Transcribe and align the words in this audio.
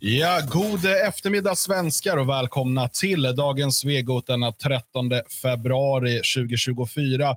Ja, 0.00 0.40
god 0.52 0.84
eftermiddag 0.84 1.54
svenskar 1.54 2.16
och 2.16 2.28
välkomna 2.28 2.88
till 2.88 3.22
dagens 3.22 3.78
Svegot 3.78 4.26
den 4.26 4.52
13 4.62 5.10
februari 5.42 6.20
2024. 6.36 7.36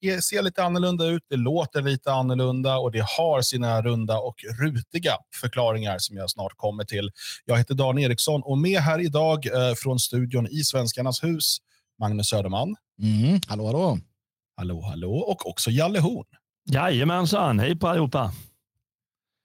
Det 0.00 0.24
ser 0.24 0.42
lite 0.42 0.64
annorlunda 0.64 1.06
ut, 1.06 1.22
det 1.30 1.36
låter 1.36 1.82
lite 1.82 2.12
annorlunda 2.12 2.78
och 2.78 2.92
det 2.92 3.04
har 3.18 3.42
sina 3.42 3.82
runda 3.82 4.18
och 4.18 4.34
rutiga 4.60 5.12
förklaringar 5.40 5.98
som 5.98 6.16
jag 6.16 6.30
snart 6.30 6.52
kommer 6.56 6.84
till. 6.84 7.10
Jag 7.44 7.58
heter 7.58 7.74
Dan 7.74 7.98
Eriksson 7.98 8.42
och 8.42 8.58
med 8.58 8.80
här 8.80 8.98
idag 8.98 9.46
eh, 9.46 9.74
från 9.74 9.98
studion 9.98 10.46
i 10.46 10.64
Svenskarnas 10.64 11.24
hus, 11.24 11.56
Magnus 11.98 12.28
Söderman. 12.28 12.76
Mm, 13.02 13.40
hallå, 13.46 13.66
hallå. 13.66 13.98
Hallå, 14.56 14.82
hallå. 14.82 15.12
Och 15.12 15.48
också 15.48 15.70
Jalle 15.70 16.00
Horn. 16.00 16.26
Jajamensan, 16.70 17.58
hej 17.58 17.76
på 17.76 17.88
allihopa. 17.88 18.32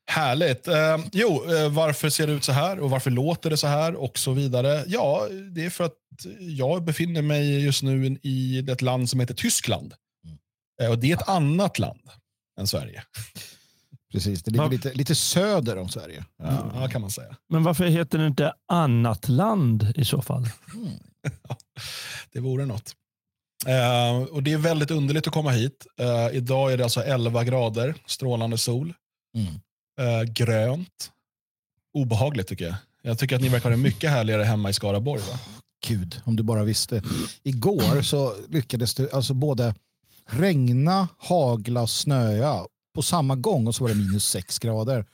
Härligt. 0.07 0.67
Eh, 0.67 0.97
jo, 1.11 1.43
eh, 1.55 1.69
varför 1.69 2.09
ser 2.09 2.27
det 2.27 2.33
ut 2.33 2.43
så 2.43 2.51
här 2.51 2.79
och 2.79 2.89
varför 2.89 3.11
låter 3.11 3.49
det 3.49 3.57
så 3.57 3.67
här 3.67 3.95
och 3.95 4.17
så 4.17 4.31
vidare? 4.33 4.83
Ja, 4.87 5.27
det 5.51 5.65
är 5.65 5.69
för 5.69 5.83
att 5.83 5.93
jag 6.39 6.83
befinner 6.83 7.21
mig 7.21 7.63
just 7.63 7.83
nu 7.83 8.17
i 8.21 8.59
ett 8.71 8.81
land 8.81 9.09
som 9.09 9.19
heter 9.19 9.33
Tyskland. 9.33 9.93
Eh, 10.81 10.89
och 10.89 10.99
Det 10.99 11.11
är 11.11 11.15
ett 11.15 11.29
annat 11.29 11.79
land 11.79 12.09
än 12.59 12.67
Sverige. 12.67 13.03
Precis, 14.11 14.43
det 14.43 14.51
ligger 14.51 14.69
lite, 14.69 14.93
lite 14.93 15.15
söder 15.15 15.77
om 15.77 15.89
Sverige. 15.89 16.25
Ja, 16.43 16.71
ja, 16.75 16.87
kan 16.87 17.01
man 17.01 17.11
säga. 17.11 17.35
Men 17.49 17.63
varför 17.63 17.85
heter 17.85 18.17
det 18.17 18.27
inte 18.27 18.53
annat 18.67 19.29
land 19.29 19.93
i 19.95 20.05
så 20.05 20.21
fall? 20.21 20.45
Det 22.31 22.39
vore 22.39 22.65
något. 22.65 22.95
Eh, 23.67 24.17
och 24.33 24.43
Det 24.43 24.53
är 24.53 24.57
väldigt 24.57 24.91
underligt 24.91 25.27
att 25.27 25.33
komma 25.33 25.51
hit. 25.51 25.85
Eh, 25.99 26.37
idag 26.37 26.73
är 26.73 26.77
det 26.77 26.83
alltså 26.83 27.03
11 27.03 27.43
grader, 27.43 27.95
strålande 28.05 28.57
sol, 28.57 28.93
Mm 29.37 29.53
eh, 29.99 30.23
grönt. 30.23 31.11
Obehagligt 31.93 32.47
tycker 32.47 32.65
jag. 32.65 32.75
Jag 33.01 33.19
tycker 33.19 33.35
att 33.35 33.41
ni 33.41 33.49
verkar 33.49 33.69
ha 33.69 33.75
det 33.75 33.83
mycket 33.83 34.09
härligare 34.09 34.43
hemma 34.43 34.69
i 34.69 34.73
Skaraborg. 34.73 35.21
Va? 35.21 35.39
Gud, 35.87 36.21
om 36.25 36.35
du 36.35 36.43
bara 36.43 36.63
visste. 36.63 37.01
Igår 37.43 38.01
så 38.01 38.33
lyckades 38.49 38.93
det 38.93 39.13
alltså 39.13 39.33
både 39.33 39.75
regna, 40.29 41.07
hagla 41.17 41.81
och 41.81 41.89
snöa 41.89 42.65
på 42.95 43.01
samma 43.01 43.35
gång 43.35 43.67
och 43.67 43.75
så 43.75 43.83
var 43.83 43.89
det 43.89 43.95
minus 43.95 44.25
sex 44.25 44.59
grader. 44.59 45.05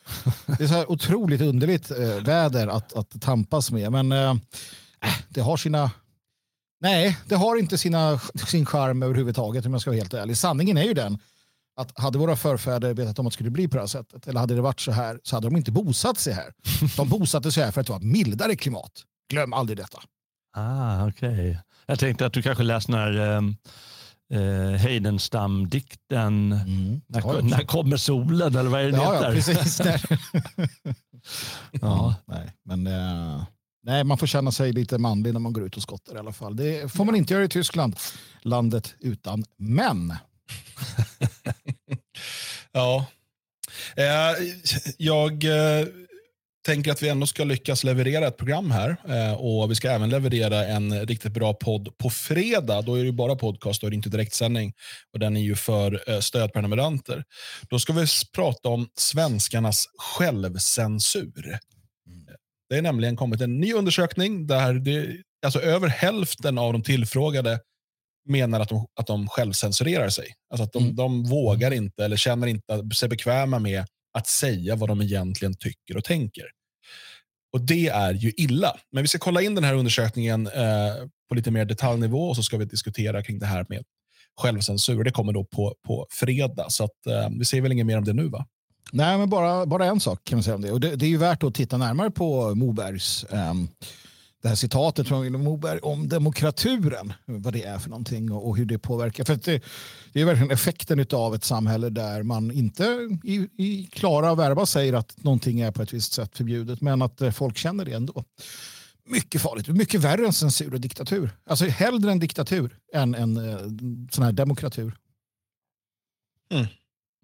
Det 0.57 0.63
är 0.63 0.67
så 0.67 0.73
här 0.73 0.91
otroligt 0.91 1.41
underligt 1.41 1.91
eh, 1.91 1.97
väder 1.97 2.67
att, 2.67 2.93
att 2.93 3.21
tampas 3.21 3.71
med. 3.71 3.91
Men 3.91 4.11
eh, 4.11 4.29
äh, 5.01 5.15
det 5.29 5.41
har 5.41 5.57
sina... 5.57 5.91
Nej, 6.81 7.17
det 7.27 7.35
har 7.35 7.55
inte 7.57 7.77
sina, 7.77 8.19
sin 8.47 8.65
charm 8.65 9.03
överhuvudtaget 9.03 9.65
om 9.65 9.71
jag 9.71 9.81
ska 9.81 9.91
vara 9.91 9.99
helt 9.99 10.13
ärlig. 10.13 10.37
Sanningen 10.37 10.77
är 10.77 10.83
ju 10.83 10.93
den 10.93 11.19
att 11.81 11.99
hade 11.99 12.17
våra 12.17 12.35
förfäder 12.35 12.93
vetat 12.93 13.19
om 13.19 13.27
att 13.27 13.31
det 13.31 13.33
skulle 13.33 13.49
bli 13.49 13.67
på 13.67 13.75
det 13.75 13.81
här 13.81 13.87
sättet 13.87 14.27
eller 14.27 14.39
hade 14.39 14.55
det 14.55 14.61
varit 14.61 14.79
så 14.79 14.91
här 14.91 15.19
så 15.23 15.35
hade 15.35 15.47
de 15.47 15.57
inte 15.57 15.71
bosatt 15.71 16.17
sig 16.17 16.33
här. 16.33 16.53
De 16.97 17.09
bosatte 17.09 17.51
sig 17.51 17.63
här 17.63 17.71
för 17.71 17.81
att 17.81 17.87
det 17.87 17.93
var 17.93 17.99
ett 17.99 18.05
mildare 18.05 18.55
klimat. 18.55 18.91
Glöm 19.31 19.53
aldrig 19.53 19.77
detta. 19.77 19.99
Ah, 20.57 21.07
okej. 21.07 21.59
Jag 21.85 21.99
tänkte 21.99 22.25
att 22.25 22.33
du 22.33 22.41
kanske 22.41 22.63
läste 22.63 22.91
den 22.91 23.01
här 23.01 23.37
um, 23.37 23.55
uh, 24.33 24.75
Heidenstam-dikten 24.75 26.49
när, 27.07 27.21
Ja, 27.21 27.39
när 27.41 27.63
kommer 27.65 27.97
solen 27.97 28.55
eller 28.55 28.69
vad 28.69 28.81
är 28.81 28.91
det 28.91 28.97
Ja, 28.97 29.13
heter? 29.13 29.25
ja, 29.27 29.33
precis. 29.33 29.77
Där. 29.77 30.01
Ja. 31.71 32.15
nej, 32.25 32.53
men, 32.65 32.87
eh, 32.87 33.43
nej, 33.83 34.03
man 34.03 34.17
får 34.17 34.27
känna 34.27 34.51
sig 34.51 34.73
lite 34.73 34.97
manlig 34.97 35.33
när 35.33 35.39
man 35.39 35.53
går 35.53 35.63
ut 35.63 35.77
och 35.77 35.83
skottar 35.83 36.15
i 36.15 36.19
alla 36.19 36.33
fall. 36.33 36.55
Det 36.55 36.91
får 36.91 37.05
man 37.05 37.15
inte 37.15 37.33
göra 37.33 37.43
i 37.43 37.49
Tyskland. 37.49 37.95
Landet 38.41 38.95
utan 38.99 39.43
män. 39.57 40.13
Ja. 42.71 43.05
Eh, 43.95 44.47
jag 44.97 45.43
eh, 45.43 45.87
tänker 46.65 46.91
att 46.91 47.03
vi 47.03 47.09
ändå 47.09 47.27
ska 47.27 47.43
lyckas 47.43 47.83
leverera 47.83 48.27
ett 48.27 48.37
program 48.37 48.71
här. 48.71 48.97
Eh, 49.07 49.33
och 49.33 49.71
Vi 49.71 49.75
ska 49.75 49.91
även 49.91 50.09
leverera 50.09 50.65
en 50.65 51.05
riktigt 51.05 51.31
bra 51.31 51.53
podd 51.53 51.97
på 51.97 52.09
fredag. 52.09 52.81
Då 52.81 52.95
är 52.95 52.99
det 52.99 53.05
ju 53.05 53.11
bara 53.11 53.35
podcast 53.35 53.83
och 53.83 53.93
inte 53.93 54.09
direktsändning. 54.09 54.73
Och 55.13 55.19
Den 55.19 55.37
är 55.37 55.41
ju 55.41 55.55
för 55.55 56.09
eh, 56.09 56.19
stödprenumeranter. 56.19 57.23
Då 57.69 57.79
ska 57.79 57.93
vi 57.93 58.05
prata 58.35 58.69
om 58.69 58.87
svenskarnas 58.95 59.85
självcensur. 59.97 61.59
Det 62.69 62.77
är 62.77 62.81
nämligen 62.81 63.15
kommit 63.15 63.41
en 63.41 63.59
ny 63.59 63.73
undersökning 63.73 64.47
där 64.47 64.73
det, 64.73 65.17
alltså 65.45 65.61
över 65.61 65.87
hälften 65.87 66.57
av 66.57 66.73
de 66.73 66.83
tillfrågade 66.83 67.59
menar 68.29 68.59
att 68.59 68.69
de, 68.69 68.85
att 68.99 69.07
de 69.07 69.27
självcensurerar 69.27 70.09
sig. 70.09 70.27
Alltså 70.49 70.63
att 70.63 70.73
de, 70.73 70.83
Mm. 70.83 70.95
de 70.95 71.23
vågar 71.23 71.71
inte 71.71 72.05
eller 72.05 72.17
känner 72.17 72.47
inte 72.47 72.95
sig 72.95 73.09
bekväma 73.09 73.59
med 73.59 73.85
att 74.13 74.27
säga 74.27 74.75
vad 74.75 74.89
de 74.89 75.01
egentligen 75.01 75.53
tycker 75.57 75.97
och 75.97 76.03
tänker. 76.03 76.43
Och 77.53 77.61
Det 77.61 77.87
är 77.87 78.13
ju 78.13 78.31
illa. 78.37 78.77
Men 78.91 79.03
vi 79.03 79.07
ska 79.07 79.17
kolla 79.19 79.41
in 79.41 79.55
den 79.55 79.63
här 79.63 79.73
undersökningen 79.73 80.47
eh, 80.47 80.93
på 81.29 81.35
lite 81.35 81.51
mer 81.51 81.65
detaljnivå 81.65 82.29
och 82.29 82.35
så 82.35 82.43
ska 82.43 82.57
vi 82.57 82.65
diskutera 82.65 83.23
kring 83.23 83.39
det 83.39 83.45
här 83.45 83.65
med 83.69 83.83
självcensur. 84.41 85.03
Det 85.03 85.11
kommer 85.11 85.33
då 85.33 85.45
på, 85.45 85.75
på 85.87 86.07
fredag, 86.11 86.65
så 86.69 86.83
att, 86.83 87.07
eh, 87.07 87.29
vi 87.39 87.45
säger 87.45 87.61
väl 87.61 87.71
inget 87.71 87.85
mer 87.85 87.97
om 87.97 88.03
det 88.03 88.13
nu 88.13 88.27
va? 88.29 88.45
Nej, 88.91 89.17
men 89.17 89.29
bara, 89.29 89.65
bara 89.65 89.85
en 89.85 89.99
sak 89.99 90.19
kan 90.23 90.37
man 90.37 90.43
säga 90.43 90.55
om 90.55 90.61
det. 90.61 90.71
Och 90.71 90.79
det, 90.79 90.95
det 90.95 91.05
är 91.05 91.09
ju 91.09 91.17
värt 91.17 91.43
att 91.43 91.55
titta 91.55 91.77
närmare 91.77 92.11
på 92.11 92.55
Mobergs 92.55 93.25
ehm, 93.29 93.67
det 94.41 94.47
här 94.47 94.55
citatet 94.55 95.07
från 95.07 95.21
Vilhelm 95.21 95.43
Moberg 95.43 95.79
om 95.79 96.09
demokraturen, 96.09 97.13
vad 97.25 97.53
det 97.53 97.63
är 97.63 97.79
för 97.79 97.89
någonting 97.89 98.31
och, 98.31 98.47
och 98.47 98.57
hur 98.57 98.65
det 98.65 98.79
påverkar. 98.79 99.23
För 99.23 99.33
att 99.33 99.43
det, 99.43 99.63
det 100.13 100.21
är 100.21 100.25
verkligen 100.25 100.51
effekten 100.51 101.05
av 101.11 101.35
ett 101.35 101.43
samhälle 101.43 101.89
där 101.89 102.23
man 102.23 102.51
inte 102.51 102.83
i, 103.23 103.35
i 103.57 103.89
klara 103.91 104.35
verba 104.35 104.65
säger 104.65 104.93
att 104.93 105.23
någonting 105.23 105.59
är 105.59 105.71
på 105.71 105.81
ett 105.81 105.93
visst 105.93 106.13
sätt 106.13 106.37
förbjudet, 106.37 106.81
men 106.81 107.01
att 107.01 107.21
eh, 107.21 107.31
folk 107.31 107.57
känner 107.57 107.85
det 107.85 107.93
ändå. 107.93 108.23
Mycket 109.05 109.41
farligt, 109.41 109.67
mycket 109.67 110.01
värre 110.01 110.25
än 110.25 110.33
censur 110.33 110.73
och 110.73 110.81
diktatur. 110.81 111.29
Alltså 111.45 111.65
hellre 111.65 112.11
en 112.11 112.19
diktatur 112.19 112.77
än 112.93 113.15
en 113.15 113.37
eh, 113.37 113.59
sån 114.11 114.23
här 114.23 114.31
demokratur. 114.31 114.97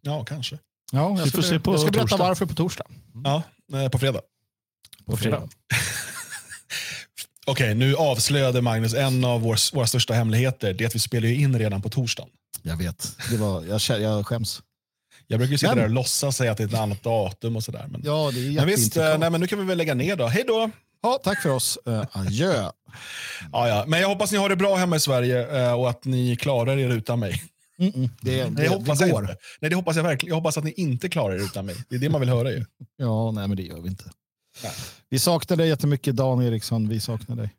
Ja, 0.02 0.26
kanske. 0.26 0.60
Ja, 0.92 1.18
jag 1.20 1.28
ska, 1.28 1.38
jag 1.38 1.80
ska 1.80 1.92
berätta 1.92 2.00
torsdag. 2.00 2.18
varför 2.18 2.46
på 2.46 2.54
torsdag. 2.54 2.86
Ja, 3.24 3.44
eh, 3.74 3.90
på 3.90 4.00
fredag. 4.00 4.22
På 5.06 5.18
fredag. 5.18 5.50
Okej, 7.48 7.76
nu 7.76 7.96
avslöjade 7.96 8.62
Magnus 8.62 8.94
en 8.94 9.26
av 9.26 9.42
vår, 9.42 9.76
våra 9.76 9.88
största 9.88 10.14
hemligheter. 10.14 10.74
Det 10.74 10.84
är 10.84 10.88
att 10.88 10.96
vi 10.96 11.00
spelar 11.00 11.28
ju 11.28 11.36
in 11.36 11.60
redan 11.60 11.82
på 11.82 11.90
torsdagen. 11.90 12.30
Jag 12.62 12.78
vet. 12.78 13.18
Det 13.32 13.38
var, 13.38 13.64
jag, 13.64 14.02
jag 14.02 14.28
skäms. 14.28 14.62
Jag 15.28 15.40
brukar 15.40 15.58
sitta 15.58 15.72
Men- 15.72 15.78
där 15.78 15.86
och 15.86 15.90
låtsas 15.92 16.38
säga 16.38 16.52
att 16.52 16.58
det 16.58 16.64
är 16.64 16.68
ett 16.68 16.74
annat 16.74 17.04
datum 17.04 17.56
och 17.56 17.64
sådär. 17.64 17.86
Men, 17.90 18.02
Ja, 18.06 18.32
det 18.34 18.48
är 18.48 18.52
men 18.52 18.66
visst, 18.66 18.98
eh, 18.98 19.18
nej, 19.18 19.30
men 19.30 19.42
nu 19.42 19.48
kan 19.48 19.60
vi 19.60 19.66
väl 19.66 19.78
lägga 19.78 19.94
ner 19.94 20.16
då. 20.16 20.28
Hej 20.28 20.44
då! 20.48 20.70
Ja, 21.04 21.20
tack 21.24 21.42
för 21.42 21.50
oss. 21.50 21.78
Uh, 21.88 22.04
adjö. 22.12 22.54
Ja, 23.52 23.68
ja. 23.68 23.84
Men 23.88 24.02
jag 24.02 24.08
hoppas 24.08 24.32
ni 24.32 24.38
har 24.38 24.50
det 24.50 24.56
bra 24.56 24.76
hemma 24.76 24.96
i 24.96 25.00
Sverige 25.00 25.66
eh, 25.66 25.74
och 25.74 25.90
att 25.90 26.06
ni 26.06 26.36
klarar 26.36 26.78
er 26.78 26.90
utan 26.90 27.20
mig. 27.20 27.44
Mm 27.80 27.92
-mm. 27.92 28.10
Det, 28.22 28.44
det, 28.44 28.50
Nej, 28.50 28.64
det 28.64 28.70
hoppas 28.70 29.00
det 29.00 29.08
jag 29.08 29.16
går. 29.16 29.36
Nej, 29.60 29.70
det 29.70 29.76
hoppas 29.76 29.96
jag 29.96 30.04
verkligen. 30.04 30.30
Jag 30.30 30.36
hoppas 30.36 30.58
att 30.58 30.64
ni 30.64 30.72
inte 30.72 31.10
klarar 31.10 31.36
er 31.36 31.40
utan 31.40 31.66
mig. 31.66 31.76
Det 31.90 31.96
är 31.96 32.00
det 32.00 32.10
man 32.10 32.22
vill 32.22 32.30
höra 32.30 32.52
ju. 32.52 32.66
Ja, 32.98 33.32
nej, 33.32 33.48
men 33.48 33.58
det 33.58 33.64
gör 33.64 33.82
vi 33.82 33.90
inte. 33.90 34.04
Vi 35.10 35.20
saknar 35.20 35.58
dig 35.58 35.68
jättemycket, 35.68 36.16
Dan 36.16 36.42
Eriksson. 36.42 36.90
Vi 36.90 37.00
saknar 37.00 37.36
dig. 37.36 37.50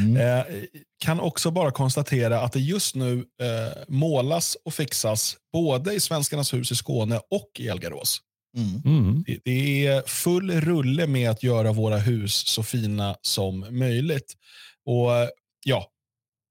Mm. 0.00 0.16
Eh, 0.16 0.44
kan 1.04 1.20
också 1.20 1.50
bara 1.50 1.70
konstatera 1.70 2.40
att 2.40 2.52
det 2.52 2.60
just 2.60 2.94
nu 2.94 3.18
eh, 3.18 3.82
målas 3.88 4.56
och 4.64 4.74
fixas 4.74 5.36
både 5.52 5.94
i 5.94 6.00
Svenskarnas 6.00 6.54
hus 6.54 6.72
i 6.72 6.76
Skåne 6.76 7.20
och 7.30 7.50
i 7.58 7.68
Elgarås. 7.68 8.20
Mm. 8.56 8.82
Mm. 8.84 9.24
Det, 9.26 9.38
det 9.44 9.86
är 9.86 10.02
full 10.06 10.50
rulle 10.60 11.06
med 11.06 11.30
att 11.30 11.42
göra 11.42 11.72
våra 11.72 11.98
hus 11.98 12.34
så 12.34 12.62
fina 12.62 13.16
som 13.22 13.66
möjligt. 13.70 14.34
Och 14.86 15.10
ja, 15.64 15.86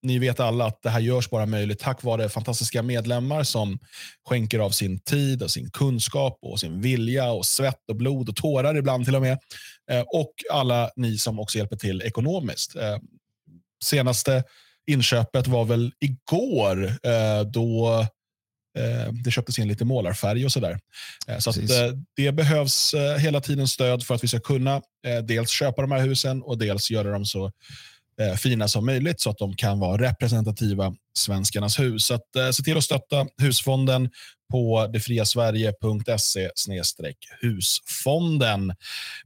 ni 0.04 0.20
vet 0.20 0.40
alla 0.40 0.66
att 0.66 0.82
det 0.82 0.90
här 0.90 1.00
görs 1.00 1.30
bara 1.30 1.46
möjligt 1.46 1.80
tack 1.80 2.04
vare 2.04 2.30
fantastiska 2.30 2.84
medlemmar 2.84 3.44
som 3.44 3.80
skänker 4.30 4.60
av 4.60 4.70
sin 4.70 5.00
tid, 5.00 5.44
och 5.44 5.52
sin 5.52 5.72
kunskap, 5.72 6.40
och 6.42 6.60
sin 6.60 6.82
vilja, 6.82 7.32
och 7.32 7.46
svett 7.46 7.90
och 7.90 7.96
blod 7.96 8.30
och 8.30 8.36
tårar 8.36 8.78
ibland 8.78 9.06
till 9.06 9.16
och 9.16 9.22
med. 9.22 9.40
Eh, 9.92 10.02
och 10.02 10.34
alla 10.52 10.92
ni 10.96 11.18
som 11.18 11.40
också 11.40 11.58
hjälper 11.58 11.76
till 11.76 12.02
ekonomiskt. 12.02 12.76
Eh, 12.76 12.98
senaste 13.84 14.44
inköpet 14.88 15.48
var 15.48 15.66
väl 15.66 15.92
igår 16.00 16.86
eh, 17.04 17.42
då 17.54 18.06
det 19.24 19.32
köptes 19.32 19.60
in 19.60 19.68
lite 19.68 19.86
målarfärg 19.86 20.46
och 20.46 20.52
sådär. 20.52 20.80
Så 21.40 21.50
att, 21.50 21.58
det 22.16 22.32
behövs 22.32 22.94
eh, 22.94 23.18
hela 23.18 23.42
tiden 23.42 23.68
stöd 23.68 24.04
för 24.04 24.16
att 24.16 24.24
vi 24.24 24.28
ska 24.28 24.40
kunna 24.40 24.82
dels 25.24 25.50
köpa 25.50 25.82
de 25.82 25.92
här 25.92 26.00
husen 26.00 26.42
och 26.42 26.58
dels 26.58 26.92
göra 26.92 27.12
dem 27.12 27.26
så 27.26 27.52
eh, 28.20 28.36
fina 28.36 28.68
som 28.68 28.86
möjligt 28.86 29.22
så 29.22 29.30
att 29.30 29.38
de 29.38 29.56
kan 29.56 29.80
vara 29.80 30.02
representativa 30.02 30.96
svenskarnas 31.18 31.80
hus. 31.80 32.06
Så 32.06 32.14
att, 32.14 32.36
eh, 32.36 32.50
se 32.50 32.64
till 32.64 32.78
att 32.78 32.84
stötta 32.84 33.28
husfonden 33.38 34.10
på 34.52 34.88
detfriasverige.se 34.88 36.50
husfonden. 37.42 38.74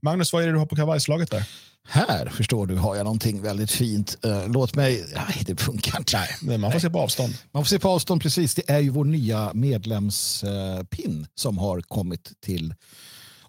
Magnus, 0.02 0.34
vad 0.34 0.44
är 0.44 0.48
det 0.48 0.54
du 0.54 0.60
har 0.60 0.66
på 0.66 0.76
kavajslaget 0.76 1.32
där? 1.32 1.44
Här, 1.88 2.30
förstår 2.30 2.68
du, 2.68 2.76
har 2.76 2.96
jag 2.96 3.04
någonting 3.04 3.42
väldigt 3.42 3.72
fint. 3.72 4.18
Eh, 4.26 4.48
låt 4.48 4.76
mig... 4.76 5.06
Nej, 5.16 5.44
det 5.46 5.62
funkar 5.62 5.98
inte. 5.98 6.28
Nej, 6.42 6.58
man 6.58 6.72
får 6.72 6.80
se 6.80 6.90
på 6.90 7.00
avstånd. 7.00 7.34
Man 7.52 7.64
får 7.64 7.70
se 7.70 7.80
på 7.80 7.90
avstånd 7.90 8.22
precis. 8.22 8.56
Det 8.56 8.70
är 8.70 8.80
ju 8.80 8.90
vår 8.90 9.06
nya 9.06 9.52
medlemspin 9.54 11.28
som 11.36 11.58
har 11.58 11.82
kommit 11.82 12.32
till 12.42 12.74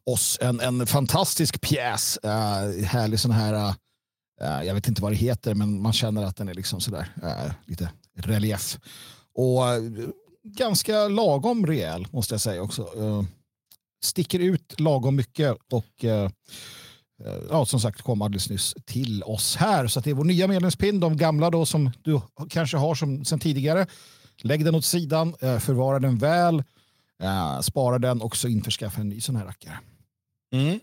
oss 0.06 0.38
en, 0.40 0.60
en 0.60 0.86
fantastisk 0.86 1.60
pjäs. 1.60 2.18
Härlig 2.86 3.20
sån 3.20 3.30
här, 3.30 3.74
Eh, 4.40 4.62
jag 4.62 4.74
vet 4.74 4.88
inte 4.88 5.02
vad 5.02 5.12
det 5.12 5.16
heter, 5.16 5.54
men 5.54 5.82
man 5.82 5.92
känner 5.92 6.24
att 6.24 6.36
den 6.36 6.48
är 6.48 6.54
liksom 6.54 6.80
sådär 6.80 7.08
eh, 7.22 7.52
lite 7.66 7.90
relief. 8.14 8.78
Och 9.34 9.68
eh, 9.68 9.82
ganska 10.44 11.08
lagom 11.08 11.66
rejäl 11.66 12.06
måste 12.10 12.34
jag 12.34 12.40
säga 12.40 12.62
också. 12.62 12.88
sticker 14.04 14.38
ut 14.38 14.80
lagom 14.80 15.16
mycket 15.16 15.56
och 15.72 16.04
ja, 17.50 17.66
som 17.66 17.80
sagt 17.80 18.02
kom 18.02 18.22
alldeles 18.22 18.50
nyss 18.50 18.74
till 18.84 19.22
oss 19.22 19.56
här. 19.56 19.86
Så 19.86 20.00
det 20.00 20.10
är 20.10 20.14
vår 20.14 20.24
nya 20.24 20.46
medlemspin, 20.46 21.00
de 21.00 21.16
gamla 21.16 21.50
då 21.50 21.66
som 21.66 21.90
du 22.02 22.20
kanske 22.48 22.76
har 22.76 22.94
som, 22.94 23.24
sen 23.24 23.38
tidigare. 23.38 23.86
Lägg 24.42 24.64
den 24.64 24.74
åt 24.74 24.84
sidan, 24.84 25.34
förvara 25.40 25.98
den 25.98 26.18
väl, 26.18 26.62
spara 27.62 27.98
den 27.98 28.22
och 28.22 28.36
så 28.36 28.48
införskaffa 28.48 29.00
en 29.00 29.08
ny 29.08 29.20
sån 29.20 29.36
här 29.36 29.44
rackare. 29.44 29.78
Mm. 30.52 30.80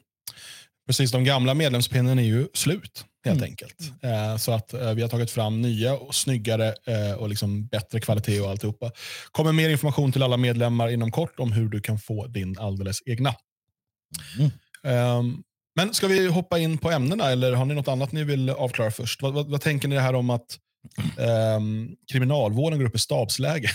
Precis, 0.87 1.11
de 1.11 1.23
gamla 1.23 1.53
medlemspinnen 1.53 2.19
är 2.19 2.23
ju 2.23 2.47
slut 2.53 3.05
helt 3.25 3.37
mm. 3.37 3.49
enkelt. 3.49 3.91
Eh, 4.01 4.37
så 4.37 4.51
att 4.51 4.73
eh, 4.73 4.93
vi 4.93 5.01
har 5.01 5.09
tagit 5.09 5.31
fram 5.31 5.61
nya 5.61 5.93
och 5.93 6.15
snyggare 6.15 6.73
eh, 6.85 7.13
och 7.13 7.29
liksom 7.29 7.65
bättre 7.67 7.99
kvalitet 7.99 8.41
och 8.41 8.49
alltihopa. 8.49 8.91
kommer 9.31 9.51
mer 9.51 9.69
information 9.69 10.11
till 10.11 10.23
alla 10.23 10.37
medlemmar 10.37 10.89
inom 10.89 11.11
kort 11.11 11.39
om 11.39 11.51
hur 11.51 11.69
du 11.69 11.81
kan 11.81 11.99
få 11.99 12.27
din 12.27 12.59
alldeles 12.59 12.99
egna. 13.05 13.35
Mm. 14.39 14.51
Um, 15.19 15.43
men 15.75 15.93
ska 15.93 16.07
vi 16.07 16.27
hoppa 16.27 16.59
in 16.59 16.77
på 16.77 16.91
ämnena 16.91 17.31
eller 17.31 17.53
har 17.53 17.65
ni 17.65 17.73
något 17.73 17.87
annat 17.87 18.11
ni 18.11 18.23
vill 18.23 18.49
avklara 18.49 18.91
först? 18.91 19.21
Vad, 19.21 19.33
vad, 19.33 19.49
vad 19.49 19.61
tänker 19.61 19.87
ni 19.87 19.97
här 19.97 20.15
om 20.15 20.29
att 20.29 20.59
um, 21.57 21.95
kriminalvården 22.11 22.79
går 22.79 22.85
upp 22.85 22.95
i 22.95 22.99
stabsläge? 22.99 23.69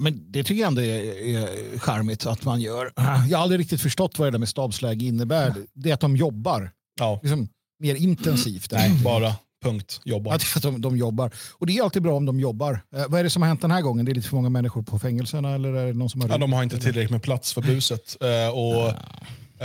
Men 0.00 0.32
det 0.32 0.44
tycker 0.44 0.60
jag 0.60 0.68
ändå 0.68 0.82
är, 0.82 1.26
är 1.36 1.78
charmigt 1.78 2.26
att 2.26 2.44
man 2.44 2.60
gör. 2.60 2.92
Jag 3.28 3.38
har 3.38 3.42
aldrig 3.42 3.60
riktigt 3.60 3.80
förstått 3.80 4.18
vad 4.18 4.26
det 4.26 4.30
där 4.30 4.38
med 4.38 4.48
stabsläge 4.48 5.04
innebär. 5.04 5.54
Det 5.72 5.90
är 5.90 5.94
att 5.94 6.00
de 6.00 6.16
jobbar 6.16 6.70
ja. 7.00 7.20
liksom, 7.22 7.48
mer 7.78 7.94
intensivt. 7.94 8.72
Nej, 8.72 8.90
bara 9.04 9.34
punkt. 9.64 10.00
Jobbar. 10.04 10.34
Att, 10.34 10.42
de, 10.62 10.80
de 10.80 10.96
jobbar. 10.96 11.30
Och 11.52 11.66
det 11.66 11.78
är 11.78 11.82
alltid 11.82 12.02
bra 12.02 12.16
om 12.16 12.26
de 12.26 12.40
jobbar. 12.40 12.80
Eh, 12.96 13.04
vad 13.08 13.20
är 13.20 13.24
det 13.24 13.30
som 13.30 13.42
har 13.42 13.48
hänt 13.48 13.60
den 13.62 13.70
här 13.70 13.82
gången? 13.82 14.04
Det 14.04 14.12
är 14.12 14.14
lite 14.14 14.28
för 14.28 14.36
många 14.36 14.50
människor 14.50 14.82
på 14.82 14.98
fängelserna? 14.98 15.54
Eller 15.54 15.72
är 15.72 15.86
det 15.86 15.92
någon 15.92 16.10
som 16.10 16.20
har 16.20 16.28
ja, 16.28 16.38
de 16.38 16.52
har 16.52 16.62
inte 16.62 16.78
tillräckligt 16.78 17.10
med 17.10 17.22
plats 17.22 17.52
för 17.52 17.62
buset. 17.62 18.16
Eh, 18.20 18.48
och, 18.48 18.88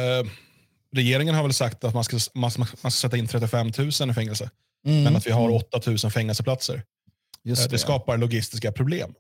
eh, 0.02 0.26
regeringen 0.96 1.36
har 1.36 1.44
väl 1.44 1.54
sagt 1.54 1.84
att 1.84 1.94
man 1.94 2.04
ska, 2.04 2.18
man, 2.36 2.52
man 2.58 2.68
ska 2.68 2.90
sätta 2.90 3.18
in 3.18 3.28
35 3.28 3.72
000 3.78 4.10
i 4.10 4.14
fängelse. 4.14 4.50
Mm. 4.86 5.04
Men 5.04 5.16
att 5.16 5.28
vi 5.28 5.32
har 5.32 5.50
8 5.50 5.82
000 5.86 5.98
fängelseplatser. 5.98 6.84
Just 7.44 7.64
det, 7.64 7.70
det 7.70 7.78
skapar 7.78 8.18
logistiska 8.18 8.72
problem. 8.72 9.14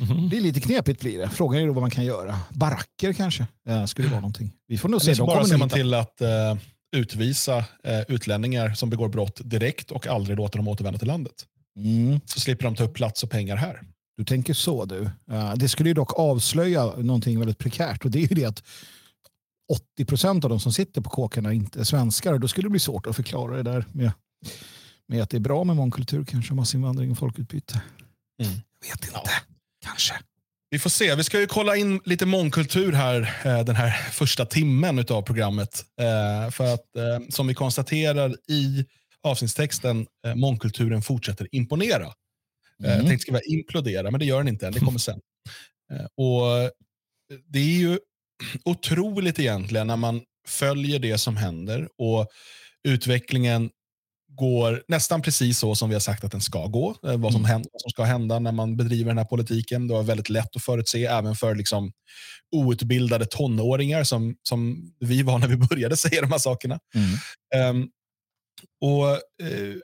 Mm. 0.00 0.28
Det 0.28 0.36
är 0.36 0.40
lite 0.40 0.60
knepigt 0.60 1.00
blir 1.00 1.18
det. 1.18 1.28
Frågan 1.28 1.62
är 1.62 1.66
då 1.66 1.72
vad 1.72 1.82
man 1.82 1.90
kan 1.90 2.04
göra. 2.04 2.38
Baracker 2.50 3.12
kanske 3.12 3.46
äh, 3.68 3.84
skulle 3.84 4.08
vara 4.08 4.20
någonting. 4.20 4.52
Vi 4.66 4.78
får 4.78 4.88
nog 4.88 5.02
se. 5.02 5.14
Så 5.14 5.26
bara 5.26 5.44
ser 5.44 5.56
man 5.56 5.68
till 5.68 5.94
att 5.94 6.22
uh, 6.22 6.60
utvisa 6.96 7.58
uh, 7.58 7.64
utlänningar 8.08 8.74
som 8.74 8.90
begår 8.90 9.08
brott 9.08 9.40
direkt 9.44 9.90
och 9.90 10.06
aldrig 10.06 10.36
låter 10.36 10.58
dem 10.58 10.68
återvända 10.68 10.98
till 10.98 11.08
landet. 11.08 11.46
Mm. 11.76 12.20
Så 12.24 12.40
slipper 12.40 12.64
de 12.64 12.76
ta 12.76 12.84
upp 12.84 12.94
plats 12.94 13.24
och 13.24 13.30
pengar 13.30 13.56
här. 13.56 13.82
Du 14.16 14.24
tänker 14.24 14.54
så 14.54 14.84
du. 14.84 15.00
Uh, 15.32 15.54
det 15.56 15.68
skulle 15.68 15.90
ju 15.90 15.94
dock 15.94 16.18
avslöja 16.18 16.84
någonting 16.96 17.38
väldigt 17.38 17.58
prekärt 17.58 18.04
och 18.04 18.10
det 18.10 18.18
är 18.18 18.28
ju 18.28 18.34
det 18.34 18.44
att 18.44 18.62
80 19.72 20.04
procent 20.04 20.44
av 20.44 20.50
de 20.50 20.60
som 20.60 20.72
sitter 20.72 21.00
på 21.00 21.10
kåkarna 21.10 21.52
inte 21.52 21.80
är 21.80 21.84
svenskar. 21.84 22.38
Då 22.38 22.48
skulle 22.48 22.66
det 22.66 22.70
bli 22.70 22.80
svårt 22.80 23.06
att 23.06 23.16
förklara 23.16 23.56
det 23.56 23.62
där 23.62 23.84
med, 23.92 24.12
med 25.08 25.22
att 25.22 25.30
det 25.30 25.36
är 25.36 25.40
bra 25.40 25.64
med 25.64 25.76
mångkultur, 25.76 26.24
kanske 26.24 26.54
massinvandring 26.54 27.10
och 27.10 27.18
folkutbyte. 27.18 27.82
Mm. 28.42 28.52
Jag 28.80 28.90
vet 28.90 29.04
inte. 29.04 29.20
Ja. 29.24 29.30
Kanske. 29.84 30.14
Vi 30.72 30.78
får 30.78 30.90
se. 30.90 31.14
Vi 31.14 31.24
ska 31.24 31.40
ju 31.40 31.46
kolla 31.46 31.76
in 31.76 32.00
lite 32.04 32.26
mångkultur 32.26 32.92
här 32.92 33.36
eh, 33.44 33.64
den 33.64 33.76
här 33.76 33.90
första 33.90 34.46
timmen 34.46 34.98
av 34.98 35.22
programmet. 35.22 35.84
Eh, 36.00 36.50
för 36.50 36.74
att 36.74 36.96
eh, 36.96 37.28
som 37.28 37.46
vi 37.46 37.54
konstaterar 37.54 38.36
i 38.48 38.86
avsnittstexten, 39.22 40.06
mångkulturen 40.34 41.02
fortsätter 41.02 41.48
imponera. 41.52 42.12
Mm. 42.82 42.96
Jag 42.96 43.06
tänkte 43.06 43.18
skriva 43.18 43.40
implodera, 43.40 44.10
men 44.10 44.20
det 44.20 44.26
gör 44.26 44.38
den 44.38 44.48
inte 44.48 44.66
än. 44.66 44.72
Det 44.72 44.80
kommer 44.80 44.98
sen. 44.98 45.20
Och 46.16 46.70
Det 47.46 47.58
är 47.58 47.78
ju 47.78 47.98
otroligt 48.64 49.38
egentligen 49.38 49.86
när 49.86 49.96
man 49.96 50.22
följer 50.48 50.98
det 50.98 51.18
som 51.18 51.36
händer 51.36 51.88
och 51.98 52.28
utvecklingen 52.88 53.70
går 54.40 54.82
nästan 54.88 55.22
precis 55.22 55.58
så 55.58 55.74
som 55.74 55.88
vi 55.88 55.94
har 55.94 56.00
sagt 56.00 56.24
att 56.24 56.32
den 56.32 56.40
ska 56.40 56.66
gå. 56.66 56.90
Eh, 56.90 57.16
vad 57.16 57.32
som, 57.32 57.40
mm. 57.40 57.50
händer, 57.50 57.70
vad 57.72 57.82
som 57.82 57.90
ska 57.90 58.04
hända 58.04 58.38
när 58.38 58.52
man 58.52 58.76
bedriver 58.76 59.10
den 59.10 59.18
här 59.18 59.24
politiken. 59.24 59.88
Det 59.88 59.94
var 59.94 60.02
väldigt 60.02 60.28
lätt 60.28 60.56
att 60.56 60.64
förutse 60.64 61.04
även 61.04 61.36
för 61.36 61.54
liksom 61.54 61.92
outbildade 62.56 63.26
tonåringar 63.26 64.04
som, 64.04 64.36
som 64.42 64.92
vi 65.00 65.22
var 65.22 65.38
när 65.38 65.48
vi 65.48 65.56
började 65.70 65.96
säga 65.96 66.20
de 66.20 66.32
här 66.32 66.38
sakerna. 66.38 66.78
Mm. 66.94 67.76
Um, 67.76 67.88
och 68.80 69.06
uh, 69.42 69.76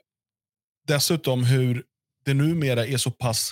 Dessutom 0.87 1.43
hur 1.43 1.83
det 2.25 2.33
numera 2.33 2.85
är 2.85 2.97
så 2.97 3.11
pass 3.11 3.51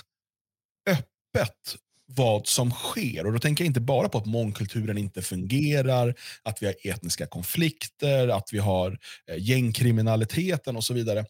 öppet 0.90 1.76
vad 2.06 2.46
som 2.46 2.70
sker. 2.70 3.26
Och 3.26 3.32
Då 3.32 3.38
tänker 3.38 3.64
jag 3.64 3.66
inte 3.66 3.80
bara 3.80 4.08
på 4.08 4.18
att 4.18 4.26
mångkulturen 4.26 4.98
inte 4.98 5.22
fungerar, 5.22 6.14
att 6.42 6.62
vi 6.62 6.66
har 6.66 6.74
etniska 6.84 7.26
konflikter, 7.26 8.28
att 8.28 8.48
vi 8.52 8.58
har 8.58 8.98
eh, 9.26 9.36
gängkriminaliteten 9.38 10.76
och 10.76 10.84
så 10.84 10.94
vidare. 10.94 11.24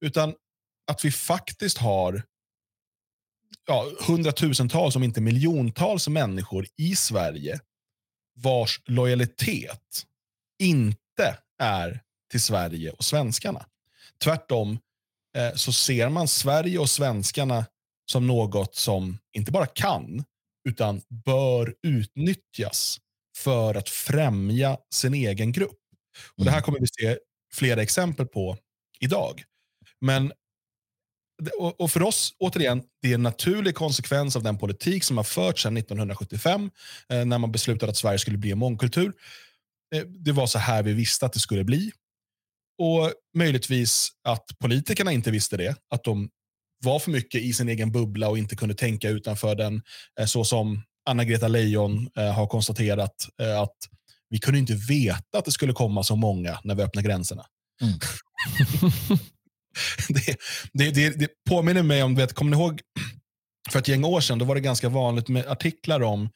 Utan 0.00 0.34
att 0.86 1.04
vi 1.04 1.10
faktiskt 1.10 1.78
har 1.78 2.22
ja, 3.66 3.86
hundratusentals, 4.06 4.96
om 4.96 5.02
inte 5.02 5.20
miljontals 5.20 6.08
människor 6.08 6.66
i 6.76 6.96
Sverige 6.96 7.60
vars 8.36 8.80
lojalitet 8.86 10.06
inte 10.58 11.36
är 11.58 12.00
till 12.30 12.40
Sverige 12.40 12.90
och 12.90 13.04
svenskarna. 13.04 13.66
Tvärtom 14.24 14.78
eh, 15.36 15.54
så 15.54 15.72
ser 15.72 16.08
man 16.08 16.28
Sverige 16.28 16.78
och 16.78 16.90
svenskarna 16.90 17.64
som 18.10 18.26
något 18.26 18.74
som 18.74 19.18
inte 19.32 19.52
bara 19.52 19.66
kan, 19.66 20.24
utan 20.68 21.02
bör 21.24 21.74
utnyttjas 21.82 22.98
för 23.36 23.74
att 23.74 23.88
främja 23.88 24.78
sin 24.94 25.14
egen 25.14 25.52
grupp. 25.52 25.78
Och 26.36 26.44
Det 26.44 26.50
här 26.50 26.58
mm. 26.58 26.64
kommer 26.64 26.80
vi 26.80 26.86
se 26.86 27.18
flera 27.54 27.82
exempel 27.82 28.26
på 28.26 28.56
idag. 29.00 29.42
Men 30.00 30.32
och 31.78 31.90
för 31.90 32.02
oss, 32.02 32.34
återigen, 32.38 32.82
det 33.02 33.10
är 33.10 33.14
en 33.14 33.22
naturlig 33.22 33.74
konsekvens 33.74 34.36
av 34.36 34.42
den 34.42 34.58
politik 34.58 35.04
som 35.04 35.16
har 35.16 35.24
förts 35.24 35.62
sedan 35.62 35.76
1975, 35.76 36.70
eh, 37.08 37.24
när 37.24 37.38
man 37.38 37.52
beslutade 37.52 37.90
att 37.90 37.96
Sverige 37.96 38.18
skulle 38.18 38.38
bli 38.38 38.50
en 38.50 38.58
mångkultur. 38.58 39.12
Eh, 39.94 40.02
det 40.02 40.32
var 40.32 40.46
så 40.46 40.58
här 40.58 40.82
vi 40.82 40.92
visste 40.92 41.26
att 41.26 41.32
det 41.32 41.38
skulle 41.38 41.64
bli. 41.64 41.92
Och 42.78 43.12
möjligtvis 43.36 44.10
att 44.24 44.58
politikerna 44.58 45.12
inte 45.12 45.30
visste 45.30 45.56
det, 45.56 45.76
att 45.90 46.04
de 46.04 46.30
var 46.84 46.98
för 46.98 47.10
mycket 47.10 47.42
i 47.42 47.52
sin 47.52 47.68
egen 47.68 47.92
bubbla 47.92 48.28
och 48.28 48.38
inte 48.38 48.56
kunde 48.56 48.74
tänka 48.74 49.08
utanför 49.08 49.54
den. 49.54 49.82
Eh, 50.20 50.26
så 50.26 50.44
som 50.44 50.82
Anna-Greta 51.06 51.48
Leijon 51.48 52.10
eh, 52.16 52.32
har 52.32 52.46
konstaterat 52.46 53.28
eh, 53.42 53.60
att 53.60 53.76
vi 54.30 54.38
kunde 54.38 54.58
inte 54.58 54.74
veta 54.74 55.38
att 55.38 55.44
det 55.44 55.52
skulle 55.52 55.72
komma 55.72 56.02
så 56.02 56.16
många 56.16 56.60
när 56.64 56.74
vi 56.74 56.82
öppnade 56.82 57.08
gränserna. 57.08 57.44
Mm. 57.82 57.98
det, 60.08 60.36
det, 60.72 60.90
det, 60.90 61.18
det, 61.18 61.28
påminner 61.48 61.82
mig 61.82 62.02
om, 62.02 62.14
vet, 62.14 62.32
kommer 62.32 62.50
ni 62.50 62.62
ihåg, 62.62 62.80
för 63.70 63.78
ett 63.78 63.88
gäng 63.88 64.04
år 64.04 64.20
sedan 64.20 64.38
då 64.38 64.44
var 64.44 64.54
det 64.54 64.60
ganska 64.60 64.88
vanligt 64.88 65.28
med 65.28 65.46
artiklar 65.46 66.02
om 66.02 66.30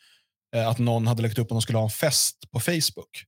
att 0.69 0.79
någon 0.79 1.07
hade 1.07 1.23
lagt 1.23 1.39
upp 1.39 1.47
att 1.47 1.49
de 1.49 1.63
skulle 1.63 1.79
ha 1.79 1.85
en 1.85 1.91
fest 1.91 2.37
på 2.53 2.61
Facebook. 2.61 3.25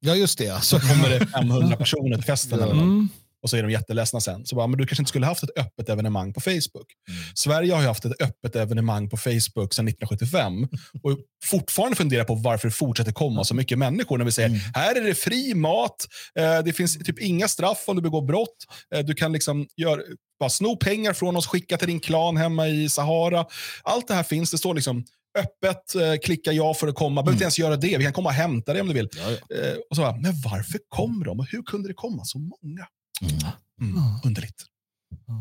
Ja, 0.00 0.14
just 0.14 0.38
det. 0.38 0.64
Så 0.64 0.80
kommer 0.80 1.10
det 1.10 1.26
500 1.26 1.76
personer 1.76 2.16
till 2.16 2.24
festen. 2.24 2.60
Eller 2.60 2.72
mm. 2.72 3.08
Och 3.42 3.50
så 3.50 3.56
är 3.56 3.62
de 3.62 3.70
jätteledsna 3.70 4.20
sen. 4.20 4.46
Så 4.46 4.56
bara, 4.56 4.66
men 4.66 4.78
du 4.78 4.86
kanske 4.86 5.02
inte 5.02 5.08
skulle 5.08 5.26
haft 5.26 5.42
ett 5.42 5.58
öppet 5.58 5.88
evenemang 5.88 6.32
på 6.32 6.40
Facebook. 6.40 6.86
Mm. 7.08 7.20
Sverige 7.34 7.74
har 7.74 7.80
ju 7.80 7.88
haft 7.88 8.04
ett 8.04 8.22
öppet 8.22 8.56
evenemang 8.56 9.10
på 9.10 9.16
Facebook 9.16 9.74
sedan 9.74 9.88
1975 9.88 10.68
och 11.02 11.18
fortfarande 11.44 11.96
funderar 11.96 12.24
på 12.24 12.34
varför 12.34 12.68
det 12.68 12.74
fortsätter 12.74 13.12
komma 13.12 13.44
så 13.44 13.54
mycket 13.54 13.78
människor 13.78 14.18
när 14.18 14.24
vi 14.24 14.32
säger 14.32 14.48
mm. 14.48 14.60
här 14.74 14.94
är 14.94 15.00
det 15.00 15.14
fri 15.14 15.54
mat, 15.54 16.06
eh, 16.38 16.58
det 16.64 16.72
finns 16.72 16.98
typ 16.98 17.18
inga 17.18 17.48
straff 17.48 17.84
om 17.86 17.96
du 17.96 18.02
begår 18.02 18.22
brott, 18.22 18.56
eh, 18.94 19.00
du 19.00 19.14
kan 19.14 19.32
liksom 19.32 19.66
gör, 19.76 20.04
bara 20.40 20.50
sno 20.50 20.76
pengar 20.76 21.12
från 21.12 21.36
oss, 21.36 21.46
skicka 21.46 21.76
till 21.76 21.88
din 21.88 22.00
klan 22.00 22.36
hemma 22.36 22.68
i 22.68 22.88
Sahara. 22.88 23.46
Allt 23.82 24.08
det 24.08 24.14
här 24.14 24.22
finns, 24.22 24.50
det 24.50 24.58
står 24.58 24.74
liksom 24.74 25.04
öppet, 25.38 25.94
eh, 25.94 26.14
klicka 26.24 26.52
ja 26.52 26.74
för 26.74 26.88
att 26.88 26.94
komma. 26.94 27.22
Behöver 27.22 27.30
mm. 27.30 27.34
inte 27.34 27.44
ens 27.44 27.58
göra 27.58 27.76
det. 27.76 27.98
Vi 27.98 28.04
kan 28.04 28.12
komma 28.12 28.28
och 28.28 28.34
hämta 28.34 28.72
dig 28.72 28.82
om 28.82 28.88
du 28.88 28.94
vill. 28.94 29.08
Ja, 29.16 29.30
ja. 29.48 29.56
Och 29.90 29.96
så 29.96 30.02
bara, 30.02 30.16
men 30.16 30.32
varför 30.44 30.80
kom 30.88 31.24
de 31.24 31.40
och 31.40 31.46
hur 31.50 31.62
kunde 31.62 31.88
det 31.88 31.94
komma 31.94 32.24
så 32.24 32.38
många? 32.38 32.86
Mm. 33.22 33.36
Mm. 33.80 34.02
Underligt. 34.24 34.64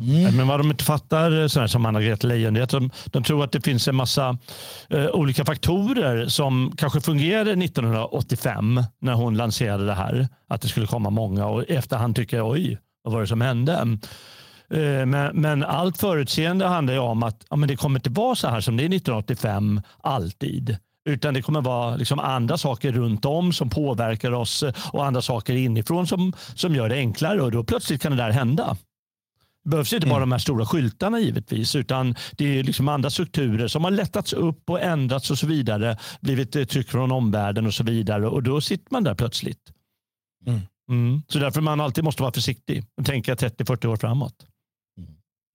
Mm. 0.01 0.36
Men 0.36 0.48
vad 0.48 0.60
de 0.60 0.72
inte 0.72 0.84
fattar, 0.84 1.48
sådär 1.48 1.67
som 1.67 1.86
Anna-Greta 1.86 2.27
Leijon, 2.27 2.55
är 2.55 2.62
att 2.62 2.70
de, 2.70 2.89
de, 3.05 3.24
tror 3.24 3.44
att 3.44 3.51
det 3.51 3.62
finns 3.62 3.88
en 3.88 3.96
massa 3.96 4.38
eh, 4.89 5.05
olika 5.05 5.46
faktorer 5.46 6.27
som 6.27 6.74
kanske 6.77 7.01
fungerade 7.01 7.51
1985 7.51 8.84
när 9.01 9.13
hon 9.13 9.38
lanserade 9.38 9.86
det 9.86 9.94
här. 9.94 10.27
Att 10.48 10.62
det 10.62 10.67
skulle 10.67 10.88
komma 10.88 11.10
många 11.10 11.46
och 11.46 11.63
i 11.63 11.65
efterhand 11.65 12.15
tycker 12.15 12.51
oj, 12.51 12.77
vad 13.03 13.13
var 13.13 13.22
det 13.22 13.27
som 13.27 13.41
hände? 13.41 13.98
Eh, 14.74 15.05
men, 15.05 15.41
men, 15.41 15.63
allt 15.63 15.98
förutseende 15.98 16.65
handlar 16.65 16.94
ju 16.94 17.00
om 17.00 17.24
att 17.24 17.46
ja, 17.50 17.55
men 17.55 17.70
det 17.70 17.75
kommer 17.75 18.00
inte 18.00 18.10
vara 18.10 18.36
så 18.36 18.48
här 18.48 18.62
som 18.62 18.77
det 18.77 18.84
är 18.84 18.86
1985 18.86 19.82
alltid. 20.03 20.77
Utan 21.06 21.34
det 21.34 21.42
kommer 21.42 21.62
vara 21.62 21.96
liksom 21.96 22.20
andra 22.20 22.58
saker 22.58 22.92
runt 22.92 23.26
om 23.26 23.54
som 23.54 23.70
påverkar 23.70 24.32
oss 24.32 24.64
och 24.94 25.06
andra 25.06 25.22
saker 25.22 25.56
inifrån 25.56 26.08
som, 26.08 26.34
som 26.56 26.76
gör 26.76 26.90
det 26.90 26.96
enklare. 26.96 27.42
Och 27.42 27.52
då 27.52 27.64
plötsligt 27.64 28.02
kan 28.02 28.12
det 28.12 28.18
där 28.18 28.30
hända. 28.30 28.78
Det 29.64 29.70
behövs 29.70 29.94
inte 29.94 30.08
bara 30.08 30.18
mm. 30.18 30.30
de 30.30 30.32
här 30.32 30.40
stora 30.40 30.66
skyltarna 30.66 31.20
givetvis, 31.20 31.76
utan 31.76 32.16
det 32.32 32.60
är 32.60 32.64
liksom 32.64 32.88
andra 32.88 33.10
strukturer 33.10 33.68
som 33.68 33.84
har 33.84 33.92
lättats 33.92 34.34
upp 34.34 34.70
och 34.70 34.82
ändrats 34.82 35.32
och 35.32 35.38
så 35.38 35.48
vidare. 35.48 35.98
Blivit 36.22 36.70
tryck 36.70 36.90
från 36.90 37.12
omvärlden 37.12 37.66
och 37.66 37.74
så 37.74 37.84
vidare 37.84 38.28
och 38.28 38.44
då 38.44 38.62
sitter 38.62 38.88
man 38.90 39.04
där 39.04 39.16
plötsligt. 39.16 39.72
Mm. 40.48 40.62
Mm. 40.90 41.22
Så 41.28 41.40
därför 41.40 41.62
man 41.62 41.82
alltid 41.82 42.04
måste 42.04 42.22
vara 42.22 42.34
försiktig 42.34 42.86
och 42.98 43.06
tänka 43.06 43.36
30-40 43.36 43.86
år 43.86 43.98
framåt. 43.98 44.46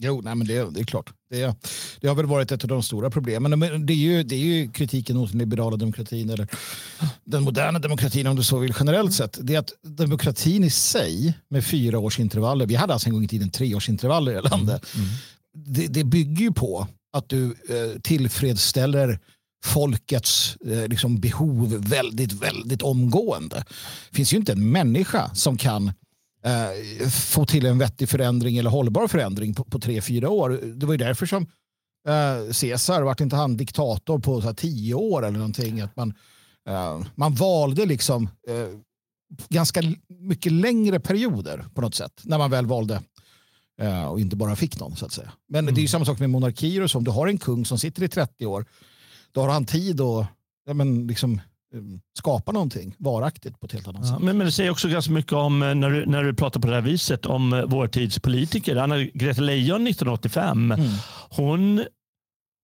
Jo, 0.03 0.21
nej, 0.25 0.35
men 0.35 0.47
det, 0.47 0.71
det 0.71 0.81
är 0.81 0.85
klart. 0.85 1.13
Det, 1.31 1.55
det, 2.01 2.09
har 2.09 2.15
väl 2.15 2.27
varit 2.27 2.53
ett 2.53 2.63
av 2.65 2.69
de 2.69 2.83
stora 2.83 3.11
problemen. 3.11 3.59
Men 3.59 3.87
det 3.87 3.93
är 3.93 3.97
ju, 3.97 4.23
det 4.23 4.35
är 4.35 4.39
ju 4.39 4.73
kritiken 4.73 5.17
mot 5.17 5.31
den 5.31 5.39
liberala 5.39 5.77
demokratin 5.77 6.31
eller 6.31 6.49
den 7.25 7.43
moderna 7.43 7.79
demokratin 7.79 8.27
om 8.27 8.37
du 8.37 8.43
så 8.43 8.59
vill 8.59 8.75
generellt 8.79 9.15
sett. 9.15 9.39
Det 9.43 9.55
är 9.55 9.59
att 9.59 9.73
demokratin 9.83 10.65
i 10.65 10.71
sig 10.71 11.35
med 11.49 11.65
fyra 11.65 11.99
års 11.99 12.21
intervaller, 12.21 12.67
vi 12.67 12.75
hade 12.75 12.93
alltså 12.93 13.09
en 13.09 13.15
gång 13.15 13.25
i 13.25 13.29
tiden 13.29 13.51
tre 13.51 13.75
års 13.75 13.89
intervaller 13.89 14.39
i 14.39 14.49
landet. 14.49 14.87
Mm. 14.95 15.07
Mm. 15.07 15.17
Det, 15.75 15.87
det, 15.87 16.05
bygger 16.05 16.43
ju 16.43 16.53
på 16.53 16.87
att 17.13 17.29
du 17.29 17.45
eh, 17.47 18.01
tillfredsställer 18.03 19.19
folkets 19.65 20.57
eh, 20.57 20.89
liksom 20.89 21.21
behov 21.21 21.85
väldigt, 21.89 22.33
väldigt 22.33 22.83
omgående. 22.83 23.65
Det 24.11 24.17
finns 24.17 24.33
ju 24.33 24.37
inte 24.37 24.53
en 24.53 24.71
människa 24.71 25.35
som 25.35 25.57
kan 25.57 25.93
eh, 26.45 27.09
få 27.09 27.47
till 27.47 27.67
en 27.67 27.79
vettig 27.79 28.09
förändring 28.09 28.59
eller 28.59 28.71
hållbar 28.71 29.09
förändring 29.09 29.55
på, 29.55 29.65
på 29.65 29.79
tre, 29.79 30.01
fyra 30.01 30.31
år. 30.31 30.61
Det 30.75 30.87
var 30.87 30.95
ju 30.95 30.99
därför 30.99 31.27
som 31.27 31.43
eh, 32.09 32.53
Caesar 32.53 33.03
vart 33.03 33.21
inte 33.21 33.37
han 33.37 33.57
diktator 33.57 34.19
på 34.19 34.41
så 34.41 34.47
här, 34.47 34.55
tio 34.55 34.95
år 34.95 35.27
eller 35.27 35.39
någonting. 35.39 35.81
Att 35.81 35.97
man, 35.97 36.15
eh, 36.69 37.01
man 37.15 37.35
valde 37.35 37.87
liksom 37.87 38.29
eh, 38.49 38.69
ganska 39.49 39.83
mycket 40.09 40.53
längre 40.53 41.01
perioder 41.01 41.65
på 41.75 41.81
något 41.81 41.95
sätt 41.95 42.21
när 42.25 42.39
man 42.39 42.51
väl 42.51 42.67
valde 42.67 43.03
eh, 43.81 44.05
och 44.05 44.21
inte 44.21 44.37
bara 44.37 44.57
fick 44.57 44.81
någon 44.81 44.97
så 44.97 45.07
att 45.07 45.13
säga. 45.13 45.33
Men 45.49 45.59
mm. 45.65 45.75
det 45.75 45.79
är 45.79 45.83
ju 45.83 45.85
mm. 45.85 45.89
samma 45.89 46.05
sak 46.05 46.19
med 46.19 46.31
monarkier 46.31 46.83
och 46.83 46.91
så. 46.91 46.99
Om 46.99 47.05
du 47.05 47.11
har 47.11 47.27
en 47.27 47.39
kung 47.39 47.65
som 47.65 47.79
sitter 47.79 48.03
i 48.03 48.09
30 48.09 48.47
år 48.47 48.67
då 49.33 49.41
har 49.41 49.49
han 49.49 49.67
tid 49.67 50.01
att 50.01 50.27
ja, 50.67 50.75
men 50.75 51.07
liksom, 51.07 51.41
skapa 52.19 52.53
någonting 52.53 52.95
varaktigt 52.99 53.61
på 53.61 53.67
ett 53.67 53.73
helt 53.73 53.89
annat 53.89 54.03
ja, 54.05 54.13
sätt. 54.15 54.23
Men, 54.23 54.39
men 54.39 54.47
det 54.47 54.53
säger 54.53 54.71
också 54.71 54.89
ganska 54.89 55.13
mycket 55.13 55.33
om, 55.33 55.63
eh, 55.63 55.75
när 55.75 55.91
du, 55.91 56.07
när 56.07 56.25
du 56.25 56.35
pratar 56.35 56.61
på 56.61 56.67
det 56.67 56.75
här 56.75 56.81
viset, 56.81 57.27
om 57.27 57.53
eh, 57.53 57.65
vår 57.67 57.89
tids 57.89 58.19
politiker. 58.19 58.77
Anna-Greta 58.77 59.41
Leijon 59.41 59.87
1985, 59.87 60.73
mm. 60.73 60.91
hon 61.31 61.85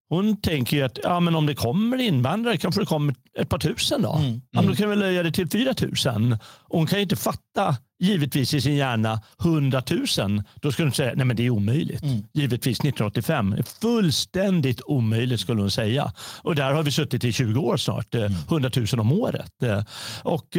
hon 0.08 0.40
tänker 0.40 0.76
ju 0.76 0.82
att 0.82 0.98
ja, 1.02 1.20
men 1.20 1.34
om 1.34 1.46
det 1.46 1.54
kommer 1.54 1.98
invandrare 1.98 2.56
kanske 2.56 2.80
det 2.80 2.86
kommer 2.86 3.14
ett 3.38 3.48
par 3.48 3.58
tusen 3.58 4.02
då. 4.02 4.12
Mm. 4.12 4.40
Ja, 4.50 4.62
då 4.62 4.74
kan 4.74 4.90
vi 4.90 4.96
höja 4.96 5.22
det 5.22 5.32
till 5.32 5.48
4 5.48 5.74
000. 6.14 6.38
hon 6.68 6.86
kan 6.86 6.98
ju 6.98 7.02
inte 7.02 7.16
fatta, 7.16 7.76
givetvis 7.98 8.54
i 8.54 8.60
sin 8.60 8.76
hjärna, 8.76 9.20
100 9.40 9.82
000. 10.18 10.42
Då 10.60 10.72
skulle 10.72 10.86
hon 10.86 10.92
säga 10.92 11.12
nej 11.16 11.26
men 11.26 11.36
det 11.36 11.46
är 11.46 11.50
omöjligt. 11.50 12.02
Mm. 12.02 12.24
Givetvis 12.32 12.78
1985. 12.78 13.56
Fullständigt 13.80 14.80
omöjligt 14.84 15.40
skulle 15.40 15.60
hon 15.60 15.70
säga. 15.70 16.12
Och 16.42 16.54
där 16.54 16.72
har 16.72 16.82
vi 16.82 16.90
suttit 16.92 17.24
i 17.24 17.32
20 17.32 17.60
år 17.60 17.76
snart. 17.76 18.14
Mm. 18.14 18.32
100 18.48 18.70
000 18.76 18.86
om 19.00 19.12
året. 19.12 19.62
Eh, 19.62 19.82
och 20.22 20.56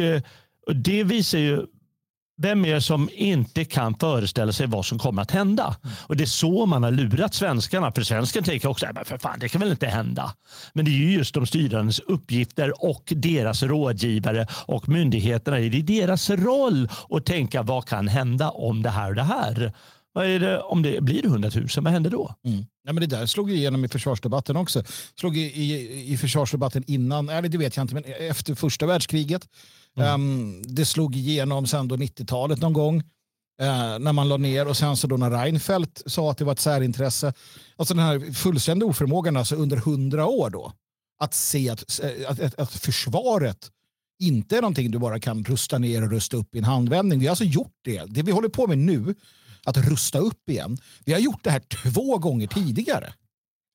det 0.74 1.04
visar 1.04 1.38
ju 1.38 1.66
vem 2.38 2.64
är 2.64 2.74
det 2.74 2.80
som 2.80 3.08
inte 3.12 3.64
kan 3.64 3.94
föreställa 3.94 4.52
sig 4.52 4.66
vad 4.66 4.86
som 4.86 4.98
kommer 4.98 5.22
att 5.22 5.30
hända? 5.30 5.76
Mm. 5.84 5.96
Och 6.00 6.16
Det 6.16 6.24
är 6.24 6.26
så 6.26 6.66
man 6.66 6.82
har 6.82 6.90
lurat 6.90 7.34
svenskarna. 7.34 7.92
För 7.92 8.02
svensken 8.02 8.44
tänker 8.44 8.68
också 8.68 8.86
att 8.86 9.08
för 9.08 9.18
fan, 9.18 9.38
det 9.38 9.48
kan 9.48 9.60
väl 9.60 9.70
inte 9.70 9.86
hända. 9.86 10.34
Men 10.72 10.84
det 10.84 10.90
är 10.90 10.92
ju 10.92 11.12
just 11.12 11.34
de 11.34 11.46
styrandes 11.46 11.98
uppgifter 11.98 12.84
och 12.84 13.12
deras 13.16 13.62
rådgivare 13.62 14.46
och 14.52 14.88
myndigheterna. 14.88 15.56
Det 15.56 15.78
är 15.78 15.82
deras 15.82 16.30
roll 16.30 16.88
att 17.10 17.26
tänka 17.26 17.62
vad 17.62 17.86
kan 17.86 18.08
hända 18.08 18.50
om 18.50 18.82
det 18.82 18.90
här 18.90 19.08
och 19.08 19.14
det 19.14 19.22
här. 19.22 19.72
Det, 20.14 20.60
om 20.60 20.82
det 20.82 21.00
blir 21.00 21.24
100 21.24 21.50
000, 21.54 21.66
vad 21.76 21.92
händer 21.92 22.10
då? 22.10 22.34
Mm. 22.44 22.66
Ja, 22.84 22.92
men 22.92 23.00
det 23.00 23.16
där 23.16 23.26
slog 23.26 23.50
igenom 23.50 23.84
i 23.84 23.88
försvarsdebatten 23.88 24.56
också. 24.56 24.84
Slog 25.20 25.36
i, 25.36 25.40
i, 25.40 26.12
i 26.12 26.16
försvarsdebatten 26.16 26.84
innan, 26.86 27.28
eller 27.28 27.48
det 27.48 27.58
vet 27.58 27.76
jag 27.76 27.84
inte, 27.84 27.94
men 27.94 28.04
efter 28.04 28.54
första 28.54 28.86
världskriget. 28.86 29.48
Mm. 29.96 30.14
Um, 30.14 30.62
det 30.62 30.84
slog 30.84 31.16
igenom 31.16 31.66
sen 31.66 31.88
då 31.88 31.96
90-talet 31.96 32.60
någon 32.60 32.72
gång. 32.72 32.96
Uh, 33.62 33.98
när 33.98 34.12
man 34.12 34.28
la 34.28 34.36
ner 34.36 34.68
och 34.68 34.76
sen 34.76 34.96
så 34.96 35.06
då 35.06 35.16
när 35.16 35.30
Reinfeldt 35.30 36.02
sa 36.06 36.30
att 36.30 36.38
det 36.38 36.44
var 36.44 36.52
ett 36.52 36.60
särintresse. 36.60 37.32
Alltså 37.76 37.94
den 37.94 38.04
här 38.04 38.32
fullständiga 38.32 38.88
oförmågan 38.88 39.36
alltså 39.36 39.56
under 39.56 39.76
hundra 39.76 40.26
år 40.26 40.50
då. 40.50 40.72
Att 41.20 41.34
se 41.34 41.70
att, 41.70 42.00
att, 42.28 42.40
att, 42.40 42.58
att, 42.58 42.72
försvaret 42.72 43.70
inte 44.22 44.56
är 44.56 44.60
någonting 44.60 44.90
du 44.90 44.98
bara 44.98 45.20
kan 45.20 45.44
rusta 45.44 45.78
ner 45.78 46.02
och 46.02 46.10
rusta 46.10 46.36
upp 46.36 46.54
i 46.54 46.58
en 46.58 46.64
handvändning. 46.64 47.18
Vi 47.18 47.26
har 47.26 47.30
alltså 47.30 47.44
gjort 47.44 47.74
det. 47.84 48.04
Det 48.08 48.22
vi 48.22 48.32
håller 48.32 48.48
på 48.48 48.66
med 48.66 48.78
nu, 48.78 49.14
att 49.64 49.76
rusta 49.76 50.18
upp 50.18 50.48
igen. 50.48 50.76
Vi 51.04 51.12
har 51.12 51.20
gjort 51.20 51.44
det 51.44 51.50
här 51.50 51.60
två 51.60 52.18
gånger 52.18 52.46
tidigare 52.46 53.12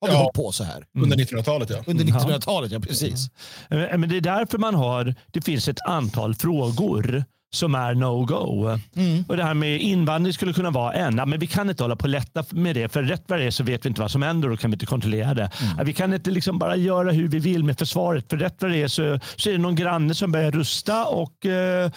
har 0.00 0.08
vi 0.08 0.14
ja. 0.14 0.20
hållit 0.20 0.34
på 0.34 0.52
så 0.52 0.64
här. 0.64 0.86
Under 0.94 1.16
1900-talet 1.16 1.70
ja. 1.70 1.82
Under 1.86 2.04
1900-talet 2.04 2.72
ja, 2.72 2.80
precis. 2.80 3.30
Men 3.68 4.08
det 4.08 4.16
är 4.16 4.20
därför 4.20 4.58
man 4.58 4.74
har, 4.74 5.14
det 5.30 5.40
finns 5.40 5.68
ett 5.68 5.80
antal 5.86 6.34
frågor 6.34 7.24
som 7.54 7.74
är 7.74 7.94
no-go. 7.94 8.78
Mm. 8.96 9.24
Och 9.28 9.36
Det 9.36 9.44
här 9.44 9.54
med 9.54 9.80
invandring 9.80 10.32
skulle 10.32 10.52
kunna 10.52 10.70
vara 10.70 10.92
en. 10.92 11.14
men 11.14 11.38
vi 11.38 11.46
kan 11.46 11.70
inte 11.70 11.84
hålla 11.84 11.96
på 11.96 12.02
och 12.02 12.08
lätta 12.08 12.44
med 12.50 12.76
det. 12.76 12.92
För 12.92 13.02
rätt 13.02 13.24
vad 13.26 13.38
det 13.38 13.44
är 13.44 13.50
så 13.50 13.64
vet 13.64 13.84
vi 13.84 13.88
inte 13.88 14.00
vad 14.00 14.10
som 14.10 14.22
händer 14.22 14.48
och 14.48 14.56
då 14.56 14.60
kan 14.60 14.70
vi 14.70 14.74
inte 14.74 14.86
kontrollera 14.86 15.34
det. 15.34 15.50
Mm. 15.62 15.86
Vi 15.86 15.92
kan 15.92 16.14
inte 16.14 16.30
liksom 16.30 16.58
bara 16.58 16.76
göra 16.76 17.10
hur 17.10 17.28
vi 17.28 17.38
vill 17.38 17.64
med 17.64 17.78
försvaret. 17.78 18.30
För 18.30 18.36
rätt 18.36 18.62
vad 18.62 18.70
det 18.70 18.82
är 18.82 18.88
så, 18.88 19.20
så 19.36 19.48
är 19.48 19.52
det 19.52 19.58
någon 19.58 19.74
granne 19.74 20.14
som 20.14 20.32
börjar 20.32 20.50
rusta 20.50 21.04
och, 21.04 21.46
eh, 21.46 21.90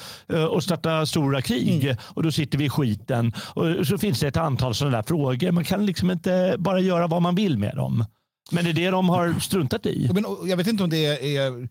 och 0.50 0.64
starta 0.64 1.06
stora 1.06 1.42
krig. 1.42 1.84
Mm. 1.84 1.98
Och 2.02 2.24
då 2.24 2.32
sitter 2.32 2.58
vi 2.58 2.66
i 2.66 2.70
skiten. 2.70 3.34
Och 3.38 3.88
så 3.88 3.98
finns 3.98 4.20
det 4.20 4.28
ett 4.28 4.38
antal 4.38 4.76
sådana 4.76 4.98
där 4.98 5.04
frågor. 5.04 5.52
Man 5.52 5.64
kan 5.64 5.86
liksom 5.86 6.12
inte 6.12 6.56
bara 6.58 6.80
göra 6.80 7.08
vad 7.08 7.22
man 7.22 7.36
vill 7.36 7.58
med 7.58 7.76
dem. 7.76 8.06
Men 8.52 8.64
det 8.64 8.70
är 8.70 8.74
det 8.74 8.90
de 8.90 9.10
har 9.10 9.40
struntat 9.40 9.86
i. 9.86 10.10
Men, 10.14 10.26
jag 10.46 10.58
vet 10.58 10.68
inte 10.68 10.84
om 10.84 10.90
det 10.90 11.36
är 11.38 11.68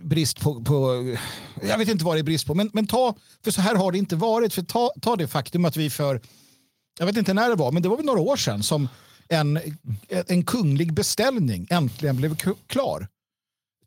brist 0.00 0.40
på, 0.40 0.64
på, 0.64 1.04
jag 1.62 1.78
vet 1.78 1.88
inte 1.88 2.04
vad 2.04 2.16
det 2.16 2.20
är 2.20 2.22
brist 2.22 2.46
på, 2.46 2.54
men, 2.54 2.70
men 2.72 2.86
ta, 2.86 3.16
för 3.44 3.50
så 3.50 3.60
här 3.60 3.74
har 3.74 3.92
det 3.92 3.98
inte 3.98 4.16
varit. 4.16 4.54
För 4.54 4.62
ta, 4.62 4.92
ta 5.02 5.16
det 5.16 5.28
faktum 5.28 5.64
att 5.64 5.76
vi 5.76 5.90
för, 5.90 6.20
jag 6.98 7.06
vet 7.06 7.16
inte 7.16 7.34
när 7.34 7.48
det 7.48 7.54
var, 7.54 7.72
men 7.72 7.82
det 7.82 7.88
var 7.88 7.96
väl 7.96 8.06
några 8.06 8.20
år 8.20 8.36
sedan 8.36 8.62
som 8.62 8.88
en, 9.28 9.60
en 10.08 10.44
kunglig 10.44 10.92
beställning 10.92 11.66
äntligen 11.70 12.16
blev 12.16 12.36
klar. 12.66 13.08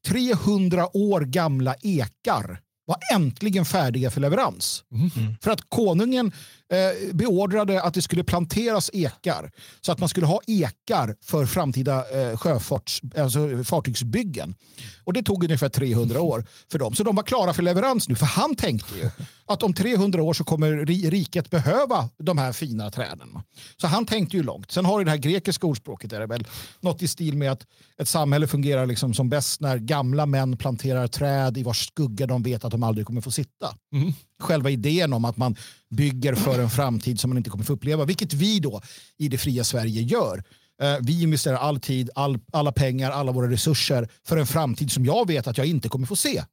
300 0.08 0.98
år 0.98 1.22
gamla 1.22 1.76
ekar 1.82 2.62
var 2.86 2.98
äntligen 3.14 3.66
färdiga 3.66 4.12
för 4.12 4.22
leverans. 4.22 4.84
Mm. 4.92 5.36
För 5.42 5.52
att 5.52 5.70
konungen 5.70 6.32
eh, 6.72 7.14
beordrade 7.14 7.84
att 7.84 7.94
det 7.94 8.02
skulle 8.02 8.24
planteras 8.24 8.90
ekar 8.94 9.52
så 9.82 9.92
att 9.92 10.00
man 10.00 10.10
skulle 10.10 10.26
ha 10.26 10.42
ekar 10.48 11.16
för 11.22 11.46
framtida 11.46 12.06
eh, 12.22 12.38
sjöfarts, 12.38 13.02
alltså 13.18 13.64
fartygsbyggen. 13.64 14.56
Och 15.04 15.14
det 15.14 15.24
tog 15.24 15.44
ungefär 15.44 15.70
300 15.70 16.22
år 16.22 16.46
för 16.72 16.80
dem. 16.80 16.96
Så 16.96 17.04
de 17.04 17.16
var 17.16 17.24
klara 17.24 17.54
för 17.54 17.64
leverans 17.64 18.10
nu. 18.10 18.16
För 18.16 18.26
han 18.26 18.56
tänkte 18.56 18.96
ju 18.96 19.10
att 19.46 19.64
om 19.64 19.74
300 19.74 20.24
år 20.24 20.34
så 20.34 20.44
kommer 20.44 20.86
riket 21.12 21.50
behöva 21.50 22.10
de 22.18 22.38
här 22.38 22.52
fina 22.52 22.92
träden. 22.92 23.40
Så 23.82 23.88
han 23.88 24.06
tänkte 24.06 24.38
ju 24.38 24.44
långt. 24.44 24.72
Sen 24.72 24.86
har 24.86 25.00
du 25.00 25.06
det 25.06 25.12
här 25.12 25.18
grekiska 25.18 25.68
ordspråket. 25.68 26.10
Där 26.10 26.20
det 26.20 26.26
väl 26.26 26.48
något 26.80 27.02
i 27.02 27.08
stil 27.08 27.38
med 27.38 27.52
att 27.52 27.66
ett 27.98 28.08
samhälle 28.08 28.48
fungerar 28.48 28.86
liksom 28.86 29.14
som 29.14 29.30
bäst 29.30 29.62
när 29.62 29.78
gamla 29.78 30.26
män 30.26 30.58
planterar 30.58 31.08
träd 31.08 31.58
i 31.58 31.64
vars 31.64 31.88
skugga 31.88 32.28
de 32.28 32.44
vet 32.44 32.66
att 32.66 32.72
de 32.72 32.81
aldrig 32.84 33.08
kommer 33.08 33.22
få 33.22 33.32
sitta. 33.32 33.76
Mm. 33.94 34.14
Själva 34.40 34.70
idén 34.70 35.14
om 35.14 35.26
att 35.26 35.38
man 35.38 35.56
bygger 35.90 36.36
för 36.36 36.60
en 36.60 36.70
framtid 36.70 37.20
som 37.20 37.30
man 37.30 37.38
inte 37.38 37.50
kommer 37.50 37.64
få 37.64 37.74
uppleva, 37.74 38.06
vilket 38.06 38.34
vi 38.34 38.60
då 38.60 38.82
i 39.18 39.28
det 39.28 39.38
fria 39.38 39.64
Sverige 39.64 40.02
gör. 40.02 40.44
Eh, 40.82 40.98
vi 41.02 41.24
investerar 41.24 41.58
all 41.58 41.80
tid, 41.80 42.10
all, 42.16 42.40
alla 42.52 42.72
pengar, 42.72 43.12
alla 43.12 43.32
våra 43.32 43.52
resurser 43.52 44.10
för 44.24 44.38
en 44.38 44.48
framtid 44.48 44.92
som 44.92 45.06
jag 45.06 45.28
vet 45.28 45.48
att 45.48 45.58
jag 45.58 45.68
inte 45.68 45.90
kommer 45.90 46.08
få 46.08 46.16
se. 46.16 46.44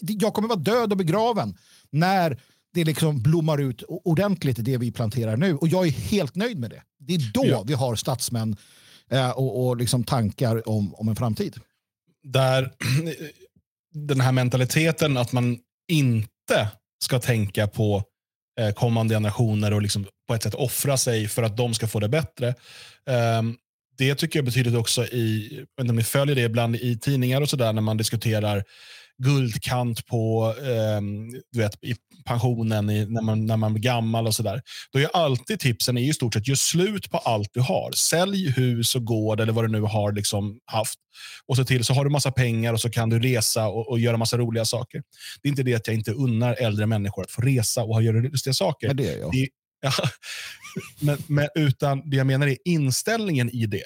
Jag 0.00 0.34
kommer 0.34 0.48
vara 0.48 0.58
död 0.58 0.92
och 0.92 0.98
begraven 0.98 1.56
när 1.90 2.40
det 2.74 2.84
liksom 2.84 3.22
blommar 3.22 3.58
ut 3.58 3.82
ordentligt 3.88 4.56
det 4.60 4.76
vi 4.76 4.92
planterar 4.92 5.36
nu. 5.36 5.54
Och 5.54 5.68
jag 5.68 5.86
är 5.86 5.90
helt 5.90 6.34
nöjd 6.34 6.58
med 6.58 6.70
det. 6.70 6.82
Det 6.98 7.14
är 7.14 7.30
då 7.34 7.46
ja. 7.46 7.62
vi 7.66 7.74
har 7.74 7.96
statsmän 7.96 8.56
eh, 9.10 9.30
och, 9.30 9.66
och 9.66 9.76
liksom 9.76 10.04
tankar 10.04 10.68
om, 10.68 10.94
om 10.94 11.08
en 11.08 11.16
framtid. 11.16 11.60
Där 12.22 12.72
den 13.92 14.20
här 14.20 14.32
mentaliteten 14.32 15.16
att 15.16 15.32
man 15.32 15.58
inte 15.88 16.68
ska 17.04 17.18
tänka 17.18 17.66
på 17.66 18.02
eh, 18.60 18.74
kommande 18.74 19.14
generationer 19.14 19.72
och 19.72 19.82
liksom 19.82 20.06
på 20.28 20.34
ett 20.34 20.42
sätt 20.42 20.54
offra 20.54 20.96
sig 20.96 21.28
för 21.28 21.42
att 21.42 21.56
de 21.56 21.74
ska 21.74 21.88
få 21.88 22.00
det 22.00 22.08
bättre. 22.08 22.54
Ehm, 23.06 23.56
det 23.98 24.14
tycker 24.14 24.38
jag 24.38 24.44
betyder 24.44 24.76
också 24.76 25.04
i, 25.04 25.64
om 25.80 25.96
ni 25.96 26.02
följer 26.02 26.36
det 26.36 26.42
ibland 26.42 26.76
i 26.76 26.98
tidningar 26.98 27.40
och 27.40 27.50
sådär 27.50 27.72
när 27.72 27.82
man 27.82 27.96
diskuterar 27.96 28.64
guldkant 29.18 30.06
på 30.06 30.54
eh, 30.58 31.00
du 31.52 31.58
vet, 31.58 31.84
i 31.84 31.96
pensionen 32.26 32.90
i, 32.90 33.06
när, 33.06 33.22
man, 33.22 33.46
när 33.46 33.56
man 33.56 33.72
blir 33.74 33.82
gammal 33.82 34.26
och 34.26 34.34
sådär. 34.34 34.62
Då 34.92 34.98
är 34.98 35.08
alltid 35.12 35.60
tipsen 35.60 35.98
i 35.98 36.14
stort 36.14 36.34
sett, 36.34 36.48
gör 36.48 36.54
slut 36.54 37.10
på 37.10 37.18
allt 37.18 37.50
du 37.52 37.60
har. 37.60 37.92
Sälj 37.92 38.50
hus 38.50 38.94
och 38.94 39.04
gård 39.04 39.40
eller 39.40 39.52
vad 39.52 39.64
du 39.64 39.68
nu 39.68 39.80
har 39.80 40.12
liksom 40.12 40.60
haft. 40.64 40.98
Och 41.46 41.56
så 41.56 41.64
till 41.64 41.84
så 41.84 41.94
har 41.94 42.04
du 42.04 42.10
massa 42.10 42.32
pengar 42.32 42.72
och 42.72 42.80
så 42.80 42.90
kan 42.90 43.10
du 43.10 43.18
resa 43.18 43.68
och, 43.68 43.88
och 43.88 43.98
göra 43.98 44.16
massa 44.16 44.38
roliga 44.38 44.64
saker. 44.64 45.02
Det 45.42 45.48
är 45.48 45.50
inte 45.50 45.62
det 45.62 45.74
att 45.74 45.86
jag 45.86 45.96
inte 45.96 46.12
unnar 46.12 46.54
äldre 46.54 46.86
människor 46.86 47.22
att 47.22 47.30
få 47.30 47.42
resa 47.42 47.84
och 47.84 48.02
göra 48.02 48.20
lustiga 48.20 48.54
saker. 48.54 48.86
Ja, 48.86 48.94
det 48.94 49.08
är 49.08 49.18
jag. 49.18 49.32
Det, 49.32 49.48
ja, 49.80 49.92
men, 51.00 51.18
men, 51.26 51.48
utan 51.54 52.10
det 52.10 52.16
jag 52.16 52.26
menar 52.26 52.46
är 52.46 52.56
inställningen 52.64 53.50
i 53.50 53.66
det 53.66 53.84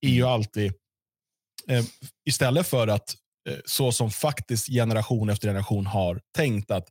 är 0.00 0.10
ju 0.10 0.22
alltid 0.22 0.72
eh, 1.68 1.84
istället 2.24 2.66
för 2.66 2.88
att 2.88 3.14
eh, 3.48 3.56
så 3.64 3.92
som 3.92 4.10
faktiskt 4.10 4.66
generation 4.66 5.30
efter 5.30 5.48
generation 5.48 5.86
har 5.86 6.20
tänkt 6.36 6.70
att 6.70 6.88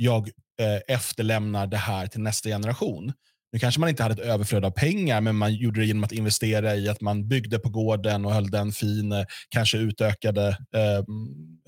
jag 0.00 0.30
eh, 0.60 0.94
efterlämnar 0.94 1.66
det 1.66 1.76
här 1.76 2.06
till 2.06 2.20
nästa 2.20 2.48
generation. 2.48 3.12
Nu 3.52 3.58
kanske 3.58 3.80
man 3.80 3.88
inte 3.88 4.02
hade 4.02 4.22
ett 4.22 4.28
överflöd 4.28 4.64
av 4.64 4.70
pengar, 4.70 5.20
men 5.20 5.36
man 5.36 5.54
gjorde 5.54 5.80
det 5.80 5.86
genom 5.86 6.04
att 6.04 6.12
investera 6.12 6.76
i 6.76 6.88
att 6.88 7.00
man 7.00 7.28
byggde 7.28 7.58
på 7.58 7.68
gården 7.68 8.24
och 8.24 8.32
höll 8.32 8.50
den 8.50 8.72
fin, 8.72 9.12
eh, 9.12 9.24
kanske 9.48 9.78
utökade 9.78 10.48
eh, 10.48 11.04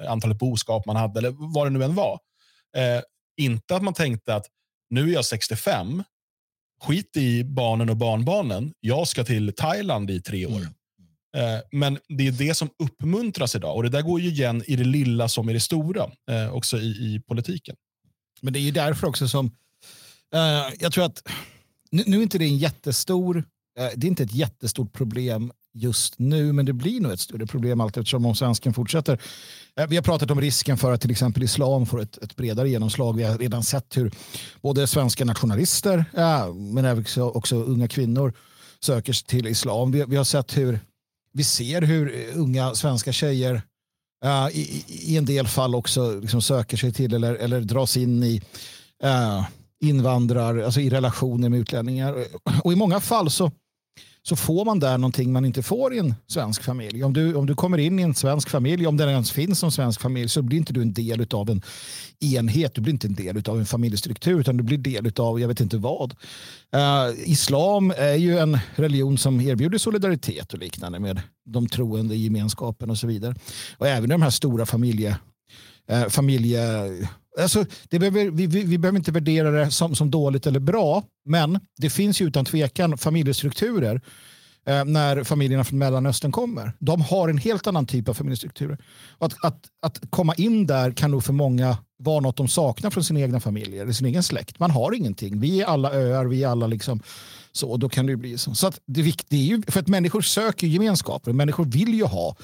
antalet 0.09 0.39
boskap 0.39 0.87
man 0.87 0.97
hade, 0.97 1.21
eller 1.21 1.55
vad 1.55 1.67
det 1.67 1.71
nu 1.71 1.85
än 1.85 1.95
var. 1.95 2.19
Eh, 2.77 3.03
inte 3.37 3.77
att 3.77 3.83
man 3.83 3.95
tänkte 3.95 4.35
att 4.35 4.47
nu 4.91 5.09
är 5.09 5.12
jag 5.12 5.25
65, 5.25 6.03
skit 6.83 7.17
i 7.17 7.45
barnen 7.45 7.91
och 7.91 7.97
barnbarnen, 7.97 8.73
jag 8.81 9.09
ska 9.09 9.25
till 9.25 9.53
Thailand 9.57 10.11
i 10.11 10.21
tre 10.21 10.47
år. 10.47 10.61
Mm. 10.61 10.75
Eh, 11.37 11.61
men 11.73 11.99
det 12.09 12.27
är 12.27 12.33
det 12.33 12.55
som 12.55 12.71
uppmuntras 12.79 13.57
idag 13.57 13.77
och 13.77 13.83
det 13.83 13.89
där 13.89 14.03
går 14.03 14.21
ju 14.21 14.29
igen 14.29 14.62
i 14.67 14.77
det 14.77 14.85
lilla 14.85 15.29
som 15.29 15.51
i 15.51 15.53
det 15.53 15.61
stora, 15.61 16.11
eh, 16.31 16.55
också 16.55 16.79
i, 16.79 16.89
i 16.89 17.23
politiken. 17.29 17.77
Men 18.42 18.52
det 18.52 18.58
är 18.58 18.61
ju 18.61 18.70
därför 18.70 19.06
också 19.06 19.28
som, 19.28 19.46
uh, 20.34 20.75
jag 20.78 20.92
tror 20.92 21.04
att, 21.04 21.28
nu, 21.90 22.02
nu 22.06 22.18
är 22.18 22.22
inte 22.22 22.38
det 22.38 22.44
en 22.44 22.58
jättestor, 22.58 23.37
uh, 23.37 23.44
det 23.96 24.06
är 24.06 24.08
inte 24.08 24.22
ett 24.22 24.34
jättestort 24.34 24.92
problem 24.92 25.52
just 25.75 26.18
nu, 26.18 26.52
men 26.52 26.66
det 26.66 26.72
blir 26.72 27.00
nog 27.00 27.12
ett 27.12 27.20
större 27.20 27.46
problem 27.46 27.80
allt 27.80 27.96
eftersom 27.96 28.26
om 28.26 28.34
svensken 28.34 28.75
fortsätter. 28.75 29.20
Eh, 29.76 29.87
vi 29.87 29.96
har 29.96 30.02
pratat 30.02 30.30
om 30.30 30.40
risken 30.40 30.78
för 30.78 30.92
att 30.92 31.00
till 31.00 31.11
exempel 31.11 31.42
islam 31.42 31.87
får 31.87 32.00
ett, 32.00 32.18
ett 32.18 32.37
bredare 32.37 32.70
genomslag. 32.70 33.16
Vi 33.16 33.22
har 33.22 33.38
redan 33.38 33.62
sett 33.62 33.96
hur 33.96 34.12
både 34.61 34.87
svenska 34.87 35.25
nationalister, 35.25 36.04
men 36.54 36.84
även 36.84 37.02
också, 37.02 37.22
också 37.22 37.56
unga 37.56 37.88
kvinnor 37.88 38.32
söker 38.80 39.12
sig 39.12 39.26
till 39.26 39.46
islam. 39.46 39.92
Vi, 39.92 40.04
vi 40.08 40.16
har 40.16 40.25
sett 40.25 40.56
hur 40.56 40.80
vi 41.32 41.44
ser 41.44 41.82
hur 41.82 42.30
unga 42.34 42.75
svenska 42.75 43.12
tjejer 43.12 43.62
uh, 44.25 44.49
i, 44.52 44.85
i, 44.88 45.17
en 45.17 45.25
del 45.25 45.47
fall 45.47 45.75
också 45.75 46.21
liksom 46.21 46.43
söker 46.43 46.76
sig 46.76 46.93
till 46.93 47.14
eller, 47.14 47.35
eller 47.35 47.61
dras 47.61 47.97
in 47.97 48.23
i 48.23 48.41
uh, 49.05 49.47
invandrar, 49.81 50.59
alltså 50.59 50.81
i 50.81 50.91
relationer 50.91 51.49
med 51.49 51.61
utlänningar. 51.61 52.25
Och 52.64 52.73
i 52.73 52.76
många 52.76 53.00
fall 53.00 53.31
så, 53.31 53.50
så 54.25 54.37
får 54.37 54.64
man 54.64 54.81
där 54.81 54.99
någonting 54.99 55.33
man 55.33 55.45
inte 55.45 55.62
får 55.62 55.95
i 55.95 55.99
en 55.99 56.14
svensk 56.26 56.62
familj. 56.62 57.05
Om 57.05 57.12
du, 57.12 57.35
om 57.35 57.47
du 57.47 57.55
kommer 57.55 57.79
in 57.79 57.99
i 57.99 58.02
en 58.02 58.14
svensk 58.14 58.49
familj, 58.49 58.87
om 58.87 58.97
det 58.97 59.05
ens 59.05 59.31
finns 59.31 59.59
som 59.59 59.71
svensk 59.73 60.00
familj, 60.00 60.29
så 60.29 60.43
blir 60.43 60.59
inte 60.59 60.73
du 60.73 60.83
en 60.83 60.93
del 60.93 61.26
av 61.31 61.50
en 61.50 61.62
enhet. 62.21 62.75
Du 62.75 62.81
blir 62.81 62.93
inte 62.93 63.07
en 63.07 63.14
del 63.14 63.43
av 63.49 63.59
en 63.59 63.67
familjestruktur, 63.67 64.41
utan 64.41 64.57
du 64.57 64.64
blir 64.64 64.79
del 64.79 65.12
av 65.17 65.41
jag 65.41 65.49
vet 65.49 65.61
inte 65.61 65.76
vad. 65.76 66.14
Uh, 66.76 67.31
islam 67.31 67.93
är 67.97 68.14
ju 68.14 68.38
en 68.38 68.59
religion 68.75 69.19
som 69.19 69.41
erbjuder 69.41 69.79
solidaritet 69.79 70.52
och 70.52 70.59
liknande 70.59 70.99
med 70.99 71.21
de 71.45 71.69
troende 71.69 72.14
i 72.14 72.25
gemenskapen 72.25 72.91
och 72.91 72.99
så 72.99 73.07
vidare. 73.07 73.35
Och 73.79 73.88
även 73.88 74.11
i 74.11 74.14
de 74.14 74.23
här 74.23 74.31
stora 74.31 74.67
familje, 74.67 75.17
uh, 75.93 76.09
familje 76.09 76.61
Alltså, 77.41 77.65
det 77.89 77.99
behöver, 77.99 78.31
vi, 78.31 78.47
vi, 78.47 78.65
vi, 78.65 78.79
behöver 78.79 78.99
inte 78.99 79.12
värdera 79.12 79.51
det 79.51 79.71
som, 79.71 79.95
som 79.95 80.11
dåligt 80.11 80.47
eller 80.47 80.61
bra, 80.61 81.03
men 81.25 81.61
det 81.77 81.91
finns 81.91 82.21
ju 82.21 82.27
utan 82.27 82.45
tvekan 82.45 82.99
familjestrukturer 82.99 84.01
eh, 84.67 84.85
när 84.85 85.25
familjerna 85.25 85.65
från 85.65 85.79
Mellanöstern 85.79 86.33
kommer. 86.33 86.73
De 86.79 87.01
har 87.01 87.29
en 87.29 87.39
helt 87.39 87.67
annan 87.67 87.87
typ 87.87 88.09
av 88.09 88.15
familjestrukturer. 88.15 88.79
Att, 89.19 89.45
att, 89.45 89.65
att 89.83 90.01
komma 90.11 90.35
in 90.35 90.67
där 90.67 90.93
kan 90.93 91.11
nog 91.11 91.25
för 91.25 91.33
många 91.33 91.77
vara 91.99 92.21
något 92.21 92.37
de 92.37 92.49
saknar 92.49 92.91
från 92.91 93.05
sina 93.05 93.21
egna 93.21 93.41
familjer, 93.41 93.83
eller 93.83 93.93
sin 93.93 94.07
egen 94.07 94.23
släkt. 94.23 94.59
Man 94.59 94.71
har 94.71 94.95
ingenting. 94.95 95.41
Vi 95.41 95.61
är 95.61 95.67
alla 95.67 95.93
öar, 95.93 96.25
vi 96.25 96.45
är 96.45 96.49
alla 96.49 96.67
liksom 96.67 97.03
så. 97.53 97.77
Då 97.77 97.88
kan 97.88 98.07
det 98.07 98.16
bli 98.16 98.38
så. 98.38 98.55
så 98.55 98.66
att 98.66 98.81
det, 98.87 99.03
det 99.29 99.37
är 99.37 99.45
ju, 99.45 99.62
för 99.68 99.81
att 99.81 99.88
människor 99.88 100.21
söker 100.21 100.66
gemenskaper. 100.66 101.33
Människor 101.33 101.64
vill 101.64 101.95
ju 101.95 102.05
ha 102.05 102.37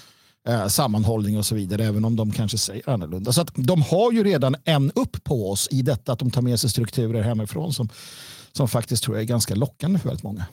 Eh, 0.49 0.67
sammanhållning 0.67 1.39
och 1.39 1.47
så 1.47 1.55
vidare, 1.55 1.85
även 1.85 2.05
om 2.05 2.17
de 2.17 2.33
kanske 2.33 2.59
säger 2.59 2.91
annorlunda. 2.91 3.33
Så 3.33 3.41
att 3.41 3.51
de 3.55 3.83
har 3.83 4.13
ju 4.13 4.25
redan 4.25 4.57
en 4.65 4.93
upp 4.95 5.25
på 5.25 5.51
oss 5.51 5.69
i 5.71 5.83
detta 5.83 6.13
att 6.13 6.19
de 6.19 6.31
tar 6.31 6.43
med 6.43 6.61
sig 6.61 6.71
strukturer 6.71 7.23
hemifrån 7.23 7.73
som, 7.73 7.89
som 8.53 8.69
faktiskt 8.69 9.03
tror 9.03 9.17
jag 9.17 9.23
är 9.23 9.27
ganska 9.27 9.55
lockande 9.55 9.99
för 9.99 10.09
väldigt 10.09 10.25
många. 10.25 10.47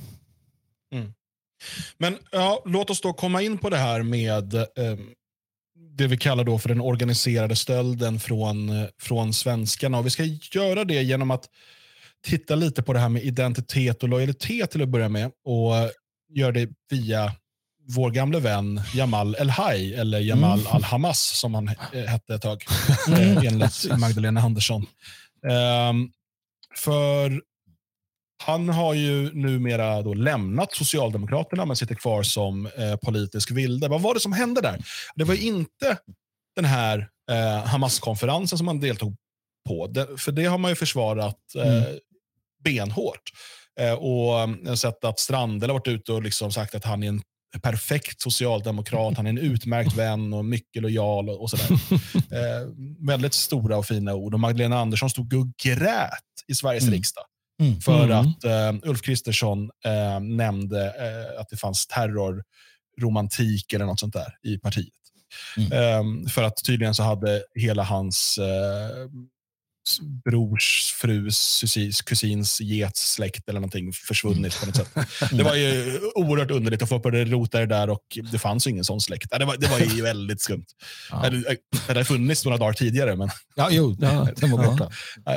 Mm. 0.93 1.13
Men 1.97 2.17
ja, 2.31 2.63
låt 2.65 2.89
oss 2.89 3.01
då 3.01 3.13
komma 3.13 3.41
in 3.41 3.57
på 3.57 3.69
det 3.69 3.77
här 3.77 4.03
med 4.03 4.53
eh, 4.53 4.63
det 5.97 6.07
vi 6.07 6.17
kallar 6.17 6.43
då 6.43 6.59
för 6.59 6.69
den 6.69 6.81
organiserade 6.81 7.55
stölden 7.55 8.19
från, 8.19 8.69
eh, 8.69 8.87
från 9.01 9.33
svenskarna. 9.33 9.97
Och 9.97 10.05
vi 10.05 10.09
ska 10.09 10.23
göra 10.53 10.83
det 10.83 11.03
genom 11.03 11.31
att 11.31 11.49
titta 12.25 12.55
lite 12.55 12.83
på 12.83 12.93
det 12.93 12.99
här 12.99 13.09
med 13.09 13.23
identitet 13.23 14.03
och 14.03 14.09
lojalitet 14.09 14.71
till 14.71 14.81
att 14.81 14.89
börja 14.89 15.09
med 15.09 15.31
och 15.45 15.77
eh, 15.77 15.89
göra 16.29 16.51
det 16.51 16.69
via 16.89 17.31
vår 17.87 18.11
gamle 18.11 18.39
vän 18.39 18.81
Jamal 18.93 19.35
El-Haj, 19.39 19.93
eller 19.93 20.19
Jamal 20.19 20.59
mm. 20.59 20.71
Al-Hamas 20.71 21.39
som 21.39 21.53
han 21.53 21.67
hette 22.07 22.35
ett 22.35 22.41
tag, 22.41 22.63
mm. 23.07 23.47
enligt 23.47 23.99
Magdalena 23.99 24.41
Andersson. 24.41 24.85
Um, 25.89 26.11
för 26.77 27.41
han 28.43 28.69
har 28.69 28.93
ju 28.93 29.33
numera 29.33 30.01
då 30.01 30.13
lämnat 30.13 30.75
Socialdemokraterna 30.75 31.65
men 31.65 31.75
sitter 31.75 31.95
kvar 31.95 32.23
som 32.23 32.65
eh, 32.65 32.95
politisk 32.95 33.51
vilde. 33.51 33.87
Vad 33.87 34.01
var 34.01 34.13
det 34.13 34.19
som 34.19 34.33
hände 34.33 34.61
där? 34.61 34.85
Det 35.15 35.23
var 35.23 35.35
inte 35.35 35.97
den 36.55 36.65
här 36.65 37.09
eh, 37.31 37.65
Hamas-konferensen 37.65 38.57
som 38.57 38.67
han 38.67 38.79
deltog 38.79 39.15
på. 39.67 39.87
Det, 39.87 40.07
för 40.17 40.31
det 40.31 40.45
har 40.45 40.57
man 40.57 40.71
ju 40.71 40.75
försvarat 40.75 41.55
eh, 41.55 41.77
mm. 41.77 41.99
benhårt. 42.63 43.31
Eh, 43.79 43.93
och 43.93 44.33
har 44.67 44.75
sett 44.75 45.03
att 45.03 45.19
Strandel 45.19 45.69
har 45.69 45.79
varit 45.79 45.87
ute 45.87 46.13
och 46.13 46.23
liksom 46.23 46.51
sagt 46.51 46.75
att 46.75 46.85
han 46.85 47.03
är 47.03 47.07
en 47.07 47.21
perfekt 47.59 48.21
socialdemokrat, 48.21 49.17
han 49.17 49.25
är 49.25 49.29
en 49.29 49.37
utmärkt 49.37 49.93
vän 49.93 50.33
och 50.33 50.45
mycket 50.45 50.81
lojal 50.81 51.29
och, 51.29 51.41
och 51.41 51.49
sådär. 51.49 51.67
Eh, 52.31 52.67
väldigt 53.07 53.33
stora 53.33 53.77
och 53.77 53.85
fina 53.85 54.13
ord. 54.13 54.33
Och 54.33 54.39
Magdalena 54.39 54.79
Andersson 54.79 55.09
stod 55.09 55.33
och 55.33 55.47
grät 55.63 56.11
i 56.47 56.55
Sveriges 56.55 56.83
mm. 56.83 56.93
riksdag. 56.93 57.23
Mm. 57.61 57.81
För 57.81 58.03
mm. 58.03 58.17
att 58.17 58.45
uh, 58.45 58.89
Ulf 58.89 59.01
Kristersson 59.01 59.63
uh, 59.63 60.19
nämnde 60.19 60.85
uh, 60.85 61.41
att 61.41 61.49
det 61.49 61.57
fanns 61.57 61.87
terrorromantik 61.87 63.73
eller 63.73 63.85
något 63.85 63.99
sånt 63.99 64.13
där 64.13 64.37
i 64.43 64.57
partiet. 64.57 64.93
Mm. 65.57 65.99
Um, 65.99 66.29
för 66.29 66.43
att 66.43 66.63
tydligen 66.65 66.95
så 66.95 67.03
hade 67.03 67.43
hela 67.55 67.83
hans 67.83 68.39
brors 70.25 70.93
frus 71.01 71.61
kusins 72.05 72.61
getsläkt 72.61 73.49
eller 73.49 73.59
någonting 73.59 73.93
försvunnit 73.93 74.59
på 74.59 74.65
något 74.65 74.75
sätt. 74.75 74.89
Det 75.31 75.43
var 75.43 75.55
ju 75.55 75.99
oerhört 76.15 76.51
underligt 76.51 76.81
att 76.81 76.89
få 76.89 76.99
börja 76.99 77.25
rota 77.25 77.59
det 77.59 77.65
där 77.65 77.89
och 77.89 78.03
det 78.31 78.39
fanns 78.39 78.67
ju 78.67 78.71
ingen 78.71 78.83
sån 78.83 79.01
släkt. 79.01 79.31
Det 79.39 79.45
var, 79.45 79.57
det 79.57 79.67
var 79.67 79.79
ju 79.79 80.01
väldigt 80.01 80.41
skumt. 80.41 80.65
Ja. 81.11 81.29
Det, 81.29 81.57
det 81.71 81.87
hade 81.87 82.05
funnits 82.05 82.45
några 82.45 82.57
dagar 82.57 82.73
tidigare. 82.73 83.15
Men... 83.15 83.29
Ja, 83.55 83.67
jo, 83.71 83.95
ja, 83.99 84.27
den 84.35 84.51
var 84.51 84.65
borta. 84.65 84.89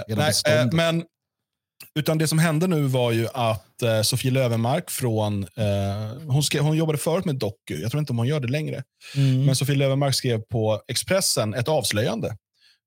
Nej, 0.08 0.32
eh, 0.46 0.66
men, 0.72 1.04
utan 1.94 2.18
det 2.18 2.28
som 2.28 2.38
hände 2.38 2.66
nu 2.66 2.82
var 2.82 3.12
ju 3.12 3.28
att 3.34 3.82
eh, 3.82 4.02
Sofie 4.02 4.30
Lövenmark 4.30 4.90
från, 4.90 5.42
eh, 5.42 6.22
hon, 6.26 6.42
skrev, 6.42 6.62
hon 6.62 6.76
jobbade 6.76 6.98
förut 6.98 7.24
med 7.24 7.34
Doku, 7.34 7.80
jag 7.82 7.90
tror 7.90 7.98
inte 8.00 8.12
om 8.12 8.18
hon 8.18 8.26
gör 8.26 8.40
det 8.40 8.48
längre. 8.48 8.82
Mm. 9.16 9.44
Men 9.44 9.56
Sofie 9.56 9.76
Lövenmark 9.76 10.14
skrev 10.14 10.40
på 10.40 10.82
Expressen 10.88 11.54
ett 11.54 11.68
avslöjande 11.68 12.36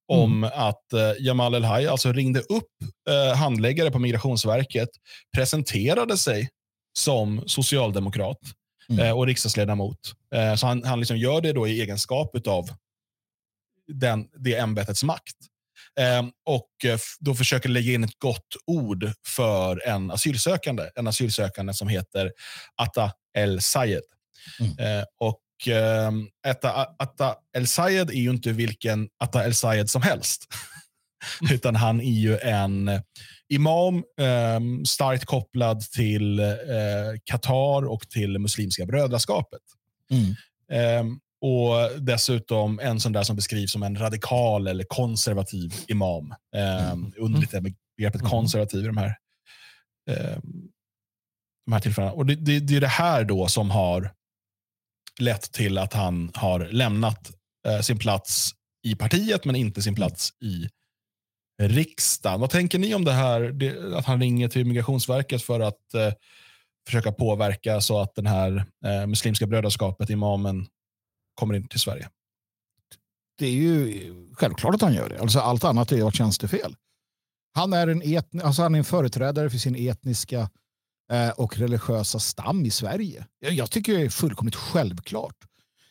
om 0.08 0.44
mm. 0.44 0.52
att 0.56 0.94
eh, 0.94 1.12
Jamal 1.20 1.56
El-Haj 1.56 1.88
alltså 1.88 2.12
ringde 2.12 2.40
upp 2.40 2.72
eh, 3.10 3.38
handläggare 3.38 3.92
på 3.92 4.00
Migrationsverket, 4.00 4.90
presenterade 5.36 6.18
sig 6.18 6.50
som 6.94 7.44
socialdemokrat 7.46 8.40
mm. 8.90 9.06
eh, 9.06 9.18
och 9.18 9.28
riksdagsledamot. 9.28 9.98
Eh, 10.36 10.56
så 10.56 10.68
han, 10.68 10.84
han 10.84 11.00
liksom 11.00 11.18
gör 11.18 11.42
det 11.42 11.54
då 11.54 11.68
i 11.68 11.82
egenskap 11.82 12.48
av 12.48 12.70
den, 13.88 14.28
det 14.38 14.56
ämbetets 14.56 15.04
makt. 15.04 15.36
Eh, 16.00 16.26
och 16.46 16.86
eh, 16.86 17.00
då 17.20 17.36
försöker 17.36 17.70
lägga 17.70 17.94
in 17.94 18.04
ett 18.04 18.20
gott 18.20 18.56
ord 18.66 19.12
för 19.28 19.88
en 19.88 20.12
asylsökande. 20.12 20.90
En 20.96 21.08
asylsökande 21.08 21.74
som 21.74 21.88
heter 21.88 22.32
Atta 22.76 23.12
El 23.38 23.62
Sayed. 23.62 24.04
Mm. 24.60 25.06
och 25.20 25.41
eh, 25.68 26.12
Atta, 26.48 26.88
Atta 27.00 27.36
El 27.58 27.68
Sayed 27.68 28.10
är 28.10 28.14
ju 28.14 28.30
inte 28.30 28.52
vilken 28.52 29.10
Atta 29.20 29.46
El 29.46 29.54
Sayed 29.54 29.90
som 29.90 30.02
helst. 30.02 30.46
Utan 31.52 31.76
han 31.76 32.02
är 32.02 32.20
ju 32.20 32.38
en 32.38 32.90
imam 33.50 33.96
eh, 33.96 34.60
starkt 34.88 35.26
kopplad 35.26 35.82
till 35.82 36.40
eh, 36.40 36.48
Qatar 37.26 37.86
och 37.86 38.10
till 38.10 38.40
Muslimska 38.40 38.86
brödraskapet. 38.86 39.62
Mm. 40.12 40.30
Eh, 40.72 41.16
och 41.44 42.02
dessutom 42.02 42.80
en 42.80 43.00
sån 43.00 43.12
där 43.14 43.24
som 43.24 43.36
beskrivs 43.36 43.72
som 43.72 43.84
en 43.84 44.00
radikal 44.00 44.68
eller 44.68 44.84
konservativ 44.84 45.74
imam. 45.88 46.32
Eh, 46.56 46.92
Mm. 46.92 47.14
Underligt 47.18 47.52
det 47.52 47.62
med 47.62 47.76
begreppet 47.98 48.22
Mm. 48.22 48.32
konservativ 48.32 48.84
i 48.84 48.88
de 48.88 48.98
här, 48.98 49.16
eh, 50.10 50.38
de 51.66 51.74
här 51.74 51.80
tillfällena. 51.80 52.14
Och 52.14 52.26
det, 52.26 52.36
det, 52.36 52.60
det 52.60 52.76
är 52.76 52.82
det 52.82 52.88
här 52.88 53.24
då 53.24 53.48
som 53.48 53.72
har 53.72 54.12
lett 55.20 55.52
till 55.52 55.78
att 55.78 55.94
han 55.94 56.32
har 56.36 56.60
lämnat 56.60 57.32
eh, 57.68 57.80
sin 57.80 58.00
plats 58.00 58.52
i 58.84 58.96
partiet 58.96 59.46
men 59.46 59.56
inte 59.56 59.82
sin 59.82 59.96
plats 59.96 60.34
i 60.42 60.70
riksdagen. 61.62 62.40
Vad 62.40 62.50
tänker 62.50 62.80
ni 62.80 62.96
om 62.96 63.06
det 63.06 63.12
här? 63.12 63.42
Det, 63.42 63.98
att 63.98 64.06
han 64.06 64.22
ringer 64.22 64.50
till 64.50 64.66
Migrationsverket 64.66 65.42
för 65.42 65.60
att 65.60 65.94
eh, 65.94 66.14
försöka 66.86 67.12
påverka 67.12 67.82
så 67.82 68.00
att 68.00 68.16
den 68.16 68.26
här 68.26 68.66
eh, 68.86 69.08
muslimska 69.08 69.48
brödraskapet, 69.48 70.10
imamen, 70.10 70.68
kommer 71.36 71.54
in 71.56 71.68
till 71.68 71.80
Sverige. 71.80 72.10
Det 73.38 73.46
är 73.46 73.52
ju 73.52 74.14
självklart 74.34 74.76
att 74.76 74.82
han 74.82 74.94
gör 74.94 75.10
det. 75.10 75.20
Alltså 75.20 75.40
allt 75.40 75.64
annat 75.64 75.92
är 75.92 75.96
ju 75.98 76.12
tjänstefel. 76.12 76.76
Han 77.54 77.74
är 77.74 77.88
en, 77.88 78.04
etni- 78.04 78.44
alltså 78.44 78.62
han 78.62 78.76
är 78.76 78.80
en 78.80 78.86
företrädare 78.86 79.50
för 79.50 79.58
sin 79.58 79.76
etniska 79.76 80.40
eh, 80.40 80.48
och 81.36 81.58
religiösa 81.58 82.20
stam 82.20 82.66
i 82.66 82.72
Sverige. 82.72 83.26
Jag, 83.40 83.72
tycker 83.72 83.94
det 83.94 84.02
är 84.02 84.10
fullkomligt 84.10 84.56
självklart. 84.56 85.36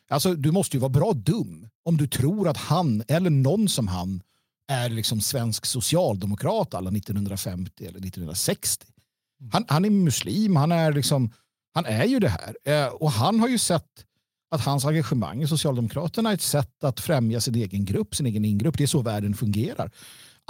Alltså, 0.09 0.35
du 0.35 0.51
måste 0.51 0.77
ju 0.77 0.81
vara 0.81 0.89
bra 0.89 1.13
dum 1.13 1.69
om 1.85 1.97
du 1.97 2.07
tror 2.07 2.49
att 2.49 2.57
han 2.57 3.03
eller 3.09 3.31
någon 3.31 3.69
som 3.69 3.89
han 3.89 4.23
är 4.69 4.89
liksom 4.89 5.21
svensk 5.21 5.67
socialdemokrat 5.67 6.75
alla 6.75 6.91
1950 6.91 7.85
eller 7.87 7.99
1960. 7.99 8.87
Han, 9.53 9.65
han 9.69 9.85
är 9.85 9.91
muslim, 9.91 10.57
han 10.57 10.73
är, 10.73 10.93
liksom, 10.93 11.33
han 11.75 11.87
är 11.87 12.05
ju 12.05 12.19
det 12.19 12.29
här. 12.29 12.57
Eh, 12.65 12.87
och 12.87 13.11
han 13.11 13.41
har 13.41 13.49
ju 13.49 13.59
sett 13.59 14.05
att 14.51 14.61
hans 14.61 14.85
engagemang 14.85 15.43
i 15.43 15.49
Socialdemokraterna 15.49 16.31
är 16.31 16.35
ett 16.35 16.43
sätt 16.43 16.85
att 16.85 17.01
främja 17.01 17.41
sin 17.41 17.55
egen 17.55 17.85
grupp, 17.85 18.15
sin 18.15 18.27
egen 18.27 18.45
ingrupp. 18.45 18.79
Det 18.79 18.83
är 18.83 18.89
så 18.89 19.03
världen 19.03 19.35
fungerar. 19.35 19.91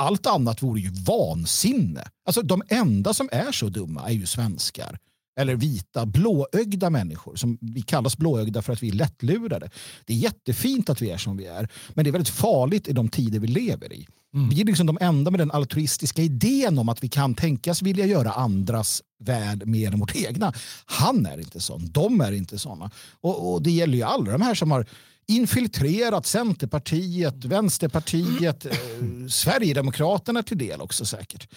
Allt 0.01 0.27
annat 0.27 0.63
vore 0.63 0.81
ju 0.81 0.91
vansinne. 0.91 2.05
Alltså, 2.27 2.43
de 2.43 2.63
enda 2.69 3.15
som 3.15 3.29
är 3.33 3.53
så 3.53 3.69
dumma 3.69 4.09
är 4.09 4.13
ju 4.13 4.27
svenskar. 4.27 4.99
Eller 5.41 5.57
vita, 5.57 6.07
blåögda 6.07 6.91
människor. 6.91 7.37
Som 7.37 7.59
vi 7.61 7.83
kallas 7.83 8.17
blåögda 8.17 8.63
för 8.63 8.73
att 8.73 8.83
vi 8.83 8.89
är 8.89 8.93
lättlurade. 8.93 9.71
Det 10.05 10.13
är 10.13 10.17
jättefint 10.17 10.91
att 10.91 11.03
vi 11.03 11.11
är 11.11 11.19
som 11.19 11.37
vi 11.37 11.47
är. 11.47 11.69
Men 11.95 12.05
det 12.05 12.11
är 12.11 12.13
väldigt 12.13 12.35
farligt 12.35 12.89
i 12.89 12.93
de 12.93 13.09
tider 13.09 13.39
vi 13.39 13.47
lever 13.47 13.93
i. 13.93 14.07
Vi 14.51 14.61
är 14.61 14.65
liksom 14.65 14.87
de 14.87 14.99
enda 15.01 15.31
med 15.31 15.41
den 15.41 15.51
altruistiska 15.51 16.23
idén 16.23 16.79
om 16.79 16.89
att 16.89 17.05
vi 17.05 17.09
kan 17.09 17.35
tänkas 17.35 17.83
vilja 17.83 18.07
göra 18.07 18.33
andras 18.33 19.03
värld 19.25 19.67
mer 19.67 19.93
än 19.93 20.01
vårt 20.01 20.17
egna. 20.17 20.53
Han 20.85 21.27
är 21.27 21.41
inte 21.41 21.61
sån. 21.61 21.91
De 21.91 22.21
är 22.21 22.33
inte 22.33 22.59
såna. 22.59 22.91
Och, 23.21 23.53
och 23.53 23.63
det 23.63 23.71
gäller 23.71 23.97
ju 23.97 24.03
alla 24.03 24.33
de 24.33 24.43
här 24.43 24.55
som 24.55 24.71
har 24.71 24.87
infiltrerat 25.31 26.27
Centerpartiet, 26.27 27.45
Vänsterpartiet, 27.45 28.67
eh, 28.67 28.73
Sverigedemokraterna 29.29 30.43
till 30.43 30.59
del 30.59 30.81
också 30.81 31.05
säkert. 31.05 31.49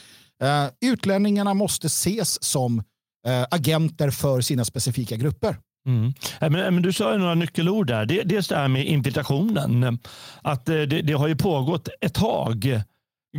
Eh, 0.41 0.89
utlänningarna 0.91 1.53
måste 1.53 1.87
ses 1.87 2.43
som 2.43 2.79
eh, 3.27 3.45
agenter 3.51 4.09
för 4.09 4.41
sina 4.41 4.65
specifika 4.65 5.15
grupper. 5.15 5.57
Mm. 5.87 6.13
Eh, 6.41 6.49
men, 6.49 6.55
eh, 6.55 6.71
men 6.71 6.81
du 6.81 6.93
sa 6.93 7.13
ju 7.13 7.17
några 7.17 7.35
nyckelord 7.35 7.87
där. 7.87 8.05
Dels 8.05 8.47
det 8.47 8.55
här 8.55 8.67
med 8.67 8.85
infiltrationen. 8.87 9.99
Att 10.41 10.69
eh, 10.69 10.75
det, 10.75 11.01
det 11.01 11.13
har 11.13 11.27
ju 11.27 11.35
pågått 11.35 11.89
ett 12.01 12.13
tag. 12.13 12.81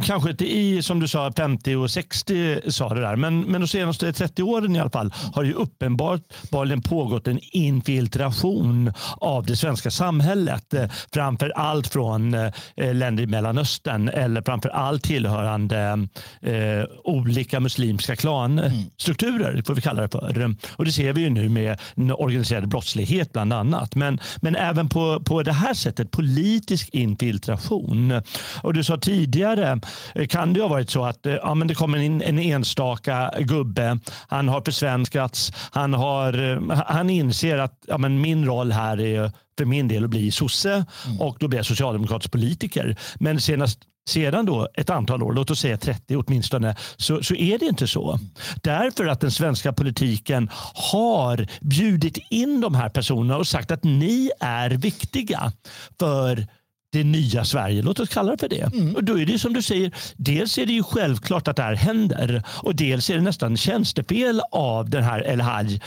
Kanske 0.03 0.31
inte 0.31 0.53
i, 0.53 0.83
som 0.83 1.01
du 1.01 1.09
sa, 1.09 1.33
50 1.33 1.75
och 1.77 1.91
60 1.91 2.61
sa 2.71 2.95
det 2.95 3.01
där. 3.01 3.17
Men, 3.17 3.41
men 3.41 3.61
de 3.61 3.69
senaste 3.69 4.13
30 4.13 4.43
åren 4.43 4.77
i 4.77 4.81
alla 4.81 4.91
fall 4.91 5.13
har 5.33 5.43
ju 5.43 5.53
uppenbarligen 5.53 6.83
pågått 6.83 7.29
en 7.29 7.39
infiltration 7.43 8.93
av 9.17 9.47
det 9.47 9.57
svenska 9.57 9.91
samhället. 9.91 10.75
Eh, 10.75 10.91
Framför 11.13 11.53
allt 11.57 11.89
från 11.89 12.35
eh, 12.35 12.95
länder 12.95 13.23
i 13.23 13.27
Mellanöstern 13.27 14.09
eller 14.09 14.43
framför 14.43 14.69
allt 14.69 15.03
tillhörande 15.03 16.09
eh, 16.41 16.85
olika 17.05 17.61
muslimska 17.61 18.17
klanstrukturer, 18.17 19.63
får 19.67 19.75
vi 19.75 19.81
kalla 19.81 20.03
det 20.03 20.09
för. 20.09 20.57
Och 20.77 20.85
det 20.85 20.93
ser 20.93 21.13
vi 21.13 21.21
ju 21.21 21.31
nu 21.31 21.49
med 21.49 21.81
den 21.95 22.13
organiserade 22.13 22.67
brottslighet 22.67 23.33
bland 23.33 23.53
annat. 23.53 23.95
Men, 23.95 24.21
men 24.37 24.57
även 24.57 24.89
på, 24.89 25.21
på 25.21 25.43
det 25.43 25.53
här 25.53 25.75
sättet, 25.75 26.11
politisk 26.11 26.89
infiltration. 26.93 28.23
Och 28.63 28.75
du 28.75 28.85
sa 28.85 28.97
tidigare, 28.97 29.81
kan 30.29 30.53
det 30.53 30.61
ha 30.61 30.68
varit 30.68 30.90
så 30.90 31.05
att 31.05 31.27
eh, 31.27 31.35
ja, 31.35 31.55
men 31.55 31.68
det 31.68 31.75
kommer 31.75 31.99
in 31.99 32.23
en 32.23 32.38
enstaka 32.38 33.31
gubbe, 33.38 33.99
han 34.29 34.49
har 34.49 34.61
försvenskats, 34.61 35.53
han, 35.70 35.94
har, 35.94 36.53
eh, 36.53 36.83
han 36.87 37.11
inser 37.11 37.59
att 37.59 37.79
ja, 37.87 37.99
men 37.99 38.20
min 38.20 38.44
roll 38.44 38.73
här 38.73 39.01
är 39.01 39.33
för 39.59 39.64
min 39.64 39.88
del 39.88 40.05
att 40.05 40.11
bli 40.11 40.31
sosse 40.31 40.85
och 41.20 41.37
då 41.40 41.49
blir 41.49 41.59
jag 41.59 41.66
socialdemokratisk 41.66 42.33
politiker. 42.33 42.97
Men 43.14 43.40
senast 43.40 43.79
sedan 44.09 44.47
då 44.47 44.68
ett 44.75 44.90
antal 44.90 45.23
år, 45.23 45.33
låt 45.33 45.51
oss 45.51 45.61
säga 45.61 45.77
30 45.77 46.16
åtminstone, 46.16 46.77
så, 46.97 47.23
så 47.23 47.35
är 47.35 47.59
det 47.59 47.66
inte 47.66 47.87
så. 47.87 48.18
Därför 48.62 49.07
att 49.07 49.20
den 49.20 49.31
svenska 49.31 49.73
politiken 49.73 50.51
har 50.92 51.47
bjudit 51.61 52.18
in 52.31 52.61
de 52.61 52.75
här 52.75 52.88
personerna 52.88 53.37
och 53.37 53.47
sagt 53.47 53.70
att 53.70 53.85
ni 53.85 54.31
är 54.40 54.70
viktiga 54.70 55.53
för 55.99 56.47
det 56.95 57.05
nya 57.05 57.45
Sverige. 57.45 57.83
Låt 57.83 58.01
oss 58.01 58.09
kalla 58.09 58.33
det 58.33 58.39
för 58.39 58.49
det. 58.49 58.71
Och 58.97 59.05
då 59.05 59.19
är 59.19 59.27
det 59.27 59.39
som 59.39 59.53
du 59.53 59.63
säger, 59.63 59.93
dels 60.17 60.59
är 60.59 60.67
det 60.67 60.73
ju 60.73 60.83
självklart 60.83 61.49
att 61.49 61.57
det 61.57 61.63
här 61.63 61.75
händer 61.75 62.43
och 62.49 62.75
dels 62.77 63.11
är 63.11 63.15
det 63.15 63.21
nästan 63.21 63.57
tjänstefel 63.57 64.41
av 64.53 64.91
den 64.91 65.05
här 65.05 65.27
El 65.27 65.41
Haj 65.41 65.81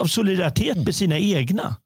av 0.00 0.06
solidaritet 0.06 0.76
med 0.76 0.94
sina 0.94 1.18
egna. 1.18 1.76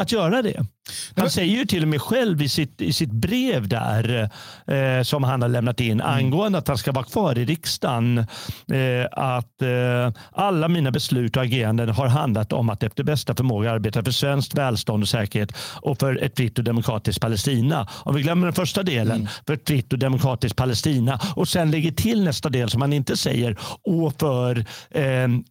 Att 0.00 0.12
göra 0.12 0.42
det. 0.42 0.66
Han 1.16 1.30
säger 1.30 1.58
ju 1.58 1.64
till 1.64 1.82
och 1.82 1.88
med 1.88 2.02
själv 2.02 2.42
i 2.42 2.48
sitt, 2.48 2.80
i 2.80 2.92
sitt 2.92 3.10
brev 3.10 3.68
där 3.68 4.30
eh, 4.66 5.02
som 5.02 5.24
han 5.24 5.42
har 5.42 5.48
lämnat 5.48 5.80
in 5.80 6.00
angående 6.00 6.58
att 6.58 6.68
han 6.68 6.78
ska 6.78 6.92
vara 6.92 7.04
kvar 7.04 7.38
i 7.38 7.44
riksdagen. 7.44 8.18
Eh, 8.18 9.06
att 9.12 9.62
eh, 9.62 10.22
alla 10.32 10.68
mina 10.68 10.90
beslut 10.90 11.36
och 11.36 11.42
ageranden 11.42 11.88
har 11.88 12.06
handlat 12.06 12.52
om 12.52 12.70
att 12.70 12.82
efter 12.82 13.04
bästa 13.04 13.34
förmåga 13.34 13.72
arbeta 13.72 14.04
för 14.04 14.10
svenskt 14.10 14.54
välstånd 14.54 15.02
och 15.02 15.08
säkerhet 15.08 15.52
och 15.80 15.98
för 15.98 16.22
ett 16.22 16.36
fritt 16.36 16.58
och 16.58 16.64
demokratiskt 16.64 17.20
Palestina. 17.20 17.88
Om 17.92 18.14
vi 18.14 18.22
glömmer 18.22 18.46
den 18.46 18.54
första 18.54 18.82
delen, 18.82 19.28
för 19.46 19.54
ett 19.54 19.66
fritt 19.66 19.92
och 19.92 19.98
demokratiskt 19.98 20.56
Palestina 20.56 21.20
och 21.36 21.48
sen 21.48 21.70
lägger 21.70 21.92
till 21.92 22.24
nästa 22.24 22.48
del 22.48 22.70
som 22.70 22.80
han 22.80 22.92
inte 22.92 23.16
säger 23.16 23.56
och 23.82 24.18
för 24.18 24.64
eh, 24.90 25.04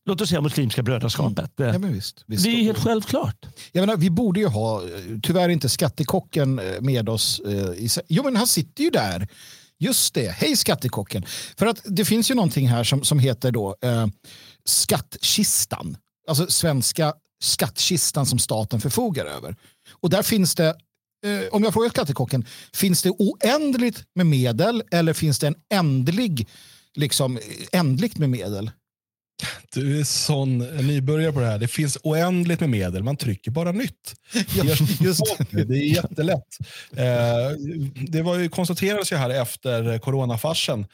låt 0.06 0.21
oss 0.21 0.30
säga 0.30 0.41
muslimska 0.41 0.84
brödraskapet. 0.84 1.52
Ja, 1.56 1.80
men 1.80 1.93
visst, 1.93 2.24
visst. 2.28 2.43
Det 2.43 2.50
är 2.50 2.63
helt 2.63 2.84
självklart. 2.84 3.45
Jag 3.71 3.82
menar, 3.82 3.98
vi 3.98 4.10
borde 4.10 4.39
ju 4.39 4.48
ha, 4.48 4.82
eh, 4.82 5.19
tyvärr 5.26 5.50
inte 5.50 5.70
skattekocken 5.70 6.60
eh, 6.60 6.82
med 6.82 7.10
oss. 7.10 7.40
Eh, 7.40 8.00
jo 8.08 8.24
men 8.24 8.36
han 8.36 8.48
sitter 8.48 8.84
ju 8.84 8.90
där. 8.90 9.28
Just 9.80 10.14
det, 10.14 10.30
hej 10.30 10.58
skattekocken. 10.58 11.26
För 11.58 11.66
att 11.66 11.82
det 11.84 12.06
finns 12.06 12.32
ju 12.32 12.36
någonting 12.36 12.68
här 12.68 12.84
som, 12.84 13.04
som 13.04 13.20
heter 13.20 13.52
då 13.52 13.76
eh, 13.82 14.08
skattkistan. 14.66 15.98
Alltså 16.28 16.48
svenska 16.48 17.14
skattkistan 17.42 18.26
som 18.26 18.40
staten 18.40 18.82
förfogar 18.82 19.26
över. 19.26 19.56
Och 19.92 20.10
där 20.10 20.24
finns 20.24 20.56
det, 20.56 20.68
eh, 21.26 21.48
om 21.52 21.64
jag 21.64 21.74
frågar 21.74 21.90
skattekocken, 21.90 22.46
finns 22.74 23.02
det 23.02 23.10
oändligt 23.10 24.04
med 24.16 24.26
medel 24.26 24.84
eller 24.92 25.14
finns 25.14 25.40
det 25.40 25.48
en 25.48 25.56
ändlig, 25.74 26.48
liksom 26.96 27.38
eh, 27.38 27.80
ändligt 27.80 28.18
med 28.18 28.30
medel? 28.30 28.72
Du 29.74 30.00
är 30.00 30.04
sån 30.04 30.58
nybörjare 30.88 31.32
på 31.34 31.39
det 31.39 31.45
här. 31.45 31.60
Det 31.60 31.67
finns 31.67 31.98
oändligt 32.04 32.60
med 32.60 32.69
medel. 32.69 33.04
Man 33.04 33.17
trycker 33.17 33.52
bara 33.52 33.71
nytt. 33.71 34.13
Ja, 34.56 34.63
just 35.02 35.21
det. 35.52 35.63
det 35.63 35.78
är 35.78 35.93
jättelätt. 35.95 36.58
Eh, 36.98 37.52
det 38.08 38.21
var 38.21 38.38
ju, 38.39 38.50
konstaterades 38.50 39.12
ju 39.12 39.15
här 39.15 39.30
efter 39.30 39.98
coronafarsen 40.00 40.86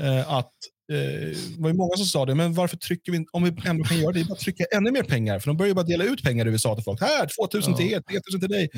eh, 0.00 0.32
att 0.32 0.52
eh, 0.92 0.96
det 0.96 1.58
var 1.58 1.68
ju 1.70 1.74
många 1.76 1.96
som 1.96 2.06
sa 2.06 2.26
det, 2.26 2.34
men 2.34 2.54
varför 2.54 2.76
trycker 2.76 3.12
vi 3.12 3.26
om 3.32 3.42
vi 3.44 3.54
ändå 3.68 3.84
kan 3.84 3.98
göra 4.00 4.12
det, 4.12 4.24
bara 4.24 4.38
trycka 4.38 4.64
ännu 4.76 4.90
mer 4.90 5.02
pengar. 5.02 5.38
För 5.38 5.46
de 5.46 5.56
börjar 5.56 5.68
ju 5.68 5.74
bara 5.74 5.86
dela 5.86 6.04
ut 6.04 6.22
pengar 6.22 6.46
i 6.46 6.50
USA 6.50 6.74
till 6.74 6.84
folk. 6.84 7.00
Här, 7.00 7.26
2000 7.40 7.76
till 7.76 7.92
er, 7.92 8.00
3000 8.00 8.40
till 8.40 8.50
dig. 8.50 8.70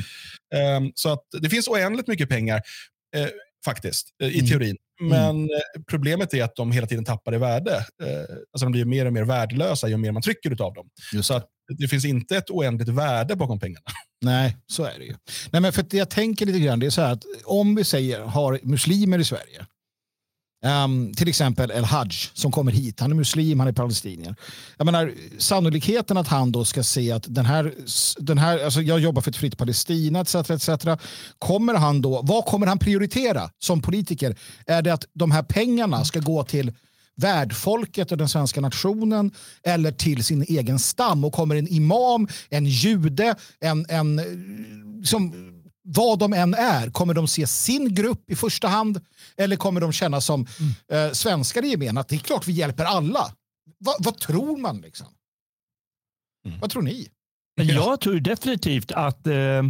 Eh, 0.54 0.80
så 0.94 1.12
att 1.12 1.24
det 1.42 1.48
finns 1.50 1.68
oändligt 1.68 2.06
mycket 2.06 2.28
pengar, 2.28 2.62
faktiskt, 3.64 4.08
i 4.22 4.34
Mm. 4.38 4.46
teorin. 4.50 4.76
Men 5.00 5.44
eh, 5.44 5.82
problemet 5.90 6.34
är 6.34 6.44
att 6.44 6.56
de 6.56 6.72
hela 6.72 6.86
tiden 6.86 7.04
tappar 7.04 7.34
i 7.34 7.38
värde. 7.38 7.74
Eh, 7.76 8.36
alltså 8.52 8.66
de 8.66 8.72
blir 8.72 8.84
mer 8.84 9.06
och 9.06 9.12
mer 9.12 9.24
värdelösa 9.24 9.88
ju 9.88 9.96
mer 9.96 10.12
man 10.12 10.22
trycker 10.22 10.62
av 10.62 10.74
dem. 10.74 10.88
Just 11.12 11.28
Så 11.28 11.34
att 11.34 11.46
det 11.78 11.88
finns 11.88 12.04
inte 12.04 12.36
ett 12.36 12.50
oändligt 12.50 12.88
värde 12.88 13.36
bakom 13.36 13.60
pengarna. 13.60 13.84
Nej, 14.24 14.56
så 14.66 14.84
är 14.84 14.98
det 14.98 15.04
ju. 15.04 15.14
Nej, 15.50 15.62
men 15.62 15.72
för 15.72 15.84
jag 15.90 16.10
tänker 16.10 16.46
lite 16.46 16.58
grann 16.58 16.80
det 16.80 16.86
är 16.86 16.90
så 16.90 17.02
här 17.02 17.12
att 17.12 17.24
om 17.44 17.74
vi 17.74 17.84
säger 17.84 18.20
har 18.20 18.60
muslimer 18.62 19.18
i 19.18 19.24
Sverige, 19.24 19.66
Um, 20.62 21.14
till 21.14 21.28
exempel 21.28 21.70
El-Hajj 21.70 22.30
som 22.32 22.52
kommer 22.52 22.72
hit, 22.72 23.00
han 23.00 23.10
är 23.10 23.14
muslim, 23.14 23.60
han 23.60 23.68
är 23.68 23.72
palestinier. 23.72 24.34
Jag 24.76 24.84
menar, 24.84 25.12
sannolikheten 25.38 26.16
att 26.16 26.28
han 26.28 26.52
då 26.52 26.64
ska 26.64 26.82
se 26.82 27.12
att 27.12 27.24
den 27.28 27.46
här, 27.46 27.74
den 28.18 28.38
här 28.38 28.64
alltså 28.64 28.82
jag 28.82 29.00
jobbar 29.00 29.22
för 29.22 29.30
ett 29.30 29.36
fritt 29.36 29.58
Palestina 29.58 30.20
etc. 30.20 30.34
etc. 30.34 30.68
Kommer 31.38 31.74
han 31.74 32.02
då, 32.02 32.22
vad 32.22 32.44
kommer 32.44 32.66
han 32.66 32.78
prioritera 32.78 33.50
som 33.58 33.82
politiker? 33.82 34.36
Är 34.66 34.82
det 34.82 34.94
att 34.94 35.04
de 35.12 35.30
här 35.30 35.42
pengarna 35.42 36.04
ska 36.04 36.20
gå 36.20 36.44
till 36.44 36.72
värdfolket 37.16 38.12
och 38.12 38.18
den 38.18 38.28
svenska 38.28 38.60
nationen 38.60 39.30
eller 39.62 39.92
till 39.92 40.24
sin 40.24 40.42
egen 40.42 40.78
stam 40.78 41.24
och 41.24 41.32
kommer 41.32 41.56
en 41.56 41.68
imam, 41.68 42.28
en 42.48 42.66
jude, 42.66 43.34
en, 43.60 43.86
en 43.88 44.18
eh, 44.18 44.24
som 45.04 45.49
vad 45.82 46.18
de 46.18 46.32
än 46.32 46.54
är, 46.54 46.90
kommer 46.90 47.14
de 47.14 47.28
se 47.28 47.46
sin 47.46 47.94
grupp 47.94 48.30
i 48.30 48.36
första 48.36 48.68
hand 48.68 49.00
eller 49.36 49.56
kommer 49.56 49.80
de 49.80 49.92
känna 49.92 50.20
som 50.20 50.46
mm. 50.90 51.06
eh, 51.06 51.12
svenskar 51.12 51.64
i 51.64 51.68
gemen 51.68 51.98
att 51.98 52.08
det 52.08 52.16
är 52.16 52.18
klart 52.18 52.48
vi 52.48 52.52
hjälper 52.52 52.84
alla? 52.84 53.34
Va, 53.78 53.94
vad 53.98 54.18
tror 54.18 54.56
man 54.56 54.80
liksom? 54.80 55.06
Mm. 56.46 56.60
Vad 56.60 56.70
tror 56.70 56.82
ni? 56.82 57.08
Jag 57.54 58.00
tror 58.00 58.20
definitivt 58.20 58.92
att 58.92 59.26
eh, 59.26 59.62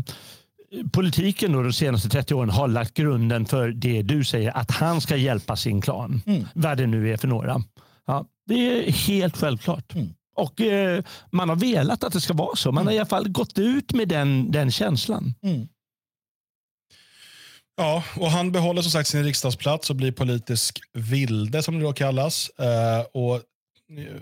politiken 0.92 1.52
då 1.52 1.62
de 1.62 1.72
senaste 1.72 2.08
30 2.08 2.34
åren 2.34 2.50
har 2.50 2.68
lagt 2.68 2.94
grunden 2.94 3.46
för 3.46 3.68
det 3.68 4.02
du 4.02 4.24
säger, 4.24 4.56
att 4.56 4.70
han 4.70 5.00
ska 5.00 5.16
hjälpa 5.16 5.56
sin 5.56 5.80
klan. 5.80 6.22
Mm. 6.26 6.46
Vad 6.54 6.76
det 6.76 6.86
nu 6.86 7.12
är 7.12 7.16
för 7.16 7.28
några. 7.28 7.62
Ja, 8.06 8.26
det 8.46 8.54
är 8.88 8.92
helt 8.92 9.36
självklart. 9.36 9.94
Mm. 9.94 10.08
Och 10.36 10.60
eh, 10.60 11.04
Man 11.30 11.48
har 11.48 11.56
velat 11.56 12.04
att 12.04 12.12
det 12.12 12.20
ska 12.20 12.34
vara 12.34 12.56
så. 12.56 12.72
Man 12.72 12.86
har 12.86 12.92
mm. 12.92 12.96
i 12.96 12.98
alla 12.98 13.08
fall 13.08 13.28
gått 13.28 13.58
ut 13.58 13.92
med 13.92 14.08
den, 14.08 14.50
den 14.52 14.70
känslan. 14.70 15.34
Ja, 17.80 18.04
och 18.16 18.30
han 18.30 18.52
behåller 18.52 18.82
som 18.82 18.90
sagt 18.90 19.08
sin 19.08 19.24
riksdagsplats 19.24 19.90
och 19.90 19.96
blir 19.96 20.12
politisk 20.12 20.78
vilde 20.92 21.62
som 21.62 21.78
det 21.78 21.84
då 21.84 21.92
kallas. 21.92 22.50
Uh, 22.60 23.22
och 23.22 23.42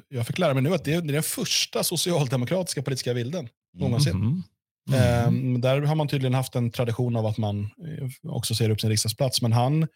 jag 0.08 0.26
fick 0.26 0.38
lära 0.38 0.54
mig 0.54 0.62
nu 0.62 0.74
att 0.74 0.84
det 0.84 0.94
är 0.94 1.00
den 1.00 1.22
första 1.22 1.84
socialdemokratiska 1.84 2.82
politiska 2.82 3.12
vilden 3.12 3.48
någonsin. 3.78 4.12
Mm. 4.12 4.42
Mm. 4.90 5.54
Um, 5.54 5.60
där 5.60 5.80
har 5.80 5.94
man 5.94 6.08
tydligen 6.08 6.34
haft 6.34 6.54
en 6.54 6.70
tradition 6.70 7.16
av 7.16 7.26
att 7.26 7.38
man 7.38 7.60
eh, 7.60 8.32
också 8.32 8.54
ser 8.54 8.70
upp 8.70 8.80
sin 8.80 8.90
riksdagsplats. 8.90 9.42
Men 9.42 9.52
han, 9.52 9.88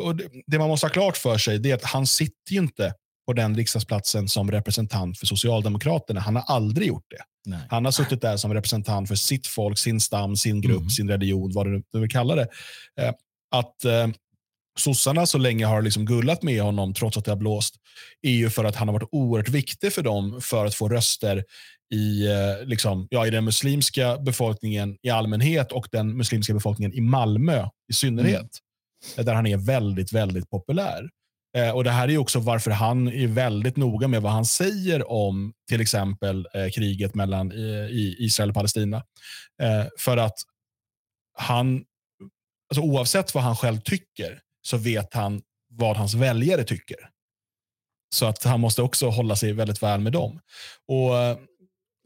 och 0.00 0.16
det, 0.16 0.28
det 0.46 0.58
man 0.58 0.68
måste 0.68 0.86
ha 0.86 0.92
klart 0.92 1.16
för 1.16 1.38
sig 1.38 1.70
är 1.70 1.74
att 1.74 1.84
han 1.84 2.06
sitter 2.06 2.52
ju 2.52 2.58
inte 2.58 2.94
på 3.26 3.32
den 3.32 3.56
riksdagsplatsen 3.56 4.28
som 4.28 4.50
representant 4.50 5.18
för 5.18 5.26
Socialdemokraterna. 5.26 6.20
Han 6.20 6.36
har 6.36 6.44
aldrig 6.46 6.88
gjort 6.88 7.06
det. 7.08 7.22
Nej. 7.46 7.60
Han 7.70 7.84
har 7.84 7.92
suttit 7.92 8.20
där 8.20 8.36
som 8.36 8.54
representant 8.54 9.08
för 9.08 9.14
sitt 9.14 9.46
folk, 9.46 9.78
sin 9.78 10.00
stam, 10.00 10.36
sin 10.36 10.60
grupp, 10.60 10.80
mm. 10.80 10.90
sin 10.90 11.08
religion, 11.08 11.52
vad 11.54 11.66
du, 11.66 11.82
du 11.92 12.00
vill 12.00 12.10
kalla 12.10 12.34
det. 12.34 12.48
Eh, 13.00 13.12
att 13.50 13.84
eh, 13.84 14.08
sossarna 14.78 15.26
så 15.26 15.38
länge 15.38 15.66
har 15.66 15.82
liksom 15.82 16.04
gullat 16.04 16.42
med 16.42 16.62
honom 16.62 16.94
trots 16.94 17.16
att 17.16 17.24
det 17.24 17.30
har 17.30 17.36
blåst 17.36 17.74
är 18.22 18.30
ju 18.30 18.50
för 18.50 18.64
att 18.64 18.76
han 18.76 18.88
har 18.88 18.92
varit 18.92 19.08
oerhört 19.12 19.48
viktig 19.48 19.92
för 19.92 20.02
dem 20.02 20.40
för 20.40 20.66
att 20.66 20.74
få 20.74 20.88
röster 20.88 21.44
i, 21.94 22.26
eh, 22.26 22.66
liksom, 22.66 23.06
ja, 23.10 23.26
i 23.26 23.30
den 23.30 23.44
muslimska 23.44 24.18
befolkningen 24.18 24.96
i 25.02 25.10
allmänhet 25.10 25.72
och 25.72 25.88
den 25.92 26.16
muslimska 26.16 26.54
befolkningen 26.54 26.94
i 26.94 27.00
Malmö 27.00 27.68
i 27.88 27.92
synnerhet. 27.92 28.50
Mm. 29.16 29.26
Där 29.26 29.34
han 29.34 29.46
är 29.46 29.56
väldigt, 29.56 30.12
väldigt 30.12 30.50
populär. 30.50 31.08
Eh, 31.56 31.70
och 31.70 31.84
Det 31.84 31.90
här 31.90 32.10
är 32.10 32.18
också 32.18 32.40
varför 32.40 32.70
han 32.70 33.08
är 33.08 33.26
väldigt 33.26 33.76
noga 33.76 34.08
med 34.08 34.22
vad 34.22 34.32
han 34.32 34.44
säger 34.44 35.10
om 35.10 35.52
till 35.68 35.80
exempel 35.80 36.48
eh, 36.54 36.70
kriget 36.70 37.14
mellan 37.14 37.52
eh, 37.52 37.86
Israel 38.18 38.50
och 38.50 38.54
Palestina. 38.54 38.96
Eh, 39.62 39.86
för 39.98 40.16
att 40.16 40.34
han, 41.38 41.84
alltså 42.70 42.82
oavsett 42.82 43.34
vad 43.34 43.44
han 43.44 43.56
själv 43.56 43.80
tycker, 43.80 44.40
så 44.62 44.76
vet 44.76 45.14
han 45.14 45.42
vad 45.70 45.96
hans 45.96 46.14
väljare 46.14 46.64
tycker. 46.64 46.96
Så 48.14 48.26
att 48.26 48.44
han 48.44 48.60
måste 48.60 48.82
också 48.82 49.08
hålla 49.08 49.36
sig 49.36 49.52
väldigt 49.52 49.82
väl 49.82 50.00
med 50.00 50.12
dem. 50.12 50.40
Och 50.88 51.18
eh, 51.18 51.38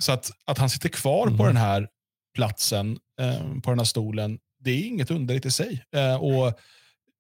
Så 0.03 0.13
att, 0.13 0.31
att 0.47 0.59
han 0.59 0.71
sitter 0.71 0.89
kvar 0.89 1.27
mm. 1.27 1.39
på 1.39 1.47
den 1.47 1.57
här 1.57 1.89
platsen, 2.35 2.99
eh, 3.21 3.61
på 3.63 3.71
den 3.71 3.79
här 3.79 3.85
stolen, 3.85 4.39
det 4.65 4.71
är 4.71 4.87
inget 4.87 5.11
underligt 5.11 5.47
i 5.47 5.51
sig. 5.51 5.85
och 6.21 6.61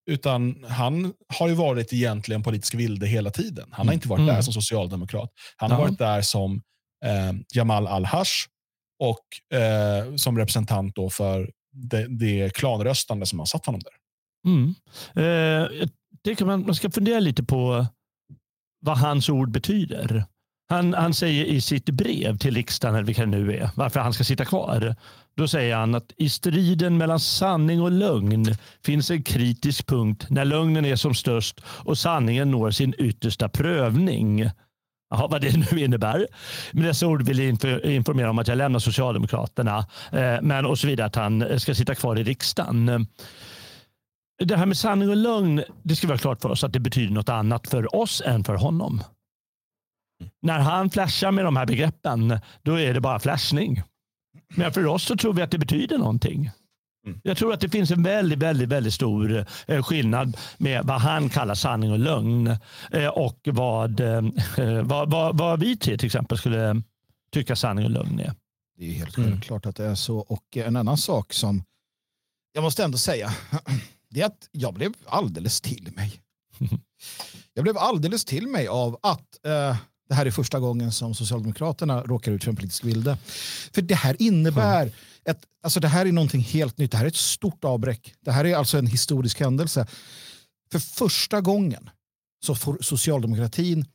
utan 0.07 0.65
han 0.69 1.13
har 1.39 1.49
ju 1.49 1.55
varit 1.55 1.93
egentligen 1.93 2.43
politisk 2.43 2.75
vilde 2.75 3.07
hela 3.07 3.31
tiden. 3.31 3.69
Han 3.73 3.87
har 3.87 3.95
inte 3.95 4.09
varit 4.09 4.21
mm. 4.21 4.35
där 4.35 4.43
som 4.43 4.53
socialdemokrat. 4.53 5.31
Han 5.57 5.71
har 5.71 5.79
varit 5.79 5.99
där 5.99 6.23
som 6.23 6.63
eh, 7.05 7.33
Jamal 7.55 7.87
al-Hash 7.87 8.47
och 9.03 9.57
eh, 9.59 10.15
som 10.17 10.39
representant 10.39 10.95
då 10.95 11.11
för 11.11 11.51
det, 11.73 12.07
det 12.19 12.55
klanröstande 12.55 13.27
som 13.27 13.39
har 13.39 13.47
satt 13.47 13.67
honom 13.67 13.81
där. 13.81 13.93
Mm. 14.47 14.75
Eh, 15.17 15.89
jag 16.23 16.47
man, 16.47 16.67
man 16.67 16.75
ska 16.75 16.91
fundera 16.91 17.21
lite 17.21 17.43
på 17.43 17.87
vad 18.81 18.99
hans 18.99 19.29
ord 19.29 19.51
betyder. 19.51 20.25
Han, 20.69 20.95
han 20.95 21.15
säger 21.15 21.45
i 21.45 21.61
sitt 21.61 21.91
brev 21.91 22.39
till 22.39 22.55
riksdagen, 22.55 22.95
eller 22.95 23.07
vilka 23.07 23.21
det 23.21 23.27
nu 23.27 23.57
är, 23.57 23.71
varför 23.77 24.01
han 24.01 24.13
ska 24.13 24.25
sitta 24.25 24.45
kvar. 24.45 24.97
Då 25.41 25.49
säger 25.49 25.77
han 25.77 25.95
att 25.95 26.13
i 26.17 26.29
striden 26.29 26.99
mellan 26.99 27.21
sanning 27.21 27.83
och 27.83 27.91
lögn 27.91 28.45
finns 28.85 29.11
en 29.11 29.23
kritisk 29.23 29.87
punkt 29.87 30.27
när 30.31 30.45
lögnen 30.45 30.85
är 30.85 30.97
som 30.97 31.15
störst 31.15 31.61
och 31.67 31.99
sanningen 31.99 32.51
når 32.51 32.71
sin 32.71 32.95
yttersta 32.99 33.49
prövning. 33.49 34.51
Jaha, 35.11 35.27
vad 35.27 35.41
det 35.41 35.57
nu 35.73 35.81
innebär. 35.81 36.27
Med 36.73 36.85
dessa 36.85 37.07
ord 37.07 37.23
vill 37.23 37.39
jag 37.39 37.85
informera 37.85 38.31
om 38.31 38.39
att 38.39 38.49
jag 38.49 38.59
lämnar 38.59 38.79
Socialdemokraterna 38.79 39.79
eh, 40.13 40.37
men 40.43 40.67
och 40.67 40.79
så 40.79 40.87
vidare 40.87 41.07
att 41.07 41.17
han 41.17 41.61
ska 41.61 41.75
sitta 41.75 41.95
kvar 41.95 42.19
i 42.19 42.23
riksdagen. 42.23 43.07
Det 44.45 44.57
här 44.57 44.67
med 44.67 44.77
sanning 44.77 45.09
och 45.09 45.17
lögn, 45.17 45.63
det 45.83 45.97
ska 45.97 46.07
vi 46.07 46.13
ha 46.13 46.19
klart 46.19 46.43
för 46.43 46.49
oss 46.49 46.65
att 46.65 46.73
det 46.73 46.81
betyder 46.81 47.15
något 47.15 47.29
annat 47.29 47.69
för 47.69 47.97
oss 47.97 48.23
än 48.27 48.45
för 48.45 48.55
honom. 48.55 49.03
När 50.43 50.59
han 50.59 50.91
flashar 50.91 51.31
med 51.33 51.45
de 51.45 51.57
här 51.57 51.67
begreppen, 51.67 52.41
då 52.63 52.81
är 52.81 52.95
det 52.95 53.01
bara 53.01 53.19
flashning. 53.19 53.83
Men 54.55 54.73
för 54.73 54.87
oss 54.87 55.05
så 55.05 55.17
tror 55.17 55.33
vi 55.33 55.43
att 55.43 55.51
det 55.51 55.59
betyder 55.59 55.99
någonting. 55.99 56.51
Mm. 57.07 57.21
Jag 57.25 57.37
tror 57.37 57.53
att 57.53 57.61
det 57.61 57.69
finns 57.69 57.91
en 57.91 58.03
väldigt, 58.03 58.39
väldigt, 58.39 58.69
väldigt 58.69 58.95
stor 58.95 59.47
eh, 59.67 59.83
skillnad 59.83 60.37
med 60.59 60.85
vad 60.85 61.01
han 61.01 61.29
kallar 61.29 61.55
sanning 61.55 61.93
och 61.93 61.99
lögn 61.99 62.57
eh, 62.93 63.07
och 63.07 63.39
vad, 63.45 64.01
eh, 64.01 64.23
vad, 64.85 65.11
vad, 65.11 65.39
vad 65.39 65.61
vi 65.61 65.77
till 65.77 66.07
exempel 66.07 66.39
skulle 66.39 66.83
tycka 67.33 67.57
sanning 67.57 67.85
och 67.85 67.91
lögn 67.91 68.21
är. 68.21 68.35
Det 68.79 68.85
är 68.85 68.93
helt 68.93 69.19
mm. 69.19 69.41
att 69.51 69.77
det 69.77 69.85
är 69.85 69.95
så. 69.95 70.19
Och 70.19 70.57
en 70.57 70.77
annan 70.77 70.97
sak 70.97 71.33
som 71.33 71.63
jag 72.53 72.63
måste 72.63 72.85
ändå 72.85 72.99
säga, 72.99 73.33
det 74.11 74.21
är 74.21 74.27
att 74.27 74.49
jag 74.53 74.75
blev 74.75 74.93
alldeles 75.07 75.61
till 75.61 75.93
mig. 75.97 76.21
Jag 77.55 77.63
blev 77.63 77.79
alldeles 77.79 78.25
till 78.25 78.47
mig 78.47 78.69
av 78.69 78.99
att 79.03 79.47
eh, 79.47 79.77
det 80.11 80.17
här 80.17 80.27
är 80.27 80.31
första 80.31 80.59
gången 80.61 80.93
som 80.93 81.15
Socialdemokraterna 81.15 82.03
råkar 82.03 82.33
ut 82.33 82.45
för 82.45 82.51
en 82.51 82.57
politisk 82.57 82.85
vilde. 82.85 83.19
För 83.73 83.83
det 83.83 83.95
här 83.95 84.17
innebär 84.23 84.83
mm. 84.83 84.95
ett, 85.25 85.39
alltså 85.63 85.81
det 85.81 85.89
här 85.89 86.07
är 86.07 86.13
någonting 86.13 86.41
helt 86.41 86.79
nytt. 86.79 86.91
Det 86.91 86.97
här 86.97 87.05
är 87.05 87.09
ett 87.09 87.17
stort 87.17 87.65
avbräck. 87.65 88.15
Det 88.21 88.33
här 88.33 88.45
är 88.45 88.57
alltså 88.57 88.79
en 88.79 88.87
historisk 88.87 89.41
händelse. 89.41 89.87
För 90.73 90.79
första 90.79 91.41
gången 91.41 91.91
så 92.47 92.55
får 92.55 92.79
socialdemokratin 92.81 93.87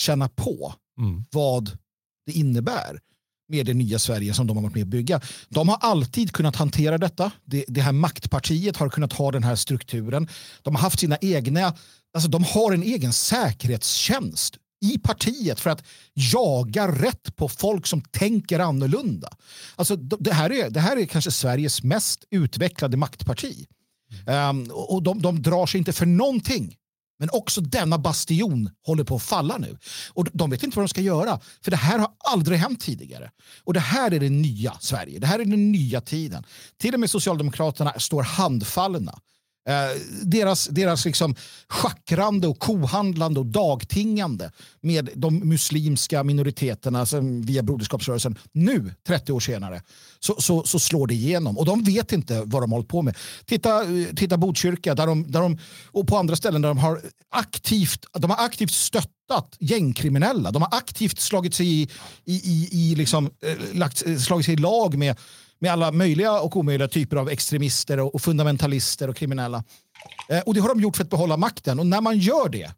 känna 0.00 0.28
på 0.28 0.74
mm. 0.98 1.24
vad 1.32 1.78
det 2.26 2.32
innebär 2.32 3.00
med 3.48 3.66
det 3.66 3.74
nya 3.74 3.98
Sverige 3.98 4.34
som 4.34 4.46
de 4.46 4.56
har 4.56 4.62
varit 4.62 4.74
med 4.74 4.82
att 4.82 4.88
bygga. 4.88 5.20
De 5.48 5.68
har 5.68 5.76
alltid 5.80 6.32
kunnat 6.32 6.56
hantera 6.56 6.98
detta. 6.98 7.32
Det, 7.44 7.64
det 7.68 7.80
här 7.80 7.92
maktpartiet 7.92 8.76
har 8.76 8.88
kunnat 8.88 9.12
ha 9.12 9.30
den 9.30 9.44
här 9.44 9.56
strukturen. 9.56 10.28
De 10.62 10.74
har 10.74 10.82
haft 10.82 11.00
sina 11.00 11.18
egna, 11.20 11.74
alltså 12.14 12.28
de 12.28 12.44
har 12.44 12.72
en 12.72 12.82
egen 12.82 13.12
säkerhetstjänst 13.12 14.58
i 14.82 14.98
partiet 14.98 15.60
för 15.60 15.70
att 15.70 15.84
jaga 16.14 16.88
rätt 16.88 17.36
på 17.36 17.48
folk 17.48 17.86
som 17.86 18.00
tänker 18.00 18.58
annorlunda. 18.58 19.28
Alltså, 19.76 19.96
det, 19.96 20.32
här 20.32 20.52
är, 20.52 20.70
det 20.70 20.80
här 20.80 20.96
är 20.96 21.06
kanske 21.06 21.30
Sveriges 21.30 21.82
mest 21.82 22.24
utvecklade 22.30 22.96
maktparti. 22.96 23.66
Um, 24.26 24.70
och 24.70 25.02
de, 25.02 25.22
de 25.22 25.42
drar 25.42 25.66
sig 25.66 25.78
inte 25.78 25.92
för 25.92 26.06
någonting. 26.06 26.76
Men 27.18 27.28
också 27.32 27.60
denna 27.60 27.98
bastion 27.98 28.70
håller 28.86 29.04
på 29.04 29.16
att 29.16 29.22
falla 29.22 29.58
nu. 29.58 29.78
Och 30.08 30.26
de 30.32 30.50
vet 30.50 30.62
inte 30.62 30.76
vad 30.76 30.84
de 30.84 30.88
ska 30.88 31.00
göra. 31.00 31.40
För 31.64 31.70
det 31.70 31.76
här 31.76 31.98
har 31.98 32.10
aldrig 32.18 32.58
hänt 32.58 32.80
tidigare. 32.80 33.30
Och 33.64 33.74
det 33.74 33.80
här 33.80 34.14
är 34.14 34.20
det 34.20 34.30
nya 34.30 34.74
Sverige. 34.80 35.18
Det 35.18 35.26
här 35.26 35.38
är 35.38 35.44
den 35.44 35.72
nya 35.72 36.00
tiden. 36.00 36.44
Till 36.78 36.94
och 36.94 37.00
med 37.00 37.10
Socialdemokraterna 37.10 37.92
står 37.98 38.22
handfallna. 38.22 39.18
Eh, 39.68 40.00
deras 40.22 40.66
deras 40.66 41.04
liksom 41.04 41.34
schackrande 41.68 42.48
och 42.48 42.58
kohandlande 42.58 43.40
och 43.40 43.46
dagtingande 43.46 44.50
med 44.80 45.10
de 45.14 45.38
muslimska 45.38 46.24
minoriteterna 46.24 47.00
alltså 47.00 47.20
via 47.20 47.62
Broderskapsrörelsen 47.62 48.38
nu, 48.52 48.94
30 49.06 49.32
år 49.32 49.40
senare, 49.40 49.82
så, 50.20 50.34
så, 50.38 50.62
så, 50.62 50.78
slår 50.78 51.06
det 51.06 51.14
igenom. 51.14 51.58
Och 51.58 51.64
de 51.64 51.82
vet 51.82 52.12
inte 52.12 52.42
vad 52.44 52.62
de 52.62 52.72
har 52.72 52.78
hållit 52.78 52.88
på 52.88 53.02
med. 53.02 53.16
Titta, 53.44 53.82
eh, 53.82 54.06
titta 54.16 54.36
Botkyrka 54.36 54.94
där 54.94 55.06
de, 55.06 55.32
där 55.32 55.40
de, 55.40 55.58
och 55.86 56.06
på 56.06 56.16
andra 56.16 56.36
ställen 56.36 56.62
där 56.62 56.68
de 56.68 56.78
har 56.78 57.00
aktivt, 57.30 58.06
de 58.12 58.30
har 58.30 58.44
aktivt 58.44 58.72
stöttat 58.72 59.56
gängkriminella. 59.60 60.50
De 60.50 60.62
har 60.62 60.76
aktivt 60.78 61.18
slagit 61.18 61.54
sig 61.54 61.66
i, 61.66 61.88
i, 62.24 62.34
i, 62.34 62.68
i 62.72 62.94
liksom, 62.94 63.30
eh, 63.42 63.76
lagt, 63.76 64.06
eh, 64.06 64.16
slagit 64.16 64.46
sig 64.46 64.54
i 64.54 64.56
lag 64.56 64.98
med 64.98 65.16
med 65.62 65.72
alla 65.72 65.92
möjliga 65.92 66.40
och 66.40 66.56
omöjliga 66.56 66.88
typer 66.88 67.16
av 67.16 67.28
extremister 67.28 68.00
och, 68.00 68.22
fundamentalister 68.22 69.08
och 69.08 69.16
kriminella. 69.16 69.64
Eh, 70.28 70.40
och 70.40 70.54
det 70.54 70.60
har 70.60 70.68
de 70.68 70.80
gjort 70.80 70.96
för 70.96 71.04
att 71.04 71.10
behålla 71.10 71.36
makten. 71.36 71.78
Och 71.78 71.86
när 71.86 72.00
man 72.00 72.18
gör 72.18 72.48
det, 72.48 72.72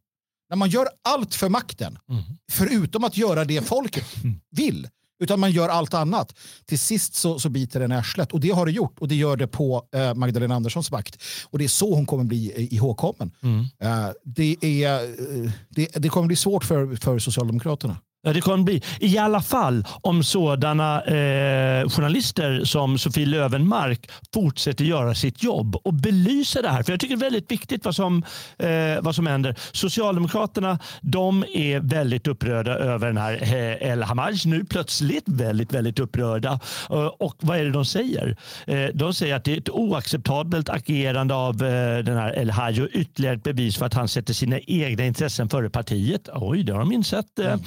när 0.50 0.56
man 0.56 0.68
gör 0.68 0.88
allt 1.08 1.34
för 1.34 1.48
makten, 1.48 1.98
mm. 2.08 2.22
förutom 2.52 3.04
att 3.04 3.16
göra 3.16 3.44
det 3.44 3.66
folket 3.66 4.06
vill, 4.50 4.88
Utan 5.20 5.40
man 5.40 5.52
gör 5.52 5.68
allt 5.68 5.94
annat. 5.94 6.34
Till 6.66 6.78
sist 6.78 7.14
så, 7.14 7.38
så 7.38 7.48
biter 7.48 7.80
den 7.80 7.92
arslet. 7.92 8.32
Och 8.32 8.40
det 8.40 8.50
har 8.50 8.66
det 8.66 8.72
gjort. 8.72 8.98
Och 8.98 9.08
det 9.08 9.14
gör 9.14 9.36
det 9.36 9.46
på 9.46 9.82
eh, 9.94 10.14
Magdalena 10.14 10.54
Anderssons 10.54 10.90
vakt. 10.90 11.22
Och 11.44 11.58
det 11.58 11.64
är 11.64 11.68
så 11.68 11.94
hon 11.94 12.06
kommer 12.06 12.24
bli 12.24 12.68
ihågkommen. 12.74 13.30
Mm. 13.42 13.60
Eh, 13.60 14.12
det, 14.24 14.56
är, 14.84 15.02
eh, 15.02 15.50
det, 15.68 15.88
det 15.94 16.08
kommer 16.08 16.26
bli 16.26 16.36
svårt 16.36 16.64
för, 16.64 16.96
för 16.96 17.18
Socialdemokraterna. 17.18 17.96
Ja, 18.26 18.32
det 18.32 18.40
kommer 18.40 18.64
bli. 18.64 18.82
I 19.00 19.18
alla 19.18 19.40
fall 19.40 19.84
om 20.00 20.24
sådana 20.24 21.02
eh, 21.02 21.88
journalister 21.88 22.64
som 22.64 22.98
Sofie 22.98 23.26
Lövenmark 23.26 24.10
fortsätter 24.34 24.84
göra 24.84 25.14
sitt 25.14 25.42
jobb 25.42 25.76
och 25.76 25.94
belysa 25.94 26.62
det 26.62 26.68
här. 26.68 26.82
För 26.82 26.92
Jag 26.92 27.00
tycker 27.00 27.16
det 27.16 27.20
är 27.20 27.30
väldigt 27.30 27.50
viktigt 27.50 27.84
vad 27.84 27.94
som, 27.94 28.24
eh, 28.58 28.68
vad 29.00 29.14
som 29.14 29.26
händer. 29.26 29.56
Socialdemokraterna 29.72 30.78
de 31.00 31.44
är 31.52 31.80
väldigt 31.80 32.26
upprörda 32.26 32.74
över 32.74 33.06
den 33.06 33.16
här 33.16 33.42
eh, 33.42 33.90
El 33.90 34.02
Hamaj. 34.02 34.34
Nu 34.44 34.64
plötsligt 34.64 35.24
väldigt, 35.26 35.72
väldigt 35.72 35.98
upprörda. 35.98 36.60
Eh, 36.90 37.06
och 37.06 37.36
vad 37.40 37.58
är 37.58 37.64
det 37.64 37.70
de 37.70 37.84
säger? 37.84 38.36
Eh, 38.66 38.86
de 38.94 39.14
säger 39.14 39.34
att 39.34 39.44
det 39.44 39.52
är 39.52 39.58
ett 39.58 39.70
oacceptabelt 39.70 40.68
agerande 40.68 41.34
av 41.34 41.56
den 41.56 42.16
här 42.16 42.38
El 42.38 42.50
Haj 42.50 42.82
och 42.82 42.88
ytterligare 42.92 43.36
ett 43.36 43.42
bevis 43.42 43.76
för 43.76 43.86
att 43.86 43.94
han 43.94 44.08
sätter 44.08 44.34
sina 44.34 44.58
egna 44.58 45.04
intressen 45.04 45.48
före 45.48 45.70
partiet. 45.70 46.28
Oj, 46.34 46.62
det 46.62 46.72
har 46.72 46.80
de 46.80 46.92
insett. 46.92 47.38
Mm. 47.38 47.60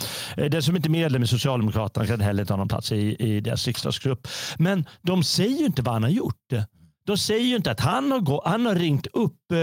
Den 0.49 0.63
som 0.63 0.75
inte 0.75 0.88
är 0.88 0.91
medlem 0.91 1.23
i 1.23 1.27
Socialdemokraterna 1.27 2.07
kan 2.07 2.21
heller 2.21 2.43
inte 2.43 2.53
ha 2.53 2.57
någon 2.57 2.67
plats 2.67 2.91
i, 2.91 3.15
i 3.19 3.39
deras 3.39 3.67
riksdagsgrupp. 3.67 4.27
Men 4.57 4.86
de 5.01 5.23
säger 5.23 5.60
ju 5.60 5.65
inte 5.65 5.81
vad 5.81 5.93
han 5.93 6.03
har 6.03 6.10
gjort. 6.10 6.53
De 7.07 7.17
säger 7.17 7.45
ju 7.45 7.55
inte 7.55 7.71
att 7.71 7.79
han 7.79 8.12
har, 8.12 8.19
gå, 8.19 8.41
han 8.45 8.65
har 8.65 8.75
ringt 8.75 9.07
upp 9.07 9.51
eh, 9.51 9.60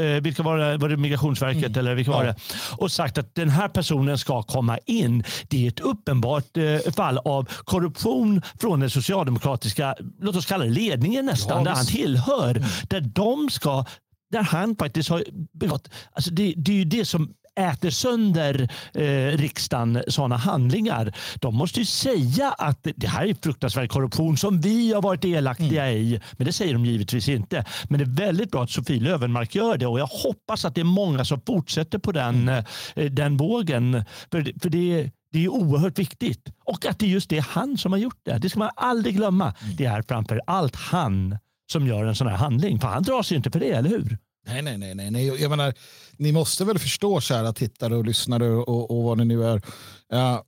eh, 0.00 0.20
vilka 0.22 0.42
var 0.42 0.58
det, 0.58 0.76
var 0.76 0.88
det 0.88 0.96
Migrationsverket 0.96 1.64
mm. 1.64 1.78
eller 1.78 1.94
vilka 1.94 2.10
var 2.10 2.24
det, 2.24 2.34
och 2.76 2.92
sagt 2.92 3.18
att 3.18 3.34
den 3.34 3.48
här 3.48 3.68
personen 3.68 4.18
ska 4.18 4.42
komma 4.42 4.78
in. 4.78 5.24
Det 5.48 5.64
är 5.64 5.68
ett 5.68 5.80
uppenbart 5.80 6.56
eh, 6.56 6.92
fall 6.96 7.18
av 7.18 7.48
korruption 7.64 8.42
från 8.60 8.80
den 8.80 8.90
socialdemokratiska, 8.90 9.94
låt 10.20 10.36
oss 10.36 10.46
kalla 10.46 10.64
det 10.64 10.70
ledningen 10.70 11.26
nästan, 11.26 11.58
ja, 11.58 11.64
där 11.64 11.76
han 11.76 11.86
tillhör. 11.86 12.50
Mm. 12.50 12.68
Där 12.88 13.00
de 13.00 13.50
ska 13.50 13.84
där 14.30 14.42
han 14.42 14.76
faktiskt 14.76 15.08
har 15.08 15.24
begått... 15.52 15.88
Alltså 16.12 16.30
det, 16.30 16.54
det 16.56 16.72
är 16.72 16.76
ju 16.76 16.84
det 16.84 17.04
som 17.04 17.34
äter 17.58 17.90
sönder 17.90 18.68
eh, 18.94 19.38
riksdagen 19.38 20.02
sådana 20.08 20.36
handlingar. 20.36 21.12
De 21.40 21.54
måste 21.54 21.78
ju 21.78 21.86
säga 21.86 22.52
att 22.52 22.86
det 22.96 23.06
här 23.06 23.26
är 23.26 23.36
fruktansvärd 23.42 23.90
korruption 23.90 24.36
som 24.36 24.60
vi 24.60 24.92
har 24.92 25.02
varit 25.02 25.22
delaktiga 25.22 25.86
mm. 25.86 26.02
i. 26.02 26.20
Men 26.32 26.46
det 26.46 26.52
säger 26.52 26.72
de 26.72 26.84
givetvis 26.84 27.28
inte. 27.28 27.64
Men 27.88 27.98
det 27.98 28.04
är 28.04 28.26
väldigt 28.26 28.50
bra 28.50 28.62
att 28.62 28.70
Sofie 28.70 29.00
Lövenmark 29.00 29.54
gör 29.54 29.76
det 29.76 29.86
och 29.86 30.00
jag 30.00 30.06
hoppas 30.06 30.64
att 30.64 30.74
det 30.74 30.80
är 30.80 30.84
många 30.84 31.24
som 31.24 31.40
fortsätter 31.40 31.98
på 31.98 32.12
den, 32.12 32.48
mm. 32.48 32.64
eh, 32.96 33.10
den 33.10 33.36
vågen. 33.36 34.04
För, 34.30 34.60
för 34.62 34.70
det, 34.70 35.10
det 35.32 35.44
är 35.44 35.48
oerhört 35.48 35.98
viktigt. 35.98 36.48
Och 36.64 36.86
att 36.86 36.98
det 36.98 37.06
är 37.06 37.10
just 37.10 37.30
det 37.30 37.38
han 37.38 37.78
som 37.78 37.92
har 37.92 37.98
gjort 37.98 38.20
det. 38.22 38.38
Det 38.38 38.48
ska 38.48 38.58
man 38.58 38.70
aldrig 38.76 39.16
glömma. 39.16 39.54
Mm. 39.62 39.76
Det 39.76 39.84
är 39.84 40.02
framför 40.02 40.40
allt 40.46 40.76
han 40.76 41.38
som 41.72 41.86
gör 41.86 42.04
en 42.04 42.14
sån 42.14 42.26
här 42.26 42.36
handling. 42.36 42.80
För 42.80 42.88
han 42.88 43.02
drar 43.02 43.22
sig 43.22 43.36
inte 43.36 43.50
för 43.50 43.60
det, 43.60 43.70
eller 43.70 43.90
hur? 43.90 44.18
Nej, 44.48 44.62
nej, 44.62 44.78
nej. 44.78 44.94
nej, 44.94 45.10
nej. 45.10 45.26
Jag 45.26 45.50
menar, 45.50 45.74
ni 46.16 46.32
måste 46.32 46.64
väl 46.64 46.78
förstå, 46.78 47.20
kära 47.20 47.52
tittare 47.52 47.96
och 47.96 48.04
lyssnare 48.04 48.48
och, 48.48 48.90
och 48.90 49.04
vad 49.04 49.18
det 49.18 49.24
nu 49.24 49.44
är. 49.44 49.56
Uh, 49.56 50.40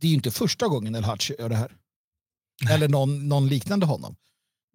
det 0.00 0.06
är 0.06 0.08
ju 0.08 0.14
inte 0.14 0.30
första 0.30 0.68
gången 0.68 0.94
El 0.94 1.04
Hadj 1.04 1.32
gör 1.38 1.48
det 1.48 1.56
här. 1.56 1.72
Nej. 2.64 2.74
Eller 2.74 2.88
någon, 2.88 3.28
någon 3.28 3.48
liknande 3.48 3.86
honom. 3.86 4.16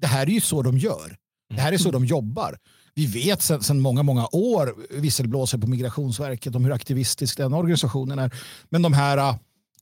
Det 0.01 0.07
här 0.07 0.27
är 0.27 0.31
ju 0.31 0.41
så 0.41 0.61
de 0.61 0.77
gör. 0.77 1.17
Det 1.49 1.61
här 1.61 1.73
är 1.73 1.77
så 1.77 1.91
de 1.91 2.05
jobbar. 2.05 2.57
Vi 2.93 3.05
vet 3.05 3.41
sedan 3.41 3.79
många, 3.79 4.03
många 4.03 4.27
år 4.31 4.75
visselblåser 4.89 5.57
på 5.57 5.67
Migrationsverket 5.67 6.55
om 6.55 6.65
hur 6.65 6.71
aktivistisk 6.71 7.37
den 7.37 7.53
organisationen 7.53 8.19
är. 8.19 8.35
Men 8.69 8.81
de 8.81 8.93
här, 8.93 9.17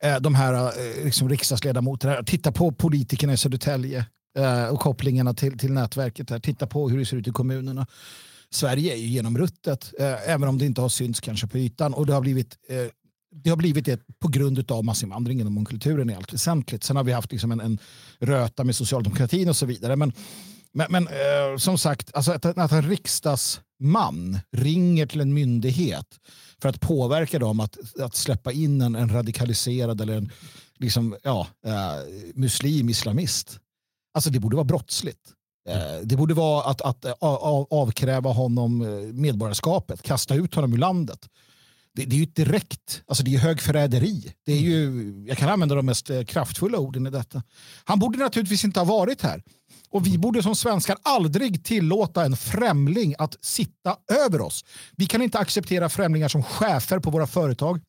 uh, 0.06 0.22
de 0.22 0.36
här 0.36 0.54
uh, 0.54 1.06
liksom 1.06 1.30
riksdagsledamöterna, 1.30 2.24
titta 2.24 2.52
på 2.52 2.72
politikerna 2.72 3.34
i 3.34 3.38
Södertälje 3.38 4.06
och 4.72 4.80
kopplingarna 4.80 5.34
till, 5.34 5.58
till 5.58 5.74
nätverket. 5.74 6.30
Här. 6.30 6.40
Titta 6.40 6.68
på 6.68 6.90
hur 6.90 7.00
det 7.00 7.06
ser 7.06 7.18
ut 7.18 7.28
i 7.28 7.32
kommunerna. 7.32 7.88
Sverige 8.52 8.94
är 8.94 8.98
ju 8.98 9.08
genomruttet, 9.08 9.94
eh, 10.00 10.30
även 10.30 10.50
om 10.50 10.58
det 10.58 10.66
inte 10.66 10.82
har 10.82 10.90
synts 10.90 11.20
kanske 11.20 11.48
på 11.48 11.58
ytan. 11.58 11.94
Och 11.94 12.06
det 12.06 12.14
har 12.14 12.22
blivit, 12.22 12.58
eh, 12.70 12.86
det 13.44 13.50
har 13.50 13.58
blivit 13.58 13.86
det 13.86 14.02
på 14.20 14.28
grund 14.28 14.72
av 14.72 14.84
massinvandringen 14.86 15.48
och 15.48 15.54
mångkulturen 15.54 16.10
i 16.10 16.16
allt 16.16 16.34
väsentligt. 16.34 16.84
Sen 16.84 16.96
har 16.96 17.04
vi 17.04 17.12
haft 17.12 17.32
liksom 17.32 17.52
en, 17.52 17.60
en 17.60 17.80
röta 18.20 18.64
med 18.64 18.76
socialdemokratin 18.76 19.50
och 19.50 19.56
så 19.56 19.66
vidare. 19.66 19.96
Men, 19.96 20.14
men, 20.72 20.88
men 20.90 21.08
eh, 21.08 21.58
som 21.58 21.78
sagt, 21.78 22.16
alltså 22.16 22.32
att, 22.32 22.46
att 22.46 22.72
en 22.72 22.90
riksdagsman 22.90 24.40
ringer 24.52 25.06
till 25.06 25.22
en 25.22 25.34
myndighet 25.34 26.20
för 26.62 26.70
att 26.70 26.80
påverka 26.80 27.40
dem 27.40 27.60
att, 27.60 27.78
att 28.00 28.16
släppa 28.16 28.52
in 28.52 28.82
en, 28.82 28.96
en 28.96 29.10
radikaliserad 29.10 30.02
eller 30.02 30.18
en 30.18 30.32
liksom, 30.80 31.16
ja, 31.24 31.48
eh, 31.66 31.96
muslim, 32.34 32.90
islamist. 32.90 33.60
Alltså 34.14 34.30
det 34.30 34.40
borde 34.40 34.56
vara 34.56 34.66
brottsligt. 34.66 35.34
Eh, 35.68 36.02
det 36.04 36.16
borde 36.16 36.34
vara 36.34 36.64
att, 36.64 36.82
att 36.82 37.06
eh, 37.06 37.14
avkräva 37.70 38.30
honom 38.30 38.82
eh, 38.82 39.14
medborgarskapet, 39.14 40.02
kasta 40.02 40.36
ut 40.36 40.56
honom 40.56 40.74
ur 40.74 40.78
landet. 40.78 41.20
Det, 41.96 42.06
det 42.06 42.16
är 42.16 42.20
ju 42.20 42.26
direkt, 42.26 43.02
alltså 43.08 43.24
det 43.24 43.36
är 43.36 43.40
högförräderi. 43.40 44.34
Det 44.46 44.54
är 44.54 44.58
ju, 44.58 45.14
jag 45.28 45.38
kan 45.38 45.50
använda 45.50 45.76
de 45.76 45.86
mest 45.86 46.12
kraftfulla 46.28 46.78
orden 46.78 47.08
i 47.08 47.10
detta. 47.10 47.44
Han 47.84 48.00
borde 48.00 48.20
naturligtvis 48.20 48.64
inte 48.64 48.80
ha 48.80 48.86
varit 48.86 49.22
här. 49.22 49.44
Och 49.90 50.08
vi 50.08 50.18
borde 50.18 50.44
som 50.44 50.56
svenskar 50.56 50.98
aldrig 51.04 51.64
tillåta 51.66 52.26
en 52.26 52.36
främling 52.36 53.16
att 53.18 53.46
sitta 53.46 53.98
över 54.26 54.42
oss. 54.42 54.66
Vi 54.98 55.06
kan 55.06 55.22
inte 55.22 55.40
acceptera 55.40 55.90
främlingar 55.90 56.28
som 56.28 56.44
chefer 56.44 57.00
på 57.00 57.12
våra 57.12 57.28
företag. 57.28 57.82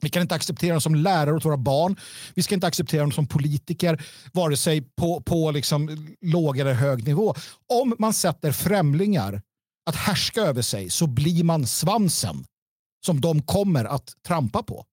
Vi 0.00 0.08
kan 0.08 0.22
inte 0.22 0.34
acceptera 0.34 0.72
dem 0.72 0.80
som 0.80 0.94
lärare 0.94 1.34
åt 1.34 1.44
våra 1.44 1.56
barn. 1.56 1.96
Vi 2.34 2.42
ska 2.42 2.54
inte 2.54 2.66
acceptera 2.66 3.00
dem 3.00 3.12
som 3.12 3.26
politiker, 3.26 4.02
vare 4.32 4.56
sig 4.56 4.82
på, 4.82 5.20
på 5.20 5.50
liksom 5.50 6.08
låg 6.20 6.58
eller 6.58 6.72
hög 6.72 7.06
nivå. 7.06 7.34
Om 7.82 7.94
man 7.98 8.12
sätter 8.12 8.52
främlingar 8.52 9.42
att 9.86 9.96
härska 9.96 10.40
över 10.40 10.62
sig 10.62 10.90
så 10.90 11.06
blir 11.06 11.44
man 11.44 11.66
svansen 11.66 12.44
som 13.06 13.20
de 13.20 13.42
kommer 13.42 13.84
att 13.84 14.12
trampa 14.26 14.62
på. 14.62 14.84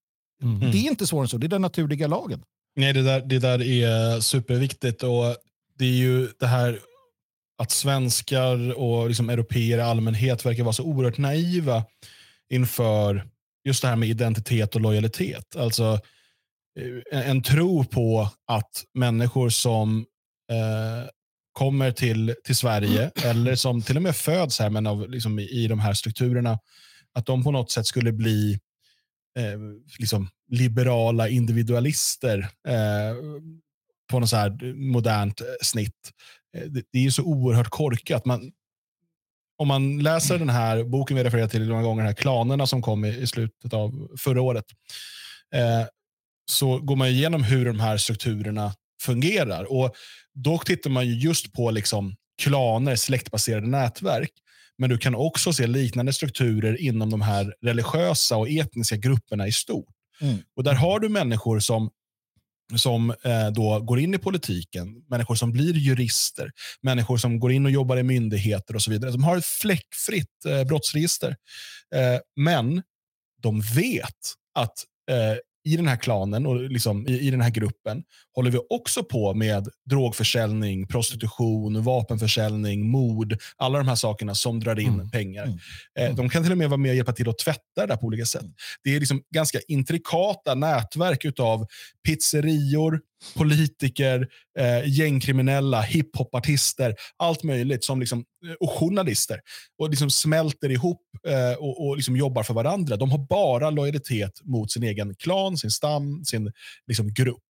Mm. 0.43 0.71
Det 0.71 0.77
är 0.77 0.89
inte 0.89 1.07
svårare 1.07 1.25
än 1.25 1.29
så, 1.29 1.37
det 1.37 1.47
är 1.47 1.49
den 1.49 1.61
naturliga 1.61 2.07
lagen. 2.07 2.43
Nej, 2.75 2.93
det 2.93 3.01
där, 3.01 3.21
det 3.21 3.39
där 3.39 3.61
är 3.61 4.19
superviktigt. 4.19 5.03
och 5.03 5.35
Det 5.77 5.85
är 5.85 5.97
ju 5.97 6.29
det 6.39 6.47
här 6.47 6.79
att 7.57 7.71
svenskar 7.71 8.79
och 8.79 9.07
liksom 9.07 9.29
europeer 9.29 9.77
i 9.77 9.81
allmänhet 9.81 10.45
verkar 10.45 10.63
vara 10.63 10.73
så 10.73 10.83
oerhört 10.83 11.17
naiva 11.17 11.83
inför 12.49 13.27
just 13.65 13.81
det 13.81 13.87
här 13.87 13.95
med 13.95 14.09
identitet 14.09 14.75
och 14.75 14.81
lojalitet. 14.81 15.55
Alltså 15.55 15.99
eh, 17.11 17.29
en 17.29 17.43
tro 17.43 17.85
på 17.85 18.29
att 18.47 18.83
människor 18.93 19.49
som 19.49 20.05
eh, 20.51 21.09
kommer 21.51 21.91
till, 21.91 22.35
till 22.43 22.55
Sverige 22.55 23.11
eller 23.23 23.55
som 23.55 23.81
till 23.81 23.97
och 23.97 24.03
med 24.03 24.15
föds 24.15 24.59
här 24.59 24.69
men 24.69 24.87
av, 24.87 25.09
liksom, 25.09 25.39
i 25.39 25.67
de 25.67 25.79
här 25.79 25.93
strukturerna, 25.93 26.59
att 27.13 27.25
de 27.25 27.43
på 27.43 27.51
något 27.51 27.71
sätt 27.71 27.85
skulle 27.85 28.11
bli 28.11 28.59
eh, 29.39 29.59
liksom, 29.99 30.29
liberala 30.51 31.29
individualister 31.29 32.39
eh, 32.67 33.15
på 34.11 34.19
något 34.19 34.29
så 34.29 34.35
här 34.35 34.73
modernt 34.73 35.41
eh, 35.41 35.47
snitt. 35.61 36.11
Eh, 36.57 36.63
det, 36.63 36.83
det, 36.91 37.05
är 37.05 37.09
så 37.09 37.23
oerhört 37.23 37.69
korkat. 37.69 38.25
Man, 38.25 38.51
om 39.57 39.67
man 39.67 39.99
läser 39.99 40.39
den 40.39 40.49
här 40.49 40.83
boken 40.83 41.17
vi 41.17 41.23
refererar 41.23 41.47
till 41.47 41.67
några 41.67 41.81
gånger, 41.83 42.03
den 42.03 42.07
här 42.07 42.21
Klanerna 42.21 42.67
som 42.67 42.81
kom 42.81 43.05
i, 43.05 43.09
i 43.17 43.27
slutet 43.27 43.73
av 43.73 44.09
förra 44.19 44.41
året, 44.41 44.65
eh, 45.55 45.87
så 46.51 46.79
går 46.79 46.95
man 46.95 47.07
igenom 47.07 47.43
hur 47.43 47.65
de 47.65 47.79
här 47.79 47.97
strukturerna 47.97 48.73
fungerar. 49.01 49.71
Och 49.71 49.95
Då 50.33 50.57
tittar 50.57 50.89
man 50.89 51.19
just 51.19 51.53
på 51.53 51.71
liksom 51.71 52.15
klaner, 52.41 52.95
släktbaserade 52.95 53.67
nätverk. 53.67 54.31
Men 54.77 54.89
du 54.89 54.97
kan 54.97 55.15
också 55.15 55.53
se 55.53 55.67
liknande 55.67 56.13
strukturer 56.13 56.81
inom 56.81 57.09
de 57.09 57.21
här 57.21 57.53
religiösa 57.61 58.37
och 58.37 58.49
etniska 58.49 58.95
grupperna 58.95 59.47
i 59.47 59.51
stort. 59.51 59.93
Mm. 60.21 60.37
Och 60.55 60.63
Där 60.63 60.73
har 60.73 60.99
du 60.99 61.09
människor 61.09 61.59
som 61.59 61.89
som 62.75 63.09
eh, 63.09 63.47
då 63.55 63.79
går 63.79 63.99
in 63.99 64.13
i 64.13 64.17
politiken, 64.17 65.03
människor 65.09 65.35
som 65.35 65.51
blir 65.51 65.73
jurister, 65.73 66.51
människor 66.81 67.17
som 67.17 67.39
går 67.39 67.51
in 67.51 67.65
och 67.65 67.71
jobbar 67.71 67.97
i 67.97 68.03
myndigheter 68.03 68.75
och 68.75 68.81
så 68.81 68.91
vidare. 68.91 69.11
De 69.11 69.23
har 69.23 69.37
ett 69.37 69.45
fläckfritt 69.45 70.45
eh, 70.47 70.63
brottsregister. 70.63 71.35
Eh, 71.95 72.19
men 72.35 72.83
de 73.41 73.61
vet 73.61 74.33
att 74.55 74.83
eh, 75.11 75.37
i 75.65 75.77
den 75.77 75.87
här 75.87 75.97
klanen 75.97 76.45
och 76.45 76.69
liksom 76.69 77.07
i, 77.07 77.19
i 77.19 77.31
den 77.31 77.41
här 77.41 77.49
gruppen 77.49 78.03
håller 78.35 78.51
vi 78.51 78.59
också 78.69 79.03
på 79.03 79.33
med 79.33 79.67
drogförsäljning, 79.89 80.87
prostitution, 80.87 81.83
vapenförsäljning, 81.83 82.89
mord. 82.89 83.37
Alla 83.57 83.77
de 83.77 83.87
här 83.87 83.95
sakerna 83.95 84.35
som 84.35 84.59
drar 84.59 84.79
in 84.79 84.93
mm. 84.93 85.09
pengar. 85.09 85.43
Mm. 85.43 85.59
Eh, 85.99 86.15
de 86.15 86.29
kan 86.29 86.43
till 86.43 86.51
och 86.51 86.57
med 86.57 86.69
vara 86.69 86.77
med 86.77 86.89
och 86.89 86.95
hjälpa 86.95 87.13
till 87.13 87.29
att 87.29 87.37
tvätta 87.37 87.87
det 87.87 87.97
på 87.97 88.05
olika 88.05 88.25
sätt. 88.25 88.45
Det 88.83 88.95
är 88.95 88.99
liksom 88.99 89.21
ganska 89.33 89.59
intrikata 89.67 90.55
nätverk 90.55 91.39
av 91.39 91.65
pizzerior, 92.07 92.99
politiker, 93.33 94.27
eh, 94.59 94.89
gängkriminella, 94.89 95.81
hiphopartister, 95.81 96.95
allt 97.17 97.43
möjligt 97.43 97.83
som 97.83 97.99
liksom, 97.99 98.19
eh, 98.19 98.53
och 98.59 98.71
journalister. 98.71 99.39
Och 99.77 99.89
liksom 99.89 100.09
smälter 100.09 100.69
ihop 100.69 101.01
eh, 101.27 101.53
och, 101.57 101.87
och 101.87 101.95
liksom 101.95 102.17
jobbar 102.17 102.43
för 102.43 102.53
varandra. 102.53 102.97
De 102.97 103.11
har 103.11 103.27
bara 103.29 103.69
lojalitet 103.69 104.41
mot 104.43 104.71
sin 104.71 104.83
egen 104.83 105.15
klan, 105.15 105.57
sin 105.57 105.71
stam, 105.71 106.25
sin 106.25 106.51
liksom, 106.87 107.13
grupp. 107.13 107.43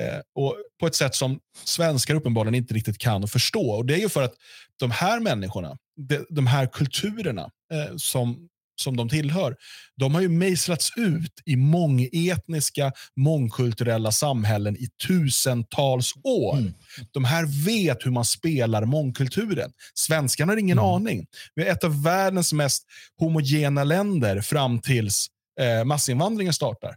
Eh, 0.00 0.20
och 0.34 0.56
På 0.80 0.86
ett 0.86 0.94
sätt 0.94 1.14
som 1.14 1.40
svenskar 1.64 2.14
uppenbarligen 2.14 2.54
inte 2.54 2.74
riktigt 2.74 2.98
kan 2.98 3.28
förstå. 3.28 3.70
Och 3.70 3.86
Det 3.86 3.94
är 3.94 3.98
ju 3.98 4.08
för 4.08 4.22
att 4.22 4.34
de 4.76 4.90
här 4.90 5.20
människorna, 5.20 5.76
de, 5.96 6.26
de 6.30 6.46
här 6.46 6.66
kulturerna 6.66 7.50
eh, 7.72 7.96
som 7.96 8.48
som 8.80 8.96
de 8.96 9.08
tillhör, 9.08 9.56
de 9.96 10.14
har 10.14 10.22
ju 10.22 10.28
mejslats 10.28 10.92
ut 10.96 11.42
i 11.46 11.56
mångetniska, 11.56 12.92
mångkulturella 13.16 14.12
samhällen 14.12 14.76
i 14.76 14.88
tusentals 15.06 16.12
år. 16.24 16.58
Mm. 16.58 16.72
De 17.12 17.24
här 17.24 17.64
vet 17.64 18.06
hur 18.06 18.10
man 18.10 18.24
spelar 18.24 18.84
mångkulturen. 18.84 19.72
Svenskarna 19.94 20.52
har 20.52 20.56
ingen 20.56 20.78
mm. 20.78 20.90
aning. 20.90 21.26
Vi 21.54 21.64
är 21.64 21.72
ett 21.72 21.84
av 21.84 22.02
världens 22.02 22.52
mest 22.52 22.84
homogena 23.18 23.84
länder 23.84 24.40
fram 24.40 24.80
tills 24.80 25.26
eh, 25.60 25.84
massinvandringen 25.84 26.52
startar. 26.52 26.94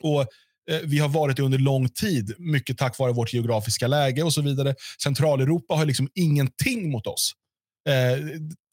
Och 0.00 0.20
eh, 0.70 0.80
vi 0.84 0.98
har 0.98 1.08
varit 1.08 1.36
det 1.36 1.42
under 1.42 1.58
lång 1.58 1.88
tid, 1.88 2.34
mycket 2.38 2.78
tack 2.78 2.98
vare 2.98 3.12
vårt 3.12 3.32
geografiska 3.32 3.86
läge 3.86 4.22
och 4.22 4.32
så 4.32 4.42
vidare. 4.42 4.74
Centraleuropa 5.02 5.74
har 5.74 5.84
liksom 5.86 6.08
ingenting 6.14 6.90
mot 6.90 7.06
oss. 7.06 7.32
Eh, 7.88 8.18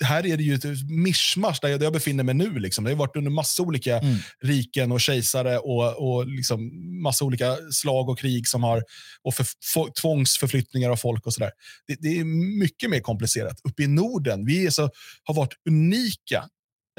här 0.03 0.25
är 0.25 0.37
det 0.37 0.43
ju 0.43 0.55
ett 0.55 0.89
mischmasch 0.89 1.59
där 1.61 1.69
jag, 1.69 1.79
där 1.79 1.85
jag 1.85 1.93
befinner 1.93 2.23
mig 2.23 2.35
nu. 2.35 2.59
Liksom. 2.59 2.83
Det 2.83 2.89
har 2.89 2.97
varit 2.97 3.15
under 3.15 3.31
massa 3.31 3.63
olika 3.63 3.99
mm. 3.99 4.17
riken 4.41 4.91
och 4.91 5.01
kejsare 5.01 5.57
och, 5.57 6.15
och 6.15 6.27
liksom 6.27 6.71
massa 7.03 7.25
olika 7.25 7.57
slag 7.71 8.09
och 8.09 8.19
krig 8.19 8.47
som 8.47 8.63
har, 8.63 8.83
och 9.21 9.33
för, 9.33 9.45
för, 9.73 10.01
tvångsförflyttningar 10.01 10.89
av 10.89 10.95
folk 10.95 11.25
och 11.25 11.33
sådär. 11.33 11.51
Det, 11.87 11.95
det, 11.99 12.19
är 12.19 12.23
mycket 12.59 12.89
mer 12.89 12.99
komplicerat. 12.99 13.61
Uppe 13.63 13.83
i 13.83 13.87
Norden, 13.87 14.45
vi 14.45 14.65
är 14.65 14.69
så, 14.69 14.89
har 15.23 15.33
varit 15.33 15.53
unika 15.69 16.49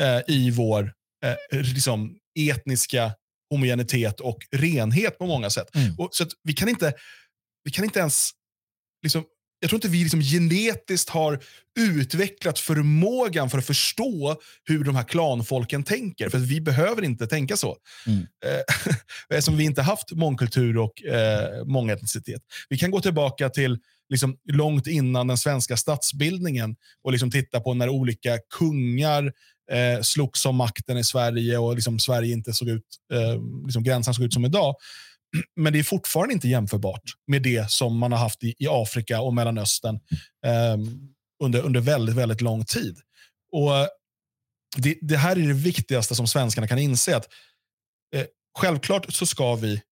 eh, 0.00 0.20
i 0.34 0.50
vår 0.50 0.92
eh, 1.24 1.60
liksom 1.60 2.16
etniska 2.38 3.12
homogenitet 3.50 4.20
och 4.20 4.38
renhet 4.52 5.18
på 5.18 5.26
många 5.26 5.50
sätt. 5.50 5.74
Mm. 5.74 5.94
Och, 5.98 6.08
så 6.12 6.24
vi, 6.42 6.52
kan 6.52 6.68
inte, 6.68 6.94
vi 7.64 7.70
kan 7.70 7.84
inte 7.84 7.98
ens 7.98 8.30
liksom 9.02 9.24
jag 9.62 9.68
tror 9.68 9.76
inte 9.76 9.88
vi 9.88 10.02
liksom 10.02 10.20
genetiskt 10.20 11.10
har 11.10 11.40
utvecklat 11.80 12.58
förmågan 12.58 13.50
för 13.50 13.58
att 13.58 13.66
förstå 13.66 14.36
hur 14.64 14.84
de 14.84 14.96
här 14.96 15.04
klanfolken 15.04 15.84
tänker. 15.84 16.28
För 16.28 16.38
vi 16.38 16.60
behöver 16.60 17.02
inte 17.02 17.26
tänka 17.26 17.56
så. 17.56 17.76
Mm. 18.06 18.18
Eh, 18.18 18.94
eftersom 19.36 19.56
vi 19.56 19.64
inte 19.64 19.82
haft 19.82 20.12
mångkultur 20.12 20.78
och 20.78 21.02
eh, 21.02 21.64
mångetnicitet. 21.64 22.42
Vi 22.68 22.78
kan 22.78 22.90
gå 22.90 23.00
tillbaka 23.00 23.48
till 23.48 23.78
liksom, 24.08 24.36
långt 24.52 24.86
innan 24.86 25.26
den 25.26 25.38
svenska 25.38 25.76
statsbildningen 25.76 26.76
och 27.04 27.12
liksom 27.12 27.30
titta 27.30 27.60
på 27.60 27.74
när 27.74 27.88
olika 27.88 28.38
kungar 28.58 29.32
eh, 29.72 30.02
slogs 30.02 30.46
om 30.46 30.56
makten 30.56 30.98
i 30.98 31.04
Sverige 31.04 31.58
och 31.58 31.74
liksom 31.74 31.98
Sverige 31.98 32.32
inte 32.32 32.52
såg 32.52 32.68
ut, 32.68 32.86
eh, 33.12 33.64
liksom 33.64 33.82
gränsen 33.82 34.14
såg 34.14 34.24
ut 34.24 34.32
som 34.32 34.44
idag. 34.44 34.74
Men 35.56 35.72
det 35.72 35.78
är 35.78 35.82
fortfarande 35.82 36.34
inte 36.34 36.48
jämförbart 36.48 37.02
med 37.26 37.42
det 37.42 37.70
som 37.70 37.98
man 37.98 38.12
har 38.12 38.18
haft 38.18 38.44
i, 38.44 38.54
i 38.58 38.66
Afrika 38.68 39.20
och 39.20 39.34
Mellanöstern 39.34 40.00
eh, 40.46 40.76
under, 41.44 41.62
under 41.62 41.80
väldigt, 41.80 42.16
väldigt 42.16 42.40
lång 42.40 42.64
tid. 42.64 42.98
Och 43.52 43.76
eh, 43.76 43.86
det, 44.76 44.98
det, 45.00 45.16
här 45.16 45.36
är 45.36 45.48
det 45.48 45.54
viktigaste 45.54 46.14
som 46.14 46.26
svenskarna 46.26 46.68
kan 46.68 46.78
inse. 46.78 47.16
att 47.16 47.28
eh, 48.16 48.24
Självklart 48.58 49.14
så 49.14 49.26
ska 49.26 49.54
vi 49.54 49.82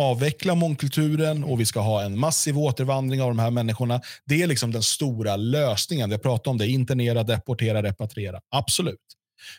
avveckla 0.00 0.54
mångkulturen 0.54 1.44
och 1.44 1.60
vi 1.60 1.66
ska 1.66 1.80
ha 1.80 2.02
en 2.02 2.18
massiv 2.18 2.58
återvandring 2.58 3.22
av 3.22 3.28
de 3.28 3.38
här 3.38 3.50
människorna. 3.50 4.00
Det 4.26 4.42
är 4.42 4.46
liksom 4.46 4.72
den 4.72 4.82
stora 4.82 5.36
lösningen. 5.36 6.08
Vi 6.08 6.14
har 6.14 6.20
pratat 6.20 6.46
om 6.46 6.58
det. 6.58 6.68
Internera, 6.68 7.22
deportera, 7.22 7.82
repatriera. 7.82 8.40
Absolut. 8.50 8.96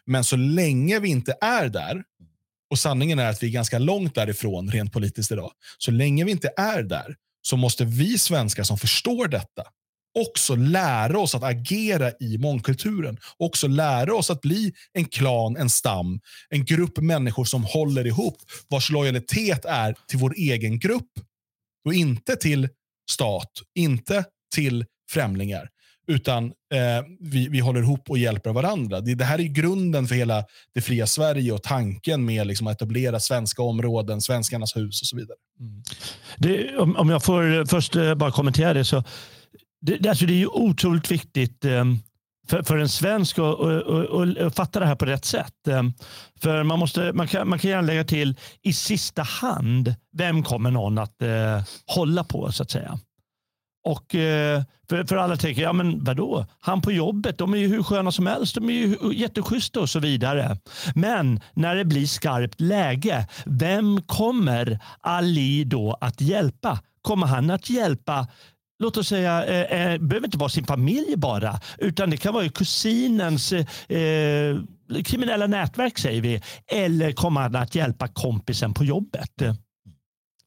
Men 0.06 0.24
så 0.24 0.36
länge 0.36 1.00
vi 1.00 1.10
inte 1.10 1.36
är 1.42 1.70
där 1.70 2.04
och 2.72 2.80
sanningen 2.80 3.20
är 3.20 3.30
att 3.30 3.44
vi 3.44 3.48
är 3.48 3.52
ganska 3.52 3.80
långt 3.80 4.16
därifrån 4.16 4.72
rent 4.72 4.94
politiskt 4.94 5.32
idag. 5.32 5.52
Så 5.78 5.92
länge 5.92 6.26
vi 6.26 6.32
inte 6.32 6.54
är 6.58 6.84
där 6.84 7.16
så 7.42 7.58
måste 7.58 7.86
vi 7.86 8.18
svenskar 8.18 8.64
som 8.64 8.78
förstår 8.78 9.28
detta 9.28 9.64
också 10.14 10.56
lära 10.56 11.20
oss 11.20 11.36
att 11.36 11.44
agera 11.44 12.12
i 12.20 12.38
mångkulturen. 12.38 13.18
Också 13.38 13.68
lära 13.68 14.16
oss 14.16 14.30
att 14.30 14.42
bli 14.42 14.74
en 14.94 15.06
klan, 15.06 15.58
en 15.58 15.70
stam, 15.70 16.20
en 16.50 16.66
grupp 16.66 16.98
människor 16.98 17.46
som 17.46 17.64
håller 17.64 18.08
ihop, 18.08 18.38
vars 18.68 18.90
lojalitet 18.90 19.66
är 19.66 19.96
till 20.08 20.20
vår 20.20 20.34
egen 20.38 20.80
grupp 20.80 21.12
och 21.86 21.94
inte 21.94 22.36
till 22.36 22.70
stat, 23.12 23.52
inte 23.76 24.26
till 24.56 24.86
främlingar 25.12 25.70
utan 26.12 26.46
eh, 26.46 27.06
vi, 27.20 27.48
vi 27.48 27.60
håller 27.60 27.82
ihop 27.82 28.10
och 28.10 28.18
hjälper 28.18 28.54
varandra. 28.54 29.02
Det, 29.02 29.16
det, 29.16 29.26
här 29.26 29.40
är 29.40 29.44
grunden 29.44 30.08
för 30.08 30.16
hela 30.16 30.44
det 30.74 30.82
fria 30.82 31.08
Sverige 31.08 31.52
och 31.52 31.64
tanken 31.64 32.26
med 32.26 32.48
liksom, 32.48 32.68
att 32.68 32.76
etablera 32.76 33.20
svenska 33.20 33.62
områden, 33.62 34.22
svenskarnas 34.22 34.76
hus 34.76 35.02
och 35.02 35.08
så 35.08 35.18
vidare. 35.18 35.38
Mm. 35.60 35.84
Det, 36.38 36.78
om, 36.78 36.96
om 36.96 37.10
jag 37.10 37.24
får 37.24 37.58
eh, 37.58 37.66
först 37.66 37.96
eh, 37.96 38.16
bara 38.16 38.32
kommentera 38.32 38.74
det. 38.74 38.86
så 38.86 39.04
det, 39.82 40.10
alltså 40.10 40.26
det 40.26 40.34
är 40.34 40.38
ju 40.38 40.48
otroligt 40.48 41.12
viktigt 41.12 41.66
eh, 41.66 41.86
för, 42.50 42.64
för 42.64 42.78
en 42.78 42.90
svensk 42.90 43.40
att 43.40 44.56
fatta 44.56 44.80
det 44.80 44.86
här 44.86 44.96
på 44.96 45.06
rätt 45.06 45.26
sätt. 45.26 45.68
Eh, 45.68 45.84
för 46.42 46.64
man, 46.64 46.80
måste, 46.80 47.14
man, 47.14 47.28
kan, 47.28 47.50
man 47.50 47.60
kan 47.60 47.72
gärna 47.72 47.88
lägga 47.88 48.04
till 48.04 48.36
i 48.62 48.74
sista 48.74 49.22
hand, 49.22 49.96
vem 50.18 50.44
kommer 50.44 50.72
någon 50.72 50.98
att 50.98 51.22
eh, 51.22 51.62
hålla 51.88 52.24
på 52.24 52.52
så 52.52 52.64
att 52.64 52.72
säga. 52.72 53.00
Och 53.84 54.16
eh, 54.16 54.64
för, 54.90 55.04
för 55.04 55.18
alla 55.18 55.38
tänker, 55.38 55.62
ja 55.62 55.74
men 55.74 56.04
vadå? 56.04 56.46
Han 56.60 56.82
på 56.82 56.92
jobbet, 56.92 57.38
de 57.38 57.54
är 57.54 57.58
ju 57.58 57.68
hur 57.68 57.84
sköna 57.84 58.12
som 58.12 58.28
helst. 58.28 58.56
De 58.56 58.70
är 58.70 58.74
ju 58.74 59.14
jätteschyssta 59.14 59.80
och 59.80 59.90
så 59.90 60.00
vidare. 60.00 60.58
Men 60.96 61.40
när 61.54 61.76
det 61.76 61.86
blir 61.86 62.06
skarpt 62.06 62.62
läge, 62.62 63.28
vem 63.46 64.02
kommer 64.02 64.80
Ali 65.00 65.64
då 65.64 65.98
att 66.02 66.22
hjälpa? 66.22 66.80
Kommer 67.02 67.28
han 67.28 67.50
att 67.50 67.70
hjälpa 67.70 68.28
låt 68.82 68.98
oss 68.98 69.08
säga, 69.08 69.46
eh, 69.46 69.94
eh, 69.94 69.98
behöver 69.98 70.28
inte 70.28 70.38
vara 70.38 70.50
sin 70.50 70.66
familj 70.66 71.16
bara, 71.18 71.60
utan 71.78 72.10
det 72.10 72.18
kan 72.18 72.34
vara 72.34 72.50
kusinens 72.50 73.54
eh, 73.54 73.98
eh, 73.98 74.58
kriminella 75.06 75.48
nätverk 75.48 75.98
säger 75.98 76.22
vi. 76.22 76.42
Eller 76.68 77.12
kommer 77.12 77.42
han 77.42 77.56
att 77.56 77.76
hjälpa 77.76 78.08
kompisen 78.08 78.74
på 78.74 78.84
jobbet? 78.84 79.42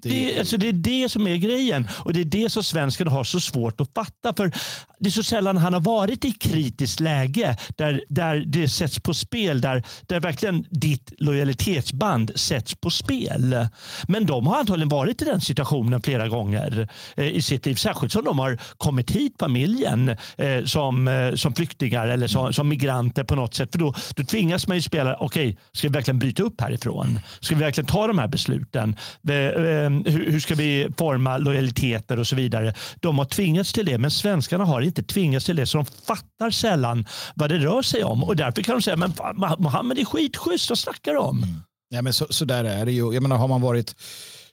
Det... 0.08 0.32
Det, 0.32 0.38
alltså 0.38 0.56
det 0.56 0.68
är 0.68 0.72
det 0.72 1.08
som 1.08 1.26
är 1.26 1.36
grejen 1.36 1.88
och 1.92 2.12
det 2.12 2.20
är 2.20 2.24
det 2.24 2.50
som 2.50 2.64
svenskarna 2.64 3.10
har 3.10 3.24
så 3.24 3.40
svårt 3.40 3.80
att 3.80 3.90
fatta. 3.94 4.34
För 4.34 4.52
det 4.98 5.08
är 5.08 5.10
så 5.10 5.22
sällan 5.22 5.56
han 5.56 5.72
har 5.72 5.80
varit 5.80 6.24
i 6.24 6.32
kritiskt 6.32 7.00
läge 7.00 7.56
där, 7.76 8.04
där 8.08 8.44
det 8.46 8.68
sätts 8.68 9.00
på 9.00 9.14
spel, 9.14 9.60
där, 9.60 9.82
där 10.06 10.20
verkligen 10.20 10.66
ditt 10.70 11.12
lojalitetsband 11.18 12.32
sätts 12.34 12.74
på 12.74 12.90
spel. 12.90 13.66
Men 14.08 14.26
de 14.26 14.46
har 14.46 14.58
antagligen 14.58 14.88
varit 14.88 15.22
i 15.22 15.24
den 15.24 15.40
situationen 15.40 16.02
flera 16.02 16.28
gånger 16.28 16.88
eh, 17.16 17.28
i 17.28 17.42
sitt 17.42 17.66
liv. 17.66 17.74
Särskilt 17.74 18.12
som 18.12 18.24
de 18.24 18.38
har 18.38 18.58
kommit 18.76 19.10
hit, 19.10 19.34
familjen, 19.40 20.08
eh, 20.36 20.64
som, 20.64 21.08
eh, 21.08 21.34
som 21.34 21.54
flyktingar 21.54 22.08
eller 22.08 22.26
som, 22.26 22.52
som 22.52 22.68
migranter 22.68 23.24
på 23.24 23.34
något 23.34 23.54
sätt. 23.54 23.68
För 23.72 23.78
då, 23.78 23.94
då 24.16 24.24
tvingas 24.24 24.66
man 24.66 24.76
ju 24.76 24.82
spela, 24.82 25.16
okej, 25.16 25.48
okay, 25.48 25.56
ska 25.72 25.88
vi 25.88 25.92
verkligen 25.92 26.18
bryta 26.18 26.42
upp 26.42 26.60
härifrån? 26.60 27.20
Ska 27.40 27.54
vi 27.54 27.60
verkligen 27.60 27.86
ta 27.86 28.06
de 28.06 28.18
här 28.18 28.28
besluten? 28.28 28.96
Eh, 29.28 29.36
eh, 29.36 29.90
hur, 29.90 30.30
hur, 30.30 30.40
ska 30.40 30.54
vi 30.54 30.88
forma 30.98 31.38
lojaliteter 31.38 32.18
och 32.18 32.26
så 32.26 32.36
vidare. 32.36 32.74
De 33.00 33.18
har 33.18 33.24
tvingats 33.24 33.72
till 33.72 33.86
det, 33.86 33.98
men 33.98 34.10
svenskarna 34.10 34.64
har 34.64 34.80
inte 34.80 34.93
tvingas 35.02 35.44
till 35.44 35.56
det, 35.56 35.66
så 35.66 35.78
de 35.78 35.84
fattar 35.84 36.50
sällan 36.50 37.06
vad 37.34 37.50
det 37.50 37.58
rör 37.58 37.82
sig 37.82 38.04
om. 38.04 38.24
Och 38.24 38.36
därför 38.36 38.62
kan 38.62 38.74
de 38.74 38.82
säga, 38.82 38.96
men 38.96 39.12
Mohammed 39.58 39.98
är 39.98 40.04
skitschysst, 40.04 40.68
vad 40.68 40.78
snackar 40.78 41.12
du 41.12 41.18
om? 41.18 41.38
Mm. 41.42 41.54
Ja, 41.88 42.02
men 42.02 42.12
så, 42.12 42.26
så, 42.30 42.44
där 42.44 42.64
är 42.64 42.86
det 42.86 42.92
ju. 42.92 43.12
Jag 43.12 43.22
menar, 43.22 43.36
har 43.36 43.48
man 43.48 43.60
varit 43.60 43.94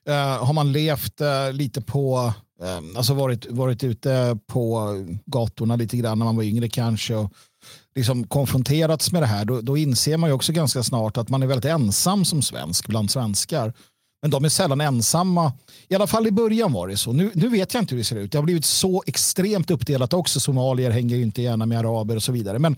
Uh, 0.10 0.46
har 0.46 0.54
man 0.54 0.72
levt 0.72 1.22
uh, 1.22 1.54
lite 1.54 1.82
på, 1.82 2.34
uh, 2.64 2.98
alltså 2.98 3.14
varit, 3.14 3.46
varit 3.50 3.84
ute 3.84 4.38
på 4.48 4.96
gatorna 5.26 5.76
lite 5.76 5.98
grann 5.98 6.20
när 6.20 6.26
man 6.26 6.36
var 6.36 6.44
yngre 6.44 6.70
kanske 6.70 7.16
och 7.16 7.34
liksom 7.96 8.28
konfronterats 8.28 9.12
med 9.12 9.22
det 9.22 9.28
här, 9.28 9.46
då, 9.46 9.62
då 9.62 9.78
inser 9.78 10.18
man 10.18 10.30
ju 10.30 10.34
också 10.34 10.54
ganska 10.54 10.84
snart 10.84 11.18
att 11.18 11.30
man 11.30 11.44
är 11.44 11.48
väldigt 11.48 11.72
ensam 11.72 12.26
som 12.26 12.42
svensk 12.42 12.88
bland 12.88 13.12
svenskar. 13.12 13.74
Men 14.22 14.32
de 14.32 14.45
är 14.45 14.49
sällan 14.49 14.82
ensamma. 14.82 15.53
I 15.88 15.95
alla 15.95 16.07
fall 16.07 16.28
i 16.28 16.32
början 16.32 16.74
var 16.74 16.88
det 16.88 16.97
så. 16.97 17.13
Nu, 17.13 17.32
nu 17.34 17.49
vet 17.49 17.74
jag 17.74 17.84
inte 17.84 17.95
hur 17.95 17.99
det 17.99 18.05
ser 18.05 18.15
ut. 18.15 18.32
Det 18.32 18.38
har 18.38 18.45
blivit 18.45 18.65
så 18.65 19.03
extremt 19.07 19.72
uppdelat 19.72 20.13
också. 20.13 20.39
Somalier 20.39 20.91
hänger 20.91 21.15
ju 21.15 21.24
inte 21.24 21.41
gärna 21.41 21.65
med 21.65 21.80
araber 21.80 22.15
och 22.15 22.24
så 22.24 22.32
vidare. 22.32 22.59
Men, 22.59 22.76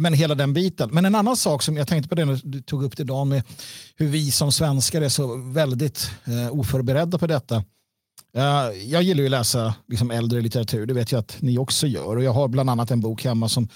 men 0.00 0.14
hela 0.14 0.34
den 0.34 0.54
biten. 0.54 0.90
Men 0.92 1.04
en 1.04 1.14
annan 1.14 1.36
sak 1.36 1.62
som 1.62 1.76
jag 1.76 1.88
tänkte 1.88 2.08
på 2.08 2.14
det 2.14 2.24
när 2.24 2.40
du 2.44 2.62
tog 2.62 2.84
upp 2.84 2.96
det 2.96 3.02
idag 3.02 3.26
med 3.26 3.42
hur 3.96 4.08
vi 4.08 4.30
som 4.30 4.52
svenskar 4.52 5.02
är 5.02 5.08
så 5.08 5.36
väldigt 5.36 6.10
eh, 6.24 6.58
oförberedda 6.58 7.18
på 7.18 7.26
detta. 7.26 7.64
Uh, 8.36 8.76
jag 8.84 9.02
gillar 9.02 9.20
ju 9.20 9.26
att 9.26 9.30
läsa 9.30 9.74
liksom, 9.88 10.10
äldre 10.10 10.40
litteratur. 10.40 10.86
Det 10.86 10.94
vet 10.94 11.12
jag 11.12 11.18
att 11.18 11.36
ni 11.40 11.58
också 11.58 11.86
gör. 11.86 12.16
Och 12.16 12.24
jag 12.24 12.32
har 12.32 12.48
bland 12.48 12.70
annat 12.70 12.90
en 12.90 13.00
bok 13.00 13.24
hemma 13.24 13.48
som, 13.48 13.68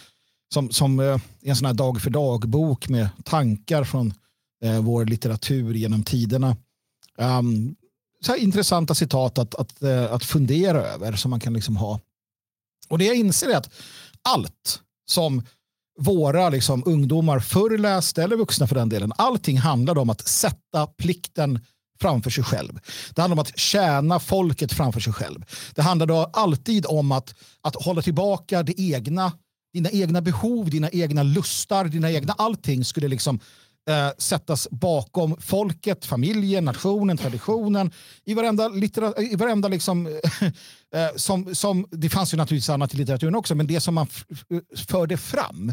som, 0.54 0.70
som 0.70 1.00
uh, 1.00 1.18
en 1.42 1.56
sån 1.56 1.66
här 1.66 1.74
dag 1.74 2.02
för 2.02 2.10
dag-bok 2.10 2.88
med 2.88 3.08
tankar 3.24 3.84
från 3.84 4.14
uh, 4.64 4.80
vår 4.80 5.04
litteratur 5.04 5.74
genom 5.74 6.02
tiderna. 6.02 6.56
Um, 7.20 7.76
så 8.20 8.36
intressanta 8.36 8.94
citat 8.94 9.38
att, 9.38 9.54
att, 9.54 9.82
eh, 9.82 10.12
att 10.12 10.24
fundera 10.24 10.82
över 10.82 11.12
som 11.12 11.30
man 11.30 11.40
kan 11.40 11.52
liksom 11.52 11.76
ha. 11.76 12.00
Och 12.88 12.98
det 12.98 13.04
jag 13.04 13.16
inser 13.16 13.48
är 13.48 13.56
att 13.56 13.70
allt 14.22 14.80
som 15.06 15.42
våra 15.98 16.48
liksom, 16.48 16.82
ungdomar 16.86 17.40
förr 17.40 17.78
läste, 17.78 18.22
eller 18.22 18.36
vuxna 18.36 18.66
för 18.66 18.74
den 18.74 18.88
delen, 18.88 19.12
allting 19.16 19.58
handlade 19.58 20.00
om 20.00 20.10
att 20.10 20.28
sätta 20.28 20.86
plikten 20.86 21.60
framför 22.00 22.30
sig 22.30 22.44
själv. 22.44 22.80
Det 23.14 23.20
handlar 23.20 23.36
om 23.36 23.42
att 23.42 23.58
tjäna 23.58 24.20
folket 24.20 24.72
framför 24.72 25.00
sig 25.00 25.12
själv. 25.12 25.44
Det 25.74 25.82
handlade 25.82 26.24
alltid 26.24 26.86
om 26.86 27.12
att, 27.12 27.34
att 27.60 27.74
hålla 27.74 28.02
tillbaka 28.02 28.62
det 28.62 28.80
egna, 28.80 29.32
dina 29.72 29.90
egna 29.90 30.20
behov, 30.20 30.70
dina 30.70 30.90
egna 30.90 31.22
lustar, 31.22 31.84
dina 31.84 32.10
egna 32.10 32.32
allting 32.32 32.84
skulle 32.84 33.08
liksom 33.08 33.40
eh, 33.88 34.10
sättas 34.18 34.68
bakom 34.70 35.36
folket, 35.40 36.04
familjen, 36.04 36.64
nationen, 36.64 37.16
traditionen. 37.16 37.90
I 38.24 38.34
varenda, 38.34 38.68
littera, 38.68 39.22
i 39.22 39.36
varenda 39.36 39.68
liksom, 39.68 40.06
eh, 40.94 41.08
som, 41.16 41.54
som, 41.54 41.86
det 41.90 42.08
fanns 42.08 42.32
ju 42.32 42.36
naturligtvis 42.36 42.70
annat 42.70 42.94
i 42.94 42.96
litteraturen 42.96 43.34
också, 43.34 43.54
men 43.54 43.66
det 43.66 43.80
som 43.80 43.94
man 43.94 44.06
förde 44.88 45.16
fram 45.16 45.72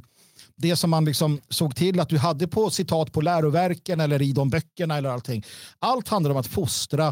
det 0.58 0.76
som 0.76 0.90
man 0.90 1.06
liksom 1.06 1.42
såg 1.50 1.76
till 1.76 2.00
att 2.00 2.10
du 2.10 2.18
hade 2.18 2.48
på 2.48 2.70
citat 2.70 3.12
på 3.12 3.22
läroverken 3.22 4.00
eller 4.00 4.22
i 4.22 4.32
de 4.32 4.50
böckerna 4.50 4.98
eller 4.98 5.10
allting. 5.10 5.46
Allt 5.80 6.08
handlar 6.08 6.32
om 6.32 6.38
att 6.38 6.48
fostra, 6.48 7.08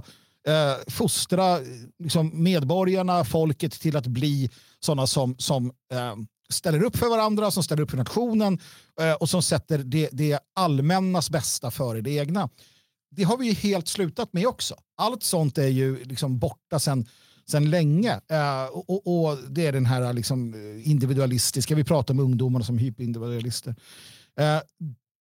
eh, 0.48 0.76
fostra 0.88 1.60
liksom 2.00 2.44
medborgarna, 2.44 3.26
folket 3.26 3.72
till 3.72 3.98
att 3.98 4.08
bli 4.08 4.50
sådana 4.80 5.08
som, 5.08 5.36
som 5.38 5.66
eh, 5.94 6.16
ställer 6.50 6.84
upp 6.84 6.98
för 6.98 7.10
varandra, 7.10 7.52
som 7.52 7.64
ställer 7.64 7.84
upp 7.84 7.90
för 7.90 7.98
nationen 7.98 8.60
eh, 9.02 9.14
och 9.14 9.30
som 9.30 9.44
sätter 9.44 9.78
det, 9.78 10.10
det 10.12 10.40
allmännas 10.56 11.30
bästa 11.30 11.72
före 11.72 12.02
det 12.02 12.12
egna. 12.12 12.50
Det 13.16 13.24
har 13.24 13.38
vi 13.38 13.46
ju 13.46 13.54
helt 13.54 13.88
slutat 13.88 14.34
med 14.34 14.48
också. 14.48 14.76
Allt 14.98 15.24
sånt 15.24 15.58
är 15.58 15.68
ju 15.68 16.04
liksom 16.04 16.40
borta 16.40 16.80
sen 16.80 17.08
sen 17.46 17.70
länge. 17.70 18.14
Uh, 18.14 18.66
och, 18.74 19.26
och, 19.26 19.38
Det 19.50 19.66
är 19.66 19.72
den 19.72 19.86
här 19.86 20.14
liksom, 20.14 20.54
eh, 20.54 20.90
individualistiska, 20.90 21.76
vi 21.76 21.84
pratar 21.84 22.14
om 22.14 22.20
ungdomarna 22.20 22.66
som 22.66 22.78
hyperindividualister. 22.78 23.76
Eh, 24.40 24.60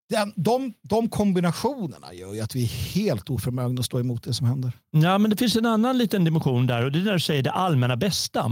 den, 0.09 0.33
de, 0.37 0.73
de 0.83 1.09
kombinationerna 1.09 2.15
gör 2.15 2.35
ju 2.35 2.41
att 2.41 2.55
vi 2.55 2.63
är 2.63 2.69
helt 2.69 3.31
oförmögna 3.31 3.81
att 3.81 3.87
stå 3.87 4.01
emot 4.01 4.23
det 4.23 4.35
som 4.35 4.47
händer. 4.47 4.73
Ja, 4.91 5.19
men 5.19 5.31
det 5.31 5.37
finns 5.37 5.57
en 5.57 5.67
annan 5.67 5.99
liten 5.99 6.25
dimension 6.25 6.67
där 6.67 6.85
och 6.85 6.93
det 6.93 6.99
är 6.99 7.03
när 7.03 7.13
du 7.13 7.21
säger 7.21 7.43
det 7.43 7.53
allmänna 7.53 7.97
bästa. 7.97 8.51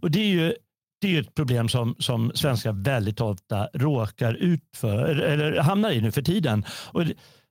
Och 0.00 0.10
det 0.10 0.18
är 0.18 0.26
ju 0.26 0.54
det 1.00 1.16
är 1.16 1.20
ett 1.20 1.34
problem 1.34 1.68
som, 1.68 1.96
som 1.98 2.32
svenskar 2.34 2.72
väldigt 2.72 3.20
ofta 3.20 3.68
råkar 3.74 4.34
ut 4.34 4.62
för, 4.76 5.16
eller 5.16 5.60
hamnar 5.60 5.90
i 5.90 6.00
nu 6.00 6.12
för 6.12 6.22
tiden. 6.22 6.64
Och 6.68 7.02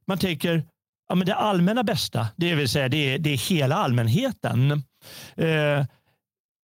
man 0.08 0.18
tänker, 0.18 0.64
ja, 1.10 1.16
men 1.16 1.28
det 1.28 1.36
allmänna 1.36 1.84
bästa, 1.84 2.28
det 2.36 2.56
vill 2.56 2.70
säga 2.70 2.90
det 2.90 3.14
är, 3.14 3.20
det 3.20 3.30
är 3.30 3.50
hela 3.50 3.76
allmänheten. 3.76 4.72
Eh, 5.38 5.86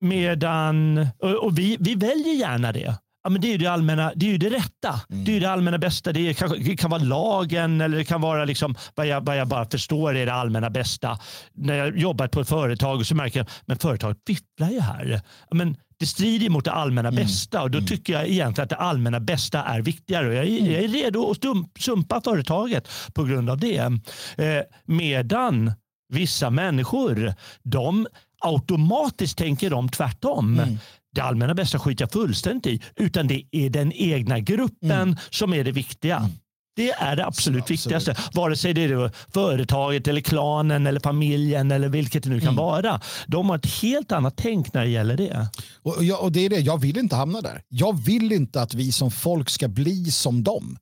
medan, 0.01 1.07
och, 1.19 1.45
och, 1.45 1.59
vi, 1.59 1.77
vi 1.79 1.95
väljer 1.95 2.33
gärna 2.33 2.71
det. 2.71 2.95
Ja, 3.23 3.29
men 3.29 3.41
det 3.41 3.53
är 3.53 3.57
det 3.57 3.67
allmänna, 3.67 4.11
det 4.15 4.33
är 4.33 4.37
det 4.37 4.49
rätta. 4.49 5.01
Mm. 5.09 5.25
Det 5.25 5.37
är 5.37 5.39
det 5.39 5.51
allmänna 5.51 5.77
bästa. 5.77 6.11
Det, 6.11 6.29
är, 6.29 6.33
kanske, 6.33 6.57
det 6.57 6.77
kan 6.77 6.89
vara 6.89 7.03
lagen 7.03 7.81
eller 7.81 7.97
det 7.97 8.05
kan 8.05 8.21
vara 8.21 8.45
liksom, 8.45 8.75
vad, 8.95 9.07
jag, 9.07 9.25
vad 9.25 9.37
jag 9.37 9.47
bara 9.47 9.65
förstår 9.65 10.15
är 10.15 10.25
det 10.25 10.33
allmänna 10.33 10.69
bästa. 10.69 11.19
När 11.53 11.75
jag 11.75 11.97
jobbat 11.97 12.31
på 12.31 12.41
ett 12.41 12.49
företag 12.49 13.05
så 13.05 13.15
märker 13.15 13.39
jag 13.39 13.73
att 13.75 13.81
företaget 13.81 14.17
fifflar 14.27 14.69
ju 14.69 14.79
här. 14.79 15.21
Men 15.51 15.77
det 16.01 16.07
strider 16.07 16.49
mot 16.49 16.65
det 16.65 16.71
allmänna 16.71 17.09
mm. 17.09 17.23
bästa 17.23 17.61
och 17.61 17.71
då 17.71 17.77
mm. 17.77 17.87
tycker 17.87 18.13
jag 18.13 18.27
egentligen 18.27 18.63
att 18.63 18.69
det 18.69 18.75
allmänna 18.75 19.19
bästa 19.19 19.63
är 19.63 19.81
viktigare. 19.81 20.35
Jag 20.35 20.45
är, 20.45 20.59
mm. 20.59 20.71
jag 20.71 20.83
är 20.83 20.87
redo 20.87 21.31
att 21.31 21.81
sumpa 21.81 22.21
företaget 22.21 22.87
på 23.13 23.23
grund 23.23 23.49
av 23.49 23.57
det. 23.57 23.77
Eh, 23.77 24.61
medan 24.85 25.71
vissa 26.09 26.49
människor, 26.49 27.33
de 27.63 28.07
automatiskt 28.39 29.37
tänker 29.37 29.69
de 29.69 29.89
tvärtom. 29.89 30.59
Mm. 30.59 30.77
Det 31.15 31.21
allmänna 31.21 31.53
bästa 31.53 31.79
skiter 31.79 32.03
jag 32.03 32.11
fullständigt 32.11 32.67
i, 32.67 32.81
utan 32.95 33.27
det 33.27 33.43
är 33.51 33.69
den 33.69 33.91
egna 33.91 34.39
gruppen 34.39 34.91
mm. 34.91 35.15
som 35.29 35.53
är 35.53 35.63
det 35.63 35.71
viktiga. 35.71 36.29
Det 36.75 36.91
är 36.91 37.15
det 37.15 37.25
absolut, 37.25 37.61
absolut 37.61 37.71
viktigaste. 37.71 38.15
Vare 38.33 38.55
sig 38.55 38.73
det 38.73 38.83
är 38.83 39.11
företaget, 39.33 40.07
eller 40.07 40.21
klanen, 40.21 40.87
eller 40.87 40.99
familjen 40.99 41.71
eller 41.71 41.89
vilket 41.89 42.23
det 42.23 42.29
nu 42.29 42.39
kan 42.39 42.47
mm. 42.47 42.55
vara. 42.55 43.01
De 43.27 43.49
har 43.49 43.57
ett 43.57 43.81
helt 43.81 44.11
annat 44.11 44.33
tänk 44.37 44.73
när 44.73 44.81
det 44.81 44.89
gäller 44.89 45.17
det. 45.17 45.47
Och, 45.81 46.03
jag, 46.03 46.21
och 46.21 46.31
det 46.31 46.45
är 46.45 46.49
det, 46.49 46.59
jag 46.59 46.81
vill 46.81 46.97
inte 46.97 47.15
hamna 47.15 47.41
där. 47.41 47.61
Jag 47.69 48.03
vill 48.03 48.31
inte 48.31 48.61
att 48.61 48.73
vi 48.73 48.91
som 48.91 49.11
folk 49.11 49.49
ska 49.49 49.67
bli 49.67 50.11
som 50.11 50.43
dem. 50.43 50.77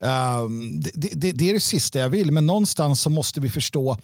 Um, 0.00 0.80
det, 0.80 1.10
det, 1.14 1.32
det, 1.32 1.50
är 1.50 1.54
det 1.54 1.60
sista 1.60 1.98
jag 1.98 2.08
vill, 2.08 2.32
men 2.32 2.46
någonstans 2.46 3.00
så 3.00 3.10
måste 3.10 3.40
vi 3.40 3.48
förstå 3.48 3.98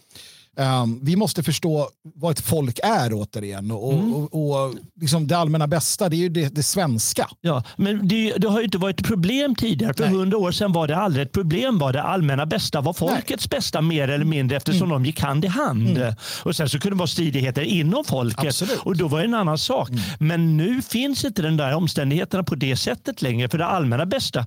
Um, 0.56 1.00
vi 1.02 1.16
måste 1.16 1.42
förstå 1.42 1.88
vad 2.14 2.32
ett 2.32 2.40
folk 2.40 2.78
är 2.82 3.12
återigen. 3.12 3.70
Och, 3.70 3.92
mm. 3.92 4.14
och, 4.14 4.64
och 4.64 4.74
liksom 5.00 5.26
det 5.26 5.38
allmänna 5.38 5.66
bästa 5.66 6.08
det 6.08 6.16
är 6.16 6.18
ju 6.18 6.28
det, 6.28 6.54
det 6.54 6.62
svenska. 6.62 7.28
Ja, 7.40 7.62
men 7.76 8.08
det, 8.08 8.32
det, 8.36 8.48
har 8.48 8.58
ju 8.58 8.64
inte 8.64 8.78
varit 8.78 9.00
ett 9.00 9.06
problem 9.06 9.54
tidigare. 9.54 9.94
För 9.94 10.06
hundra 10.06 10.38
år 10.38 10.52
sedan 10.52 10.72
var 10.72 10.88
det 10.88 10.96
aldrig 10.96 11.26
ett 11.26 11.32
problem. 11.32 11.78
Var 11.78 11.92
det 11.92 12.02
allmänna 12.02 12.46
bästa 12.46 12.80
var 12.80 12.92
folkets 12.92 13.50
Nej. 13.50 13.58
bästa 13.58 13.80
mer 13.80 14.08
eller 14.08 14.24
mindre 14.24 14.56
eftersom 14.56 14.90
mm. 14.90 15.02
de 15.02 15.06
gick 15.06 15.20
hand 15.20 15.44
i 15.44 15.48
hand. 15.48 15.98
Mm. 15.98 16.14
Och 16.42 16.56
Sen 16.56 16.68
så 16.68 16.80
kunde 16.80 16.96
det 16.96 16.98
vara 16.98 17.06
stridigheter 17.06 17.62
inom 17.62 18.04
folket 18.04 18.46
Absolut. 18.46 18.78
och 18.78 18.96
då 18.96 19.08
var 19.08 19.18
det 19.18 19.24
en 19.24 19.34
annan 19.34 19.58
sak. 19.58 19.88
Mm. 19.88 20.00
Men 20.18 20.56
nu 20.56 20.82
finns 20.82 21.24
inte 21.24 21.42
den 21.42 21.56
där 21.56 21.74
omständigheterna 21.74 22.42
på 22.44 22.54
det 22.54 22.76
sättet 22.76 23.22
längre. 23.22 23.48
För 23.48 23.58
det 23.58 23.66
allmänna 23.66 24.06
bästa 24.06 24.46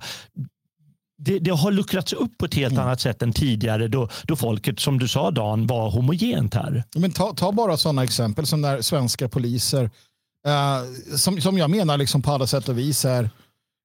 det, 1.18 1.38
det, 1.38 1.50
har 1.50 1.70
luckrats 1.70 2.12
upp 2.12 2.38
på 2.38 2.44
ett 2.46 2.54
helt 2.54 2.72
mm. 2.72 2.84
annat 2.84 3.00
sätt 3.00 3.22
än 3.22 3.32
tidigare 3.32 3.88
då, 3.88 4.08
då 4.24 4.36
folket, 4.36 4.80
som 4.80 4.98
du 4.98 5.08
sa 5.08 5.30
Dan, 5.30 5.66
var 5.66 5.90
homogent 5.90 6.54
här. 6.54 6.84
Men 6.94 7.12
ta, 7.12 7.34
ta 7.34 7.52
bara 7.52 7.76
sådana 7.76 8.04
exempel 8.04 8.46
som 8.46 8.60
när 8.60 8.80
svenska 8.80 9.28
poliser, 9.28 9.90
eh, 10.46 11.16
som, 11.16 11.40
som 11.40 11.58
jag 11.58 11.70
menar 11.70 11.98
liksom 11.98 12.22
på 12.22 12.30
alla 12.30 12.46
sätt 12.46 12.68
och 12.68 12.78
vis 12.78 13.04
är 13.04 13.30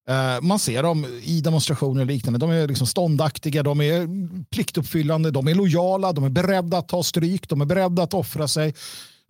eh, 0.09 0.41
man 0.41 0.59
ser 0.59 0.83
dem 0.83 1.05
i 1.23 1.41
demonstrationer 1.41 2.01
och 2.01 2.07
liknande. 2.07 2.39
De 2.39 2.49
är 2.49 2.67
liksom 2.67 2.87
ståndaktiga, 2.87 3.63
de 3.63 3.81
är 3.81 4.07
pliktuppfyllande, 4.49 5.31
de 5.31 5.47
är 5.47 5.55
lojala, 5.55 6.13
de 6.13 6.23
är 6.23 6.29
beredda 6.29 6.77
att 6.77 6.87
ta 6.87 7.03
stryk, 7.03 7.49
de 7.49 7.61
är 7.61 7.65
beredda 7.65 8.03
att 8.03 8.13
offra 8.13 8.47
sig 8.47 8.73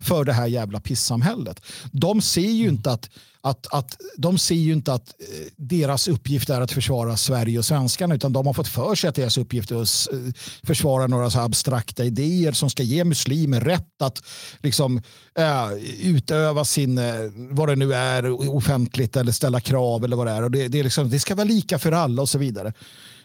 för 0.02 0.24
det 0.24 0.32
här 0.32 0.46
jävla 0.46 0.80
pissamhället. 0.80 1.60
De 1.92 2.22
ser 2.22 2.50
ju 2.50 2.68
inte 2.68 2.90
att 2.90 3.10
att, 3.44 3.74
att 3.74 3.96
de 4.16 4.38
ser 4.38 4.54
ju 4.54 4.72
inte 4.72 4.92
att 4.92 5.08
eh, 5.08 5.46
deras 5.56 6.08
uppgift 6.08 6.50
är 6.50 6.60
att 6.60 6.72
försvara 6.72 7.16
Sverige 7.16 7.58
och 7.58 7.64
svenskarna 7.64 8.14
utan 8.14 8.32
de 8.32 8.46
har 8.46 8.54
fått 8.54 8.68
för 8.68 8.94
sig 8.94 9.08
att 9.08 9.14
deras 9.14 9.38
uppgift 9.38 9.70
är 9.70 9.82
att 9.82 10.12
eh, 10.12 10.18
försvara 10.62 11.06
några 11.06 11.30
så 11.30 11.40
abstrakta 11.40 12.04
idéer 12.04 12.52
som 12.52 12.70
ska 12.70 12.82
ge 12.82 13.04
muslimer 13.04 13.60
rätt 13.60 14.02
att 14.02 14.22
liksom, 14.58 15.02
äh, 15.38 15.72
utöva 16.02 16.64
sin, 16.64 17.00
vad 17.50 17.68
det 17.68 17.76
nu 17.76 17.94
är, 17.94 18.30
offentligt 18.54 19.16
eller 19.16 19.32
ställa 19.32 19.60
krav 19.60 20.04
eller 20.04 20.16
vad 20.16 20.26
det 20.26 20.32
är. 20.32 20.42
Och 20.42 20.50
det, 20.50 20.68
det, 20.68 20.78
är 20.78 20.84
liksom, 20.84 21.10
det 21.10 21.20
ska 21.20 21.34
vara 21.34 21.44
lika 21.44 21.78
för 21.78 21.92
alla 21.92 22.22
och 22.22 22.28
så 22.28 22.38
vidare. 22.38 22.72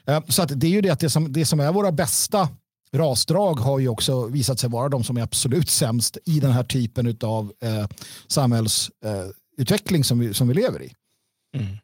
Äh, 0.10 0.22
så 0.28 0.42
att 0.42 0.60
det 0.60 0.68
är 0.68 0.72
ju 0.72 0.82
det 0.82 0.90
att 0.90 1.00
det 1.00 1.10
som, 1.10 1.34
det 1.34 1.46
som 1.46 1.60
är 1.60 1.72
våra 1.72 1.92
bästa 1.92 2.50
rasdrag 2.92 3.60
har 3.60 3.80
ju 3.80 3.88
också 3.88 4.26
visat 4.26 4.60
sig 4.60 4.70
vara 4.70 4.90
de 4.90 5.04
som 5.04 5.18
är 5.18 5.22
absolut 5.22 5.70
sämst 5.70 6.18
i 6.26 6.40
den 6.40 6.52
här 6.52 6.64
typen 6.64 7.18
av 7.22 7.52
eh, 7.62 7.88
samhälls 8.28 8.92
eh, 9.06 9.12
utveckling 9.60 10.04
som 10.04 10.20
vi, 10.20 10.34
som 10.34 10.48
vi 10.48 10.54
lever 10.54 10.84
i. 10.84 10.94
Mm. 11.56 11.78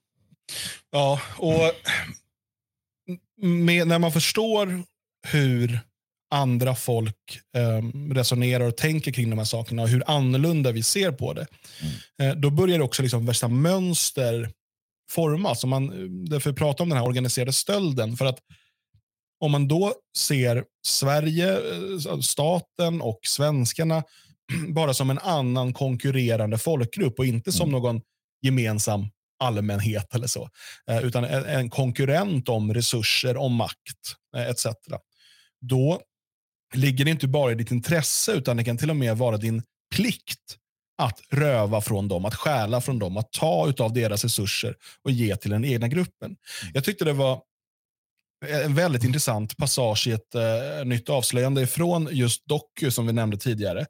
Ja, 0.91 1.21
och 1.37 1.71
med, 3.41 3.87
när 3.87 3.99
man 3.99 4.11
förstår 4.11 4.83
hur 5.27 5.79
andra 6.31 6.75
folk 6.75 7.39
eh, 7.55 8.13
resonerar 8.13 8.65
och 8.67 8.77
tänker 8.77 9.11
kring 9.11 9.29
de 9.29 9.37
här 9.39 9.45
sakerna 9.45 9.81
och 9.81 9.89
hur 9.89 10.03
annorlunda 10.07 10.71
vi 10.71 10.83
ser 10.83 11.11
på 11.11 11.33
det. 11.33 11.47
Mm. 11.81 12.31
Eh, 12.31 12.37
då 12.37 12.49
börjar 12.49 12.79
också 12.79 13.01
liksom 13.01 13.25
värsta 13.25 13.47
mönster 13.47 14.51
formas. 15.09 15.63
Och 15.63 15.69
man, 15.69 15.87
därför 16.25 16.53
pratar 16.53 16.83
om 16.83 16.89
den 16.89 16.97
här 16.97 17.07
organiserade 17.07 17.53
stölden. 17.53 18.17
För 18.17 18.25
att 18.25 18.39
om 19.39 19.51
man 19.51 19.67
då 19.67 19.93
ser 20.17 20.63
Sverige, 20.87 21.53
eh, 21.53 22.19
staten 22.21 23.01
och 23.01 23.19
svenskarna 23.23 24.03
bara 24.67 24.93
som 24.93 25.09
en 25.09 25.19
annan 25.19 25.73
konkurrerande 25.73 26.57
folkgrupp 26.57 27.19
och 27.19 27.25
inte 27.25 27.51
som 27.51 27.69
mm. 27.69 27.81
någon 27.81 28.01
gemensam 28.41 29.07
allmänhet 29.39 30.15
eller 30.15 30.27
så. 30.27 30.49
Eh, 30.89 31.05
utan 31.05 31.23
en, 31.23 31.45
en, 31.45 31.69
konkurrent 31.69 32.49
om 32.49 32.73
resurser, 32.73 33.37
om 33.37 33.55
makt 33.55 34.15
eh, 34.37 34.49
etc. 34.49 34.65
Då 35.61 36.01
ligger 36.73 37.05
det 37.05 37.11
inte 37.11 37.27
bara 37.27 37.51
i 37.51 37.55
ditt 37.55 37.71
intresse 37.71 38.31
utan 38.31 38.57
det 38.57 38.63
kan 38.63 38.77
till 38.77 38.89
och 38.89 38.95
med 38.95 39.17
vara 39.17 39.37
din 39.37 39.63
plikt 39.95 40.57
att 40.97 41.19
röva 41.29 41.81
från 41.81 42.07
dem, 42.07 42.25
att 42.25 42.35
stjäla 42.35 42.81
från 42.81 42.99
dem, 42.99 43.17
att 43.17 43.31
ta 43.31 43.73
av 43.79 43.93
deras 43.93 44.23
resurser 44.23 44.75
och 45.03 45.11
ge 45.11 45.35
till 45.35 45.51
den 45.51 45.65
egna 45.65 45.87
gruppen. 45.87 46.25
Mm. 46.61 46.71
Jag 46.73 46.83
tyckte 46.83 47.05
det 47.05 47.13
var 47.13 47.41
en 48.45 48.75
väldigt 48.75 49.03
intressant 49.03 49.57
passage 49.57 50.07
i 50.07 50.11
ett 50.11 50.35
uh, 50.35 50.85
nytt 50.85 51.09
avslöjande 51.09 51.67
från 51.67 52.09
just 52.11 52.45
Doku 52.45 52.91
som 52.91 53.07
vi 53.07 53.13
nämnde 53.13 53.37
tidigare. 53.37 53.85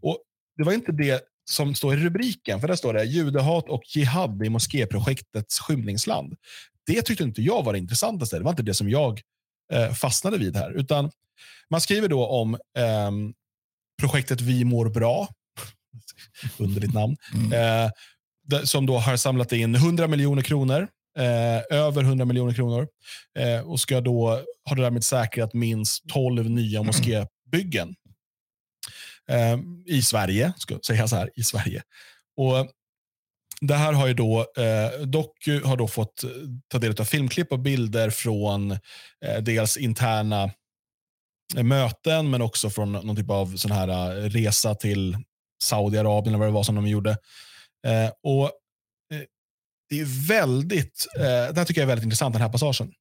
Och 0.00 0.18
Det 0.56 0.64
var 0.64 0.72
inte 0.72 0.92
det 0.92 1.22
som 1.50 1.74
står 1.74 1.94
i 1.94 1.96
rubriken, 1.96 2.60
för 2.60 2.68
där 2.68 2.76
står 2.76 2.94
det 2.94 3.04
judehat 3.04 3.68
och 3.68 3.82
jihad 3.96 4.44
i 4.44 4.48
mosképrojektets 4.48 5.60
skymningsland. 5.60 6.34
Det 6.86 7.02
tyckte 7.02 7.24
inte 7.24 7.42
jag 7.42 7.62
var 7.64 7.72
det 7.72 7.78
intressantaste. 7.78 8.38
Det 8.38 8.44
var 8.44 8.50
inte 8.50 8.62
det 8.62 8.74
som 8.74 8.90
jag 8.90 9.20
uh, 9.74 9.92
fastnade 9.92 10.38
vid 10.38 10.56
här. 10.56 10.70
Utan 10.72 11.10
Man 11.70 11.80
skriver 11.80 12.08
då 12.08 12.26
om 12.26 12.58
um, 13.08 13.34
projektet 14.00 14.40
Vi 14.40 14.64
mår 14.64 14.88
bra. 14.88 15.28
Underligt 16.58 16.94
namn. 16.94 17.16
Eh, 17.52 17.90
det- 18.46 18.66
som 18.66 18.86
då 18.86 18.98
har 18.98 19.16
samlat 19.16 19.52
in 19.52 19.74
100 19.74 20.06
miljoner 20.06 20.42
kronor. 20.42 20.88
Eh, 21.18 21.78
över 21.78 22.02
100 22.02 22.24
miljoner 22.24 22.54
kronor. 22.54 22.88
Eh, 23.38 23.60
och 23.60 23.80
ska 23.80 24.00
då 24.00 24.42
har 24.64 24.76
därmed 24.76 25.04
säkrat 25.04 25.54
minst 25.54 26.08
12 26.08 26.50
nya 26.50 26.82
moskébyggen. 26.82 27.94
Eh, 29.28 29.58
I 29.86 30.02
Sverige, 30.02 30.52
ska 30.56 30.74
jag 30.74 30.84
säga 30.84 31.08
så 31.08 31.16
här, 31.16 31.30
i 31.34 31.42
Sverige. 31.42 31.82
Och 32.36 32.70
det 33.60 33.74
här 33.74 33.92
har 33.92 34.06
ju 34.06 34.14
då, 34.14 34.40
eh, 34.40 35.00
Doku 35.06 35.62
har 35.64 35.76
då 35.76 35.88
fått 35.88 36.24
eh, 36.24 36.30
ta 36.68 36.78
del 36.78 37.00
av 37.00 37.04
filmklipp 37.04 37.52
och 37.52 37.58
bilder 37.58 38.10
från 38.10 38.70
eh, 39.24 39.38
dels 39.42 39.76
interna 39.76 40.50
möten, 41.62 42.30
men 42.30 42.42
också 42.42 42.70
från 42.70 42.92
någon 42.92 43.16
typ 43.16 43.30
av 43.30 43.56
sån 43.56 43.70
här 43.70 44.12
resa 44.28 44.74
till 44.74 45.16
Saudiarabien, 45.62 46.28
eller 46.34 46.38
vad 46.38 46.48
det 46.48 46.52
var 46.52 46.62
som 46.62 46.74
de 46.74 46.86
gjorde. 46.86 47.16
Och 48.22 48.50
Det 49.90 50.00
är 50.00 50.28
väldigt, 50.28 51.06
eh, 51.16 51.22
det 51.22 51.56
här 51.56 51.64
tycker 51.64 51.80
jag 51.80 51.84
är 51.84 51.88
väldigt 51.88 52.04
intressant, 52.04 52.32
den 52.32 52.42
här 52.42 52.48
passagen. 52.48 52.92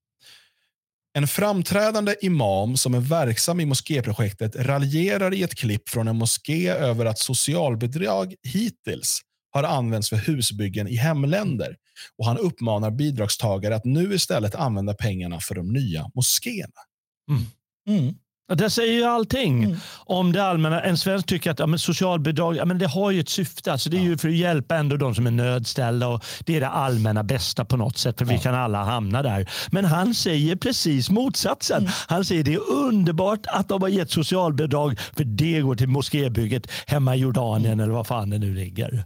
En 1.13 1.27
framträdande 1.27 2.15
imam 2.21 2.77
som 2.77 2.93
är 2.93 2.99
verksam 2.99 3.59
i 3.59 3.65
mosképrojektet 3.65 4.55
raljerar 4.55 5.33
i 5.33 5.43
ett 5.43 5.55
klipp 5.55 5.89
från 5.89 6.07
en 6.07 6.17
moské 6.17 6.69
över 6.69 7.05
att 7.05 7.19
socialbidrag 7.19 8.35
hittills 8.43 9.21
har 9.51 9.63
använts 9.63 10.09
för 10.09 10.15
husbyggen 10.17 10.87
i 10.87 10.95
hemländer 10.95 11.75
och 12.17 12.25
han 12.25 12.37
uppmanar 12.37 12.91
bidragstagare 12.91 13.75
att 13.75 13.85
nu 13.85 14.13
istället 14.13 14.55
använda 14.55 14.93
pengarna 14.93 15.39
för 15.39 15.55
de 15.55 15.73
nya 15.73 16.11
moskéerna. 16.15 16.81
Mm. 17.29 17.45
Ja, 17.85 18.13
Det 18.55 18.69
säger 18.69 18.93
ju 18.93 19.03
allting 19.03 19.63
Mm. 19.63 19.77
om 20.05 20.31
det 20.31 20.43
allmänna. 20.43 20.81
En 20.81 20.97
svensk 20.97 21.25
tycker 21.27 21.51
att 21.51 21.59
ja, 21.59 21.65
men 21.67 21.79
socialbidrag 21.79 22.55
ja, 22.55 22.65
men 22.65 22.77
det 22.79 22.87
har 22.87 23.11
ju 23.11 23.19
ett 23.19 23.29
syfte. 23.29 23.71
Alltså 23.71 23.89
det 23.89 23.97
är 23.97 24.01
ju 24.01 24.17
för 24.17 24.27
att 24.29 24.35
hjälpa 24.35 24.75
ändå 24.75 24.97
de 24.97 25.15
som 25.15 25.27
är 25.27 25.31
nödställda 25.31 26.07
och 26.07 26.23
det 26.45 26.55
är 26.55 26.59
det 26.59 26.67
allmänna 26.67 27.23
bästa 27.23 27.65
på 27.65 27.77
något 27.77 27.97
sätt 27.97 28.17
för 28.17 28.25
vi 28.25 28.37
kan 28.39 28.55
alla 28.55 28.83
hamna 28.83 29.21
där. 29.23 29.49
Men 29.71 29.85
han 29.85 30.13
säger 30.13 30.55
precis 30.55 31.09
motsatsen. 31.09 31.77
Mm. 31.81 31.91
Han 32.07 32.25
säger 32.25 32.43
det 32.43 32.53
är 32.53 32.69
underbart 32.71 33.39
att 33.47 33.69
de 33.69 33.81
har 33.81 33.89
gett 33.89 34.11
socialbidrag 34.11 34.99
för 35.17 35.23
det 35.23 35.59
går 35.61 35.75
till 35.75 35.87
moskébygget 35.87 36.67
hemma 36.87 37.15
i 37.15 37.19
Jordanien 37.19 37.73
Mm. 37.73 37.79
eller 37.83 37.93
vad 37.93 38.07
fan 38.07 38.29
det 38.29 38.37
nu 38.37 38.53
ligger. 38.55 39.03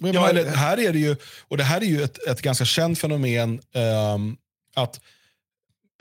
Men 0.00 0.12
Ja, 0.12 0.28
eller, 0.28 0.56
här 0.56 0.78
är 0.88 0.92
det 0.92 0.98
ju, 0.98 1.16
och 1.48 1.56
det 1.56 1.64
här 1.64 1.80
är 1.80 1.84
ju 1.86 2.02
ett, 2.02 2.28
ett 2.28 2.42
ganska 2.42 2.64
känt 2.64 2.98
fenomen 2.98 3.60
ehm, 3.74 4.36
att 4.76 5.00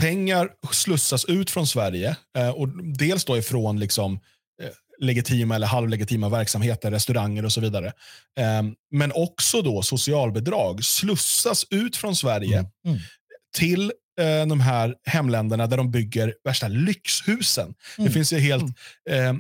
pengar 0.02 0.50
slussas 0.72 1.26
ut 1.26 1.50
från 1.52 1.68
Sverige. 1.68 2.16
eh, 2.38 2.50
och 2.50 2.68
dels 2.98 3.26
då 3.26 3.38
ifrån 3.38 3.80
liksom, 3.80 4.14
eh, 4.64 4.70
legitima 5.00 5.56
eller 5.56 5.68
halvlegitima 5.68 6.30
verksamheter, 6.30 6.92
restauranger 6.92 7.46
och 7.46 7.52
så 7.52 7.62
vidare. 7.62 7.92
Ehm, 8.40 8.74
men 8.92 9.12
också 9.16 9.62
då 9.62 9.82
socialbidrag 9.82 10.84
slussas 10.84 11.66
ut 11.70 11.96
från 11.98 12.16
Sverige 12.16 12.58
Mm. 12.58 12.70
Mm. 12.88 13.00
till 13.58 13.92
eh, 14.20 14.46
de 14.48 14.60
här 14.60 14.96
hemländerna 15.06 15.68
där 15.68 15.78
de 15.78 15.92
bygger 15.92 16.34
värsta 16.44 16.68
lyxhusen. 16.68 17.74
Det 17.98 18.02
Mm. 18.02 18.14
finns 18.14 18.34
ju 18.34 18.38
helt 18.40 18.64
eh, 19.10 19.34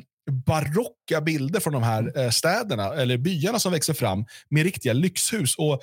barocka 0.45 1.21
bilder 1.21 1.59
från 1.59 1.73
de 1.73 1.83
här 1.83 2.31
städerna, 2.31 2.93
eller 2.93 3.17
byarna 3.17 3.59
som 3.59 3.71
växer 3.71 3.93
fram 3.93 4.25
med 4.49 4.63
riktiga 4.63 4.93
lyxhus. 4.93 5.55
Och 5.57 5.81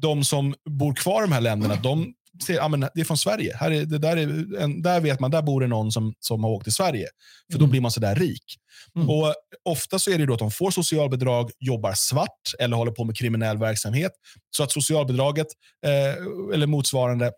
De 0.00 0.24
som 0.24 0.54
bor 0.70 0.94
kvar 0.94 1.22
i 1.22 1.26
de 1.26 1.32
här 1.32 1.40
länderna, 1.40 1.74
de 1.76 2.14
ser 2.42 2.54
ja, 2.54 2.68
men 2.68 2.80
det 2.80 3.00
är 3.00 3.04
från 3.04 3.16
Sverige. 3.18 3.56
Här, 3.56 3.70
är, 3.70 3.84
det 3.84 3.98
där, 3.98 4.16
är 4.16 4.56
en, 4.62 4.82
där 4.82 5.00
vet 5.00 5.20
man, 5.20 5.30
där 5.30 5.42
bor 5.42 5.60
det 5.60 5.66
någon 5.66 5.92
som, 5.92 6.14
som 6.20 6.44
har 6.44 6.50
åkt 6.50 6.64
till 6.64 6.72
Sverige. 6.72 7.06
För 7.52 7.58
då 7.58 7.64
Mm. 7.64 7.70
blir 7.70 7.80
man 7.80 7.90
sådär 7.90 8.14
rik. 8.14 8.44
Mm. 8.96 9.10
Och 9.10 9.34
Ofta 9.64 9.98
så 9.98 10.10
är 10.10 10.18
det 10.18 10.26
då 10.26 10.32
att 10.32 10.38
de 10.38 10.50
får 10.50 10.70
socialbidrag, 10.70 11.50
jobbar 11.60 11.92
svart 11.94 12.54
eller 12.58 12.76
håller 12.76 12.92
på 12.92 13.04
med 13.04 13.16
kriminell 13.16 13.58
verksamhet. 13.58 14.12
Så 14.56 14.62
att 14.62 14.72
socialbidraget 14.72 15.46
eh, 15.86 16.24
eller 16.54 16.66
motsvarande 16.66 17.32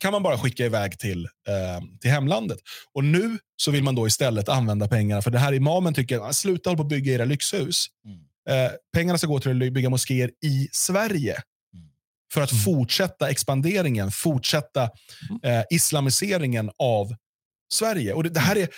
kan 0.00 0.12
man 0.12 0.22
bara 0.22 0.38
skicka 0.38 0.64
iväg 0.64 0.98
till, 0.98 1.24
eh, 1.24 1.84
till 2.00 2.10
hemlandet. 2.10 2.58
Och 2.94 3.04
nu 3.04 3.38
så 3.56 3.70
vill 3.70 3.82
man 3.82 3.94
då 3.94 4.06
istället 4.06 4.48
använda 4.48 4.88
pengarna, 4.88 5.22
för 5.22 5.30
det 5.30 5.38
här 5.38 5.52
imamen 5.52 5.94
tycker, 5.94 6.18
"Ah, 6.20 6.32
sluta 6.32 6.70
hålla 6.70 6.76
på 6.76 6.82
att 6.82 6.88
bygga 6.88 7.12
era 7.14 7.24
lyxhus. 7.24 7.86
Mm. 8.04 8.18
Eh, 8.66 8.70
pengarna 8.94 9.18
ska 9.18 9.26
gå 9.26 9.40
till 9.40 9.62
att 9.66 9.72
bygga 9.72 9.90
moskéer 9.90 10.30
i 10.44 10.68
Sverige. 10.72 11.36
Mm. 12.28 12.34
För 12.34 12.40
att 12.40 12.64
fortsätta 12.64 13.30
expanderingen, 13.30 14.10
fortsätta 14.10 14.82
eh, 15.42 15.62
islamiseringen 15.70 16.70
av 16.78 17.14
Sverige. 17.72 18.12
Och 18.12 18.22
det, 18.22 18.30
det 18.30 18.40
här 18.40 18.56
är 18.56 18.68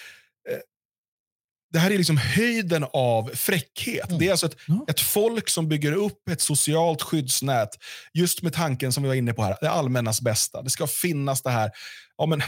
det 1.73 1.79
här 1.79 1.91
är 1.91 1.99
liksom 1.99 2.17
höjden 2.17 2.87
av 2.93 3.31
fräckhet. 3.35 4.07
Mm. 4.09 4.19
Det 4.19 4.27
är 4.27 4.31
alltså 4.31 4.47
ett, 4.47 4.57
Ja. 4.67 4.85
ett 4.89 5.01
folk 5.01 5.49
som 5.49 5.69
bygger 5.69 5.93
upp 5.93 6.29
ett 6.31 6.41
socialt 6.41 7.03
skyddsnät 7.03 7.69
just 8.15 8.43
med 8.43 8.53
tanken 8.53 8.93
som 8.93 9.03
vi 9.03 9.09
var 9.09 9.15
inne 9.17 9.33
på 9.33 9.43
här, 9.43 9.57
det 9.61 9.71
allmännas 9.71 10.21
bästa. 10.21 10.63
Det 10.63 10.71
ska 10.71 10.87
finnas 10.87 11.43
det 11.43 11.51
här, 11.51 11.71
ja, 12.19 12.27
men, 12.27 12.43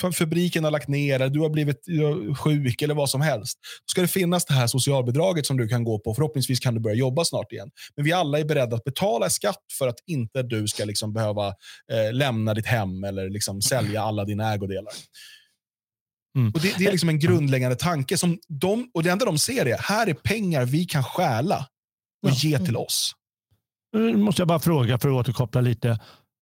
fa- 0.00 0.12
fabriken 0.12 0.64
har 0.64 0.70
lagt 0.70 0.88
ner, 0.88 1.28
du 1.28 1.40
har 1.40 1.50
blivit 1.50 1.84
sjuk 2.38 2.82
eller 2.82 2.94
vad 2.94 3.10
som 3.10 3.20
helst. 3.20 3.58
Då 3.86 3.90
ska 3.90 4.00
det 4.00 4.08
finnas 4.08 4.44
det 4.44 4.54
här 4.54 4.66
socialbidraget 4.66 5.46
som 5.46 5.56
du 5.56 5.68
kan 5.68 5.84
gå 5.84 5.98
på. 5.98 6.14
Förhoppningsvis 6.14 6.60
kan 6.60 6.74
du 6.74 6.80
börja 6.80 6.96
jobba 6.96 7.24
snart 7.24 7.52
igen. 7.52 7.70
Men 7.96 8.04
vi 8.04 8.12
alla 8.12 8.38
är 8.38 8.44
beredda 8.44 8.76
att 8.76 8.84
betala 8.84 9.30
skatt 9.30 9.64
för 9.78 9.88
att 9.88 9.98
inte 10.06 10.42
du 10.42 10.68
ska 10.68 10.84
liksom 10.84 11.12
behöva 11.12 11.46
eh, 11.92 12.12
lämna 12.12 12.54
ditt 12.54 12.66
hem 12.66 13.04
eller 13.04 13.30
liksom 13.30 13.62
sälja 13.62 14.02
alla 14.02 14.24
dina 14.24 14.52
ägodelar. 14.54 14.92
Mm. 16.36 16.52
Och 16.54 16.60
det, 16.60 16.74
det 16.78 16.86
är 16.86 16.90
liksom 16.90 17.08
en 17.08 17.18
grundläggande 17.18 17.76
tanke. 17.76 18.18
som 18.18 18.38
de, 18.48 18.90
och 18.94 19.02
Det 19.02 19.10
enda 19.10 19.24
de 19.24 19.38
ser 19.38 19.66
är, 19.66 19.78
här 19.78 20.06
är 20.06 20.14
pengar 20.14 20.64
vi 20.64 20.84
kan 20.84 21.04
stjäla 21.04 21.66
och 22.26 22.30
Ja. 22.30 22.34
ge 22.34 22.58
till 22.58 22.76
oss. 22.76 23.12
Nu 23.92 24.16
måste 24.16 24.40
jag 24.42 24.48
bara 24.48 24.58
fråga 24.60 24.98
för 24.98 25.08
att 25.08 25.14
återkoppla 25.14 25.60
lite. 25.60 26.00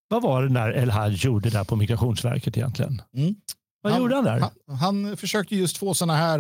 Vad 0.09 0.23
var 0.23 0.43
det 0.43 0.49
där 0.55 0.73
El 0.73 0.91
Haj 0.91 1.13
gjorde 1.15 1.51
där 1.51 1.65
på 1.65 1.77
Migrationsverket 1.77 2.57
egentligen? 2.57 3.03
Mm. 3.17 3.35
Vad 3.83 3.99
gjorde 3.99 4.15
han 4.15 4.25
där? 4.25 4.41
Han, 4.41 4.77
han 4.77 5.17
försökte 5.17 5.57
just 5.57 5.77
få 5.79 5.95
såna 5.95 6.17
här 6.17 6.39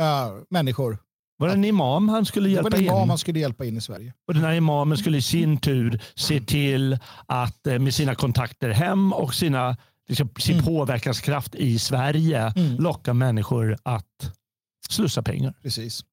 äh, 0.00 0.30
människor. 0.50 0.98
Var 1.38 1.48
det 1.48 1.54
en 1.54 1.64
imam 1.64 2.08
han 2.08 2.26
skulle 2.26 2.48
Det 2.48 2.52
hjälpa 2.52 2.70
var 2.70 2.76
en 2.76 2.82
in? 2.84 2.90
imam 2.90 3.08
man 3.08 3.18
skulle 3.18 3.40
hjälpa 3.40 3.64
in 3.64 3.76
i 3.76 3.80
Sverige. 3.80 4.14
Och 4.28 4.34
den 4.34 4.42
här 4.44 4.52
imamen 4.54 4.98
skulle 4.98 5.18
i 5.18 5.22
sin 5.22 5.56
tur 5.58 6.02
se 6.14 6.40
till 6.40 6.98
att 7.26 7.66
eh, 7.66 7.78
med 7.78 7.94
sina 7.94 8.14
kontakter 8.14 8.70
hem 8.70 9.12
och 9.12 9.34
sina, 9.34 9.76
liksom, 10.08 10.28
sin 10.38 10.54
Mm. 10.54 10.66
påverkanskraft 10.66 11.54
i 11.54 11.78
Sverige 11.78 12.52
Mm. 12.56 12.76
locka 12.76 13.14
människor 13.14 13.76
att 13.82 14.32
slussa 14.88 15.22
pengar. 15.22 15.54
Precis. 15.62 16.04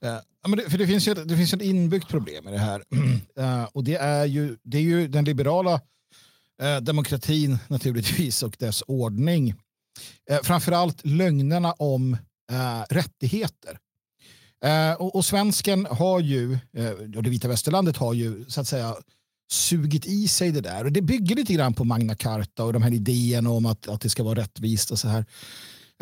Ja, 0.00 0.22
men 0.48 0.58
det, 0.58 0.70
för 0.70 0.78
det 0.78 0.86
finns 0.86 1.08
ju 1.08 1.12
ett, 1.12 1.28
det 1.28 1.36
finns 1.36 1.54
ett 1.54 1.62
inbyggt 1.62 2.08
problem 2.08 2.44
med 2.44 2.52
det 2.52 2.58
här. 2.58 2.82
Eh, 3.36 3.64
och 3.64 3.84
det 3.84 3.94
är, 3.94 4.24
ju, 4.26 4.56
det 4.62 4.78
är 4.78 4.82
ju 4.82 5.08
den 5.08 5.24
liberala 5.24 5.80
eh, 6.62 6.76
demokratin 6.80 7.58
naturligtvis 7.68 8.42
och 8.42 8.56
dess 8.58 8.82
ordning. 8.86 9.54
Uh, 10.30 10.38
framförallt 10.42 11.04
lögnerna 11.06 11.72
om 11.72 12.16
rättigheter. 12.90 13.78
Och, 14.98 15.14
och 15.16 15.24
svensken 15.24 15.86
har 15.90 16.20
ju, 16.20 16.58
och 17.16 17.22
det 17.22 17.30
vita 17.30 17.48
västerlandet 17.48 17.96
har 17.96 18.14
ju 18.14 18.44
så 18.48 18.60
att 18.60 18.68
säga 18.68 18.94
sugit 19.50 20.06
i 20.06 20.28
sig 20.28 20.50
det 20.50 20.60
där. 20.60 20.84
Och 20.84 20.92
det 20.92 21.02
bygger 21.02 21.36
lite 21.36 21.52
grann 21.52 21.74
på 21.74 21.84
Magna 21.84 22.14
Carta 22.14 22.64
och 22.64 22.72
de 22.72 22.82
här 22.82 22.92
idéerna 22.92 23.50
om 23.50 23.66
att, 23.66 23.88
att 23.88 24.00
det 24.00 24.08
ska 24.08 24.22
vara 24.22 24.40
rättvist 24.40 24.90
och 24.90 24.98
så 24.98 25.08
här. 25.08 25.24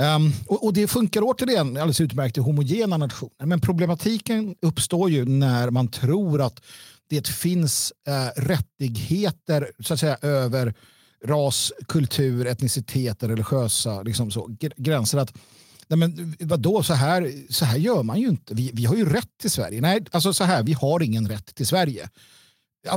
Um, 0.00 0.32
och, 0.46 0.64
och 0.64 0.72
det 0.72 0.88
funkar 0.88 1.20
återigen 1.24 1.68
alldeles 1.68 2.00
utmärkt 2.00 2.36
i 2.36 2.40
homogena 2.40 2.96
nationer. 2.96 3.46
Men 3.46 3.60
problematiken 3.60 4.54
uppstår 4.62 5.10
ju 5.10 5.24
när 5.24 5.70
man 5.70 5.88
tror 5.88 6.42
att 6.42 6.60
det 7.08 7.28
finns 7.28 7.92
uh, 8.08 8.42
rättigheter 8.42 9.70
så 9.80 9.94
att 9.94 10.00
säga 10.00 10.18
över 10.22 10.74
ras, 11.24 11.72
kultur, 11.88 12.46
etnicitet, 12.46 13.22
religiösa 13.22 14.02
liksom 14.02 14.30
så, 14.30 14.56
gränser. 14.76 15.18
Att, 15.18 15.34
nej 15.88 15.98
men, 15.98 16.36
vadå, 16.40 16.82
så 16.82 16.94
här, 16.94 17.32
så 17.52 17.64
här 17.64 17.78
gör 17.78 18.02
man 18.02 18.20
ju 18.20 18.28
inte. 18.28 18.54
Vi, 18.54 18.70
vi 18.74 18.84
har 18.84 18.96
ju 18.96 19.08
rätt 19.08 19.38
till 19.40 19.50
Sverige. 19.50 19.80
Nej, 19.80 20.04
alltså 20.10 20.34
så 20.34 20.44
här, 20.44 20.62
vi 20.62 20.72
har 20.72 21.02
ingen 21.02 21.28
rätt 21.28 21.54
till 21.54 21.66
Sverige. 21.66 22.08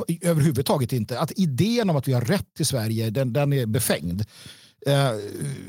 I- 0.08 0.26
Överhuvudtaget 0.28 0.94
inte. 0.94 1.20
Att 1.20 1.32
idén 1.40 1.90
om 1.90 1.96
att 1.96 2.08
vi 2.08 2.14
har 2.14 2.22
rätt 2.22 2.54
till 2.54 2.66
Sverige, 2.66 3.10
den, 3.10 3.34
den 3.34 3.54
är 3.54 3.66
befängd. 3.66 4.22
Eh, 4.86 5.12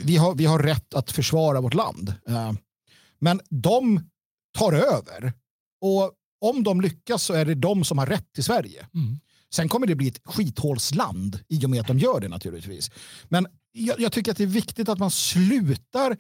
vi, 0.02 0.16
har, 0.16 0.34
vi 0.34 0.44
har 0.44 0.58
rätt 0.58 0.94
att 0.94 1.10
försvara 1.12 1.60
vårt 1.60 1.74
land. 1.74 2.14
Eh, 2.28 2.52
men 3.18 3.40
de 3.50 4.00
tar 4.58 4.72
över. 4.72 5.32
Och 5.80 6.12
om 6.40 6.62
de 6.62 6.80
lyckas 6.80 7.22
så 7.22 7.34
är 7.34 7.44
det 7.44 7.54
de 7.54 7.84
som 7.84 7.98
har 7.98 8.06
rätt 8.06 8.32
till 8.32 8.44
Sverige. 8.44 8.86
Mm. 8.94 9.20
Sen 9.54 9.68
kommer 9.68 9.86
det 9.86 9.94
bli 9.94 10.08
ett 10.08 10.20
skithålsland 10.24 11.38
i 11.48 11.66
och 11.66 11.70
med 11.70 11.80
att 11.80 11.86
de 11.86 11.98
gör 11.98 12.20
det 12.20 12.28
naturligtvis. 12.28 12.90
Men 13.28 13.46
jag, 13.72 14.00
jag 14.00 14.12
tycker 14.12 14.30
att 14.30 14.36
det 14.36 14.44
är 14.44 14.46
viktigt 14.48 14.88
att 14.88 14.98
man 14.98 15.10
slutar 15.10 16.16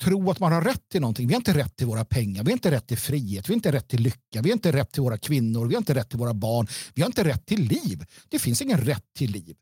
tro 0.00 0.30
att 0.30 0.40
man 0.40 0.52
har 0.52 0.62
rätt 0.62 0.88
till 0.88 1.00
någonting. 1.00 1.28
Vi 1.28 1.34
har 1.34 1.40
inte 1.40 1.54
rätt 1.54 1.76
till 1.76 1.86
våra 1.86 2.04
pengar, 2.04 2.44
vi 2.44 2.50
har 2.50 2.56
inte 2.56 2.70
rätt 2.70 2.86
till 2.86 2.98
frihet, 2.98 3.48
vi 3.48 3.52
har 3.52 3.56
inte 3.56 3.72
rätt 3.72 3.88
till 3.88 4.00
lycka, 4.00 4.42
vi 4.42 4.50
har 4.50 4.52
inte 4.52 4.72
rätt 4.72 4.92
till 4.92 5.02
våra 5.02 5.18
kvinnor, 5.18 5.66
vi 5.66 5.74
har 5.74 5.80
inte 5.80 5.94
rätt 5.94 6.10
till 6.10 6.18
våra 6.18 6.34
barn, 6.34 6.66
vi 6.94 7.02
har 7.02 7.06
inte 7.06 7.24
rätt 7.24 7.46
till 7.46 7.62
liv. 7.62 8.04
Det 8.28 8.38
finns 8.38 8.62
ingen 8.62 8.78
rätt 8.78 9.04
till 9.16 9.30
liv. 9.30 9.56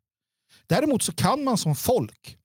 Däremot 0.67 1.03
så 1.03 1.13
kan 1.13 1.45
man 1.45 1.59
som 1.59 1.77
folk 1.77 2.37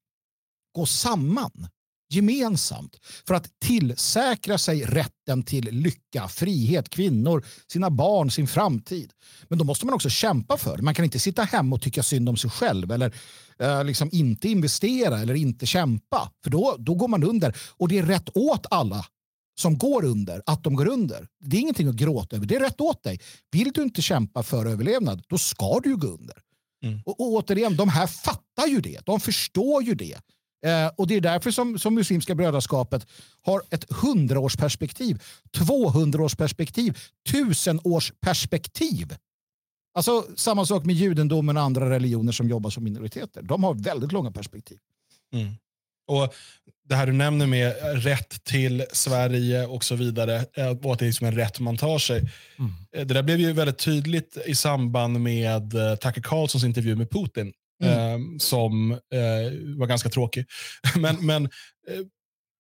gå 0.72 0.86
samman 0.86 1.68
gemensamt 2.16 3.00
för 3.28 3.34
att 3.34 3.60
tillsäkra 3.60 4.58
sig 4.58 4.84
rätten 4.84 5.44
till 5.44 5.66
lycka, 5.72 6.28
frihet, 6.28 6.90
kvinnor, 6.90 7.46
sina 7.72 7.90
barn, 7.90 8.32
sin 8.32 8.48
framtid. 8.48 9.12
Men 9.48 9.58
då 9.58 9.66
måste 9.66 9.86
man 9.86 9.96
också 9.96 10.10
kämpa 10.10 10.58
för 10.58 10.78
det. 10.78 10.84
Man 10.84 10.94
kan 10.94 11.06
inte 11.06 11.20
sitta 11.20 11.44
hemma 11.44 11.76
och 11.76 11.82
tycka 11.82 12.04
synd 12.04 12.30
om 12.30 12.38
sig 12.38 12.50
själv 12.50 12.92
eller 12.92 13.14
eh, 13.60 13.84
liksom 13.84 14.10
inte 14.12 14.50
investera 14.50 15.20
eller 15.20 15.34
inte 15.34 15.66
kämpa. 15.66 16.32
För 16.44 16.52
då, 16.52 16.76
då 16.80 16.96
går 16.96 17.08
man 17.08 17.24
under. 17.24 17.58
Och 17.78 17.88
det 17.88 17.98
är 17.98 18.06
rätt 18.06 18.30
åt 18.34 18.66
alla 18.70 19.06
som 19.56 19.78
går 19.78 20.06
under, 20.06 20.42
att 20.46 20.64
de 20.64 20.76
går 20.76 20.88
under. 20.88 21.28
Det 21.40 21.58
är 21.58 21.62
ingenting 21.62 21.88
att 21.88 21.96
gråta 21.96 22.36
över. 22.36 22.46
Det 22.46 22.56
är 22.56 22.60
rätt 22.60 22.82
åt 22.82 23.04
dig. 23.04 23.20
Vill 23.52 23.72
du 23.72 23.84
inte 23.84 24.02
kämpa 24.02 24.44
för 24.44 24.66
överlevnad, 24.66 25.24
då 25.30 25.38
ska 25.38 25.80
du 25.80 25.96
gå 25.96 26.08
under. 26.08 26.38
Mm. 26.84 27.02
Och, 27.06 27.20
och 27.20 27.28
återigen, 27.28 27.78
de 27.78 27.90
här 27.90 28.08
fattar 28.08 28.68
ju 28.68 28.82
det. 28.82 29.06
De 29.06 29.20
förstår 29.20 29.84
ju 29.84 29.96
det. 29.96 30.18
Eh, 30.66 30.92
och 30.98 31.08
Det 31.08 31.16
är 31.16 31.22
därför 31.22 31.52
som, 31.52 31.80
som 31.80 31.96
Muslimska 31.96 32.36
brödraskapet 32.36 33.08
har 33.42 33.62
ett 33.70 33.86
hundraårsperspektiv, 33.94 35.22
tvåhundraårsperspektiv, 35.58 36.98
tusenårsperspektiv. 37.32 39.16
Alltså 39.94 40.26
samma 40.36 40.66
sak 40.66 40.86
med 40.86 40.96
judendomen 40.96 41.58
och 41.58 41.64
andra 41.64 41.90
religioner 41.90 42.32
som 42.32 42.50
jobbar 42.50 42.70
som 42.70 42.84
minoriteter. 42.84 43.42
De 43.42 43.64
har 43.64 43.74
väldigt 43.74 44.12
långa 44.12 44.32
perspektiv. 44.32 44.78
Mm. 45.34 45.54
Och 46.08 46.34
Det 46.90 46.96
här 46.96 47.08
du 47.08 47.14
nämner 47.14 47.48
med 47.48 47.76
rätt 48.04 48.44
till 48.44 48.86
Sverige 48.92 49.66
och 49.66 49.84
så 49.84 49.96
vidare, 49.96 50.46
eh, 50.54 50.68
och 50.68 50.94
att 50.94 51.00
det 51.00 51.06
är 51.06 51.08
liksom 51.08 51.28
en 51.28 51.36
rätt 51.36 51.60
man 51.60 51.78
tar 51.78 52.00
sig. 52.00 52.18
Mm. 52.60 52.72
Eh, 52.96 53.06
det 53.06 53.14
där 53.14 53.24
blev 53.24 53.40
ju 53.40 53.54
väldigt 53.54 53.78
tydligt 53.78 54.38
i 54.46 54.56
samband 54.56 55.20
med 55.20 55.74
uh, 55.74 55.96
Tucker 55.96 56.22
Carlsons 56.22 56.64
intervju 56.64 56.96
med 56.96 57.10
Putin. 57.10 57.54
Mm. 57.84 57.98
Eh, 57.98 58.38
som 58.38 58.92
eh, 58.92 59.78
var 59.78 59.88
ganska 59.88 60.10
tråkig. 60.10 60.46
men, 60.96 61.26
men 61.26 61.46
eh, 61.46 62.06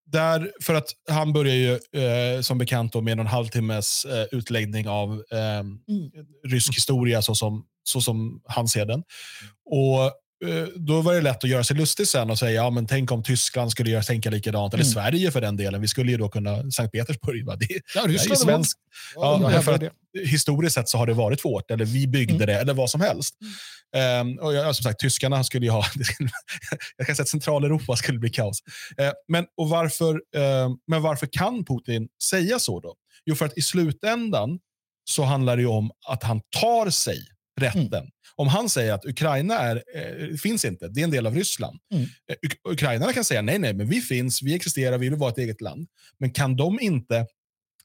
där, 0.05 0.51
för 0.61 0.73
att 0.73 0.87
han 1.09 1.33
börjar 1.33 1.55
ju 1.55 2.01
eh, 2.01 2.41
som 2.41 2.57
bekant 2.57 3.03
med 3.03 3.19
en 3.19 3.27
halvtimmes 3.27 4.05
eh, 4.05 4.25
utläggning 4.31 4.87
av 4.87 5.23
eh, 5.31 5.59
mm. 5.59 5.79
rysk 6.47 6.75
historia 6.75 7.21
så 7.21 7.35
som, 7.35 7.65
så 7.83 8.01
som 8.01 8.41
han 8.45 8.67
ser 8.67 8.85
den. 8.85 9.03
Och 9.65 10.11
då 10.75 11.01
var 11.01 11.13
det 11.13 11.21
lätt 11.21 11.43
att 11.43 11.49
göra 11.49 11.63
sig 11.63 11.77
lustig 11.77 12.07
sen 12.07 12.29
och 12.29 12.39
säga, 12.39 12.51
ja 12.51 12.69
men 12.69 12.87
tänk 12.87 13.11
om 13.11 13.23
Tyskland 13.23 13.71
skulle 13.71 13.89
göra, 13.89 14.03
tänka 14.03 14.29
likadant, 14.29 14.73
eller 14.73 14.83
mm. 14.83 14.93
Sverige 14.93 15.31
för 15.31 15.41
den 15.41 15.57
delen. 15.57 15.81
Vi 15.81 15.87
skulle 15.87 16.11
ju 16.11 16.17
då 16.17 16.29
kunna, 16.29 16.71
Sankt 16.71 16.91
Petersburg, 16.91 17.45
va? 17.45 17.55
Det, 17.55 17.67
ja, 17.95 18.01
Ryssland 18.07 18.31
är 18.31 18.45
svensk. 18.45 18.77
Ja, 19.15 19.51
ja, 19.53 19.61
för 19.61 19.73
att, 19.73 19.81
historiskt 20.25 20.75
sett 20.75 20.89
så 20.89 20.97
har 20.97 21.07
det 21.07 21.13
varit 21.13 21.45
vårt, 21.45 21.71
eller 21.71 21.85
vi 21.85 22.07
byggde 22.07 22.33
mm. 22.35 22.47
det, 22.47 22.53
eller 22.53 22.73
vad 22.73 22.89
som 22.89 23.01
helst. 23.01 23.35
Um, 24.21 24.39
och 24.39 24.53
jag, 24.53 24.75
som 24.75 24.83
sagt, 24.83 24.99
tyskarna 24.99 25.43
skulle 25.43 25.65
ju 25.65 25.71
ha, 25.71 25.85
jag 26.97 27.07
kan 27.07 27.15
säga 27.15 27.23
att 27.23 27.29
Centraleuropa 27.29 27.95
skulle 27.95 28.19
bli 28.19 28.29
kaos. 28.29 28.63
Uh, 29.01 29.11
men, 29.27 29.45
och 29.57 29.69
varför, 29.69 30.13
uh, 30.15 30.75
men 30.87 31.01
varför 31.01 31.27
kan 31.31 31.65
Putin 31.65 32.07
säga 32.23 32.59
så 32.59 32.79
då? 32.79 32.95
Jo, 33.25 33.35
för 33.35 33.45
att 33.45 33.57
i 33.57 33.61
slutändan 33.61 34.59
så 35.05 35.23
handlar 35.23 35.57
det 35.57 35.65
om 35.65 35.91
att 36.07 36.23
han 36.23 36.41
tar 36.61 36.89
sig 36.89 37.27
rätten. 37.61 37.93
Mm. 37.93 38.09
Om 38.35 38.47
han 38.47 38.69
säger 38.69 38.93
att 38.93 39.05
Ukraina 39.05 39.59
är, 39.59 39.83
eh, 39.95 40.35
finns 40.37 40.65
inte, 40.65 40.87
det 40.87 40.99
är 40.99 41.03
en 41.03 41.11
del 41.11 41.27
av 41.27 41.35
Ryssland. 41.35 41.79
Mm. 41.93 42.03
Eh, 42.03 42.71
Ukrainarna 42.71 43.13
kan 43.13 43.23
säga 43.23 43.41
nej, 43.41 43.59
nej, 43.59 43.73
men 43.73 43.87
vi 43.87 44.01
finns, 44.01 44.41
vi 44.41 44.55
existerar, 44.55 44.97
vi 44.97 45.09
vill 45.09 45.19
vara 45.19 45.31
ett 45.31 45.37
eget 45.37 45.61
land. 45.61 45.87
Men 46.19 46.31
kan 46.31 46.55
de 46.55 46.79
inte 46.79 47.25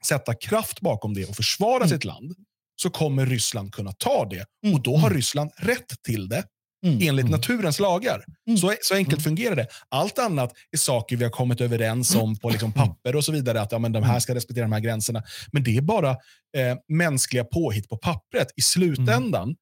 sätta 0.07 0.35
kraft 0.35 0.81
bakom 0.81 1.15
det 1.15 1.25
och 1.25 1.37
försvara 1.37 1.77
mm. 1.77 1.89
sitt 1.89 2.05
land 2.05 2.35
så 2.83 2.91
kommer 2.91 3.27
Ryssland 3.27 3.75
kunna 3.75 3.93
ta 3.93 4.29
det. 4.31 4.45
Mm. 4.65 4.75
Och 4.75 4.83
då 4.83 4.97
har 4.97 5.07
mm. 5.07 5.17
Ryssland 5.17 5.51
rätt 5.57 6.03
till 6.03 6.29
det. 6.29 6.45
Mm. 6.87 7.09
enligt 7.09 7.27
mm. 7.27 7.31
naturens 7.31 7.79
lagar. 7.81 8.25
Mm. 8.47 8.59
Så, 8.59 8.75
så 8.83 8.95
enkelt 8.95 9.19
mm. 9.19 9.23
fungerar 9.25 9.57
det. 9.57 9.67
Allt 9.89 10.19
annat 10.19 10.53
är 10.73 10.79
saker 10.79 11.17
vi 11.17 11.25
har 11.25 11.31
kommit 11.31 11.61
överens 11.61 12.15
om 12.15 12.37
på 12.37 12.51
liksom 12.51 12.73
papper 12.73 13.17
och 13.17 13.25
så 13.25 13.33
vidare. 13.33 13.61
Att 13.61 13.73
ja, 13.73 13.79
men 13.79 13.93
de 13.93 14.03
här 14.03 14.21
ska 14.21 14.35
respektera 14.35 14.65
de 14.65 14.73
här 14.73 14.81
gränserna. 14.81 15.23
Men 15.53 15.63
det 15.63 15.77
är 15.77 15.81
bara 15.81 16.11
eh, 16.11 16.77
mänskliga 16.89 17.45
påhitt 17.45 17.89
på 17.89 17.97
pappret. 17.97 18.49
I 18.57 18.63
slutändan 18.63 19.57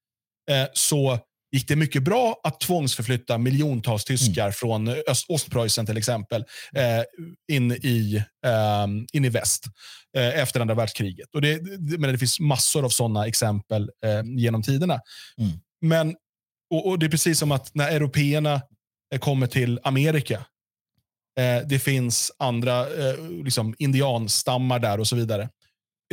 eh, 0.51 0.67
så 0.73 1.19
gick 1.51 1.67
det 1.67 1.75
mycket 1.75 2.03
bra 2.03 2.41
att 2.43 2.59
tvångsförflytta 2.59 3.37
miljontals 3.37 4.05
tyskar 4.05 4.43
mm. 4.43 4.53
från 4.53 4.87
Öst 4.87 5.25
Ostpreussen 5.29 5.85
till 5.85 5.97
exempel 5.97 6.45
eh, 6.75 7.55
in, 7.55 7.71
i, 7.71 8.23
eh, 8.45 8.87
in 9.13 9.25
i 9.25 9.29
väst 9.29 9.65
eh, 10.17 10.39
efter 10.39 10.59
andra 10.59 10.75
världskriget. 10.75 11.35
Och 11.35 11.41
det, 11.41 11.77
det, 11.77 11.97
men 11.97 12.11
det 12.11 12.17
finns 12.17 12.39
massor 12.39 12.85
av 12.85 12.89
sådana 12.89 13.27
exempel 13.27 13.89
eh, 14.05 14.23
genom 14.37 14.63
tiderna. 14.63 14.99
Mm. 15.37 15.51
Men, 15.81 16.15
och, 16.69 16.87
och, 16.87 16.99
Det 16.99 17.05
är 17.05 17.09
precis 17.09 17.39
som 17.39 17.51
att 17.51 17.75
när 17.75 17.91
européerna 17.91 18.61
eh, 19.13 19.19
kommer 19.19 19.47
till 19.47 19.79
Amerika, 19.83 20.45
eh, 21.39 21.67
det 21.67 21.79
finns 21.79 22.31
andra 22.39 22.85
liksom 23.43 23.75
indianstammar 23.77 24.79
där 24.79 24.99
och 24.99 25.07
så 25.07 25.15
vidare. 25.15 25.49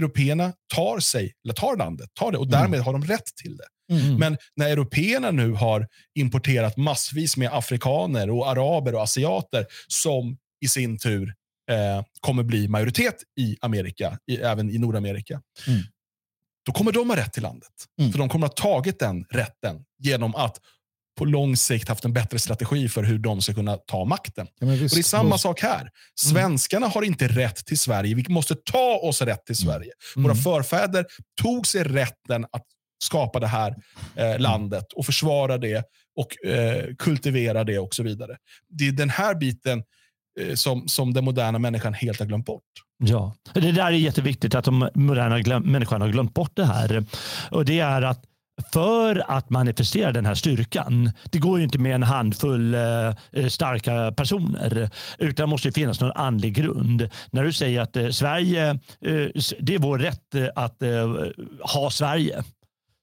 Européerna 0.00 0.52
tar 0.74 0.98
sig, 0.98 1.32
eller 1.44 1.54
tar 1.54 1.76
landet, 1.76 2.10
tar 2.14 2.32
det 2.32 2.38
och 2.38 2.46
mm. 2.46 2.60
därmed 2.60 2.80
har 2.80 2.92
de 2.92 3.04
rätt 3.04 3.36
till 3.42 3.56
det. 3.56 3.66
Mm. 3.90 4.16
Men 4.16 4.36
när 4.56 4.70
européerna 4.70 5.30
nu 5.30 5.52
har 5.52 5.88
importerat 6.14 6.76
massvis 6.76 7.36
med 7.36 7.50
afrikaner, 7.52 8.30
och 8.30 8.48
araber 8.48 8.94
och 8.94 9.02
asiater 9.02 9.66
som 9.88 10.36
i 10.64 10.68
sin 10.68 10.98
tur 10.98 11.34
eh, 11.70 12.04
kommer 12.20 12.42
bli 12.42 12.68
majoritet 12.68 13.16
i 13.40 13.56
Amerika, 13.60 14.18
i, 14.26 14.36
även 14.36 14.70
i 14.70 14.78
Nordamerika. 14.78 15.40
Mm. 15.66 15.82
Då 16.64 16.72
kommer 16.72 16.92
de 16.92 17.10
ha 17.10 17.16
rätt 17.16 17.32
till 17.32 17.42
landet. 17.42 17.72
Mm. 18.00 18.12
För 18.12 18.18
de 18.18 18.28
kommer 18.28 18.46
ha 18.46 18.54
tagit 18.54 18.98
den 18.98 19.24
rätten 19.24 19.84
genom 19.98 20.34
att 20.34 20.58
på 21.18 21.24
lång 21.24 21.56
sikt 21.56 21.88
haft 21.88 22.04
en 22.04 22.12
bättre 22.12 22.38
strategi 22.38 22.88
för 22.88 23.02
hur 23.02 23.18
de 23.18 23.42
ska 23.42 23.54
kunna 23.54 23.76
ta 23.76 24.04
makten. 24.04 24.46
Ja, 24.60 24.66
och 24.66 24.78
Det 24.78 24.84
är 24.84 25.02
samma 25.02 25.38
sak 25.38 25.60
här. 25.60 25.80
Mm. 25.80 25.90
Svenskarna 26.14 26.86
mm. 26.86 26.94
har 26.94 27.02
inte 27.02 27.28
rätt 27.28 27.66
till 27.66 27.78
Sverige. 27.78 28.14
Vi 28.14 28.24
måste 28.28 28.54
ta 28.54 29.00
oss 29.02 29.22
rätt 29.22 29.46
till 29.46 29.56
Sverige. 29.56 29.92
Mm. 30.16 30.22
Våra 30.22 30.34
förfäder 30.34 31.06
tog 31.42 31.66
sig 31.66 31.84
rätten 31.84 32.44
att 32.44 32.64
skapa 33.02 33.40
det 33.40 33.46
här 33.46 33.74
eh, 34.16 34.38
landet 34.38 34.92
och 34.92 35.06
försvara 35.06 35.58
det 35.58 35.84
och 36.16 36.46
eh, 36.46 36.94
kultivera 36.98 37.64
det 37.64 37.78
och 37.78 37.94
så 37.94 38.02
vidare. 38.02 38.36
Det 38.68 38.88
är 38.88 38.92
den 38.92 39.10
här 39.10 39.34
biten 39.34 39.82
eh, 40.40 40.54
som, 40.54 40.88
som 40.88 41.12
den 41.14 41.24
moderna 41.24 41.58
människan 41.58 41.94
helt 41.94 42.18
har 42.18 42.26
glömt 42.26 42.46
bort. 42.46 42.62
Ja, 42.98 43.34
det 43.52 43.72
där 43.72 43.86
är 43.86 43.90
jätteviktigt 43.90 44.54
att 44.54 44.64
de 44.64 44.88
moderna 44.94 45.40
glöm, 45.40 45.62
människan 45.62 46.00
har 46.00 46.08
glömt 46.08 46.34
bort 46.34 46.52
det 46.54 46.64
här. 46.64 47.04
Och 47.50 47.64
det 47.64 47.80
är 47.80 48.02
att 48.02 48.24
för 48.72 49.24
att 49.30 49.50
manifestera 49.50 50.12
den 50.12 50.26
här 50.26 50.34
styrkan. 50.34 51.10
Det 51.30 51.38
går 51.38 51.58
ju 51.58 51.64
inte 51.64 51.78
med 51.78 51.94
en 51.94 52.02
handfull 52.02 52.74
eh, 52.74 53.46
starka 53.48 54.12
personer 54.16 54.90
utan 55.18 55.46
det 55.46 55.50
måste 55.50 55.72
finnas 55.72 56.00
någon 56.00 56.12
andlig 56.12 56.54
grund. 56.54 57.08
När 57.30 57.44
du 57.44 57.52
säger 57.52 57.80
att 57.80 57.96
eh, 57.96 58.08
Sverige, 58.08 58.70
eh, 58.70 59.26
det 59.60 59.74
är 59.74 59.78
vår 59.78 59.98
rätt 59.98 60.34
eh, 60.34 60.46
att 60.54 60.82
eh, 60.82 61.16
ha 61.74 61.90
Sverige 61.90 62.42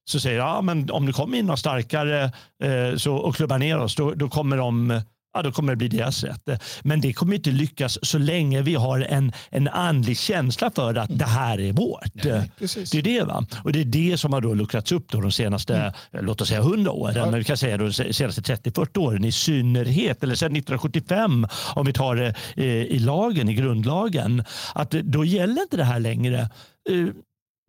så 0.06 0.20
säger 0.20 0.38
ja, 0.38 0.62
men 0.62 0.92
om 0.92 1.06
det 1.06 1.14
kommer 1.14 1.38
in 1.38 1.46
några 1.46 1.58
starkare 1.58 2.24
eh, 2.64 2.96
så, 2.98 3.16
och 3.16 3.36
klubbar 3.36 3.58
ner 3.58 3.78
oss, 3.78 3.96
då, 3.96 4.14
då 4.14 4.30
kommer 4.30 4.58
de 4.58 5.02
ja, 5.34 5.42
då 5.42 5.52
kommer 5.52 5.72
det 5.72 5.76
bli 5.76 5.88
deras 5.88 6.24
rätt. 6.24 6.50
Men 6.84 7.02
det 7.02 7.14
kommer 7.14 7.36
inte 7.36 7.52
lyckas 7.52 8.00
så 8.02 8.18
länge 8.18 8.62
vi 8.62 8.76
har 8.76 9.00
en, 9.00 9.32
en 9.50 9.68
andlig 9.68 10.18
känsla 10.18 10.72
för 10.76 10.96
att 10.96 11.20
det 11.20 11.26
här 11.26 11.60
är 11.60 11.74
vårt. 11.74 12.24
Nej, 12.24 12.52
det 12.92 12.98
är 12.98 13.02
det. 13.02 13.24
Va? 13.24 13.46
Och 13.64 13.72
det 13.72 13.82
är 13.82 13.86
det 13.86 14.18
som 14.18 14.34
har 14.34 14.42
då 14.42 14.54
luckrats 14.54 14.92
upp 14.92 15.12
då 15.12 15.22
de 15.22 15.32
senaste 15.32 15.76
mm. 15.76 16.26
låt 16.26 16.42
oss 16.42 16.48
säga 16.48 16.60
100 16.60 16.92
åren. 16.92 17.16
Ja. 17.16 17.26
Men 17.26 17.40
vi 17.40 17.44
kan 17.44 17.58
säga 17.58 17.78
de 17.78 17.94
senaste 17.94 18.42
30-40 18.42 18.98
åren 18.98 19.24
i 19.24 19.32
synnerhet. 19.32 20.24
Eller 20.24 20.36
sedan 20.36 20.56
1975 20.56 21.48
om 21.76 21.86
vi 21.86 21.94
tar 21.94 22.16
det 22.16 22.36
eh, 22.56 22.66
i 22.66 23.00
lagen, 23.00 23.50
i 23.50 23.54
grundlagen. 23.54 24.44
Att 24.76 24.92
då 24.92 25.26
gäller 25.26 25.62
inte 25.62 25.78
det 25.78 25.84
här 25.84 26.00
längre. 26.00 26.50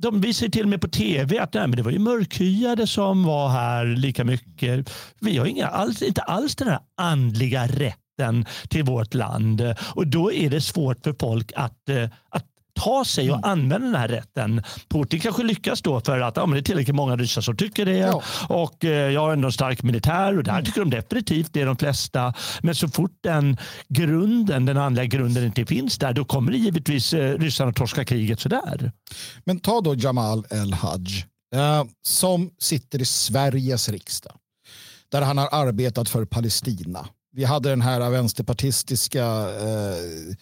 De 0.02 0.20
visar 0.20 0.48
till 0.48 0.62
och 0.62 0.68
med 0.68 0.80
på 0.80 0.88
tv 0.88 1.38
att 1.38 1.54
nej, 1.54 1.66
men 1.66 1.76
det 1.76 1.82
var 1.82 1.90
ju 1.90 1.98
mörkhyade 1.98 2.86
som 2.86 3.24
var 3.24 3.48
här 3.48 3.84
lika 3.84 4.24
mycket. 4.24 4.90
Vi 5.20 5.38
har 5.38 5.46
inga, 5.46 5.66
alls, 5.66 6.02
inte 6.02 6.22
alls 6.22 6.56
den 6.56 6.68
här 6.68 6.80
andliga 6.96 7.66
rätten 7.66 8.46
till 8.68 8.84
vårt 8.84 9.14
land. 9.14 9.74
Och 9.94 10.06
då 10.06 10.32
är 10.32 10.50
det 10.50 10.60
svårt 10.60 11.04
för 11.04 11.14
folk 11.20 11.52
att, 11.56 11.88
eh, 11.88 12.08
att 12.28 12.46
ta 12.84 13.04
sig 13.04 13.30
och 13.30 13.36
mm. 13.36 13.50
använda 13.50 13.86
den 13.86 13.94
här 13.94 14.08
rätten. 14.08 14.62
Putin 14.88 15.20
kanske 15.20 15.42
lyckas 15.42 15.82
då 15.82 16.00
för 16.00 16.20
att 16.20 16.36
ja, 16.36 16.46
men 16.46 16.54
det 16.54 16.60
är 16.60 16.62
tillräckligt 16.62 16.96
många 16.96 17.16
ryssar 17.16 17.42
som 17.42 17.56
tycker 17.56 17.86
det. 17.86 17.96
Ja. 17.96 18.22
Och 18.48 18.84
eh, 18.84 19.10
jag 19.10 19.20
har 19.20 19.32
ändå 19.32 19.46
en 19.46 19.52
stark 19.52 19.82
militär 19.82 20.38
och 20.38 20.44
där 20.44 20.52
mm. 20.52 20.64
tycker 20.64 20.80
de 20.80 20.90
definitivt 20.90 21.52
det 21.52 21.60
är 21.60 21.66
de 21.66 21.76
flesta. 21.76 22.34
Men 22.62 22.74
så 22.74 22.88
fort 22.88 23.18
den 23.20 23.56
grunden, 23.88 24.66
den 24.66 24.76
andliga 24.76 25.04
grunden 25.04 25.44
inte 25.44 25.66
finns 25.66 25.98
där, 25.98 26.12
då 26.12 26.24
kommer 26.24 26.52
det 26.52 26.58
givetvis 26.58 27.14
eh, 27.14 27.38
ryssarna 27.38 27.72
torska 27.72 28.04
kriget 28.04 28.40
sådär. 28.40 28.92
Men 29.44 29.60
ta 29.60 29.80
då 29.80 29.94
Jamal 29.94 30.44
El-Haj 30.50 31.26
eh, 31.54 31.84
som 32.02 32.50
sitter 32.58 33.02
i 33.02 33.04
Sveriges 33.04 33.88
riksdag 33.88 34.32
där 35.12 35.22
han 35.22 35.38
har 35.38 35.48
arbetat 35.52 36.08
för 36.08 36.24
Palestina. 36.24 37.06
Vi 37.32 37.44
hade 37.44 37.70
den 37.70 37.82
här 37.82 38.10
vänsterpartistiska 38.10 39.24
eh, 39.60 40.36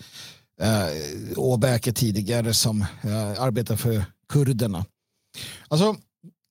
eh, 0.60 1.38
Åbäke 1.38 1.92
tidigare 1.92 2.54
som 2.54 2.82
eh, 3.02 3.42
arbetar 3.42 3.76
för 3.76 4.04
kurderna. 4.28 4.84
Alltså, 5.68 5.96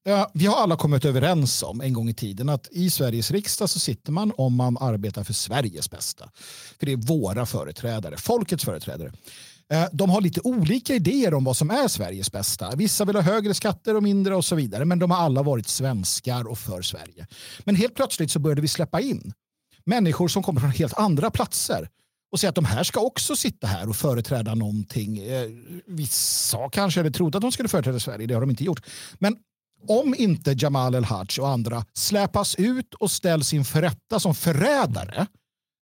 Ja, 0.03 0.32
vi 0.34 0.45
har 0.45 0.55
alla 0.55 0.76
kommit 0.76 1.05
överens 1.05 1.64
om 1.64 1.82
en 1.82 1.93
gång 1.93 2.10
i 2.10 2.14
tiden 2.14 2.49
att 2.49 2.68
i 2.72 2.89
Sveriges 2.89 3.32
riksdag 3.32 3.70
så 3.70 3.80
sitter 3.80 4.12
man 4.12 4.32
om 4.38 4.55
man 4.55 4.78
arbetar 4.78 5.24
för 5.24 5.34
Sveriges 5.34 5.91
bästa. 5.91 6.30
För 6.80 6.86
det 6.86 6.91
är 6.91 6.97
våra 6.97 7.45
företrädare, 7.45 8.18
folkets 8.18 8.66
företrädare. 8.66 9.12
Eh, 9.74 9.86
de 9.91 10.10
har 10.10 10.22
lite 10.22 10.41
olika 10.43 10.95
idéer 10.95 11.34
om 11.34 11.43
vad 11.43 11.57
som 11.57 11.70
är 11.70 11.88
Sveriges 11.88 12.32
bästa. 12.32 12.76
Vissa 12.76 13.05
vill 13.05 13.16
ha 13.16 13.24
högre 13.24 13.53
skatter 13.53 13.95
och 13.95 14.03
mindre 14.03 14.36
och 14.36 14.45
så 14.45 14.55
vidare. 14.55 14.86
Men 14.86 14.99
de 14.99 15.12
har 15.12 15.18
alla 15.18 15.43
varit 15.43 15.68
svenskar 15.68 16.47
och 16.47 16.57
för 16.57 16.82
Sverige. 16.82 17.28
Men 17.64 17.76
helt 17.76 17.95
plötsligt 17.95 18.32
så 18.32 18.39
började 18.39 18.62
vi 18.62 18.68
släppa 18.68 19.01
in 19.01 19.34
människor 19.86 20.28
som 20.28 20.43
kommer 20.43 20.62
från 20.62 20.72
helt 20.72 20.93
andra 20.93 21.32
platser 21.32 21.89
och 22.32 22.39
säga 22.39 22.49
att 22.49 22.55
de 22.55 22.65
här 22.65 22.84
ska 22.84 22.99
också 22.99 23.36
sitta 23.36 23.67
här 23.67 23.89
och 23.89 23.95
företräda 23.95 24.55
någonting. 24.55 25.17
Eh, 25.17 25.49
vissa 25.88 26.69
kanske 26.69 26.99
eller 26.99 27.09
trodde 27.09 27.38
att 27.38 27.41
de 27.41 27.51
skulle 27.51 27.69
företräda 27.69 27.99
Sverige, 27.99 28.27
det 28.27 28.34
har 28.34 28.41
de 28.41 28.49
inte 28.49 28.63
gjort. 28.63 28.86
Men 29.19 29.38
om 29.88 30.15
inte 30.17 30.55
Jamal 30.57 30.95
El-Haj 30.95 31.27
och 31.39 31.49
andra 31.49 31.86
släpas 31.93 32.55
ut 32.55 32.93
och 32.93 33.11
ställs 33.11 33.53
inför 33.53 33.82
rätta 33.82 34.19
som 34.19 34.36
förrädare, 34.36 35.27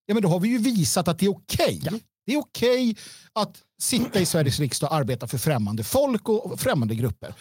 ja, 0.06 0.14
men 0.14 0.24
då 0.24 0.30
har 0.30 0.40
vi 0.40 0.50
ju 0.50 0.58
visat 0.58 1.08
att 1.08 1.20
det 1.20 1.26
är 1.26 1.30
okej. 1.30 1.80
Okay. 1.82 2.00
Det 2.26 2.34
är 2.34 2.38
okej 2.38 2.92
okay 2.92 2.96
att 3.34 3.58
sitta 3.82 4.20
i 4.20 4.26
Sveriges 4.26 4.60
riksdag 4.60 4.92
och 4.92 4.96
arbeta 4.96 5.28
för 5.28 5.38
främmande 5.38 5.84
folk 5.84 6.30
och 6.30 6.60
främmande 6.60 6.96
grupper. 6.96 7.34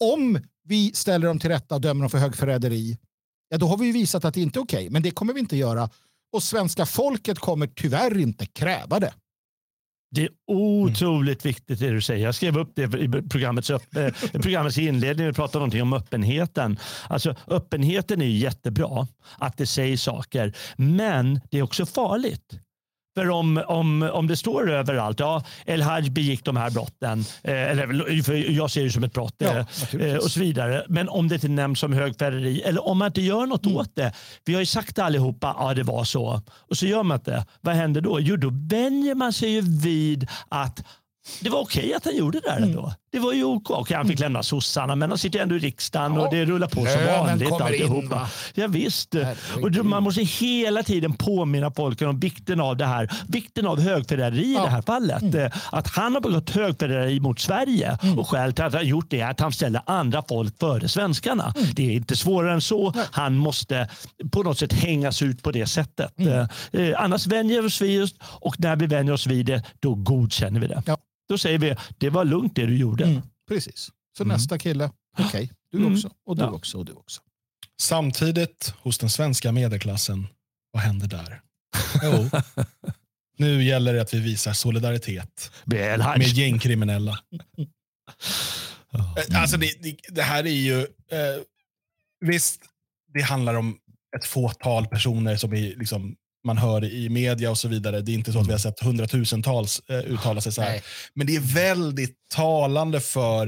Om 0.00 0.38
vi 0.64 0.92
ställer 0.94 1.26
dem 1.26 1.38
till 1.38 1.50
rätta 1.50 1.74
och 1.74 1.80
dömer 1.80 2.00
dem 2.00 2.10
för 2.10 2.18
högförräderi, 2.18 2.98
ja, 3.48 3.58
då 3.58 3.66
har 3.66 3.76
vi 3.76 3.92
visat 3.92 4.24
att 4.24 4.34
det 4.34 4.40
inte 4.40 4.58
är 4.58 4.62
okej. 4.62 4.78
Okay. 4.78 4.90
Men 4.90 5.02
det 5.02 5.10
kommer 5.10 5.32
vi 5.32 5.40
inte 5.40 5.56
göra 5.56 5.90
och 6.32 6.42
svenska 6.42 6.86
folket 6.86 7.38
kommer 7.38 7.66
tyvärr 7.66 8.18
inte 8.18 8.46
kräva 8.46 9.00
det. 9.00 9.12
Det 10.14 10.22
är 10.22 10.30
otroligt 10.46 11.44
mm. 11.44 11.54
viktigt 11.54 11.78
det 11.78 11.90
du 11.90 12.00
säger. 12.00 12.24
Jag 12.24 12.34
skrev 12.34 12.58
upp 12.58 12.72
det 12.74 12.82
i 12.82 13.08
programmets, 13.30 13.70
upp, 13.70 13.96
eh, 13.96 14.08
programmets 14.32 14.78
inledning. 14.78 15.26
Vi 15.26 15.32
pratade 15.32 15.58
någonting 15.58 15.82
om 15.82 15.92
öppenheten. 15.92 16.78
Alltså, 17.08 17.34
öppenheten 17.46 18.22
är 18.22 18.26
jättebra, 18.26 19.08
att 19.38 19.56
det 19.56 19.66
sägs 19.66 20.02
saker. 20.02 20.56
Men 20.76 21.40
det 21.50 21.58
är 21.58 21.62
också 21.62 21.86
farligt. 21.86 22.60
För 23.14 23.30
om, 23.30 23.62
om, 23.66 24.02
om 24.02 24.26
det 24.26 24.36
står 24.36 24.70
överallt, 24.70 25.20
ja, 25.20 25.44
El 25.66 25.82
Haj 25.82 26.10
begick 26.10 26.44
de 26.44 26.56
här 26.56 26.70
brotten, 26.70 27.24
eh, 27.42 27.70
eller 27.70 28.22
för 28.22 28.34
jag 28.34 28.70
ser 28.70 28.84
det 28.84 28.90
som 28.90 29.04
ett 29.04 29.12
brott 29.12 29.34
ja, 29.38 29.66
eh, 30.00 30.16
och 30.16 30.30
så 30.30 30.40
vidare. 30.40 30.84
Men 30.88 31.08
om 31.08 31.28
det 31.28 31.34
inte 31.34 31.48
nämns 31.48 31.78
som 31.78 31.92
högfärgeri 31.92 32.60
eller 32.60 32.86
om 32.88 32.98
man 32.98 33.06
inte 33.06 33.20
gör 33.20 33.46
något 33.46 33.66
mm. 33.66 33.78
åt 33.78 33.96
det. 33.96 34.12
Vi 34.44 34.54
har 34.54 34.60
ju 34.60 34.66
sagt 34.66 34.98
allihopa, 34.98 35.56
ja 35.58 35.74
det 35.74 35.82
var 35.82 36.04
så. 36.04 36.42
Och 36.50 36.76
så 36.76 36.86
gör 36.86 37.02
man 37.02 37.14
inte. 37.14 37.46
Vad 37.60 37.74
händer 37.74 38.00
då? 38.00 38.20
Jo, 38.20 38.36
då 38.36 38.50
vänjer 38.52 39.14
man 39.14 39.32
sig 39.32 39.50
ju 39.50 39.60
vid 39.60 40.28
att 40.48 40.84
det 41.40 41.50
var 41.50 41.60
okej 41.60 41.94
att 41.94 42.04
han 42.04 42.16
gjorde 42.16 42.40
det 42.40 42.48
där 42.48 42.56
mm. 42.56 42.68
ändå. 42.68 42.92
Det 43.12 43.18
var 43.18 43.32
ju 43.32 43.44
OK. 43.44 43.70
Okay, 43.70 43.96
han 43.96 44.06
fick 44.06 44.20
mm. 44.20 44.24
lämna 44.32 44.42
sossarna, 44.42 44.96
men 44.96 45.10
han 45.10 45.18
sitter 45.18 45.38
ändå 45.38 45.56
i 45.56 45.58
riksdagen 45.58 46.14
ja. 46.14 46.20
och 46.20 46.34
det 46.34 46.44
rullar 46.44 46.66
på 46.66 46.86
som 46.86 47.06
vanligt. 47.06 47.52
Alltihopa. 47.52 48.28
Ja, 48.54 48.66
visst. 48.66 49.14
Och 49.62 49.84
man 49.84 50.02
måste 50.02 50.22
hela 50.22 50.82
tiden 50.82 51.12
påminna 51.12 51.70
folk 51.70 52.02
om 52.02 52.20
vikten 52.20 52.60
av 52.60 52.76
det 52.76 52.86
här. 52.86 53.10
Vikten 53.28 53.66
av 53.66 53.80
högförräderi 53.80 54.54
ja. 54.54 54.60
i 54.60 54.64
det 54.64 54.70
här 54.70 54.82
fallet. 54.82 55.22
Mm. 55.22 55.46
Eh, 55.46 55.52
att 55.72 55.88
han 55.88 56.14
har 56.14 56.20
begått 56.20 56.50
högförräderi 56.50 57.20
mot 57.20 57.40
Sverige 57.40 57.98
mm. 58.02 58.18
och 58.18 58.28
skälet 58.28 58.56
till 58.56 58.64
att 58.64 58.74
han 58.74 58.86
gjort 58.86 59.06
det 59.10 59.20
är 59.20 59.30
att 59.30 59.40
han 59.40 59.52
ställer 59.52 59.82
andra 59.86 60.22
folk 60.28 60.58
före 60.58 60.88
svenskarna. 60.88 61.52
Mm. 61.56 61.68
Det 61.74 61.82
är 61.82 61.92
inte 61.92 62.16
svårare 62.16 62.52
än 62.52 62.60
så. 62.60 62.92
Han 63.10 63.36
måste 63.36 63.88
på 64.32 64.42
något 64.42 64.58
sätt 64.58 64.72
hängas 64.72 65.22
ut 65.22 65.42
på 65.42 65.50
det 65.50 65.66
sättet. 65.66 66.18
Mm. 66.18 66.32
Eh, 66.72 66.80
eh 66.80 67.02
annars 67.02 67.26
vänjer 67.26 67.62
vi 67.62 67.68
oss 67.68 67.80
vid 67.80 68.00
det 68.00 68.10
och 68.22 68.60
när 68.60 68.76
vi 68.76 68.86
vänjer 68.86 69.14
oss 69.14 69.26
vid 69.26 69.46
det, 69.46 69.62
då 69.80 69.94
godkänner 69.94 70.60
vi 70.60 70.66
det. 70.66 70.82
Ja. 70.86 70.96
Då 71.30 71.38
säger 71.38 71.58
vi 71.58 71.76
det 71.98 72.10
var 72.10 72.24
lugnt 72.24 72.56
det 72.56 72.66
du 72.66 72.76
gjorde. 72.76 73.04
Mm, 73.04 73.22
precis. 73.48 73.90
Så 74.16 74.22
mm. 74.22 74.36
nästa 74.36 74.58
kille, 74.58 74.90
okej, 75.18 75.26
okay, 75.26 75.48
du 75.72 75.78
mm. 75.78 75.94
också 75.94 76.10
och 76.26 76.36
du 76.36 76.42
ja. 76.42 76.50
också 76.50 76.78
och 76.78 76.84
du 76.84 76.92
också. 76.92 77.20
Samtidigt 77.80 78.74
hos 78.78 78.98
den 78.98 79.10
svenska 79.10 79.52
medelklassen, 79.52 80.26
vad 80.72 80.82
händer 80.82 81.08
där? 81.08 81.42
Jo, 82.02 82.30
nu 83.36 83.64
gäller 83.64 83.94
det 83.94 84.02
att 84.02 84.14
vi 84.14 84.20
visar 84.20 84.52
solidaritet 84.52 85.52
med 85.64 86.22
gängkriminella. 86.22 87.18
Mm. 88.92 89.40
Alltså 89.40 89.56
det, 89.56 89.82
det, 89.82 89.96
det, 90.08 90.22
här 90.22 90.46
är 90.46 90.50
ju, 90.50 90.80
eh, 90.80 91.42
visst, 92.20 92.62
det 93.14 93.22
handlar 93.22 93.54
om 93.54 93.78
ett 94.16 94.24
fåtal 94.24 94.86
personer 94.86 95.36
som 95.36 95.52
är 95.52 95.76
liksom 95.76 96.16
man 96.44 96.58
hör 96.58 96.84
i 96.84 97.08
media 97.08 97.50
och 97.50 97.58
så 97.58 97.68
vidare. 97.68 98.00
Det 98.00 98.12
är 98.12 98.14
inte 98.14 98.32
så 98.32 98.40
att 98.40 98.48
vi 98.48 98.52
har 98.52 98.58
sett 98.58 98.80
hundratusentals 98.80 99.82
eh, 99.88 99.98
uttala 99.98 100.40
sig 100.40 100.52
så 100.52 100.62
här. 100.62 100.70
Nej. 100.70 100.82
Men 101.14 101.26
det 101.26 101.36
är 101.36 101.54
väldigt 101.54 102.16
talande 102.34 103.00
för 103.00 103.46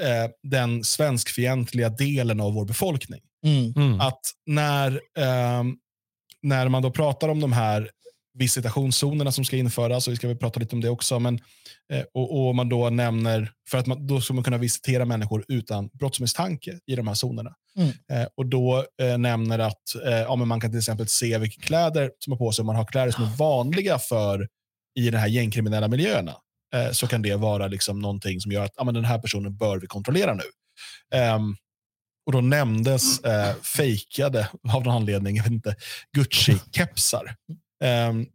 eh, 0.00 0.30
den 0.42 0.84
svenskfientliga 0.84 1.88
delen 1.88 2.40
av 2.40 2.54
vår 2.54 2.64
befolkning. 2.64 3.20
Mm. 3.46 3.72
Mm. 3.76 4.00
Att 4.00 4.20
när, 4.46 4.92
eh, 5.18 5.64
när 6.42 6.68
man 6.68 6.82
då 6.82 6.90
pratar 6.90 7.28
om 7.28 7.40
de 7.40 7.52
här 7.52 7.90
visitationszonerna 8.34 9.32
som 9.32 9.44
ska 9.44 9.56
införas, 9.56 10.06
och 10.06 10.12
vi 10.12 10.16
ska 10.16 10.28
väl 10.28 10.36
prata 10.36 10.60
lite 10.60 10.74
om 10.74 10.80
det 10.80 10.90
också, 10.90 11.18
men, 11.18 11.34
eh, 11.92 12.04
och, 12.14 12.48
och, 12.48 12.54
man 12.54 12.68
då 12.68 12.90
nämner, 12.90 13.52
för 13.70 13.78
att 13.78 13.86
man, 13.86 14.06
då 14.06 14.20
ska 14.20 14.34
man 14.34 14.44
kunna 14.44 14.58
visitera 14.58 15.04
människor 15.04 15.44
utan 15.48 15.88
brottsmisstanke 15.92 16.78
i 16.86 16.96
de 16.96 17.08
här 17.08 17.26
zonerna. 17.26 17.54
Mm. 17.76 17.88
Eh, 18.12 18.28
och 18.36 18.46
då 18.46 18.86
eh, 19.02 19.18
nämner 19.18 19.58
att 19.58 19.94
eh, 20.04 20.12
ja, 20.12 20.36
men 20.36 20.48
man 20.48 20.60
kan 20.60 20.70
till 20.70 20.78
exempel 20.78 21.08
se 21.08 21.38
vilka 21.38 21.60
kläder 21.60 22.10
som 22.18 22.32
har 22.32 22.38
på 22.38 22.52
sig. 22.52 22.62
Om 22.62 22.66
man 22.66 22.76
har 22.76 22.84
kläder 22.84 23.10
som 23.10 23.24
är 23.24 23.36
vanliga 23.36 23.98
för 23.98 24.48
i 24.98 25.10
de 25.10 25.18
här 25.18 25.28
gängkriminella 25.28 25.88
miljöerna 25.88 26.34
eh, 26.74 26.90
så 26.92 27.06
kan 27.06 27.22
det 27.22 27.36
vara 27.36 27.66
liksom 27.66 27.98
någonting 27.98 28.40
som 28.40 28.52
gör 28.52 28.64
att 28.64 28.74
ja, 28.76 28.84
men 28.84 28.94
den 28.94 29.04
här 29.04 29.18
personen 29.18 29.56
bör 29.56 29.78
vi 29.78 29.86
kontrollera 29.86 30.34
nu. 30.34 30.42
Um, 31.18 31.56
och 32.26 32.32
Då 32.32 32.40
nämndes 32.40 33.20
eh, 33.20 33.54
fejkade, 33.76 34.48
av 34.72 34.84
någon 34.84 34.94
anledning, 34.94 35.36
jag 35.36 35.42
vet 35.42 35.52
inte, 35.52 35.76
Gucci-kepsar. 36.16 37.34
Um, 38.08 38.26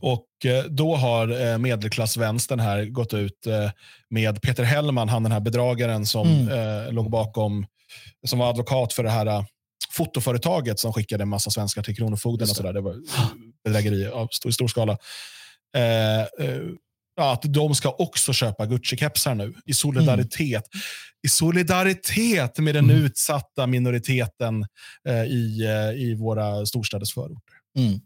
och 0.00 0.26
då 0.68 0.96
har 0.96 1.58
medelklassvänstern 1.58 2.60
här 2.60 2.84
gått 2.84 3.14
ut 3.14 3.46
med 4.10 4.42
Peter 4.42 4.64
Hellman, 4.64 5.08
han 5.08 5.22
den 5.22 5.32
här 5.32 5.40
bedragaren 5.40 6.06
som 6.06 6.28
mm. 6.28 6.94
låg 6.94 7.10
bakom 7.10 7.66
som 8.26 8.38
var 8.38 8.50
advokat 8.50 8.92
för 8.92 9.02
det 9.02 9.10
här 9.10 9.26
uh, 9.26 9.44
fotoföretaget 9.90 10.78
som 10.78 10.92
skickade 10.92 11.22
en 11.22 11.28
massa 11.28 11.50
svenskar 11.50 11.82
till 11.82 11.96
Kronofogden. 11.96 12.50
Och 12.50 12.56
så 12.56 12.62
där. 12.62 12.72
Det 12.72 12.80
var 12.80 12.96
bedrägeri 13.64 14.06
av 14.06 14.28
stor, 14.28 14.50
stor 14.50 14.68
skala. 14.68 14.98
Eh, 15.76 16.20
eh, 16.20 16.62
att 17.20 17.42
de 17.42 17.74
ska 17.74 17.90
också 17.90 18.32
köpa 18.32 18.66
Gucci-kepsar 18.66 19.34
nu 19.34 19.54
i 19.66 19.74
solidaritet. 19.74 20.74
Mm. 20.74 20.82
I 21.26 21.28
solidaritet 21.28 22.58
med 22.58 22.74
den 22.74 22.90
mm. 22.90 23.04
utsatta 23.04 23.66
minoriteten 23.66 24.66
eh, 25.08 25.24
i, 25.24 25.64
eh, 25.64 26.02
i 26.02 26.14
våra 26.14 26.66
storstäders 26.66 27.14
förorter. 27.14 27.54
Mm. 27.78 28.00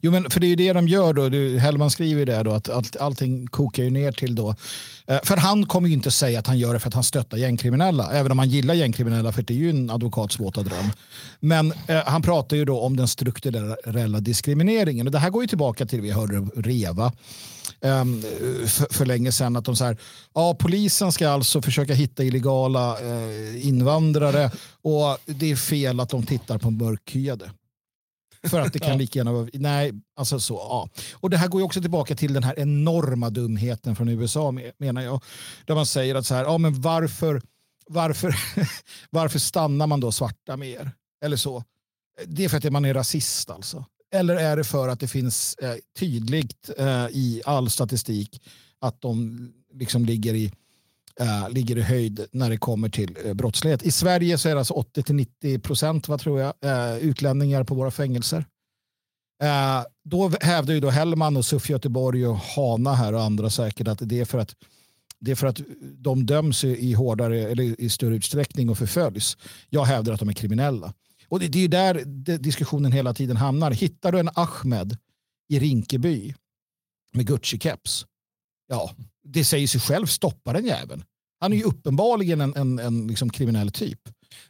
Jo, 0.00 0.12
men 0.12 0.30
för 0.30 0.40
det 0.40 0.46
är 0.46 0.48
ju 0.48 0.56
det 0.56 0.72
de 0.72 0.88
gör 0.88 1.12
då. 1.12 1.58
Hellman 1.58 1.90
skriver 1.90 2.18
ju 2.18 2.24
det 2.24 2.42
då 2.42 2.52
att 2.52 2.68
allt, 2.68 2.96
allting 2.96 3.46
kokar 3.46 3.82
ju 3.82 3.90
ner 3.90 4.12
till 4.12 4.34
då. 4.34 4.54
Eh, 5.06 5.18
för 5.22 5.36
han 5.36 5.66
kommer 5.66 5.88
ju 5.88 5.94
inte 5.94 6.10
säga 6.10 6.38
att 6.38 6.46
han 6.46 6.58
gör 6.58 6.74
det 6.74 6.80
för 6.80 6.88
att 6.88 6.94
han 6.94 7.04
stöttar 7.04 7.38
gängkriminella, 7.38 8.12
även 8.12 8.32
om 8.32 8.38
han 8.38 8.48
gillar 8.48 8.74
gängkriminella, 8.74 9.32
för 9.32 9.42
det 9.42 9.54
är 9.54 9.58
ju 9.58 9.70
en 9.70 9.90
advokats 9.90 10.40
våta 10.40 10.62
dröm. 10.62 10.90
Men 11.40 11.72
eh, 11.86 12.02
han 12.06 12.22
pratar 12.22 12.56
ju 12.56 12.64
då 12.64 12.80
om 12.80 12.96
den 12.96 13.08
strukturella 13.08 14.20
diskrimineringen 14.20 15.06
och 15.06 15.12
det 15.12 15.18
här 15.18 15.30
går 15.30 15.42
ju 15.42 15.48
tillbaka 15.48 15.86
till 15.86 16.00
vi 16.00 16.10
hörde 16.10 16.48
Reva 16.56 17.12
um, 17.80 18.22
för, 18.66 18.94
för, 18.94 19.06
länge 19.06 19.32
sedan 19.32 19.56
att 19.56 19.64
de 19.64 19.76
så 19.76 19.84
här, 19.84 19.96
ja, 20.34 20.56
polisen 20.60 21.12
ska 21.12 21.28
alltså 21.28 21.62
försöka 21.62 21.94
hitta 21.94 22.24
illegala 22.24 22.98
eh, 23.00 23.66
invandrare 23.68 24.50
och 24.82 25.18
det 25.24 25.50
är 25.50 25.56
fel 25.56 26.00
att 26.00 26.10
de 26.10 26.26
tittar 26.26 26.58
på 26.58 26.70
mörkhyade. 26.70 27.50
För 28.42 28.60
att 28.60 28.72
det 28.72 28.78
kan 28.78 28.98
lika 28.98 29.18
gärna 29.18 29.32
vara... 29.32 29.48
Nej, 29.52 29.92
alltså 30.16 30.40
så. 30.40 30.54
Ja. 30.54 30.88
Och 31.14 31.30
det 31.30 31.36
här 31.36 31.48
går 31.48 31.60
ju 31.60 31.64
också 31.64 31.80
tillbaka 31.80 32.14
till 32.14 32.32
den 32.32 32.44
här 32.44 32.58
enorma 32.58 33.30
dumheten 33.30 33.96
från 33.96 34.08
USA 34.08 34.54
menar 34.78 35.02
jag. 35.02 35.22
Där 35.64 35.74
man 35.74 35.86
säger 35.86 36.14
att 36.14 36.26
så 36.26 36.34
här, 36.34 36.44
ja 36.44 36.58
men 36.58 36.80
varför, 36.80 37.42
varför, 37.86 38.34
varför 39.10 39.38
stannar 39.38 39.86
man 39.86 40.00
då 40.00 40.12
svarta 40.12 40.56
mer? 40.56 40.90
Eller 41.24 41.36
så. 41.36 41.64
Det 42.26 42.44
är 42.44 42.48
för 42.48 42.56
att 42.56 42.72
man 42.72 42.84
är 42.84 42.94
rasist 42.94 43.50
alltså. 43.50 43.84
Eller 44.12 44.36
är 44.36 44.56
det 44.56 44.64
för 44.64 44.88
att 44.88 45.00
det 45.00 45.08
finns 45.08 45.54
eh, 45.54 45.74
tydligt 45.98 46.70
eh, 46.78 47.06
i 47.10 47.42
all 47.44 47.70
statistik 47.70 48.42
att 48.80 49.00
de 49.00 49.38
liksom 49.74 50.04
ligger 50.04 50.34
i 50.34 50.52
äh, 51.20 51.50
ligger 51.50 51.78
i 51.78 51.82
höjd 51.82 52.26
när 52.32 52.50
det 52.50 52.56
kommer 52.56 52.88
till 52.88 53.16
äh, 53.24 53.34
brottslighet. 53.34 53.82
I 53.82 53.90
Sverige 53.90 54.38
så 54.38 54.48
är 54.48 54.54
det 54.54 54.58
alltså 54.58 54.74
80-90 54.74 55.58
procent 55.58 56.08
vad 56.08 56.20
tror 56.20 56.40
jag, 56.40 56.54
eh, 56.60 56.98
utlänningar 56.98 57.64
på 57.64 57.74
våra 57.74 57.90
fängelser. 57.90 58.44
Då 60.04 60.32
hävdar 60.40 60.74
ju 60.74 60.80
då 60.80 60.90
Hellman 60.90 61.36
och 61.36 61.44
SUF 61.44 61.70
Göteborg 61.70 62.26
och 62.26 62.36
Hana 62.36 62.94
här 62.94 63.12
och 63.12 63.22
andra 63.22 63.50
säkert 63.50 63.88
att 63.88 63.98
det 64.02 64.20
är 64.20 64.24
för 64.24 64.38
att 64.38 64.54
det 65.20 65.30
är 65.30 65.34
för 65.34 65.46
att 65.46 65.60
de 65.80 66.26
döms 66.26 66.64
i, 66.64 66.92
hårdare 66.92 67.38
eller 67.38 67.80
i 67.80 67.88
större 67.88 68.14
utsträckning 68.14 68.70
och 68.70 68.78
förföljs. 68.78 69.36
Jag 69.70 69.84
hävdar 69.84 70.12
att 70.12 70.20
de 70.20 70.28
är 70.28 70.32
kriminella. 70.32 70.94
Och 71.28 71.40
det, 71.40 71.48
det 71.48 71.64
är 71.64 71.68
där 71.68 72.04
diskussionen 72.38 72.92
hela 72.92 73.14
tiden 73.14 73.36
hamnar. 73.36 73.70
Hittar 73.70 74.12
du 74.12 74.18
en 74.18 74.30
Ahmed 74.34 74.96
i 75.48 75.58
Rinkeby 75.58 76.34
med 77.12 77.28
Gucci-keps, 77.28 78.06
ja, 78.68 78.90
det 79.32 79.44
säger 79.44 79.66
sig 79.66 79.80
själv, 79.80 80.06
stoppa 80.06 80.52
den 80.52 80.66
jäveln. 80.66 81.04
Han 81.40 81.52
är 81.52 81.56
ju 81.56 81.62
uppenbarligen 81.62 82.40
en, 82.40 82.56
en, 82.56 82.78
en 82.78 83.06
liksom 83.06 83.30
kriminell 83.30 83.70
typ. 83.70 84.00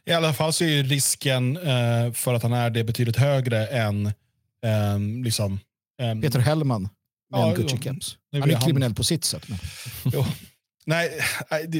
I 0.05 0.11
alla 0.11 0.33
fall 0.33 0.53
så 0.53 0.63
är 0.63 0.83
risken 0.83 1.57
eh, 1.57 2.11
för 2.13 2.33
att 2.33 2.43
han 2.43 2.53
är 2.53 2.69
det 2.69 2.83
betydligt 2.83 3.15
högre 3.15 3.67
än 3.67 4.05
eh, 4.65 4.99
liksom, 5.23 5.59
eh, 6.01 6.21
Peter 6.21 6.39
Hellman 6.39 6.81
med 6.81 7.39
ja, 7.39 7.49
en 7.49 7.55
Gucci-keps. 7.55 8.15
Han 8.31 8.51
är 8.51 8.61
kriminell 8.61 8.95
på 8.95 9.03
sitt 9.03 9.25
sätt. 9.25 9.47
Nej, 10.85 11.19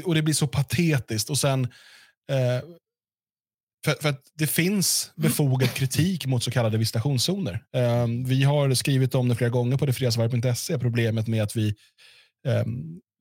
och 0.06 0.16
det 0.16 0.22
blir 0.22 0.34
så 0.34 0.48
patetiskt. 0.48 1.30
Och 1.30 1.38
sen, 1.38 1.64
eh, 2.32 2.64
för, 3.86 4.02
för, 4.02 4.10
att 4.10 4.22
det 4.34 4.48
finns 4.48 5.12
befogad 5.16 5.74
kritik 5.74 6.26
mot 6.26 6.44
så 6.44 6.52
kallade 6.52 6.78
visitationszoner. 6.78 7.64
Eh, 7.76 8.08
vi 8.26 8.44
har 8.44 8.74
skrivit 8.74 9.16
om 9.16 9.28
det 9.28 9.36
flera 9.36 9.50
gånger 9.50 9.78
på 9.78 9.86
detfriasvarv.se, 9.86 10.80
problemet 10.80 11.28
med 11.28 11.44
att 11.44 11.56
vi 11.56 11.76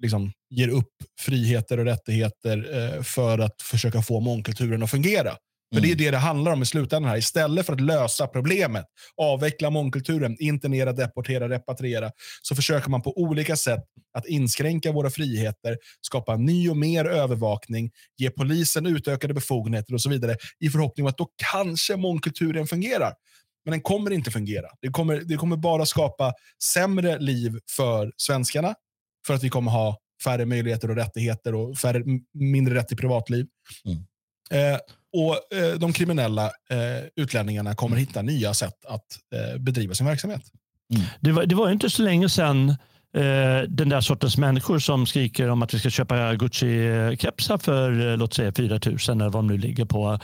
liksom 0.02 0.32
ger 0.50 0.68
upp 0.68 0.92
friheter 1.20 1.78
och 1.78 1.84
rättigheter 1.84 2.78
eh, 2.96 3.02
för 3.02 3.38
att 3.38 3.62
försöka 3.62 4.02
få 4.02 4.20
mångkulturen 4.20 4.82
att 4.82 4.90
fungera. 4.90 5.36
För 5.74 5.80
Det 5.80 5.86
är 5.88 5.92
mm. 5.92 6.04
det 6.04 6.10
det 6.10 6.16
handlar 6.18 6.52
om 6.52 6.62
i 6.62 6.66
slutändan. 6.66 7.10
här. 7.10 7.18
Istället 7.18 7.66
för 7.66 7.72
att 7.72 7.80
lösa 7.80 8.26
problemet, 8.26 8.84
avveckla 9.16 9.70
mångkulturen, 9.70 10.36
internera, 10.40 10.92
deportera, 10.92 11.48
repatriera, 11.48 12.10
så 12.42 12.54
försöker 12.56 12.90
man 12.90 13.02
på 13.02 13.18
olika 13.18 13.56
sätt 13.56 13.84
att 14.18 14.26
inskränka 14.26 14.92
våra 14.92 15.10
friheter, 15.10 15.76
skapa 16.00 16.36
ny 16.36 16.70
och 16.70 16.76
mer 16.76 17.04
övervakning, 17.04 17.90
ge 18.16 18.30
polisen 18.30 18.86
utökade 18.86 19.34
befogenheter 19.34 19.94
och 19.94 20.00
så 20.00 20.10
vidare 20.10 20.36
i 20.60 20.68
förhoppning 20.68 21.06
om 21.06 21.10
att 21.10 21.18
då 21.18 21.28
kanske 21.52 21.96
mångkulturen 21.96 22.66
fungerar. 22.66 23.12
Men 23.64 23.72
den 23.72 23.80
kommer 23.80 24.10
inte 24.10 24.30
fungera. 24.30 24.66
Det 24.80 24.88
kommer, 24.88 25.20
det 25.20 25.36
kommer 25.36 25.56
bara 25.56 25.86
skapa 25.86 26.32
sämre 26.74 27.18
liv 27.18 27.58
för 27.76 28.12
svenskarna, 28.16 28.74
för 29.26 29.34
att 29.34 29.44
vi 29.44 29.48
kommer 29.48 29.70
ha 29.70 29.98
färre 30.24 30.46
möjligheter 30.46 30.90
och 30.90 30.96
rättigheter 30.96 31.54
och 31.54 31.76
färre, 31.76 32.02
mindre 32.34 32.74
rätt 32.74 32.88
till 32.88 32.96
privatliv. 32.96 33.46
Mm. 33.84 33.98
Eh, 34.50 34.78
och 35.12 35.58
eh, 35.58 35.78
De 35.78 35.92
kriminella 35.92 36.44
eh, 36.46 37.04
utlänningarna 37.16 37.74
kommer 37.74 37.96
hitta 37.96 38.22
nya 38.22 38.54
sätt 38.54 38.84
att 38.88 39.04
eh, 39.34 39.60
bedriva 39.60 39.94
sin 39.94 40.06
verksamhet. 40.06 40.42
Mm. 40.94 41.06
Det, 41.20 41.32
var, 41.32 41.46
det 41.46 41.54
var 41.54 41.70
inte 41.70 41.90
så 41.90 42.02
länge 42.02 42.28
sedan 42.28 42.68
eh, 43.14 43.62
den 43.68 43.88
där 43.88 44.00
sortens 44.00 44.38
människor 44.38 44.78
som 44.78 45.06
skriker 45.06 45.48
om 45.48 45.62
att 45.62 45.74
vi 45.74 45.78
ska 45.78 45.90
köpa 45.90 46.34
Gucci-kepsar 46.34 47.58
för 47.58 48.16
låt 48.16 48.34
säga 48.34 48.52
4 48.52 48.80
000 48.86 48.98
eller 49.08 49.24
vad 49.24 49.32
de 49.32 49.46
nu 49.46 49.58
ligger 49.58 49.84
på 49.84 50.18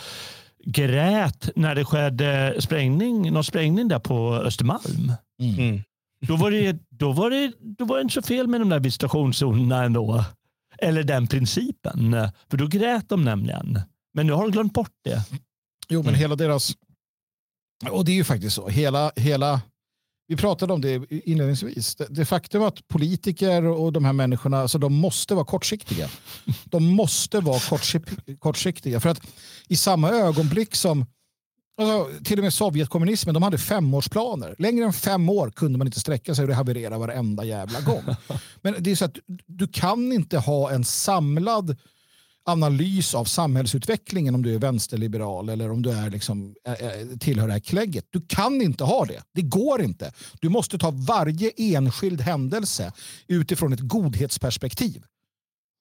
grät 0.66 1.48
när 1.56 1.74
det 1.74 1.84
skedde 1.84 2.56
sprängning, 2.58 3.32
någon 3.32 3.44
sprängning 3.44 3.88
där 3.88 3.98
på 3.98 4.34
Östermalm. 4.34 5.12
Mm. 5.40 5.82
Då, 6.28 6.36
var 6.36 6.50
det, 6.50 6.76
då, 6.90 7.12
var 7.12 7.30
det, 7.30 7.52
då 7.60 7.84
var 7.84 7.96
det 7.96 8.02
inte 8.02 8.14
så 8.14 8.22
fel 8.22 8.46
med 8.46 8.60
de 8.60 8.68
där 8.68 8.80
visitationszonerna 8.80 9.84
ändå. 9.84 10.24
Eller 10.78 11.02
den 11.02 11.26
principen. 11.26 12.16
För 12.50 12.56
då 12.56 12.66
grät 12.66 13.08
de 13.08 13.24
nämligen. 13.24 13.80
Men 14.14 14.26
nu 14.26 14.32
har 14.32 14.42
de 14.42 14.50
glömt 14.50 14.72
bort 14.72 14.92
det. 15.04 15.22
Jo, 15.88 16.00
men 16.00 16.08
mm. 16.08 16.20
hela 16.20 16.36
deras... 16.36 16.72
Och 17.90 18.04
det 18.04 18.12
är 18.12 18.16
ju 18.16 18.24
faktiskt 18.24 18.56
så. 18.56 18.68
Hela, 18.68 19.12
hela, 19.16 19.60
vi 20.26 20.36
pratade 20.36 20.72
om 20.72 20.80
det 20.80 21.02
inledningsvis. 21.10 21.96
Det, 21.96 22.06
det 22.10 22.24
faktum 22.24 22.62
att 22.62 22.88
politiker 22.88 23.64
och 23.64 23.92
de 23.92 24.04
här 24.04 24.12
människorna 24.12 24.58
alltså 24.60 24.78
de 24.78 24.94
måste 24.94 25.34
vara 25.34 25.44
kortsiktiga. 25.44 26.08
De 26.64 26.84
måste 26.84 27.40
vara 27.40 27.60
kortsiktiga. 28.38 29.00
För 29.00 29.08
att 29.08 29.20
i 29.68 29.76
samma 29.76 30.10
ögonblick 30.10 30.74
som 30.74 31.06
Alltså, 31.76 32.24
till 32.24 32.38
och 32.38 32.44
med 32.44 32.54
Sovjetkommunismen 32.54 33.34
de 33.34 33.42
hade 33.42 33.58
femårsplaner. 33.58 34.54
Längre 34.58 34.84
än 34.84 34.92
fem 34.92 35.28
år 35.28 35.50
kunde 35.50 35.78
man 35.78 35.86
inte 35.86 36.00
sträcka 36.00 36.34
sig 36.34 36.42
och 36.42 36.48
det 36.48 36.54
havererade 36.54 36.98
varenda 36.98 37.44
jävla 37.44 37.80
gång. 37.80 38.02
Men 38.62 38.74
det 38.78 38.90
är 38.90 38.96
så 38.96 39.04
att 39.04 39.18
du 39.46 39.68
kan 39.68 40.12
inte 40.12 40.38
ha 40.38 40.70
en 40.70 40.84
samlad 40.84 41.76
analys 42.44 43.14
av 43.14 43.24
samhällsutvecklingen 43.24 44.34
om 44.34 44.42
du 44.42 44.54
är 44.54 44.58
vänsterliberal 44.58 45.48
eller 45.48 45.70
om 45.70 45.82
du 45.82 45.90
är 45.90 46.10
liksom, 46.10 46.54
tillhör 47.20 47.46
det 47.46 47.52
här 47.52 47.60
klägget. 47.60 48.06
Du 48.10 48.20
kan 48.28 48.62
inte 48.62 48.84
ha 48.84 49.04
det. 49.04 49.22
Det 49.32 49.42
går 49.42 49.82
inte. 49.82 50.12
Du 50.40 50.48
måste 50.48 50.78
ta 50.78 50.90
varje 50.90 51.50
enskild 51.56 52.20
händelse 52.20 52.92
utifrån 53.26 53.72
ett 53.72 53.80
godhetsperspektiv. 53.80 55.04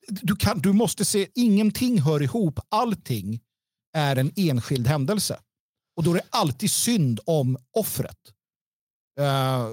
Du, 0.07 0.35
kan, 0.35 0.59
du 0.59 0.73
måste 0.73 1.05
se, 1.05 1.27
ingenting 1.35 2.01
hör 2.01 2.21
ihop, 2.21 2.59
allting 2.69 3.39
är 3.93 4.15
en 4.15 4.31
enskild 4.35 4.87
händelse. 4.87 5.39
Och 5.95 6.03
då 6.03 6.11
är 6.11 6.15
det 6.15 6.25
alltid 6.29 6.71
synd 6.71 7.19
om 7.25 7.57
offret. 7.73 8.17
Uh, 9.19 9.71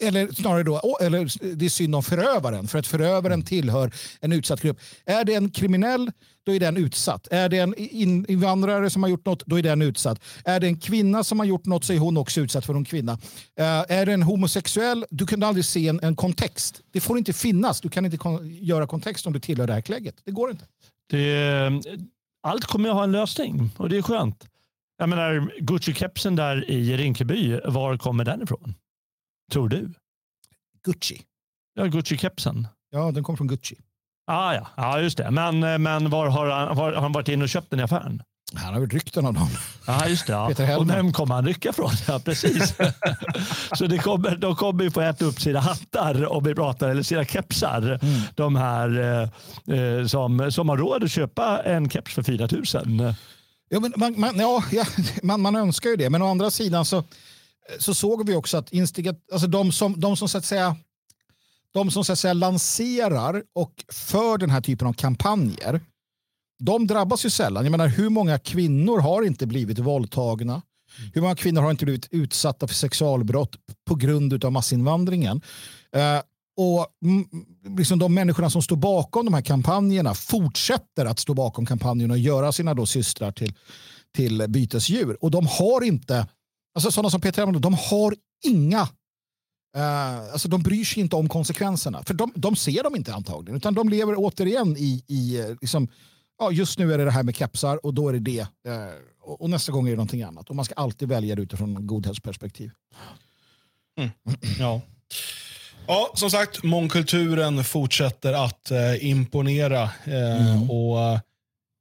eller 0.00 0.32
snarare 0.32 0.62
då, 0.62 0.98
eller 1.00 1.54
det 1.56 1.64
är 1.64 1.68
synd 1.68 1.94
om 1.94 2.02
förövaren, 2.02 2.68
för 2.68 2.78
att 2.78 2.86
förövaren 2.86 3.32
mm. 3.32 3.46
tillhör 3.46 3.94
en 4.20 4.32
utsatt 4.32 4.60
grupp. 4.60 4.78
Är 5.04 5.24
det 5.24 5.34
en 5.34 5.50
kriminell, 5.50 6.10
då 6.46 6.52
är 6.52 6.60
den 6.60 6.76
utsatt. 6.76 7.28
Är 7.30 7.48
det 7.48 7.58
en 7.58 7.74
invandrare 8.30 8.90
som 8.90 9.02
har 9.02 9.10
gjort 9.10 9.26
något, 9.26 9.46
då 9.46 9.58
är 9.58 9.62
den 9.62 9.82
utsatt. 9.82 10.22
Är 10.44 10.60
det 10.60 10.66
en 10.66 10.80
kvinna 10.80 11.24
som 11.24 11.38
har 11.38 11.46
gjort 11.46 11.66
något 11.66 11.84
så 11.84 11.92
är 11.92 11.98
hon 11.98 12.16
också 12.16 12.40
utsatt 12.40 12.66
för 12.66 12.74
en 12.74 12.84
kvinna. 12.84 13.12
Uh, 13.12 13.18
är 13.88 14.06
det 14.06 14.12
en 14.12 14.22
homosexuell, 14.22 15.04
du 15.10 15.26
kan 15.26 15.42
aldrig 15.42 15.64
se 15.64 15.88
en, 15.88 16.00
en 16.02 16.16
kontext. 16.16 16.80
Det 16.92 17.00
får 17.00 17.18
inte 17.18 17.32
finnas. 17.32 17.80
Du 17.80 17.88
kan 17.88 18.04
inte 18.04 18.16
kon 18.16 18.50
göra 18.50 18.86
kontext 18.86 19.26
om 19.26 19.32
du 19.32 19.40
tillhör 19.40 19.66
det 19.66 19.72
här 19.72 19.80
klägget. 19.80 20.14
Det 20.24 20.30
går 20.30 20.50
inte. 20.50 20.64
Det, 21.10 21.70
allt 22.42 22.64
kommer 22.64 22.88
att 22.88 22.94
ha 22.94 23.04
en 23.04 23.12
lösning 23.12 23.70
och 23.76 23.88
det 23.88 23.96
är 23.96 24.02
skönt. 24.02 24.48
Jag 24.96 25.08
menar, 25.08 25.50
Gucci-kepsen 25.60 26.36
där 26.36 26.70
i 26.70 26.96
Rinkeby, 26.96 27.60
var 27.64 27.96
kommer 27.96 28.24
den 28.24 28.42
ifrån? 28.42 28.74
Tror 29.52 29.68
du? 29.68 29.94
Gucci. 30.84 31.22
Ja, 31.74 31.84
Gucci-kepsen. 31.84 32.68
Ja, 32.90 33.10
den 33.10 33.24
kom 33.24 33.36
från 33.36 33.48
Gucci. 33.48 33.76
Ah, 34.26 34.54
ja, 34.54 34.66
ja, 34.76 35.00
just 35.00 35.18
det. 35.18 35.30
Men, 35.30 35.82
men 35.82 36.10
var 36.10 36.28
har 36.28 36.46
han, 36.46 36.76
var, 36.76 36.92
har 36.92 37.02
han 37.02 37.12
varit 37.12 37.28
inne 37.28 37.44
och 37.44 37.48
köpt 37.48 37.70
den 37.70 37.80
i 37.80 37.82
affären? 37.82 38.22
Han 38.54 38.74
har 38.74 38.80
väl 38.80 38.90
ryckt 38.90 39.14
den 39.14 39.26
av 39.26 39.34
någon. 39.34 39.48
Ja, 39.86 40.08
just 40.08 40.26
det. 40.26 40.32
Ja. 40.32 40.78
Och 40.78 40.90
vem 40.90 41.12
kommer 41.12 41.34
han 41.34 41.46
rycka 41.46 41.72
från? 41.72 41.90
Ja, 42.08 42.20
precis. 42.24 42.74
så 43.72 43.86
det 43.86 43.98
kommer, 43.98 44.36
de 44.36 44.56
kommer 44.56 44.84
ju 44.84 44.90
få 44.90 45.00
äta 45.00 45.24
upp 45.24 45.40
sina 45.40 45.60
hattar 45.60 46.32
om 46.32 46.44
vi 46.44 46.54
pratar, 46.54 46.88
eller 46.88 47.02
sina 47.02 47.24
kepsar. 47.24 47.98
Mm. 48.02 48.20
De 48.34 48.56
här 48.56 49.00
eh, 49.00 49.78
eh 49.78 50.06
som, 50.06 50.52
som 50.52 50.68
har 50.68 50.76
råd 50.76 51.04
att 51.04 51.10
köpa 51.10 51.62
en 51.62 51.90
keps 51.90 52.14
för 52.14 52.22
4 52.22 52.48
000. 52.84 53.14
Ja, 53.68 53.80
men 53.80 53.92
man, 53.96 54.20
man, 54.20 54.38
ja, 54.38 54.64
ja, 54.72 54.84
man, 55.22 55.40
man 55.40 55.56
önskar 55.56 55.90
ju 55.90 55.96
det, 55.96 56.10
men 56.10 56.22
å 56.22 56.30
andra 56.30 56.50
sidan 56.50 56.84
så, 56.84 57.04
så 57.78 57.94
såg 57.94 58.26
vi 58.26 58.34
också 58.34 58.56
att 58.56 58.72
instigat, 58.72 59.16
alltså 59.32 59.46
de 59.46 59.72
som, 59.72 60.00
de 60.00 60.16
som 60.16 60.28
så 60.28 60.38
att 60.38 60.44
säga 60.44 60.76
de 61.72 61.90
som 61.90 62.04
så 62.04 62.12
att 62.12 62.18
säga 62.18 62.32
lanserar 62.32 63.42
och 63.52 63.84
för 63.92 64.38
den 64.38 64.50
här 64.50 64.60
typen 64.60 64.88
av 64.88 64.92
kampanjer 64.92 65.80
de 66.58 66.86
drabbas 66.86 67.24
ju 67.24 67.30
sällan. 67.30 67.64
Jag 67.64 67.70
menar, 67.70 67.88
hur 67.88 68.08
många 68.08 68.38
kvinnor 68.38 69.00
har 69.00 69.22
inte 69.22 69.46
blivit 69.46 69.78
våldtagna? 69.78 70.62
Hur 71.14 71.20
många 71.20 71.36
kvinnor 71.36 71.62
har 71.62 71.70
inte 71.70 71.84
blivit 71.84 72.08
utsatta 72.10 72.66
för 72.66 72.74
sexualbrott 72.74 73.56
på 73.86 73.94
grund 73.94 74.44
av 74.44 74.52
massinvandringen? 74.52 75.42
Eh, 75.96 76.20
och 76.56 76.86
liksom 77.64 77.98
de 77.98 78.14
människorna 78.14 78.50
som 78.50 78.62
står 78.62 78.76
bakom 78.76 79.24
de 79.24 79.34
här 79.34 79.42
kampanjerna 79.42 80.14
fortsätter 80.14 81.06
att 81.06 81.18
stå 81.18 81.34
bakom 81.34 81.66
kampanjerna 81.66 82.14
och 82.14 82.18
göra 82.18 82.52
sina 82.52 82.74
då 82.74 82.86
systrar 82.86 83.32
till, 83.32 83.54
till 84.14 84.44
bytesdjur. 84.48 85.16
Och 85.20 85.30
de 85.30 85.46
har 85.46 85.84
inte, 85.84 86.26
alltså 86.74 86.90
sådana 86.90 87.10
som 87.10 87.20
Peter 87.20 87.42
Elfman, 87.42 87.60
de 87.60 87.74
har 87.74 88.14
inga 88.44 88.88
Uh, 89.76 90.32
alltså 90.32 90.48
de 90.48 90.62
bryr 90.62 90.84
sig 90.84 91.02
inte 91.02 91.16
om 91.16 91.28
konsekvenserna. 91.28 92.02
För 92.02 92.14
de, 92.14 92.32
de 92.34 92.56
ser 92.56 92.82
dem 92.82 92.96
inte 92.96 93.14
antagligen. 93.14 93.56
Utan 93.56 93.74
de 93.74 93.88
lever 93.88 94.14
återigen 94.16 94.76
i, 94.76 95.04
i 95.06 95.40
eh, 95.40 95.48
liksom, 95.60 95.88
ja, 96.38 96.50
just 96.50 96.78
nu 96.78 96.92
är 96.92 96.98
det 96.98 97.04
det 97.04 97.10
här 97.10 97.22
med 97.22 97.36
kepsar 97.36 97.86
och 97.86 97.94
då 97.94 98.08
är 98.08 98.12
det 98.12 98.18
det. 98.18 98.40
Uh, 98.40 98.46
och, 99.20 99.42
och, 99.42 99.50
nästa 99.50 99.72
gång 99.72 99.86
är 99.86 99.90
det 99.90 99.96
någonting 99.96 100.22
annat. 100.22 100.50
Och 100.50 100.56
man 100.56 100.64
ska 100.64 100.74
alltid 100.74 101.08
välja 101.08 101.34
det 101.34 101.42
utifrån 101.42 101.86
godhetsperspektiv. 101.86 102.70
Mm. 103.98 104.10
Ja. 104.58 104.80
Ja, 105.86 106.10
som 106.14 106.30
sagt, 106.30 106.62
mångkulturen 106.62 107.64
fortsätter 107.64 108.32
att 108.32 108.70
eh, 108.70 109.06
imponera. 109.06 109.82
Eh, 110.04 110.50
mm. 110.50 110.70
och 110.70 111.00
eh, 111.00 111.20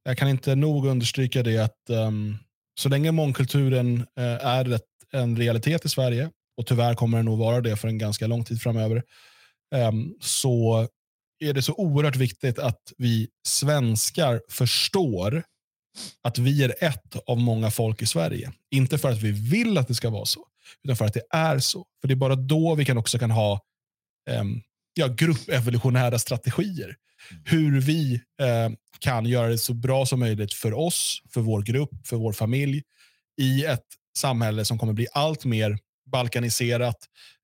Jag 0.06 0.18
kan 0.18 0.30
inte 0.30 0.56
nog 0.56 0.86
understryka 0.86 1.44
det 1.44 1.58
att 1.58 1.90
um, 1.90 2.38
så 2.80 2.90
länge 2.90 3.12
mångkulturen 3.12 4.08
eh, 4.18 4.48
är 4.48 4.74
ett, 4.74 4.82
en 5.14 5.38
realitet 5.38 5.86
i 5.86 5.90
Sverige, 5.90 6.30
och 6.58 6.66
tyvärr 6.66 6.96
kommer 6.96 7.18
den 7.18 7.26
nog 7.26 7.40
vara 7.40 7.62
det 7.62 7.76
för 7.76 7.88
en 7.88 7.98
ganska 7.98 8.28
lång 8.28 8.44
tid 8.44 8.62
framöver, 8.62 9.04
um, 9.76 10.16
så 10.22 10.88
är 11.40 11.54
det 11.54 11.62
så 11.62 11.74
oerhört 11.74 12.16
viktigt 12.16 12.60
att 12.60 12.82
vi 12.98 13.28
svenskar 13.48 14.42
förstår 14.50 15.44
att 16.24 16.38
vi 16.38 16.64
är 16.64 16.76
ett 16.80 17.16
av 17.28 17.38
många 17.38 17.72
folk 17.72 18.02
i 18.02 18.06
Sverige. 18.06 18.52
Inte 18.72 18.98
för 18.98 19.12
att 19.12 19.22
vi 19.22 19.32
vill 19.32 19.78
att 19.78 19.88
det 19.88 19.96
ska 19.96 20.10
vara 20.10 20.26
så, 20.26 20.40
utan 20.84 20.96
för 20.96 21.06
att 21.06 21.14
det 21.14 21.24
är 21.30 21.60
så. 21.60 21.86
För 22.02 22.08
det 22.08 22.14
är 22.14 22.16
bara 22.16 22.36
då 22.36 22.76
vi 22.76 22.86
kan 22.86 22.98
också 22.98 23.20
kan 23.20 23.32
ha 23.32 23.60
ja, 24.94 25.08
gruppevolutionära 25.08 26.20
strategier. 26.20 26.96
Mm. 27.32 27.44
Hur 27.46 27.82
vi 27.82 28.14
uh, 28.16 28.76
kan 29.00 29.26
göra 29.26 29.48
det 29.48 29.58
så 29.58 29.74
bra 29.74 30.06
som 30.06 30.20
möjligt 30.20 30.54
för 30.54 30.74
oss, 30.74 31.22
för 31.30 31.42
vår 31.42 31.62
grupp, 31.62 32.08
för 32.08 32.18
vår 32.18 32.34
familj 32.34 32.84
i 33.38 33.66
ett 33.66 33.86
samhälle 34.18 34.66
som 34.66 34.78
kommer 34.78 34.94
bli 34.94 35.08
allt 35.14 35.46
mer 35.46 35.78
balkaniserat 36.12 36.98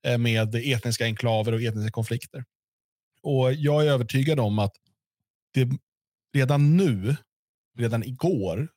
uh, 0.08 0.18
med 0.18 0.54
etniska 0.54 1.04
enklaver 1.04 1.52
och 1.52 1.62
etniska 1.62 1.90
konflikter. 1.90 2.44
Och 3.22 3.52
Jag 3.52 3.86
är 3.86 3.90
övertygad 3.90 4.40
om 4.40 4.58
att 4.58 4.72
det 5.54 5.68
redan 6.34 6.76
nu, 6.76 7.16
redan 7.78 8.04
igår, 8.04 8.68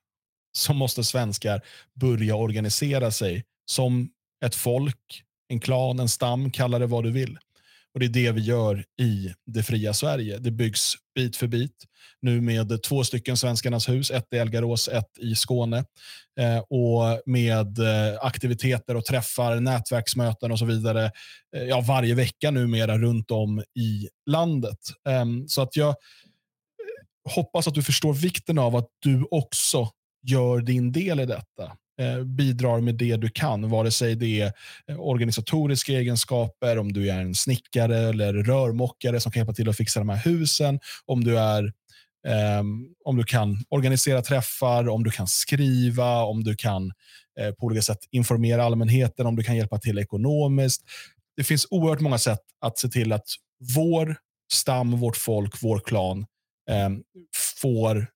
så 0.52 0.74
måste 0.74 1.04
svenskar 1.04 1.62
börja 1.94 2.36
organisera 2.36 3.12
sig 3.12 3.46
som 3.66 4.10
ett 4.46 4.56
folk, 4.56 5.24
en 5.48 5.60
klan, 5.60 6.00
en 6.00 6.10
stam, 6.10 6.52
kalla 6.52 6.80
det 6.80 6.86
vad 6.86 7.04
du 7.04 7.12
vill. 7.12 7.38
Och 7.94 8.00
Det 8.00 8.06
är 8.06 8.10
det 8.10 8.32
vi 8.32 8.42
gör 8.42 8.86
i 9.02 9.34
det 9.46 9.64
fria 9.64 9.94
Sverige. 9.94 10.38
Det 10.38 10.52
byggs 10.52 10.94
bit 11.16 11.36
för 11.36 11.48
bit. 11.48 11.76
Nu 12.22 12.42
med 12.42 12.84
två 12.84 13.04
stycken 13.04 13.38
Svenskarnas 13.38 13.90
hus, 13.90 14.12
ett 14.12 14.28
i 14.32 14.38
Elgarås, 14.38 14.88
ett 14.88 15.18
i 15.20 15.36
Skåne. 15.36 15.86
Eh, 16.40 16.58
och 16.58 17.22
med 17.26 17.80
eh, 17.80 18.18
aktiviteter 18.22 18.96
och 18.96 19.06
träffar, 19.06 19.60
nätverksmöten 19.60 20.52
och 20.52 20.60
så 20.60 20.66
vidare 20.66 21.12
eh, 21.56 21.64
ja, 21.64 21.82
varje 21.82 22.16
vecka 22.16 22.52
numera 22.52 22.98
runt 22.98 23.32
om 23.32 23.60
i 23.60 24.10
landet. 24.30 24.80
Eh, 25.10 25.26
så 25.48 25.62
att 25.62 25.76
jag 25.76 25.90
eh, 25.90 27.34
hoppas 27.34 27.68
att 27.68 27.74
du 27.74 27.84
förstår 27.84 28.14
vikten 28.14 28.58
av 28.58 28.76
att 28.76 28.88
du 29.00 29.28
också 29.32 29.90
gör 30.28 30.62
din 30.62 30.92
del 30.92 31.20
i 31.20 31.26
detta. 31.26 31.78
Eh, 32.02 32.24
bidrar 32.24 32.80
med 32.82 32.96
det 32.96 33.16
du 33.16 33.30
kan, 33.30 33.70
vare 33.70 33.92
sig 33.92 34.16
det 34.16 34.42
är 34.42 34.52
eh, 34.88 35.00
organisatoriska 35.00 35.92
egenskaper, 35.92 36.78
om 36.78 36.94
du 36.94 37.10
är 37.12 37.20
en 37.20 37.36
snickare 37.36 37.98
eller 37.98 38.34
rörmokare 38.34 39.20
som 39.20 39.32
kan 39.32 39.40
hjälpa 39.40 39.54
till 39.54 39.70
att 39.70 39.78
fixa 39.78 40.00
de 40.00 40.10
här 40.10 40.18
husen, 40.18 40.80
om 41.06 41.24
du 41.24 41.40
är 41.40 41.74
Um, 42.60 42.88
om 43.06 43.18
du 43.18 43.24
kan 43.24 43.64
organisera 43.70 44.22
träffar, 44.22 44.90
om 44.90 45.04
du 45.04 45.12
kan 45.12 45.28
skriva, 45.28 46.24
om 46.24 46.44
du 46.44 46.56
kan 46.56 46.84
uh, 47.42 47.52
på 47.60 47.66
olika 47.66 47.82
sätt 47.82 47.98
informera 48.12 48.64
allmänheten, 48.64 49.26
om 49.26 49.36
du 49.36 49.44
kan 49.44 49.56
hjälpa 49.56 49.80
till 49.80 49.98
ekonomiskt. 49.98 50.82
Det 51.38 51.44
finns 51.44 51.68
oerhört 51.70 52.00
många 52.00 52.18
sätt 52.18 52.40
att 52.62 52.78
se 52.78 52.88
till 52.88 53.14
att 53.14 53.26
vår 53.76 54.16
stam, 54.54 54.92
vårt 54.92 55.18
folk, 55.18 55.56
vår 55.62 55.80
klan 55.80 56.26
um, 56.88 57.04
får 57.62 58.08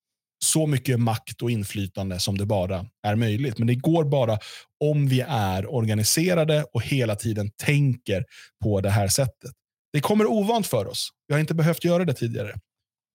så 0.45 0.67
mycket 0.67 0.99
makt 0.99 1.41
och 1.41 1.51
inflytande 1.51 2.19
som 2.19 2.37
det 2.37 2.45
bara 2.45 2.85
är 3.03 3.15
möjligt. 3.15 3.57
Men 3.57 3.67
det 3.67 3.75
går 3.75 4.03
bara 4.03 4.39
om 4.83 5.07
vi 5.07 5.21
är 5.27 5.73
organiserade 5.73 6.63
och 6.63 6.81
hela 6.81 7.15
tiden 7.15 7.51
tänker 7.63 8.25
på 8.63 8.81
det 8.81 8.89
här 8.89 9.07
sättet. 9.07 9.51
Det 9.93 9.99
kommer 9.99 10.25
ovant 10.25 10.67
för 10.67 10.87
oss. 10.87 11.09
Vi 11.27 11.33
har 11.33 11.39
inte 11.39 11.53
behövt 11.53 11.83
göra 11.83 12.05
det 12.05 12.13
tidigare. 12.13 12.55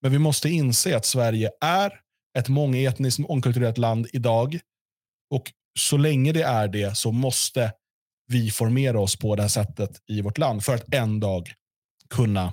Men 0.02 0.12
vi 0.12 0.18
måste 0.18 0.48
inse 0.48 0.96
att 0.96 1.06
Sverige 1.06 1.50
är 1.60 2.00
ett 2.38 2.48
mångetniskt 2.48 3.18
mångkulturellt 3.18 3.78
land 3.78 4.08
idag. 4.12 4.58
Och 5.30 5.52
så 5.78 5.96
länge 5.96 6.32
det 6.32 6.42
är 6.42 6.68
det 6.68 6.96
så 6.96 7.12
måste 7.12 7.72
vi 8.26 8.50
formera 8.50 9.00
oss 9.00 9.16
på 9.16 9.36
det 9.36 9.42
här 9.42 9.48
sättet 9.48 9.90
i 10.08 10.20
vårt 10.20 10.38
land 10.38 10.64
för 10.64 10.74
att 10.74 10.94
en 10.94 11.20
dag 11.20 11.52
kunna 12.10 12.52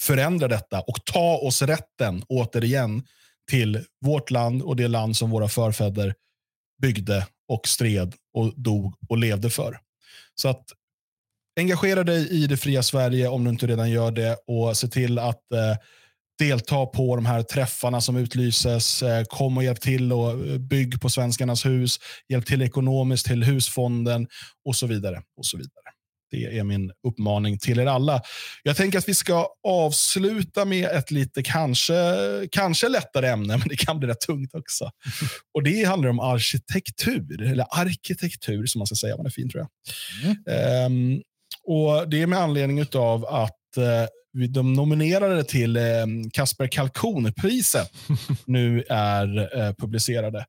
förändra 0.00 0.48
detta 0.48 0.80
och 0.80 1.04
ta 1.04 1.36
oss 1.36 1.62
rätten, 1.62 2.24
återigen, 2.28 3.02
till 3.50 3.84
vårt 4.04 4.30
land 4.30 4.62
och 4.62 4.76
det 4.76 4.88
land 4.88 5.16
som 5.16 5.30
våra 5.30 5.48
förfäder 5.48 6.14
byggde 6.82 7.26
och 7.48 7.68
stred 7.68 8.14
och 8.34 8.52
dog 8.56 8.94
och 9.08 9.18
levde 9.18 9.50
för. 9.50 9.78
Så 10.34 10.48
att 10.48 10.64
engagera 11.60 12.04
dig 12.04 12.28
i 12.28 12.46
det 12.46 12.56
fria 12.56 12.82
Sverige 12.82 13.28
om 13.28 13.44
du 13.44 13.50
inte 13.50 13.66
redan 13.66 13.90
gör 13.90 14.10
det 14.10 14.36
och 14.46 14.76
se 14.76 14.88
till 14.88 15.18
att 15.18 15.52
eh, 15.52 15.76
delta 16.38 16.86
på 16.86 17.16
de 17.16 17.26
här 17.26 17.42
träffarna 17.42 18.00
som 18.00 18.16
utlyses. 18.16 19.02
Eh, 19.02 19.24
kom 19.24 19.56
och 19.56 19.64
hjälp 19.64 19.80
till 19.80 20.12
och 20.12 20.30
eh, 20.30 20.58
bygg 20.58 21.00
på 21.00 21.10
Svenskarnas 21.10 21.66
hus. 21.66 21.98
Hjälp 22.28 22.46
till 22.46 22.62
ekonomiskt 22.62 23.26
till 23.26 23.44
husfonden 23.44 24.26
och 24.64 24.76
så 24.76 24.86
vidare. 24.86 25.22
och 25.36 25.46
så 25.46 25.56
vidare. 25.56 25.89
Det 26.30 26.58
är 26.58 26.64
min 26.64 26.92
uppmaning 27.08 27.58
till 27.58 27.78
er 27.78 27.86
alla. 27.86 28.22
Jag 28.62 28.76
tänker 28.76 28.98
att 28.98 29.08
vi 29.08 29.14
ska 29.14 29.48
avsluta 29.68 30.64
med 30.64 30.88
ett 30.88 31.10
lite 31.10 31.42
kanske, 31.42 31.94
kanske 32.52 32.88
lättare 32.88 33.28
ämne, 33.28 33.56
men 33.56 33.68
det 33.68 33.76
kan 33.76 33.98
bli 33.98 34.08
rätt 34.08 34.20
tungt 34.20 34.54
också. 34.54 34.90
Och 35.54 35.62
Det 35.62 35.84
handlar 35.84 36.08
om 36.08 36.20
arkitektur, 36.20 37.42
eller 37.42 37.66
arkitektur 37.70 38.66
som 38.66 38.78
man 38.78 38.86
ska 38.86 38.96
säga. 38.96 39.16
Man 39.16 39.26
är 39.26 39.30
fin 39.30 39.50
tror 39.50 39.66
jag. 39.66 39.70
Mm. 40.46 41.16
Um, 41.16 41.22
och 41.64 42.08
Det 42.08 42.22
är 42.22 42.26
med 42.26 42.38
anledning 42.38 42.86
av 42.94 43.26
att 43.26 43.56
uh, 43.78 44.46
de 44.48 44.72
nominerade 44.72 45.44
till 45.44 45.76
um, 45.76 46.30
Kasper 46.30 46.66
Kalkon-priset 46.66 47.92
nu 48.44 48.84
är 48.88 49.38
uh, 49.38 49.74
publicerade. 49.74 50.46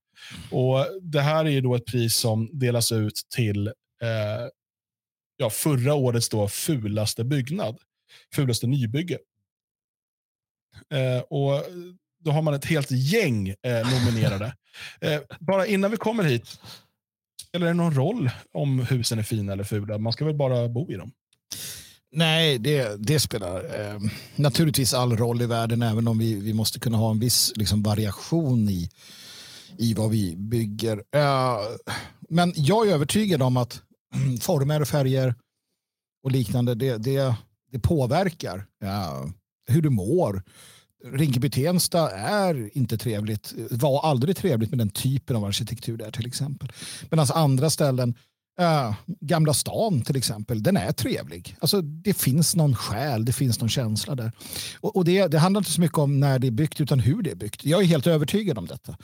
Och 0.52 0.86
Det 1.02 1.22
här 1.22 1.48
är 1.48 1.62
då 1.62 1.76
ett 1.76 1.86
pris 1.86 2.16
som 2.16 2.50
delas 2.60 2.92
ut 2.92 3.22
till 3.36 3.68
uh, 3.68 4.48
ja, 5.42 5.50
förra 5.50 5.94
årets 5.94 6.30
då 6.30 6.48
fulaste 6.48 7.24
byggnad, 7.24 7.78
fulaste 8.36 8.68
nybygge. 8.68 9.18
Eh, 10.94 11.22
och 11.22 11.64
Då 12.20 12.32
har 12.32 12.42
man 12.42 12.54
ett 12.54 12.66
helt 12.66 12.92
gäng 12.92 13.50
eh, 13.50 13.56
nominerade. 13.92 14.56
eh, 15.02 15.22
bara 15.40 15.66
innan 15.66 15.92
vi 15.92 15.98
kommer 15.98 16.24
hit, 16.24 16.60
spelar 17.48 17.68
det 17.68 17.74
någon 17.74 17.96
roll 17.96 18.30
om 18.52 18.80
husen 18.80 19.20
är 19.20 19.24
fina 19.24 19.54
eller 19.54 19.64
fula? 19.64 19.98
Man 19.98 20.14
ska 20.14 20.26
väl 20.26 20.36
bara 20.36 20.70
bo 20.70 20.92
i 20.92 20.96
dem? 20.96 21.12
Nej, 22.12 22.58
det, 22.60 23.08
det 23.08 23.20
spelar 23.20 23.80
eh, 23.80 24.00
naturligtvis 24.36 24.94
all 24.94 25.18
roll 25.18 25.42
i 25.42 25.46
världen, 25.46 25.82
även 25.82 26.08
om 26.08 26.20
vi, 26.20 26.36
vi 26.36 26.54
måste 26.54 26.80
kunna 26.80 26.98
ha 26.98 27.12
en 27.12 27.20
viss 27.20 27.54
liksom, 27.56 27.84
variation 27.84 28.70
i, 28.70 28.90
i 29.78 29.94
vad 29.94 30.10
vi 30.10 30.36
bygger. 30.36 31.04
Eh, 31.16 31.58
men 32.30 32.54
jag 32.56 32.88
är 32.88 32.94
övertygad 32.94 33.42
om 33.42 33.58
att 33.58 33.82
former, 34.42 34.82
och 34.82 34.88
färger 34.88 35.36
och 36.24 36.32
liknande, 36.32 36.76
det, 36.76 36.98
det, 36.98 37.36
det 37.72 37.80
påverkar 37.80 38.66
ja, 38.80 39.30
hur 39.68 39.82
du 39.82 39.90
mår. 39.90 40.44
Rinkeby-Tensta 41.06 42.10
är 42.12 42.78
inte 42.78 42.98
trevligt, 42.98 43.54
var 43.72 44.06
aldrig 44.06 44.38
trevligt 44.38 44.70
med 44.70 44.80
den 44.80 44.90
typen 44.90 45.36
av 45.36 45.46
arkitektur 45.46 45.98
där 45.98 46.12
till 46.12 46.28
exempel. 46.28 46.72
Medan 47.04 47.20
alltså 47.20 47.34
andra 47.34 47.70
ställen, 47.70 48.16
äh, 48.60 48.94
Gamla 49.20 49.54
stan 49.54 50.02
till 50.02 50.16
exempel, 50.16 50.64
den 50.64 50.78
är 50.78 50.92
trevlig. 50.92 51.56
Alltså, 51.60 51.82
det 51.82 52.14
finns 52.14 52.56
någon 52.56 52.76
själ, 52.76 53.26
det 53.26 53.34
finns 53.34 53.60
någon 53.60 53.70
känsla 53.70 54.16
där. 54.16 54.32
Och, 54.80 54.96
och 54.96 55.06
det, 55.06 55.28
det 55.28 55.40
handlar 55.40 55.62
inte 55.62 55.72
så 55.72 55.82
mycket 55.82 55.98
om 55.98 56.20
när 56.20 56.40
det 56.40 56.48
är 56.48 56.52
byggt 56.52 56.82
utan 56.82 57.00
hur 57.00 57.22
det 57.22 57.32
är 57.32 57.36
byggt. 57.36 57.66
Jag 57.66 57.82
är 57.82 57.86
helt 57.86 58.08
övertygad 58.08 58.58
om 58.58 58.66
detta. 58.66 58.98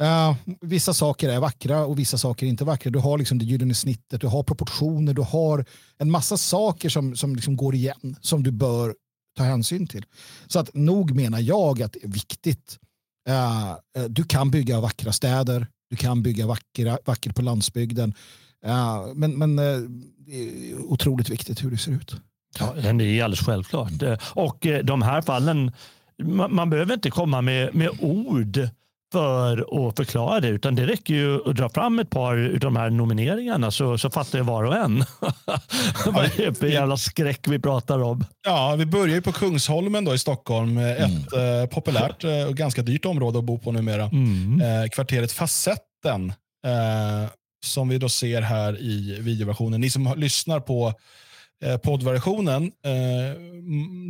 Uh, 0.00 0.36
vissa 0.60 0.94
saker 0.94 1.28
är 1.28 1.40
vackra 1.40 1.86
och 1.86 1.98
vissa 1.98 2.18
saker 2.18 2.46
är 2.46 2.50
inte 2.50 2.64
vackra. 2.64 2.90
Du 2.90 2.98
har 2.98 3.18
liksom 3.18 3.38
det 3.38 3.44
gyllene 3.44 3.74
snittet, 3.74 4.20
du 4.20 4.26
har 4.26 4.42
proportioner, 4.42 5.14
du 5.14 5.22
har 5.22 5.64
en 5.98 6.10
massa 6.10 6.36
saker 6.36 6.88
som, 6.88 7.16
som 7.16 7.36
liksom 7.36 7.56
går 7.56 7.74
igen 7.74 8.16
som 8.20 8.42
du 8.42 8.50
bör 8.50 8.94
ta 9.36 9.44
hänsyn 9.44 9.86
till. 9.86 10.04
Så 10.46 10.58
att 10.58 10.74
nog 10.74 11.14
menar 11.14 11.40
jag 11.40 11.82
att 11.82 11.92
det 11.92 12.04
är 12.04 12.08
viktigt. 12.08 12.78
Uh, 13.28 14.06
du 14.08 14.24
kan 14.24 14.50
bygga 14.50 14.80
vackra 14.80 15.12
städer, 15.12 15.66
du 15.90 15.96
kan 15.96 16.22
bygga 16.22 16.46
vackra, 16.46 16.98
vackert 17.04 17.34
på 17.34 17.42
landsbygden. 17.42 18.14
Uh, 18.66 19.14
men 19.14 19.38
men 19.38 19.56
det 19.56 20.34
är 20.34 20.82
otroligt 20.84 21.30
viktigt 21.30 21.64
hur 21.64 21.70
det 21.70 21.78
ser 21.78 21.92
ut. 21.92 22.14
Ja, 22.58 22.74
det 22.74 22.88
är 22.88 23.24
alldeles 23.24 23.46
självklart. 23.46 23.92
Och 24.34 24.66
de 24.84 25.02
här 25.02 25.22
fallen, 25.22 25.72
man, 26.22 26.54
man 26.54 26.70
behöver 26.70 26.94
inte 26.94 27.10
komma 27.10 27.40
med, 27.40 27.74
med 27.74 27.90
ord 28.00 28.68
för 29.12 29.88
att 29.88 29.96
förklara 29.96 30.40
det, 30.40 30.48
utan 30.48 30.74
det 30.74 30.86
räcker 30.86 31.14
ju 31.14 31.50
att 31.50 31.56
dra 31.56 31.68
fram 31.68 31.98
ett 31.98 32.10
par 32.10 32.52
av 32.52 32.58
de 32.58 32.76
här 32.76 32.90
nomineringarna 32.90 33.70
så, 33.70 33.98
så 33.98 34.10
fattar 34.10 34.38
ju 34.38 34.44
var 34.44 34.64
och 34.64 34.76
en. 34.76 34.98
Vad 36.06 36.24
är 36.24 36.46
det 36.46 36.54
för 36.54 36.66
jävla 36.66 36.96
skräck 36.96 37.48
vi 37.48 37.58
pratar 37.58 38.02
om? 38.02 38.24
Ja, 38.46 38.74
vi 38.78 38.86
börjar 38.86 39.14
ju 39.14 39.22
på 39.22 39.32
Kungsholmen 39.32 40.04
då 40.04 40.14
i 40.14 40.18
Stockholm. 40.18 40.78
Ett 40.78 41.32
mm. 41.32 41.62
eh, 41.62 41.68
populärt 41.68 42.24
eh, 42.24 42.44
och 42.48 42.56
ganska 42.56 42.82
dyrt 42.82 43.04
område 43.04 43.38
att 43.38 43.44
bo 43.44 43.58
på 43.58 43.72
numera. 43.72 44.04
Mm. 44.04 44.60
Eh, 44.60 44.88
kvarteret 44.88 45.32
Facetten, 45.32 46.32
eh, 46.66 47.30
som 47.66 47.88
vi 47.88 47.98
då 47.98 48.08
ser 48.08 48.42
här 48.42 48.80
i 48.80 49.18
videoversionen. 49.20 49.80
Ni 49.80 49.90
som 49.90 50.14
lyssnar 50.16 50.60
på 50.60 50.88
Eh, 50.88 50.94
Eh, 51.62 51.76
poddversionen. 51.76 52.64
Eh, 52.64 53.40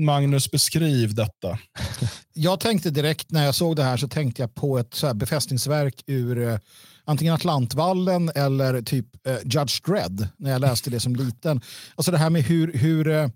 Magnus, 0.05 0.51
beskriv 0.51 1.15
detta. 1.15 1.59
Jag 2.33 2.61
tänkte 2.61 2.91
direkt 2.91 3.31
när 3.31 3.45
jag 3.45 3.55
såg 3.55 3.77
det 3.77 3.83
här 3.83 3.97
så 3.97 4.09
tänkte 4.09 4.43
jag 4.43 4.55
på 4.55 4.79
ett 4.79 4.95
så 4.95 5.07
här 5.07 5.15
befästningsverk 5.15 6.03
ur 6.07 6.49
eh, 6.49 6.59
antingen 7.05 7.35
Atlantvallen 7.35 8.31
eller 8.35 8.83
typ 8.83 9.27
eh, 9.27 9.37
Judge 9.45 9.81
Dredd 9.87 10.29
när 10.37 10.51
jag 10.51 10.61
läste 10.61 10.91
det 10.91 11.01
som 11.01 11.17
liten. 11.17 11.61
Alltså 11.95 12.13
det 12.13 12.19
här 12.19 12.31
med 12.31 12.43
hur, 12.43 12.73
hur, 12.73 13.09
eh, 13.09 13.29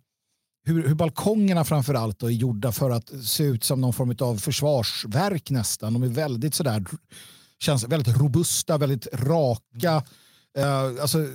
hur, 0.65 0.89
hur 0.89 0.95
balkongerna 0.95 1.65
framför 1.65 1.95
allt 1.95 2.23
är 2.23 2.29
gjorda 2.29 2.73
för 2.73 2.91
att 2.91 3.25
se 3.25 3.45
ut 3.45 3.65
som 3.65 3.81
någon 3.81 3.93
form 3.93 4.17
av 4.21 4.37
försvarsverk 4.37 5.51
nästan. 5.51 5.93
De 5.93 6.03
är 6.03 6.09
väldigt 6.09 6.55
sådär, 6.55 6.85
känns 7.59 7.85
väldigt 7.85 8.17
robusta, 8.17 8.79
väldigt 8.79 9.07
raka. 9.13 10.03
Uh, 10.59 11.03
alltså, 11.03 11.27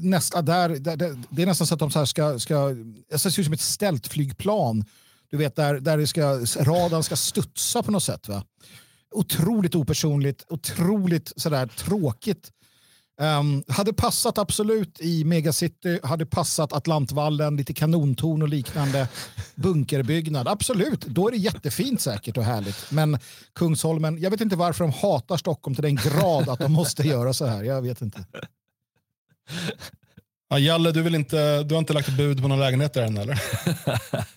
nästa, 0.00 0.42
där, 0.42 0.68
där, 0.68 0.96
där, 0.96 1.22
det 1.30 1.42
är 1.42 1.46
nästan 1.46 1.66
så 1.66 1.74
att 1.74 1.80
de 1.80 1.90
så 1.90 1.98
här 1.98 2.06
ska, 2.06 2.38
ska 2.38 2.68
det 3.10 3.18
ser 3.18 3.40
ut 3.40 3.44
som 3.44 3.52
ett 3.52 3.60
stältflygplan. 3.60 4.84
Du 5.30 5.36
vet 5.36 5.56
där, 5.56 5.80
där 5.80 5.98
det 5.98 6.06
ska, 6.06 6.22
radarn 6.64 7.02
ska 7.02 7.16
studsa 7.16 7.82
på 7.82 7.90
något 7.90 8.02
sätt. 8.02 8.28
Va? 8.28 8.44
Otroligt 9.10 9.74
opersonligt, 9.74 10.44
otroligt 10.48 11.32
sådär 11.36 11.66
tråkigt. 11.66 12.52
Um, 13.20 13.64
hade 13.68 13.92
passat 13.92 14.38
absolut 14.38 15.00
i 15.00 15.24
Megacity, 15.24 15.98
hade 16.02 16.26
passat 16.26 16.72
Atlantvallen, 16.72 17.56
lite 17.56 17.74
kanontorn 17.74 18.42
och 18.42 18.48
liknande. 18.48 19.08
Bunkerbyggnad, 19.54 20.48
absolut. 20.48 21.00
Då 21.00 21.28
är 21.28 21.32
det 21.32 21.36
jättefint 21.36 22.00
säkert 22.00 22.36
och 22.36 22.44
härligt. 22.44 22.90
Men 22.90 23.18
Kungsholmen, 23.52 24.20
jag 24.20 24.30
vet 24.30 24.40
inte 24.40 24.56
varför 24.56 24.84
de 24.84 24.92
hatar 24.92 25.36
Stockholm 25.36 25.74
till 25.74 25.82
den 25.82 25.96
grad 25.96 26.48
att 26.48 26.58
de 26.58 26.72
måste 26.72 27.02
göra 27.02 27.32
så 27.32 27.46
här. 27.46 27.62
Jag 27.62 27.82
vet 27.82 28.02
inte. 28.02 28.24
Ja, 30.48 30.58
Jalle, 30.58 30.92
du, 30.92 31.02
vill 31.02 31.14
inte, 31.14 31.62
du 31.62 31.74
har 31.74 31.78
inte 31.78 31.92
lagt 31.92 32.16
bud 32.16 32.42
på 32.42 32.48
någon 32.48 32.60
lägenhet 32.60 32.94
där 32.94 33.02
än 33.02 33.16
eller? 33.16 33.42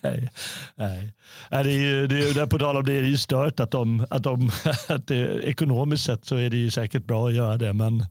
nej, 0.02 0.30
nej. 0.74 1.12
Det 1.50 1.56
är 1.56 1.64
ju, 1.64 2.06
det 2.06 2.40
är, 2.40 2.46
på 2.46 2.58
tal 2.58 2.76
om 2.76 2.84
det 2.84 2.92
är 2.92 3.02
ju 3.02 3.18
stört 3.18 3.60
att 3.60 3.70
de, 3.70 4.06
att 4.10 4.22
de 4.22 4.50
att 4.88 5.06
det, 5.06 5.42
ekonomiskt 5.44 6.04
sett 6.04 6.24
så 6.24 6.36
är 6.36 6.50
det 6.50 6.56
ju 6.56 6.70
säkert 6.70 7.04
bra 7.04 7.28
att 7.28 7.34
göra 7.34 7.56
det, 7.56 7.72
men 7.72 8.06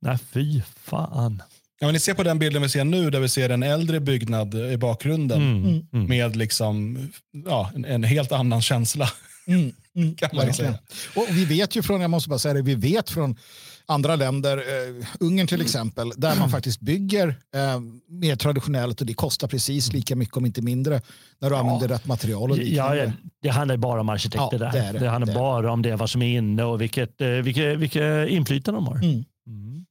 nej 0.00 0.18
fy 0.32 0.62
fan. 0.84 1.42
Ja, 1.80 1.86
men 1.86 1.92
ni 1.92 2.00
ser 2.00 2.14
på 2.14 2.22
den 2.22 2.38
bilden 2.38 2.62
vi 2.62 2.68
ser 2.68 2.84
nu 2.84 3.10
där 3.10 3.20
vi 3.20 3.28
ser 3.28 3.50
en 3.50 3.62
äldre 3.62 4.00
byggnad 4.00 4.54
i 4.54 4.76
bakgrunden 4.76 5.42
mm, 5.42 5.86
mm. 5.92 6.06
med 6.06 6.36
liksom, 6.36 6.98
ja, 7.46 7.70
en, 7.74 7.84
en, 7.84 8.04
helt 8.04 8.32
annan 8.32 8.62
känsla. 8.62 9.10
Mm, 9.46 9.72
mm. 9.96 10.14
kan 10.16 10.30
man 10.32 10.54
säga. 10.54 10.78
Och 11.16 11.26
vi 11.30 11.44
vet 11.44 11.76
ju 11.76 11.82
från, 11.82 12.00
jag 12.00 12.10
måste 12.10 12.28
bara 12.28 12.38
säga 12.38 12.54
det, 12.54 12.62
vi 12.62 12.74
vet 12.74 13.10
från 13.10 13.36
andra 13.86 14.16
länder, 14.16 14.56
eh, 14.56 15.06
Ungern 15.20 15.46
till 15.46 15.60
exempel, 15.60 16.12
där 16.16 16.36
man 16.36 16.50
faktiskt 16.50 16.80
bygger 16.80 17.28
eh, 17.54 17.80
mer 18.08 18.36
traditionellt 18.36 19.00
och 19.00 19.06
det 19.06 19.14
kostar 19.14 19.48
precis 19.48 19.92
lika 19.92 20.16
mycket 20.16 20.36
om 20.36 20.46
inte 20.46 20.62
mindre 20.62 21.00
när 21.40 21.50
du 21.50 21.56
ja. 21.56 21.60
använder 21.60 21.88
rätt 21.88 22.06
material. 22.06 22.50
Och 22.50 22.58
ja, 22.58 23.12
det 23.42 23.48
handlar 23.48 23.76
bara 23.76 24.00
om 24.00 24.08
arkitekter 24.08 24.48
ja, 24.52 24.58
där. 24.58 24.72
Det, 24.72 24.92
det, 24.92 24.98
det 24.98 25.08
handlar 25.08 25.34
det 25.34 25.38
bara 25.38 25.72
om 25.72 25.82
det, 25.82 25.96
vad 25.96 26.10
som 26.10 26.22
är 26.22 26.38
inne 26.38 26.64
och 26.64 26.80
vilket, 26.80 27.20
eh, 27.20 27.28
vilket, 27.28 27.78
vilket 27.78 28.28
inflytande 28.28 28.80
de 28.80 28.86
har. 28.86 28.96
Mm. 28.96 29.24
Mm. 29.46 29.84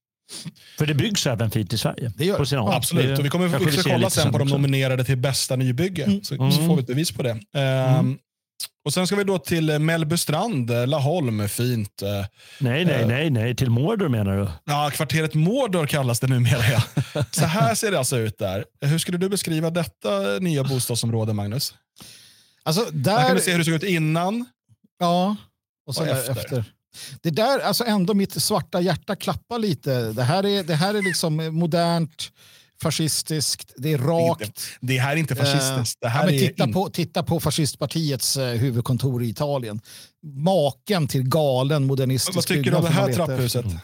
För 0.77 0.85
det 0.85 0.93
byggs 0.93 1.27
även 1.27 1.51
fint 1.51 1.73
i 1.73 1.77
Sverige. 1.77 2.11
Det 2.17 2.25
gör. 2.25 2.37
På 2.37 2.45
sina 2.45 2.61
håll. 2.61 2.73
Absolut, 2.73 3.19
och 3.19 3.25
vi 3.25 3.29
kommer 3.29 3.71
ska 3.71 3.91
kolla 3.91 4.09
sen 4.09 4.31
på 4.31 4.37
de 4.37 4.47
nominerade 4.47 5.03
till 5.03 5.17
bästa 5.17 5.55
nybygge. 5.55 6.03
Mm. 6.03 6.23
Så, 6.23 6.51
så, 6.51 6.65
får 6.65 6.75
vi 6.75 6.81
ett 6.81 6.87
bevis 6.87 7.11
på 7.11 7.23
det. 7.23 7.31
Um, 7.99 8.19
och 8.85 8.93
Sen 8.93 9.07
ska 9.07 9.15
vi 9.15 9.23
då 9.23 9.39
till 9.39 9.69
eh, 9.69 9.79
Mellbystrand, 9.79 10.71
eh, 10.71 10.87
Laholm, 10.87 11.49
fint. 11.49 12.01
Eh, 12.01 12.09
nej, 12.59 12.85
nej, 12.85 13.05
nej, 13.05 13.29
nej, 13.29 13.55
till 13.55 13.69
Mordor 13.69 14.09
menar 14.09 14.37
du? 14.37 14.47
Ja, 14.63 14.91
kvarteret 14.93 15.33
Mordor 15.33 15.85
kallas 15.85 16.19
det 16.19 16.27
numera. 16.27 16.63
Ja. 16.71 16.83
Så 17.31 17.45
här 17.45 17.75
ser 17.75 17.91
det 17.91 17.97
alltså 17.97 18.17
ut 18.17 18.37
där. 18.37 18.65
Hur 18.81 18.97
skulle 18.97 19.17
du 19.17 19.29
beskriva 19.29 19.69
detta 19.69 20.19
nya 20.39 20.63
bostadsområde, 20.63 21.33
Magnus? 21.33 21.73
Alltså, 22.63 22.85
där... 22.91 23.17
Här 23.17 23.27
kan 23.27 23.35
vi 23.35 23.41
se 23.41 23.51
hur 23.51 23.57
det 23.59 23.65
såg 23.65 23.73
ut 23.73 23.83
innan 23.83 24.45
ja, 24.99 25.35
och, 25.87 25.97
och 25.97 26.07
efter. 26.07 26.31
efter. 26.31 26.65
Det 27.21 27.29
där, 27.29 27.59
alltså 27.59 27.83
ändå 27.83 28.13
mitt 28.13 28.43
svarta 28.43 28.81
hjärta 28.81 29.15
klappar 29.15 29.59
lite. 29.59 30.11
Det 30.11 30.23
här 30.23 30.45
är, 30.45 30.63
det 30.63 30.75
här 30.75 30.93
är 30.93 31.01
liksom 31.01 31.35
modernt 31.35 32.31
fascistiskt, 32.83 33.73
det 33.77 33.93
är 33.93 33.97
rakt. 33.97 34.61
Det 34.81 34.97
här 34.97 35.11
är 35.11 35.15
inte 35.15 35.35
fascistiskt. 35.35 36.01
Det 36.01 36.07
här 36.07 36.29
ja, 36.29 36.39
titta, 36.39 36.63
in... 36.63 36.73
på, 36.73 36.89
titta 36.89 37.23
på 37.23 37.39
fascistpartiets 37.39 38.37
eh, 38.37 38.47
huvudkontor 38.47 39.23
i 39.23 39.29
Italien. 39.29 39.81
Maken 40.23 41.07
till 41.07 41.23
galen 41.23 41.83
modernistisk 41.83 42.35
Vad 42.35 42.45
tycker 42.45 42.71
du 42.71 42.77
om 42.77 42.83
det 42.83 42.89
här 42.89 43.13
trapphuset? 43.13 43.65
Mm. 43.65 43.77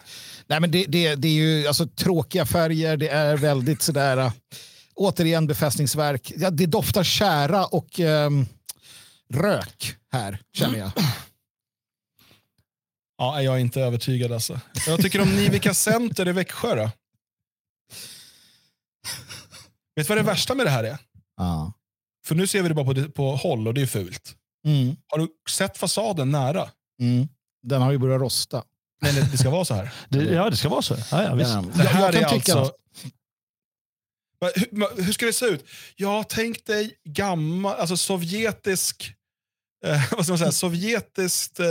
Nej, 0.48 0.60
men 0.60 0.72
det, 0.72 0.86
det, 0.88 1.16
det 1.16 1.28
är 1.28 1.34
ju 1.34 1.68
alltså, 1.68 1.88
tråkiga 1.88 2.46
färger, 2.46 2.98
det 2.98 3.10
är 3.10 3.38
väldigt 3.38 3.82
sådär, 3.82 4.18
äh, 4.18 4.32
återigen 4.96 5.48
befästningsverk. 5.48 6.32
Ja, 6.36 6.50
det 6.50 6.66
doftar 6.66 7.04
kära 7.04 7.66
och 7.66 8.00
äh, 8.00 8.30
rök 9.34 9.96
här, 10.12 10.40
känner 10.54 10.80
jag. 10.80 10.92
Ja, 13.18 13.42
jag 13.42 13.56
är 13.56 13.60
inte 13.60 13.82
övertygad 13.82 14.32
alltså. 14.32 14.60
Jag 14.88 15.02
tycker 15.02 15.22
om 15.22 15.36
Nivika 15.36 15.74
Center 15.74 16.28
i 16.28 16.32
Växjö 16.32 16.76
då? 16.76 16.90
Vet 19.96 20.08
du 20.08 20.14
vad 20.14 20.18
det 20.18 20.24
värsta 20.24 20.56
med 20.56 20.66
det 20.66 20.70
här 20.70 20.84
är? 20.84 20.98
Ja. 21.38 21.74
För 22.26 22.36
nu 22.36 22.48
ser 22.48 22.62
vi 22.62 22.70
det 22.70 22.76
bara 22.76 22.86
på, 22.86 23.12
på 23.12 23.36
håll 23.36 23.68
och 23.68 23.74
det 23.74 23.82
är 23.82 23.86
fult. 23.86 24.36
Mm. 24.66 24.96
Har 25.08 25.20
du 25.20 25.28
sett 25.50 25.78
fasaden 25.78 26.32
nära? 26.32 26.70
Mm. 27.02 27.28
Den 27.64 27.82
har 27.82 27.92
ju 27.92 27.98
börjat 27.98 28.22
rosta. 28.22 28.64
Nej, 29.02 29.14
det 29.32 29.38
ska 29.38 29.50
vara 29.50 29.66
så 29.66 29.74
här. 29.74 29.94
Det, 30.10 30.24
ja, 30.24 30.50
det 30.50 30.58
ska 30.58 30.70
vara 30.70 30.82
så. 30.82 30.96
Ja, 31.12 31.24
ja, 31.24 31.36
visst. 31.36 31.78
Det 31.78 31.84
här 31.84 32.16
är 32.16 32.26
alltså... 32.26 32.72
Hur, 34.56 35.04
hur, 35.04 35.14
ska 35.14 35.26
det 35.26 35.34
se 35.34 35.46
ut? 35.46 35.66
Ja, 35.96 36.24
tänk 36.30 36.66
dig 36.66 36.96
gammal, 37.04 37.76
alltså 37.80 37.98
sovjetisk 37.98 39.14
eh, 39.86 40.04
vad 40.12 40.26
ska 40.26 40.32
man 40.32 40.40
säga, 40.40 40.52
sovjetiskt 40.52 41.60
eh, 41.60 41.66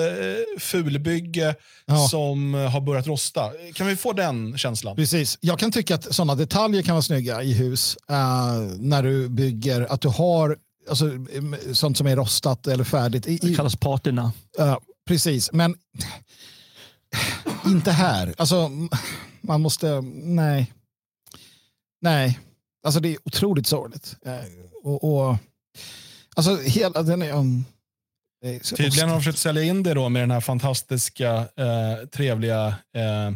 fulbygge 0.59 1.55
ja. 1.87 2.09
som 2.09 2.55
eh, 2.55 2.71
har 2.71 2.81
börjat 2.81 3.07
rosta. 3.07 3.53
Kan 3.75 3.87
vi 3.87 3.97
få 3.97 4.13
den 4.13 4.59
känslan? 4.59 4.97
Precis. 4.97 5.39
Jag 5.41 5.59
kan 5.59 5.73
tycka 5.73 5.95
att 5.95 6.15
sådana 6.15 6.35
detaljer 6.35 6.83
kan 6.83 6.95
vara 6.95 7.03
snygga 7.03 7.43
i 7.43 7.53
hus 7.53 7.97
eh, 8.09 8.17
när 8.79 9.03
du 9.03 9.29
bygger. 9.29 9.93
Att 9.93 10.01
du 10.01 10.09
har 10.09 10.57
alltså, 10.89 11.11
sånt 11.73 11.97
som 11.97 12.07
är 12.07 12.17
rostat 12.17 12.67
eller 12.67 12.85
färdigt. 12.85 13.27
I, 13.27 13.37
det 13.37 13.55
kallas 13.55 13.77
patina. 13.77 14.33
Uh, 14.61 14.79
precis, 15.07 15.53
men 15.53 15.75
inte 17.67 17.91
här. 17.91 18.35
Alltså, 18.39 18.71
man 19.41 19.61
måste, 19.61 20.01
nej. 20.23 20.73
Nej, 22.01 22.39
alltså 22.85 23.01
det 23.01 23.09
är 23.09 23.19
otroligt 23.25 23.67
sorgligt. 23.67 24.17
Uh, 24.27 24.33
och, 24.83 25.05
och, 25.05 25.37
alltså 26.37 26.57
hela 26.57 27.03
den 27.03 27.23
är, 27.23 27.33
um, 27.33 27.65
Tydligen 28.77 29.09
har 29.09 29.17
de 29.17 29.21
försökt 29.21 29.39
sälja 29.39 29.63
in 29.63 29.83
det 29.83 29.95
då 29.95 30.09
med 30.09 30.23
den 30.23 30.31
här 30.31 30.41
fantastiska, 30.41 31.35
eh, 31.37 32.07
trevliga 32.13 32.67
eh, 32.97 33.03
ja. 33.03 33.35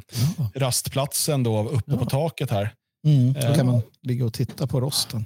rastplatsen 0.55 1.43
då 1.43 1.69
uppe 1.69 1.93
ja. 1.93 1.97
på 1.97 2.05
taket 2.05 2.51
här. 2.51 2.75
Mm, 3.07 3.33
då 3.33 3.41
kan 3.41 3.59
eh. 3.59 3.65
man 3.65 3.83
ligga 4.03 4.25
och 4.25 4.33
titta 4.33 4.67
på 4.67 4.81
rosten. 4.81 5.25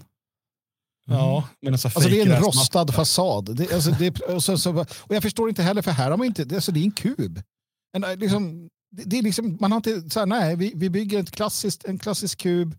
Mm. 1.08 1.18
Ja, 1.18 1.48
men 1.62 1.74
alltså, 1.74 1.88
alltså 1.88 2.10
det 2.10 2.20
är 2.20 2.36
en 2.36 2.42
rostad 2.42 2.94
fasad. 2.94 3.56
Det, 3.56 3.72
alltså, 3.72 3.90
det, 3.90 4.20
och, 4.20 4.44
så, 4.44 4.58
så, 4.58 4.80
och 4.80 5.14
jag 5.14 5.22
förstår 5.22 5.48
inte 5.48 5.62
heller, 5.62 5.82
för 5.82 5.90
här 5.90 6.10
har 6.10 6.16
man 6.16 6.26
inte, 6.26 6.44
det, 6.44 6.54
alltså, 6.54 6.72
det 6.72 6.80
är 6.80 6.84
en 6.84 6.90
kub. 6.90 7.42
En, 7.96 8.04
eh, 8.04 8.16
liksom, 8.16 8.68
det, 8.90 9.02
det, 9.04 9.18
är 9.18 9.22
liksom, 9.22 9.56
man 9.60 9.72
har 9.72 9.76
inte, 9.76 10.10
så 10.10 10.18
här, 10.18 10.26
nej, 10.26 10.56
vi, 10.56 10.72
vi 10.76 10.90
bygger 10.90 11.20
ett 11.20 11.30
klassiskt, 11.30 11.84
en 11.84 11.98
klassisk 11.98 12.38
kub 12.38 12.76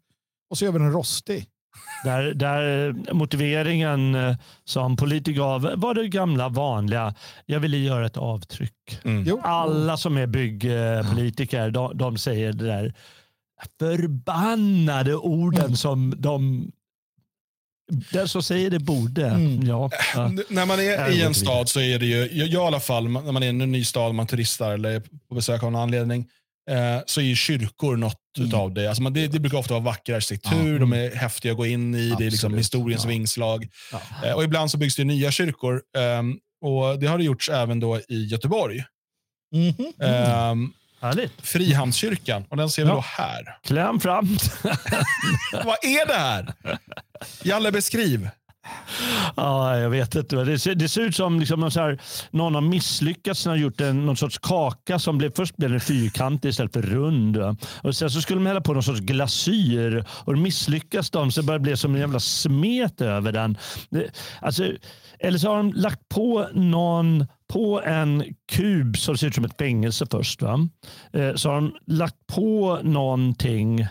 och 0.49 0.57
så 0.57 0.65
gör 0.65 0.71
vi 0.71 0.79
den 0.79 0.91
rostig. 0.91 1.47
Där, 2.03 2.33
där 2.33 2.93
motiveringen 3.13 4.15
eh, 4.15 4.35
som 4.65 4.97
politiker 4.97 5.39
gav 5.39 5.73
var 5.75 5.93
det 5.93 6.07
gamla 6.07 6.49
vanliga, 6.49 7.13
jag 7.45 7.59
ville 7.59 7.77
göra 7.77 8.05
ett 8.05 8.17
avtryck. 8.17 8.99
Mm. 9.03 9.39
Alla 9.43 9.97
som 9.97 10.17
är 10.17 10.27
byggpolitiker 10.27 11.69
de, 11.69 11.97
de, 11.97 12.17
säger 12.17 12.53
det 12.53 12.65
där 12.65 12.93
förbannade 13.79 15.15
orden 15.15 15.65
mm. 15.65 15.75
som 15.75 16.13
de 16.17 16.71
den 18.11 18.27
som 18.27 18.43
säger 18.43 18.69
det 18.69 18.79
borde. 18.79 19.25
Mm. 19.25 19.67
Ja, 19.67 19.89
ja. 20.15 20.31
När 20.49 20.65
man 20.65 20.79
är 20.79 21.11
i 21.11 21.21
en 21.21 21.33
stad 21.33 21.69
så 21.69 21.79
är 21.79 21.99
det 21.99 22.05
ju, 22.05 22.29
jag 22.31 22.49
i 22.49 22.57
alla 22.57 22.79
fall, 22.79 23.09
när 23.09 23.31
man 23.31 23.43
är 23.43 23.47
i 23.47 23.49
en 23.49 23.57
ny 23.57 23.83
stad, 23.83 24.15
man 24.15 24.27
turistar 24.27 24.73
eller 24.73 24.89
är 24.89 25.01
på 25.29 25.35
besök 25.35 25.63
av 25.63 25.71
någon 25.71 25.81
anledning, 25.81 26.25
eh, 26.69 26.99
så 27.06 27.22
är 27.22 27.35
kyrkor 27.35 27.98
något 27.98 28.38
mm. 28.38 28.53
av 28.53 28.73
det. 28.73 28.88
Alltså 28.88 29.03
man, 29.03 29.14
det. 29.14 29.27
Det 29.27 29.39
brukar 29.39 29.57
ofta 29.57 29.73
vara 29.73 29.84
vacker 29.84 30.15
arkitektur, 30.15 30.73
ja. 30.73 30.80
de 30.80 30.94
är 30.94 31.15
häftiga 31.15 31.52
att 31.52 31.57
gå 31.57 31.65
in 31.65 31.95
i, 31.95 31.98
Absolut. 31.98 32.18
det 32.18 32.26
är 32.26 32.31
liksom 32.31 32.53
historiens 32.53 33.03
ja. 33.03 33.10
vingslag. 33.10 33.68
Ja. 33.91 34.02
Eh, 34.26 34.34
och 34.35 34.44
ibland 34.44 34.72
så 34.72 34.77
byggs 34.77 34.95
det 34.95 35.03
nya 35.03 35.31
kyrkor. 35.31 35.81
Eh, 35.98 36.23
och 36.61 36.99
Det 36.99 37.07
har 37.07 37.18
det 37.18 37.23
gjorts 37.23 37.49
även 37.49 37.80
då 37.80 37.99
i 37.99 38.26
Göteborg. 38.26 38.84
Mm 39.53 39.73
-hmm. 39.73 40.52
um, 40.52 40.73
Frihamnskyrkan, 41.38 42.45
och 42.49 42.57
den 42.57 42.69
ser 42.69 42.84
vi 42.84 42.89
då 42.89 43.03
här. 43.06 43.57
Kläm 43.64 43.99
fram. 43.99 44.26
Vad 45.52 45.77
är 45.81 46.07
det 46.07 46.14
här? 46.14 46.53
Jalle, 47.44 47.72
beskriv. 47.72 48.30
Ja, 49.35 49.77
jag 49.77 49.89
vet 49.89 50.15
inte. 50.15 50.35
Det 50.35 50.60
ser, 50.60 50.76
det 50.76 50.89
ser 50.89 51.02
ut 51.02 51.15
som 51.15 51.39
liksom 51.39 51.60
någon, 51.60 51.72
så 51.72 51.80
här, 51.80 52.02
någon 52.31 52.56
har 52.56 52.61
misslyckats 52.61 53.45
och 53.45 53.57
gjort 53.57 53.81
en, 53.81 54.06
någon 54.06 54.18
sorts 54.18 54.38
kaka 54.38 54.99
som 54.99 55.18
blev, 55.18 55.31
först 55.35 55.57
blev 55.57 55.72
den 55.72 55.80
fyrkantig 55.80 56.49
istället 56.49 56.73
för 56.73 56.81
rund. 56.81 57.38
Och 57.84 57.95
sen 57.95 58.10
så 58.10 58.22
skulle 58.22 58.39
de 58.39 58.45
hälla 58.45 58.61
på 58.61 58.73
någon 58.73 58.84
sorts 58.84 58.99
glasyr 58.99 60.06
och 60.10 60.38
misslyckas 60.38 61.10
de 61.10 61.31
så 61.31 61.41
det 61.41 61.60
bli 61.60 61.77
som 61.77 61.95
en 61.95 62.02
jävla 62.02 62.19
smet 62.19 63.02
över 63.02 63.31
den. 63.31 63.57
Alltså, 64.41 64.72
eller 65.19 65.38
så 65.38 65.49
har 65.49 65.57
de 65.57 65.73
lagt 65.73 66.10
på 66.10 66.48
någon 66.53 67.27
på 67.53 67.81
en 67.81 68.23
kub 68.52 68.98
som 68.98 69.18
ser 69.18 69.27
ut 69.27 69.35
som 69.35 69.45
ett 69.45 69.57
fängelse 69.57 70.06
först. 70.11 70.41
Va? 70.41 70.69
Eh, 71.14 71.35
så 71.35 71.49
har 71.49 71.56
de 71.56 71.76
lagt 71.85 72.27
på 72.27 72.80
någonting 72.84 73.88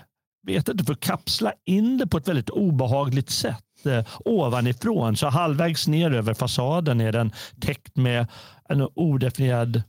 vet 0.46 0.68
inte, 0.68 0.84
för 0.84 0.92
att 0.92 1.00
kapsla 1.00 1.52
in 1.64 1.98
det 1.98 2.06
på 2.06 2.16
ett 2.16 2.28
väldigt 2.28 2.50
obehagligt 2.50 3.30
sätt 3.30 3.65
Eh, 3.86 4.04
ovanifrån. 4.24 5.16
Så 5.16 5.28
halvvägs 5.28 5.88
ner 5.88 6.10
över 6.10 6.34
fasaden 6.34 7.00
är 7.00 7.12
den 7.12 7.32
täckt 7.60 7.96
med 7.96 8.26
en 8.68 8.88
odefinierad 8.94 9.82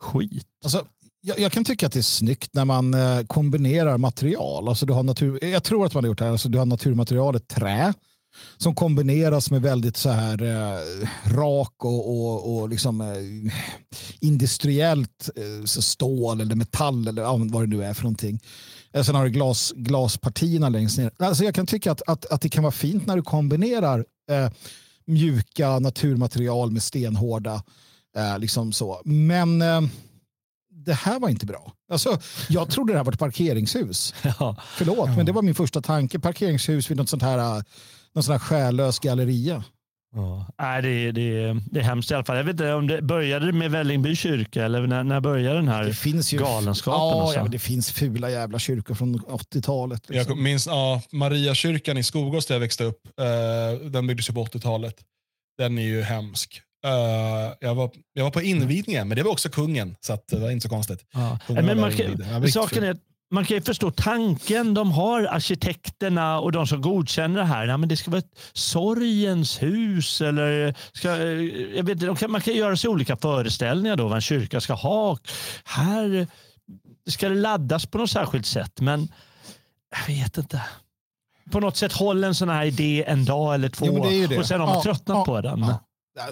skit. 0.00 0.46
Alltså, 0.64 0.84
jag, 1.20 1.38
jag, 1.38 1.52
kan 1.52 1.64
tycka 1.64 1.86
att 1.86 1.92
det 1.92 2.00
är 2.00 2.02
snyggt 2.02 2.50
när 2.54 2.64
man 2.64 2.94
eh, 2.94 3.20
kombinerar 3.26 3.98
material. 3.98 4.68
Alltså, 4.68 4.86
du 4.86 4.92
har 4.92 5.02
natur, 5.02 5.44
jag 5.44 5.64
tror 5.64 5.86
att 5.86 5.94
man 5.94 6.04
har 6.04 6.08
gjort 6.08 6.18
det 6.18 6.24
här. 6.24 6.32
Alltså, 6.32 6.48
du 6.48 6.58
har 6.58 6.66
naturmaterialet 6.66 7.48
trä 7.48 7.94
som 8.56 8.74
kombineras 8.74 9.50
med 9.50 9.62
väldigt 9.62 9.96
så 9.96 10.10
här 10.10 10.42
eh, 10.42 11.08
rak 11.36 11.84
och, 11.84 12.10
och, 12.10 12.56
och 12.56 12.68
liksom, 12.68 13.00
eh, 13.00 13.52
industriellt 14.20 15.30
eh, 15.36 15.64
stål 15.64 16.40
eller 16.40 16.54
metall 16.54 17.08
eller 17.08 17.52
vad 17.52 17.62
det 17.62 17.76
nu 17.76 17.84
är 17.84 17.94
för 17.94 18.02
någonting. 18.02 18.40
Eh, 18.96 19.02
Sen 19.02 19.14
har 19.14 19.24
du 19.24 19.30
glas, 19.30 19.72
glaspartierna 19.76 20.68
längst 20.68 20.98
ner. 20.98 21.10
Alltså 21.18 21.44
jag 21.44 21.54
kan 21.54 21.66
tycka 21.66 21.92
att, 21.92 22.02
att, 22.06 22.26
att 22.26 22.40
det 22.40 22.48
kan 22.48 22.62
vara 22.62 22.72
fint 22.72 23.06
när 23.06 23.16
du 23.16 23.22
kombinerar 23.22 24.04
eh, 24.30 24.50
mjuka 25.06 25.78
naturmaterial 25.78 26.70
med 26.70 26.82
stenhårda. 26.82 27.62
Eh, 28.16 28.38
liksom 28.38 28.72
så. 28.72 29.02
Men 29.04 29.62
eh, 29.62 29.80
det 30.70 30.94
här 30.94 31.20
var 31.20 31.28
inte 31.28 31.46
bra. 31.46 31.72
Alltså, 31.92 32.18
jag 32.48 32.70
trodde 32.70 32.92
det 32.92 32.96
här 32.96 33.04
var 33.04 33.12
ett 33.12 33.18
parkeringshus. 33.18 34.14
Ja. 34.22 34.56
Förlåt, 34.76 35.08
men 35.16 35.26
det 35.26 35.32
var 35.32 35.42
min 35.42 35.54
första 35.54 35.82
tanke. 35.82 36.18
Parkeringshus 36.18 36.90
vid 36.90 36.96
något 36.96 37.08
sånt 37.08 37.22
här, 37.22 37.38
eh, 37.38 37.62
någon 38.14 38.22
sån 38.24 38.32
här 38.32 38.38
själlös 38.38 38.98
galleria. 38.98 39.64
Ja. 40.14 40.46
Nej, 40.58 40.82
det, 40.82 40.88
är- 40.88 41.12
det, 41.12 41.60
det 41.70 41.80
är 41.80 41.84
hemskt 41.84 42.10
i 42.10 42.14
alla 42.14 42.24
fall. 42.24 42.36
Jag 42.36 42.44
vet 42.44 42.50
inte 42.52 42.72
om 42.72 42.86
det 42.86 43.02
började 43.02 43.52
med 43.52 43.70
Vällingby 43.70 44.16
kyrka 44.16 44.64
eller 44.64 44.86
när, 44.86 45.04
när 45.04 45.20
började 45.20 45.56
den 45.56 45.68
här 45.68 45.84
Det 45.84 45.94
finns 45.94 46.32
ju 46.34 46.38
galenskapen? 46.38 47.00
Ja, 47.00 47.20
alltså? 47.22 47.36
ja, 47.38 47.42
men 47.42 47.50
det 47.52 47.58
finns 47.58 47.92
fula 47.92 48.30
jävla 48.30 48.58
kyrkor 48.58 48.94
från 48.94 49.18
80-talet. 49.20 50.02
Jag 50.08 50.16
Liksom. 50.16 50.42
minns 50.42 50.66
ja, 50.66 51.02
Mariakyrkan 51.12 51.98
i 51.98 52.02
Skogås 52.02 52.46
där 52.46 52.54
jag 52.54 52.60
växte 52.60 52.84
upp. 52.84 53.00
eh, 53.20 53.86
den 53.90 54.06
byggdes 54.06 54.30
ju 54.30 54.34
på 54.34 54.44
80-talet. 54.44 54.94
Den 55.58 55.78
är 55.78 55.82
ju 55.82 56.02
hemsk. 56.02 56.60
Eh, 56.86 57.52
jag, 57.60 57.74
var, 57.74 57.90
jag 58.12 58.24
var 58.24 58.30
på 58.30 58.42
invigningen, 58.42 59.08
men 59.08 59.16
det 59.16 59.22
var 59.22 59.30
också 59.32 59.48
kungen, 59.48 59.96
så 60.00 60.12
att 60.12 60.28
det 60.28 60.38
var 60.38 60.50
inte 60.50 60.62
så 60.62 60.68
konstigt. 60.68 61.04
Ja. 61.12 61.38
Men 61.48 61.80
man 61.80 61.92
saken 62.48 62.84
är 62.84 62.90
att 62.90 62.96
man 63.34 63.44
kan 63.44 63.56
ju 63.56 63.62
förstå 63.62 63.90
tanken 63.90 64.74
de 64.74 64.92
har, 64.92 65.24
arkitekterna 65.24 66.40
och 66.40 66.52
de 66.52 66.66
som 66.66 66.80
godkänner 66.82 67.40
det 67.40 67.46
här. 67.46 67.66
Ja, 67.66 67.76
men 67.76 67.88
det 67.88 67.96
ska 67.96 68.10
vara 68.10 68.18
ett 68.18 68.38
sorgens 68.52 69.62
hus. 69.62 70.20
Eller 70.20 70.74
ska, 70.92 71.08
eh, 71.08 71.76
jag 71.76 71.84
vet, 71.84 72.00
de 72.00 72.16
kan, 72.16 72.30
man 72.30 72.40
kan 72.40 72.54
göra 72.54 72.76
sig 72.76 72.90
olika 72.90 73.16
föreställningar 73.16 73.96
då 73.96 74.04
vad 74.04 74.14
en 74.14 74.20
kyrka 74.20 74.60
ska 74.60 74.72
ha. 74.74 75.18
Här 75.64 76.26
ska 77.10 77.28
det 77.28 77.34
laddas 77.34 77.86
på 77.86 77.98
något 77.98 78.10
särskilt 78.10 78.46
sätt. 78.46 78.80
Men 78.80 79.08
jag 79.90 80.14
vet 80.14 80.38
inte. 80.38 80.62
På 81.50 81.60
något 81.60 81.76
sätt 81.76 81.92
håll 81.92 82.24
en 82.24 82.34
sån 82.34 82.48
här 82.48 82.64
idé 82.64 83.04
en 83.06 83.24
dag 83.24 83.54
eller 83.54 83.68
två 83.68 83.86
Jo, 83.86 84.04
det 84.10 84.26
det. 84.26 84.38
och 84.38 84.46
sen 84.46 84.60
har 84.60 84.66
man 84.66 84.76
Ja, 84.76 84.82
tröttnat 84.82 85.16
ja, 85.16 85.24
på 85.24 85.40
den. 85.40 85.60
ja. 85.60 85.78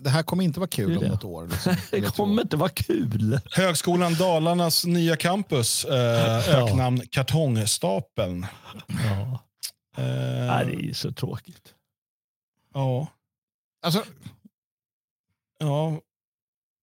Det 0.02 0.10
här 0.10 0.22
kommer 0.22 0.44
inte 0.44 0.60
vara 0.60 0.66
Det 0.66 0.76
kul 0.76 0.98
om 0.98 1.04
något 1.04 1.24
år. 1.24 1.46
Liksom. 1.46 1.76
Det 1.90 2.16
kommer 2.16 2.42
inte 2.42 2.56
vara 2.56 2.68
kul. 2.68 3.40
Högskolan 3.50 4.14
Dalarnas 4.14 4.84
nya 4.84 5.16
campus, 5.16 5.84
eh, 5.84 6.48
öknamn 6.62 7.02
Kartongstapeln. 7.10 8.46
Ja. 8.88 9.40
Eh, 9.96 10.66
det 10.66 10.90
är 10.90 10.94
så 10.94 11.12
tråkigt. 11.12 11.74
ja, 12.74 13.06
Alltså, 13.84 14.04
ja, 15.58 16.00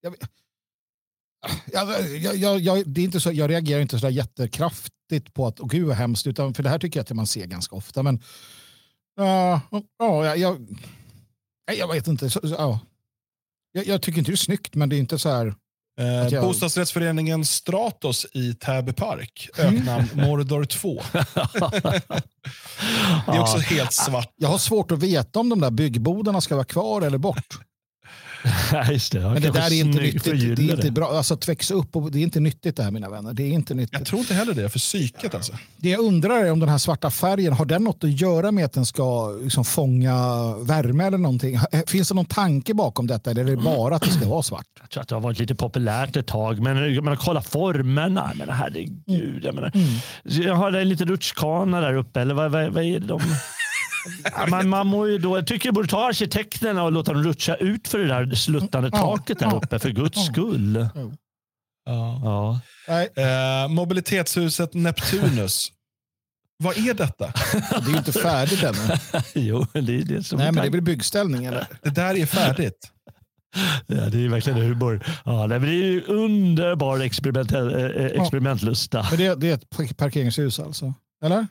jag, 0.00 0.16
jag, 1.72 2.36
jag, 2.36 2.60
jag, 2.60 2.88
det 2.88 3.00
är 3.00 3.04
inte 3.04 3.20
så, 3.20 3.32
jag 3.32 3.50
reagerar 3.50 3.80
inte 3.80 3.98
så 3.98 4.06
där 4.06 4.12
jättekraftigt 4.12 5.34
på 5.34 5.46
att 5.46 5.60
åh 5.60 5.68
gud 5.68 5.86
vad 5.86 5.96
hemskt, 5.96 6.26
utan, 6.26 6.54
för 6.54 6.62
det 6.62 6.68
här 6.68 6.78
tycker 6.78 6.98
jag 7.00 7.04
att 7.04 7.16
man 7.16 7.26
ser 7.26 7.46
ganska 7.46 7.76
ofta. 7.76 8.02
Men 8.02 8.22
ja, 9.16 9.60
ja, 9.98 10.26
jag, 10.26 10.38
jag, 10.38 10.60
nej, 11.68 11.78
jag 11.78 11.92
vet 11.92 12.06
inte. 12.06 12.30
Så, 12.30 12.40
så, 12.40 12.54
ja. 12.58 12.80
Jag, 13.72 13.86
jag 13.86 14.02
tycker 14.02 14.18
inte 14.18 14.30
det 14.30 14.34
är 14.34 14.36
snyggt, 14.36 14.74
men 14.74 14.88
det 14.88 14.96
är 14.96 14.98
inte 14.98 15.18
så 15.18 15.28
här. 15.28 15.46
Eh, 16.00 16.06
jag- 16.06 16.44
Bostadsrättsföreningen 16.44 17.44
Stratos 17.44 18.26
i 18.32 18.54
Täby 18.54 18.92
park, 18.92 19.48
öknamn 19.58 20.08
Mordor 20.14 20.64
2. 20.64 21.02
Det 23.26 23.32
är 23.36 23.40
också 23.40 23.58
helt 23.58 23.92
svart. 23.92 24.32
Jag 24.36 24.48
har 24.48 24.58
svårt 24.58 24.90
att 24.90 24.98
veta 24.98 25.40
om 25.40 25.48
de 25.48 25.60
där 25.60 25.70
byggbodarna 25.70 26.40
ska 26.40 26.54
vara 26.54 26.64
kvar 26.64 27.02
eller 27.02 27.18
bort. 27.18 27.58
Ja, 28.72 28.92
just 28.92 29.12
det. 29.12 29.20
Men 29.20 29.42
det 29.42 29.50
där 29.50 29.72
är 29.72 29.80
inte 29.80 29.98
nyttigt. 30.00 30.56
Det 30.56 30.62
är 30.62 30.74
inte 30.74 30.90
bra. 30.90 31.08
Alltså, 31.08 31.34
att 31.34 31.48
växa 31.48 31.74
upp 31.74 31.96
och, 31.96 32.10
det 32.10 32.18
är 32.18 32.22
inte 32.22 32.40
nyttigt 32.40 32.76
det 32.76 32.82
här 32.82 32.90
mina 32.90 33.08
vänner. 33.10 33.32
Det 33.32 33.42
är 33.42 33.48
inte 33.50 33.72
Jag 33.72 33.76
nyttigt. 33.76 34.06
tror 34.06 34.20
inte 34.20 34.34
heller 34.34 34.54
det, 34.54 34.68
för 34.68 34.78
psyket 34.78 35.34
alltså. 35.34 35.52
Det 35.76 35.88
jag 35.88 36.00
undrar 36.00 36.44
är 36.44 36.52
om 36.52 36.60
den 36.60 36.68
här 36.68 36.78
svarta 36.78 37.10
färgen, 37.10 37.52
har 37.52 37.64
den 37.64 37.84
något 37.84 38.04
att 38.04 38.20
göra 38.20 38.52
med 38.52 38.64
att 38.64 38.72
den 38.72 38.86
ska 38.86 39.28
liksom 39.42 39.64
fånga 39.64 40.14
värme 40.62 41.04
eller 41.04 41.18
någonting? 41.18 41.58
Finns 41.86 42.08
det 42.08 42.14
någon 42.14 42.24
tanke 42.24 42.74
bakom 42.74 43.06
detta 43.06 43.30
eller 43.30 43.42
är 43.42 43.46
det 43.50 43.56
bara 43.56 43.96
att 43.96 44.02
det 44.02 44.10
ska 44.10 44.28
vara 44.28 44.42
svart? 44.42 44.66
Jag 44.80 44.90
tror 44.90 45.02
att 45.02 45.08
det 45.08 45.14
har 45.14 45.20
varit 45.22 45.38
lite 45.38 45.54
populärt 45.54 46.16
ett 46.16 46.26
tag, 46.26 46.60
men 46.60 46.94
jag 46.94 47.04
menar, 47.04 47.16
kolla 47.16 47.42
formerna. 47.42 48.32
Men 48.34 48.48
herregud, 48.48 49.44
jag, 49.44 49.54
menar, 49.54 49.72
jag 50.22 50.54
har 50.54 50.72
en 50.72 50.88
liten 50.88 51.08
rutschkana 51.08 51.80
där 51.80 51.94
uppe, 51.94 52.20
eller 52.20 52.34
vad, 52.34 52.50
vad, 52.50 52.68
vad 52.72 52.84
är 52.84 53.00
det 53.00 53.06
de... 53.06 53.20
Ja, 54.36 54.46
man, 54.46 54.68
man 54.68 54.86
må 54.86 55.06
ju 55.06 55.18
då, 55.18 55.36
jag 55.38 55.46
tycker 55.46 55.66
jag 55.68 55.74
borde 55.74 55.88
ta 55.88 56.08
arkitekterna 56.08 56.82
och 56.82 56.92
låta 56.92 57.12
dem 57.12 57.22
rutscha 57.24 57.54
ut 57.56 57.88
för 57.88 57.98
det 57.98 58.06
där 58.06 58.34
sluttande 58.34 58.90
taket 58.90 59.38
där 59.38 59.54
uppe, 59.56 59.78
för 59.78 59.90
guds 59.90 60.26
skull. 60.26 60.88
Ja. 60.94 62.20
Ja. 62.24 62.60
Nej, 62.88 63.08
Eh, 63.16 63.68
mobilitetshuset 63.68 64.74
Neptunus. 64.74 65.68
Vad 66.62 66.76
är 66.78 66.94
detta? 66.94 67.26
det 67.52 67.86
är 67.86 67.90
ju 67.90 67.96
inte 67.96 68.12
färdigt 68.12 68.62
ännu. 68.62 68.96
Jo, 69.34 69.66
det 69.72 69.78
är 69.78 70.02
det 70.04 70.24
som 70.24 70.38
Nej, 70.38 70.48
är 70.48 70.52
men 70.52 70.64
det 70.64 70.70
väl 70.70 70.82
byggställning 70.82 71.44
eller? 71.44 71.66
Det 71.82 71.90
där 71.90 72.16
är 72.18 72.26
färdigt. 72.26 72.90
Ja, 73.86 73.96
det 74.08 74.24
är 74.24 74.28
verkligen 74.28 74.58
humor. 74.58 75.04
Ja, 75.24 75.46
det 75.46 75.54
är 75.54 75.60
ju 75.66 76.02
underbar 76.04 77.00
experiment, 77.00 77.52
äh, 77.52 78.22
experimentlusta. 78.22 79.06
Men 79.10 79.18
det, 79.18 79.34
det 79.34 79.50
är 79.50 79.54
ett 79.54 79.70
park- 79.70 79.96
parkeringshus 79.96 80.60
alltså? 80.60 80.94
Eller? 81.24 81.46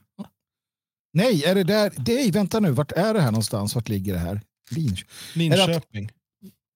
Nej, 1.14 1.44
är 1.46 1.56
det 1.56 1.64
där? 1.64 1.92
Nej, 2.08 2.32
vänta 2.32 2.60
nu. 2.60 2.72
Vart 2.72 2.92
är 2.92 3.14
det 3.14 3.22
här 3.22 3.32
någonstans? 3.32 3.76
Vart 3.76 3.90
ligger 3.90 4.14
det 4.14 4.20
här? 4.20 4.42
Linköping. 4.72 5.06
Linköping. 5.34 6.12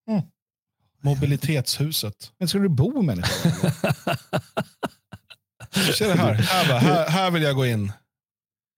Mm. 0.10 0.22
Mobilitetshuset. 1.02 2.32
Men 2.40 2.48
ska 2.48 2.60
du 2.60 2.70
bo 2.70 3.02
med? 3.02 3.26
Se 5.98 6.08
det 6.08 6.14
här. 6.14 6.34
Här, 6.34 6.68
bara, 6.68 6.80
här, 6.80 7.10
här 7.10 7.32
vill 7.32 7.44
jag 7.44 7.56
gå 7.56 7.66
in. 7.66 7.92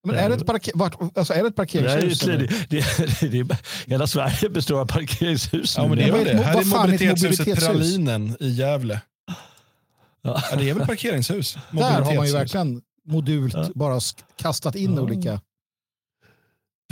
Men 0.07 0.15
är 0.15 0.29
det 0.29 0.35
ett, 0.35 0.45
parker, 0.45 0.71
vart, 0.75 1.17
alltså 1.17 1.33
är 1.33 1.43
det 1.43 1.47
ett 1.47 1.55
Det 1.55 1.61
är, 1.61 1.81
ju 1.81 1.83
parkeringshus? 1.83 2.19
det, 2.19 2.33
eller? 2.33 2.47
det, 2.69 3.29
det, 3.29 3.43
det, 3.43 3.57
hela 3.85 4.07
Sverige 4.07 4.49
består 4.49 4.81
av 4.81 4.85
parkeringshus. 4.85 5.77
Ja, 5.77 5.87
men 5.87 5.97
det 5.97 6.03
är 6.03 6.25
det. 6.25 6.43
Här 6.43 6.61
är 6.61 6.65
mobilitetshuset 6.65 7.39
mobilitetshus? 7.39 7.65
Pralinen 7.65 8.37
i 8.39 8.49
Gävle. 8.49 9.01
Ja. 10.21 10.43
Ja, 10.51 10.57
det 10.57 10.69
är 10.69 10.73
väl 10.73 10.87
parkeringshus? 10.87 11.57
Där 11.71 12.01
har 12.01 12.15
man 12.15 12.27
ju 12.27 12.33
verkligen 12.33 12.81
modult 13.05 13.53
Ja. 13.53 13.67
bara 13.75 13.99
kastat 14.41 14.75
in 14.75 14.95
Ja. 14.95 15.01
olika. 15.01 15.41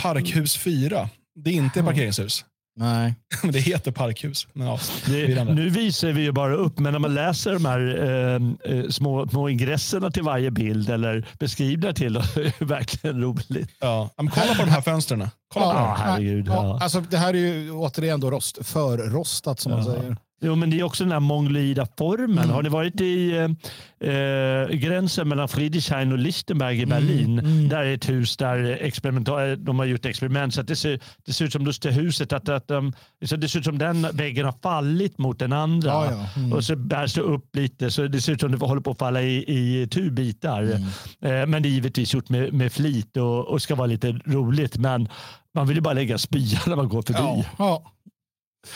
Parkhus 0.01 0.57
4. 0.57 1.09
Det 1.35 1.49
är 1.49 1.53
inte 1.53 1.79
Ja. 1.79 1.85
parkeringshus. 1.85 2.45
Nej. 2.75 3.15
Men 3.43 3.51
det 3.51 3.59
heter 3.59 3.91
parkhus. 3.91 4.47
Men 4.53 4.67
ja, 4.67 4.79
Det, 5.05 5.43
nu 5.43 5.69
visar 5.69 6.07
vi 6.11 6.21
ju 6.21 6.31
bara 6.31 6.55
upp, 6.55 6.79
men 6.79 6.91
när 6.93 6.99
man 6.99 7.13
läser 7.13 7.53
de 7.53 7.65
här 7.65 7.79
eh, 8.03 8.75
eh, 8.77 8.89
små, 8.89 9.27
små 9.27 9.49
ingresserna 9.49 10.11
till 10.11 10.23
varje 10.23 10.51
bild 10.51 10.89
eller 10.89 11.27
beskrivningar 11.39 11.93
till 11.93 12.13
dem, 12.13 12.23
det 12.35 12.61
är 12.61 12.65
verkligen 12.65 13.21
roligt. 13.21 13.69
Ja. 13.79 14.09
men 14.17 14.29
kolla 14.29 14.55
på 14.55 14.61
de 14.65 14.69
här 14.71 14.81
fönstren. 14.81 15.27
Kolla 15.53 15.65
på 15.65 15.71
Ja, 15.71 15.87
dem. 15.87 15.95
herregud, 15.97 16.47
Ja, 16.47 16.53
ja. 16.53 16.79
Alltså, 16.83 17.01
det 17.01 17.17
här 17.17 17.33
är 17.33 17.37
ju 17.37 17.71
återigen 17.71 18.19
då 18.19 18.31
rost, 18.31 18.57
förrostat 18.67 19.59
som 19.59 19.71
man 19.71 19.83
säger. 19.85 20.17
Jo, 20.43 20.55
men 20.55 20.69
det 20.69 20.79
är 20.79 20.83
också 20.83 21.03
den 21.03 21.11
här 21.13 21.19
månglyda 21.19 21.87
formen. 21.97 22.37
Mm. 22.37 22.49
Har 22.49 22.63
ni 22.63 22.69
varit 22.69 23.01
i 23.01 23.31
eh, 23.37 24.09
eh, 24.09 24.67
gränsen 24.69 25.27
mellan 25.29 25.47
Friedrichshain 25.47 26.11
och 26.11 26.17
Lichtenberg 26.17 26.81
i 26.81 26.85
Berlin? 26.85 27.39
mm. 27.39 27.69
Där 27.69 27.83
är 27.83 27.93
ett 27.93 28.09
hus 28.09 28.37
där 28.37 28.77
experimenta- 28.81 29.55
de 29.55 29.79
har 29.79 29.85
gjort 29.85 30.05
experiment. 30.05 30.53
Så 30.53 30.61
att 30.61 30.67
det, 30.67 30.75
ser, 30.75 30.99
det 31.25 31.33
ser 31.33 31.45
ut 31.45 31.53
som 31.53 31.65
Lustehuset. 31.65 32.33
Att, 32.33 32.49
att 32.49 32.67
de, 32.67 32.93
så 33.25 33.35
det 33.35 33.49
ser 33.49 33.59
ut 33.59 33.65
som 33.65 33.77
den 33.77 34.07
väggen 34.13 34.45
har 34.45 34.55
fallit 34.63 35.17
mot 35.17 35.39
den 35.39 35.53
andra. 35.53 35.89
Ja, 35.89 36.11
ja. 36.11 36.41
Mm. 36.41 36.53
Och 36.53 36.63
så 36.63 36.75
bärs 36.75 37.13
det 37.13 37.21
upp 37.21 37.55
lite 37.55 37.91
så 37.91 38.07
det 38.07 38.21
ser 38.21 38.33
ut 38.33 38.41
som 38.41 38.51
det 38.51 38.57
håller 38.65 38.81
på 38.81 38.91
att 38.91 38.99
falla 38.99 39.21
i, 39.21 39.35
i 39.47 39.87
tubitar. 39.87 40.61
Mm. 40.63 41.41
Eh, 41.41 41.47
men 41.47 41.63
det 41.63 41.69
är 41.69 41.71
givetvis 41.71 42.13
gjort 42.13 42.29
med, 42.29 42.53
med 42.53 42.71
flit 42.73 43.17
och, 43.17 43.47
och 43.47 43.61
ska 43.61 43.75
vara 43.75 43.87
lite 43.87 44.11
roligt. 44.25 44.77
Men 44.77 45.07
man 45.55 45.67
vill 45.67 45.77
ju 45.77 45.81
bara 45.81 45.93
lägga 45.93 46.17
spya 46.17 46.59
när 46.67 46.75
man 46.75 46.89
går 46.89 47.01
förbi. 47.01 47.19
Ja. 47.19 47.43
Ja. 47.57 47.89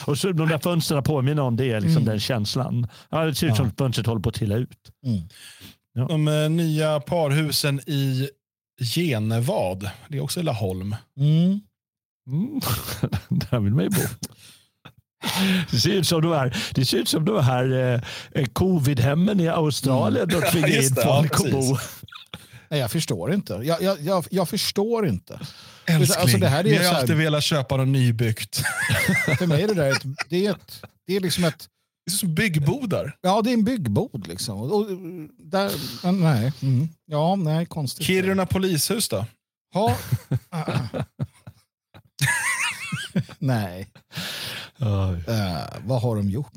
Och 0.06 0.18
så 0.18 0.32
de 0.32 0.48
där 0.48 0.58
fönstren 0.58 1.04
påminner 1.04 1.42
om 1.42 1.56
det, 1.56 1.80
liksom 1.80 2.02
Mm. 2.02 2.06
den 2.06 2.20
känslan. 2.20 2.88
Ja, 3.10 3.26
det 3.26 3.36
ser 3.36 3.48
ut 3.48 3.52
Ja. 3.52 3.56
som 3.56 3.72
fönstret 3.78 4.08
håller 4.08 4.22
på 4.22 4.30
att 4.30 4.36
trilla 4.36 4.56
ut. 4.56 4.78
Mm. 5.06 6.08
De 6.08 6.28
eh, 6.28 6.50
nya 6.50 7.00
parhusen 7.00 7.80
i 7.90 8.30
Genevad. 8.82 9.90
Det 10.10 10.18
är 10.18 10.22
också 10.22 10.40
i 10.40 10.44
Laholm. 10.44 10.96
Mm. 11.20 11.60
Mm. 12.28 12.60
Där 13.30 13.60
vill 13.60 13.74
man 13.74 13.84
ju 13.84 13.90
bo. 13.90 14.02
Det 15.72 15.78
ser 15.80 15.90
ut 15.92 16.08
som 16.08 16.22
de 16.22 16.32
här, 16.34 16.58
det 16.76 16.86
ser 16.86 16.98
ut 16.98 17.10
som 17.10 17.26
de 17.26 17.44
här 17.44 18.02
eh, 18.36 18.46
covid-hemmen 18.46 19.40
i 19.40 19.48
Australien. 19.48 20.28
De 20.28 20.42
tvingar 20.42 20.68
in 20.84 20.94
ja, 20.96 21.04
folk 21.04 21.34
att 21.34 21.52
bo. 21.52 21.78
Nej, 22.70 22.80
jag 22.80 22.92
förstår 22.92 23.34
inte. 23.34 23.54
Jag, 23.54 23.82
jag, 23.82 24.02
jag, 24.02 24.26
jag 24.32 24.50
förstår 24.50 25.08
inte. 25.08 25.40
Älskling, 25.86 26.22
Alltså, 26.22 26.38
det 26.38 26.48
här 26.48 26.60
är 26.60 26.64
vi 26.64 26.76
har 26.78 26.84
här- 26.84 27.02
alltid 27.02 27.16
velat 27.16 27.44
köpa 27.44 27.78
något 27.78 27.88
nybyggt. 27.88 28.56
För 29.38 29.48
mig 29.48 29.64
är 29.64 29.68
det 29.68 29.74
där 29.74 29.92
ett, 29.92 30.04
det 30.30 30.46
är, 30.46 30.52
ett, 30.52 30.82
det 31.08 31.16
är 31.16 31.20
liksom 31.20 31.44
ett, 31.44 31.68
Det 32.06 32.12
är 32.12 32.16
som 32.16 32.36
byggbodar. 32.36 33.16
ja 33.22 33.42
det 33.42 33.50
är 33.50 33.54
en 33.54 33.64
byggbod 33.64 34.28
liksom. 34.28 34.60
Och, 34.60 34.76
och, 34.76 34.86
där, 35.40 35.72
nej. 36.12 36.54
Mm. 36.62 36.90
Ja, 37.06 37.36
nej, 37.36 37.66
konstigt. 37.66 38.06
Kiruna 38.08 38.46
polishus 38.46 39.10
då? 39.10 39.26
Ha. 39.74 39.98
nej, 43.40 43.88
Ja. 44.78 45.14
Eh, 45.14 45.68
vad 45.86 46.02
har 46.02 46.16
de 46.16 46.30
gjort? 46.30 46.54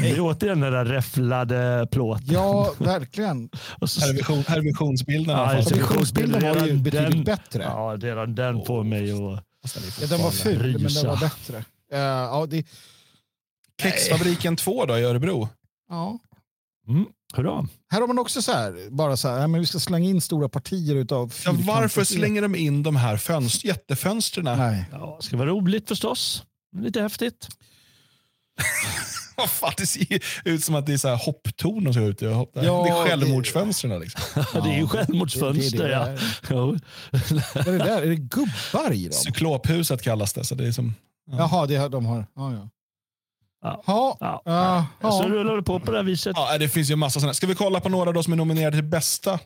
Det 0.00 0.10
är 0.10 0.20
återigen 0.20 0.60
den 0.60 0.72
där 0.72 0.84
räfflade 0.84 1.88
plåten. 1.92 2.26
Ja, 2.30 2.74
verkligen. 2.78 3.48
Och 3.80 3.90
så- 3.90 4.00
Här 4.00 4.08
är, 4.08 4.12
vision, 4.14 4.44
här 4.48 4.56
är 4.56 4.60
visionsbilden. 4.62 5.30
i 5.36 5.38
alla 5.40 5.54
Ja, 5.56 5.62
fall. 5.62 5.72
Och 5.72 5.78
visionsbilden 5.78 6.42
var 6.42 6.66
ju 6.66 6.72
betydligt 6.76 7.10
den- 7.12 7.24
bättre. 7.24 7.62
Ja, 7.62 7.96
redan 8.00 8.34
den 8.34 8.64
får 8.64 8.84
mig 8.84 9.10
att... 9.12 9.42
Ja, 10.00 10.06
den 10.06 10.22
var 10.22 10.30
ful, 10.30 10.58
men 10.62 10.72
den 10.72 10.80
Rysa. 10.82 11.08
var 11.08 11.16
bättre. 11.16 11.56
Eh, 11.92 11.98
ja, 12.00 12.46
det, 12.50 12.66
Kexfabriken 13.82 14.56
2 14.56 14.86
då 14.86 14.98
i 14.98 15.02
Örebro. 15.02 15.48
ja. 15.90 16.18
Mm, 16.88 17.04
hurra. 17.34 17.68
Här 17.90 18.00
har 18.00 18.06
man 18.06 18.18
också 18.18 18.42
så 18.42 18.52
här, 18.52 18.90
bara 18.90 19.16
så 19.16 19.28
här, 19.28 19.46
men 19.46 19.60
vi 19.60 19.66
ska 19.66 19.78
slänga 19.80 20.08
in 20.10 20.20
stora 20.20 20.48
partier 20.48 20.94
utav 20.94 21.34
Ja, 21.44 21.52
varför 21.58 22.04
slänger 22.04 22.42
de 22.42 22.54
in 22.54 22.82
de 22.82 22.96
här 22.96 23.16
fönster, 23.16 23.68
jättefönstren? 23.68 24.44
Nej. 24.58 24.84
Ja, 24.92 25.18
ska 25.20 25.36
vara 25.36 25.48
roligt 25.48 25.88
förstås. 25.88 26.42
Lite 26.76 27.00
häftigt. 27.02 27.48
Vad 29.42 29.50
fan, 29.50 29.72
det 29.76 29.86
ser 29.86 30.18
ut 30.44 30.64
som 30.64 30.74
att 30.74 30.86
det 30.86 30.92
är 30.92 30.96
så 30.96 31.08
här 31.08 31.16
hopptorn 31.16 31.84
de 31.84 31.92
ska 31.92 32.02
ut 32.02 32.22
i. 32.22 32.24
Ja, 32.24 32.46
det 32.54 32.60
är 32.60 33.06
självmordsfönstren. 33.06 34.00
Liksom. 34.00 34.44
det 34.62 34.70
är 34.70 34.78
ju 34.78 34.86
självmordsfönster. 34.88 35.78
det, 35.78 35.84
det, 35.84 35.90
ja. 35.92 36.04
det, 36.06 36.18
Jo. 36.50 36.76
Vad 37.54 37.68
är 37.68 37.72
det 37.72 37.78
där? 37.84 38.02
Är 38.02 38.06
det 38.06 38.16
gubbar 38.16 38.92
i 38.92 39.02
dem? 39.04 39.12
Cyklophuset 39.12 40.02
kallas 40.02 40.32
det. 40.32 40.44
Så 40.44 40.54
det 40.54 40.66
är 40.66 40.72
som, 40.72 40.94
ja. 41.30 41.36
Jaha, 41.38 41.66
det 41.66 41.76
har, 41.76 41.88
de 41.88 42.06
har... 42.06 42.26
Ja, 42.36 42.52
ja. 42.52 42.68
Ja. 43.62 43.82
Ja, 43.86 44.16
Ja. 44.20 44.86
ja, 45.00 45.10
Så 45.10 45.22
ja. 45.22 45.28
rullar 45.28 45.56
det 45.56 45.62
på 45.62 45.80
på 45.80 45.90
det 45.90 45.96
här 45.98 46.04
viset. 46.04 46.32
Ja, 46.36 46.58
det 46.58 46.68
finns 46.68 46.90
ju 46.90 46.96
massa 46.96 47.20
sådana. 47.20 47.34
Ska 47.34 47.46
vi 47.46 47.54
kolla 47.54 47.80
på 47.80 47.88
några 47.88 48.12
då 48.12 48.22
som 48.22 48.32
är 48.32 48.36
nominerade 48.36 48.76
till 48.76 48.84
bästa 48.84 49.38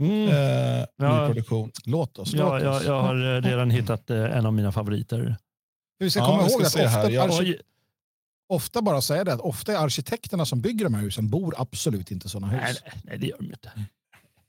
Mm. 0.00 0.28
eh, 0.28 0.84
Ja. 0.96 1.20
nyproduktion? 1.20 1.70
Låt 1.84 2.18
oss. 2.18 2.32
Låt 2.32 2.40
Ja, 2.40 2.60
jag, 2.60 2.76
oss. 2.76 2.84
jag 2.86 3.02
har 3.02 3.36
eh, 3.36 3.42
redan 3.42 3.70
hittat 3.70 4.10
eh, 4.10 4.36
en 4.36 4.46
av 4.46 4.52
mina 4.52 4.72
favoriter. 4.72 5.36
Vi 5.98 6.10
ska 6.10 6.20
Ja, 6.20 6.26
komma 6.26 6.42
vi 6.42 6.52
ihåg 6.52 6.60
ska 6.60 6.66
att 6.66 6.72
se 6.72 6.86
här. 6.86 6.98
ofta, 6.98 7.10
Jag- 7.42 7.54
ofta 8.48 8.82
bara 8.82 9.00
säga 9.00 9.24
det, 9.24 9.32
att 9.32 9.40
ofta 9.40 9.72
är 9.72 9.76
arkitekterna 9.76 10.46
som 10.46 10.60
bygger 10.60 10.84
de 10.84 10.94
här 10.94 11.02
husen 11.02 11.28
bor 11.30 11.54
absolut 11.58 12.10
inte 12.10 12.28
sådana 12.28 12.52
hus. 12.52 12.80
nej, 12.84 13.00
nej, 13.04 13.18
det 13.18 13.26
gör 13.26 13.36
de 13.38 13.44
inte. 13.46 13.72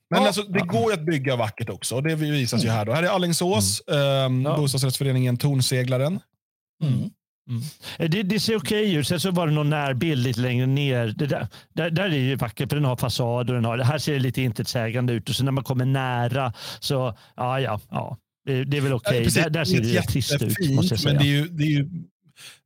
Men 0.10 0.22
Ja. 0.22 0.28
alltså, 0.28 0.42
det 0.44 0.60
går 0.60 0.92
ju 0.92 0.94
att 0.94 1.06
bygga 1.06 1.36
vackert 1.36 1.70
också. 1.70 1.96
Och 1.96 2.04
det 2.04 2.16
visas 2.16 2.66
ju 2.66 2.70
här. 2.70 2.86
Då. 2.86 2.94
Här 2.94 3.04
är 3.04 3.08
Alingsås, 3.08 3.80
eh, 3.80 3.96
Ja. 3.98 4.30
bostadsrättsföreningen 4.58 5.38
Tornseglaren. 5.38 6.20
Mm. 6.84 7.10
Eh, 8.00 8.10
Det, 8.10 8.24
det 8.24 8.40
ser 8.40 8.56
okej 8.58 8.94
ut. 8.94 9.08
Sen 9.08 9.20
så 9.20 9.32
var 9.32 9.48
det 9.48 9.54
någon 9.54 9.70
närbild 9.70 10.24
lite 10.24 10.40
längre 10.40 10.66
ner. 10.66 11.08
Det 11.18 11.26
där, 11.28 11.48
där, 11.74 11.90
där 11.90 12.04
är 12.04 12.10
det 12.10 12.16
ju 12.18 12.36
vackert 12.36 12.70
för 12.70 12.76
den 12.76 12.86
har 12.86 12.96
fasad 12.96 13.50
och 13.50 13.56
den 13.56 13.66
har, 13.66 13.78
det 13.78 13.84
här 13.86 13.98
ser 13.98 14.14
det 14.14 14.20
lite 14.20 14.42
intetsägande 14.42 15.14
ut. 15.14 15.30
Och 15.30 15.36
så 15.36 15.44
när 15.44 15.52
man 15.52 15.64
kommer 15.64 15.86
nära 15.86 16.54
så, 16.80 17.18
ja, 17.36 17.60
ja, 17.60 17.80
ja. 17.90 18.18
Det, 18.46 18.64
det 18.64 18.78
är 18.78 18.82
väl 18.82 18.94
okej. 18.94 19.24
precis. 19.24 19.44
Där, 19.44 19.50
där 19.50 19.66
ser 19.66 19.82
det 19.82 19.88
ju 19.88 20.02
trist 20.02 20.42
ut 20.42 20.70
måste 20.76 20.94
jag 20.94 21.00
säga. 21.00 21.14
Men 21.14 21.24
det 21.24 21.30
är 21.30 21.34
ju, 21.36 21.48
det 21.48 21.64
är 21.64 21.68
ju, 21.68 21.90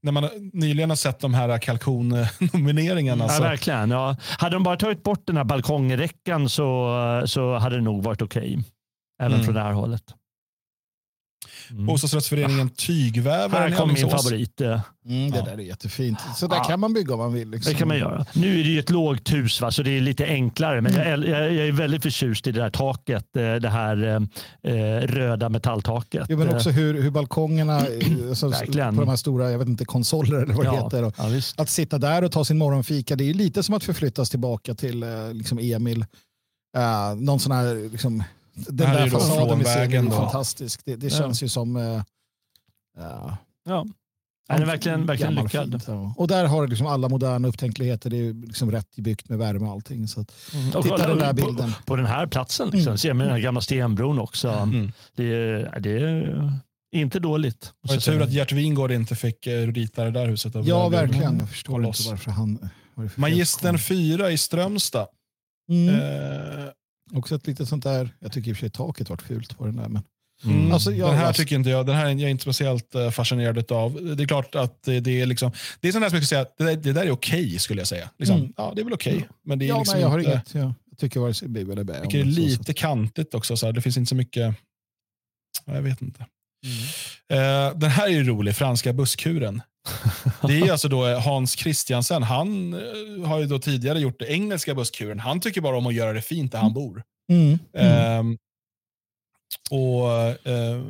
när 0.02 0.12
man 0.12 0.30
nyligen 0.54 0.90
har 0.90 0.98
sett 0.98 1.20
de 1.20 1.34
här 1.34 1.58
kalkonnomineringarna. 1.58 3.24
Ja, 3.24 3.30
så, 3.30 3.44
verkligen. 3.44 3.92
Ja. 3.92 4.16
Hade 4.38 4.56
de 4.56 4.64
bara 4.64 4.76
tagit 4.78 5.04
bort 5.04 5.24
den 5.28 5.38
här 5.38 5.44
balkongräckan 5.44 6.50
så, 6.50 7.24
så 7.26 7.58
hade 7.58 7.76
det 7.76 7.82
nog 7.82 8.04
varit 8.04 8.22
okej. 8.22 8.60
Även 9.22 9.34
Mm. 9.34 9.46
från 9.46 9.56
det 9.56 9.62
här 9.62 9.74
hållet. 9.74 10.04
Mm. 11.72 11.86
bostadsrättsföreningen 11.86 12.70
Tygvävaren 12.70 13.52
Här 13.52 13.70
i 13.70 13.76
kom 13.76 13.94
min 13.94 14.10
favorit. 14.10 14.62
eh. 14.62 14.82
Mm, 15.06 15.32
det 15.32 15.38
Ja. 15.38 15.46
där 15.46 15.52
är 15.54 15.58
jättefint. 15.58 16.20
Så 16.36 16.48
där 16.48 16.56
Ja. 16.56 16.64
kan 16.64 16.80
man 16.80 16.94
bygga 16.94 17.14
om 17.14 17.20
man 17.20 17.34
vill. 17.34 17.50
Liksom. 17.50 17.74
Det 17.74 17.80
kan 17.80 17.88
man 17.88 17.98
göra. 17.98 18.26
Nu 18.34 18.60
är 18.60 18.64
det 18.64 18.70
ju 18.70 18.80
ett 18.80 18.90
lågt 18.90 19.34
hus 19.34 19.62
va, 19.62 19.72
så 19.72 19.84
det 19.84 19.98
är 19.98 20.02
lite 20.02 20.26
enklare. 20.26 20.82
Men 20.82 20.94
jag, 20.94 21.08
jag, 21.08 21.54
jag 21.54 21.68
är 21.68 21.72
väldigt 21.72 22.02
förtjust 22.04 22.48
i 22.48 22.52
det 22.52 22.60
där 22.62 22.70
taket. 22.70 23.36
eh, 23.36 23.56
Det 23.56 23.70
här 23.70 24.04
eh, 24.64 24.74
eh, 24.74 25.02
röda 25.08 25.50
metalltaket. 25.50 26.26
Ja, 26.30 26.38
men 26.38 26.56
också 26.56 26.70
hur, 26.70 27.02
hur 27.02 27.12
balkongerna, 27.12 27.78
alltså, 28.30 28.52
på 28.52 28.72
de 28.72 29.08
här 29.10 29.16
stora, 29.16 29.52
jag 29.52 29.60
vet 29.60 29.68
inte, 29.68 29.86
konsoler 29.86 30.38
eller 30.38 30.54
vad 30.54 30.66
det 30.66 30.70
ja, 30.76 30.84
heter. 30.84 31.04
Och 31.04 31.14
att 31.58 31.70
sitta 31.70 31.98
där 31.98 32.24
och 32.24 32.32
ta 32.32 32.46
sin 32.46 32.58
morgonfika, 32.58 33.16
det 33.16 33.30
är 33.30 33.34
lite 33.34 33.64
som 33.64 33.76
att 33.76 33.84
förflyttas 33.84 34.30
tillbaka 34.30 34.74
till 34.76 35.06
liksom 35.34 35.60
Emil. 35.60 36.06
Uh, 36.78 37.16
någon 37.22 37.40
sån 37.40 37.52
här, 37.52 37.90
liksom, 37.92 38.24
den 38.54 38.76
där 38.78 39.10
fasaden 39.10 39.60
vi 39.60 39.66
ser 39.66 39.96
är 39.96 40.10
fantastisk. 40.10 40.82
Det, 40.86 40.96
det 40.96 41.08
Ja. 41.08 41.18
känns 41.18 41.44
ju 41.44 41.48
som... 41.50 41.76
Uh, 41.76 42.02
Ja. 43.66 43.86
Den 44.50 44.62
är 44.62 44.66
verkligen, 44.66 45.06
verkligen 45.06 45.32
gammal 45.32 45.44
lyckad. 45.46 45.72
fint, 45.72 45.84
ja. 45.88 46.14
Och 46.18 46.28
där 46.28 46.46
har 46.46 46.62
det 46.64 46.68
liksom 46.70 46.88
alla 46.88 47.10
moderna 47.10 47.48
upptänkligheter. 47.48 48.10
Det 48.10 48.18
är 48.18 48.34
liksom 48.34 48.72
rätt 48.72 48.96
byggt 48.96 49.30
med 49.30 49.38
värme 49.38 49.66
och 49.66 49.72
allting. 49.72 50.08
Så 50.08 50.22
att, 50.22 50.32
Mm. 50.54 50.68
Och 50.76 50.84
titta 50.84 50.96
kolla 50.96 51.08
den 51.08 51.18
där 51.18 51.30
på- 51.34 51.48
bilden. 51.48 51.74
På 51.86 51.96
den 51.96 52.06
här 52.06 52.28
platsen 52.28 52.70
liksom. 52.70 52.88
Mm. 52.88 52.98
ser 52.98 53.14
man 53.14 53.26
den 53.26 53.36
här 53.36 53.42
gamla 53.42 53.62
stenbron 53.62 54.20
också. 54.20 54.50
Mm. 54.50 54.92
Det, 55.16 55.24
är, 55.34 55.80
det 55.80 55.90
är 56.02 56.62
inte 56.92 57.20
dåligt. 57.20 57.62
Det 57.62 57.88
var 57.88 57.96
jag 57.96 58.04
tur 58.04 58.22
att 58.22 58.32
Gert 58.32 58.52
Wingård 58.52 58.92
inte 58.92 59.16
fick 59.16 59.48
eh, 59.48 59.68
rita 59.68 60.04
det 60.04 60.12
där 60.12 60.28
huset. 60.28 60.56
av 60.56 60.68
Ja, 60.68 60.90
verkligen. 60.90 61.24
Mm. 61.28 61.40
Jag 61.40 61.50
förstår 61.50 61.86
inte 61.86 62.10
varför 62.10 62.32
han... 62.32 62.70
Magistern 63.16 63.76
på 63.76 63.80
4 63.82 64.32
i 64.32 64.38
Strömstad. 64.38 65.08
Mm. 65.70 65.90
Eh, 65.96 66.66
Också 67.14 67.36
ett 67.36 67.48
litet 67.48 67.68
sånt 67.70 67.84
där, 67.84 68.10
jag 68.20 68.32
tycker 68.32 68.50
i 68.50 68.54
och 68.54 68.58
för 68.58 68.62
sig 68.62 68.70
taket 68.70 69.10
vart 69.10 69.22
fult 69.22 69.58
på 69.58 69.66
den 69.66 69.76
där. 69.76 69.88
Men, 69.90 70.04
Mm. 70.44 70.72
Alltså, 70.72 70.92
jag- 70.92 71.10
den 71.10 71.18
här 71.18 71.26
alltså- 71.26 71.42
tycker 71.44 71.56
inte 71.56 71.70
jag, 71.70 71.86
den 71.86 71.96
här 71.96 72.06
är 72.06 72.16
jag 72.16 72.32
inte 72.32 72.42
speciellt 72.42 72.96
eh, 72.96 73.10
fascinerad 73.10 73.72
av. 73.72 74.16
Det 74.18 74.24
är 74.24 74.28
klart 74.28 74.56
att 74.56 74.84
det, 74.84 75.00
det 75.00 75.22
är 75.22 75.26
liksom, 75.26 75.52
det 75.80 75.88
är 75.88 75.92
sånt 75.92 76.04
där 76.04 76.10
som 76.10 76.16
jag 76.16 76.26
skulle 76.26 76.44
säga, 76.44 76.46
det, 76.58 76.64
där- 76.64 76.76
det 76.84 76.94
där 76.94 77.06
är 77.06 77.12
okej 77.12 77.60
skulle 77.60 77.82
jag 77.82 77.88
säga. 77.88 78.10
Liksom, 78.18 78.38
Mm. 78.38 78.54
Ja, 78.58 78.72
det 78.76 78.82
är 78.82 78.84
väl 78.84 78.94
okej. 78.94 79.28
Men 79.44 79.60
det 79.60 79.66
är 79.66 79.68
ja, 79.68 79.78
liksom 79.78 79.94
nej, 79.94 80.02
jag 80.02 80.10
har 80.10 80.20
inte, 80.20 80.32
inget. 80.32 80.54
Jag, 80.54 80.74
jag 80.90 80.98
tycker 80.98 81.20
vare 81.20 81.34
sig 81.34 81.48
bu 81.48 81.72
eller 81.72 81.84
bä. 81.84 81.94
jag 81.94 82.12
det 82.12 82.20
är 82.22 82.26
så, 82.26 82.32
så. 82.34 82.40
lite 82.42 82.74
kantigt 82.74 83.34
också. 83.34 83.58
Så 83.58 83.66
här. 83.66 83.74
Det 83.74 83.82
finns 83.82 83.98
inte 83.98 84.10
så 84.10 84.16
mycket, 84.16 84.56
ja, 85.66 85.74
jag 85.76 85.82
vet 85.82 86.02
inte. 86.02 86.26
Eh, 87.30 87.78
den 87.78 87.90
här 87.90 88.06
är 88.06 88.12
ju 88.12 88.24
rolig, 88.24 88.56
franska 88.56 88.94
busskuren. 88.94 89.62
Det 90.48 90.60
är 90.60 90.72
alltså 90.72 90.88
då 90.88 91.06
Hans 91.20 91.52
Christiansen. 91.52 92.24
Han 92.24 92.74
eh, 92.74 93.28
har 93.28 93.40
ju 93.40 93.46
då 93.46 93.60
tidigare 93.60 94.00
gjort 94.00 94.20
det 94.20 94.32
engelska 94.32 94.76
busskuren. 94.76 95.20
Han 95.20 95.40
tycker 95.40 95.62
bara 95.62 95.78
om 95.78 95.88
att 95.88 95.94
göra 95.94 96.14
det 96.14 96.22
fint 96.22 96.52
där 96.52 96.60
han 96.60 96.74
bor. 96.74 97.04
Mm. 97.30 97.60
Mm. 97.74 98.20
Ehm, 98.20 98.38
och 99.70 100.12
eh, 100.48 100.84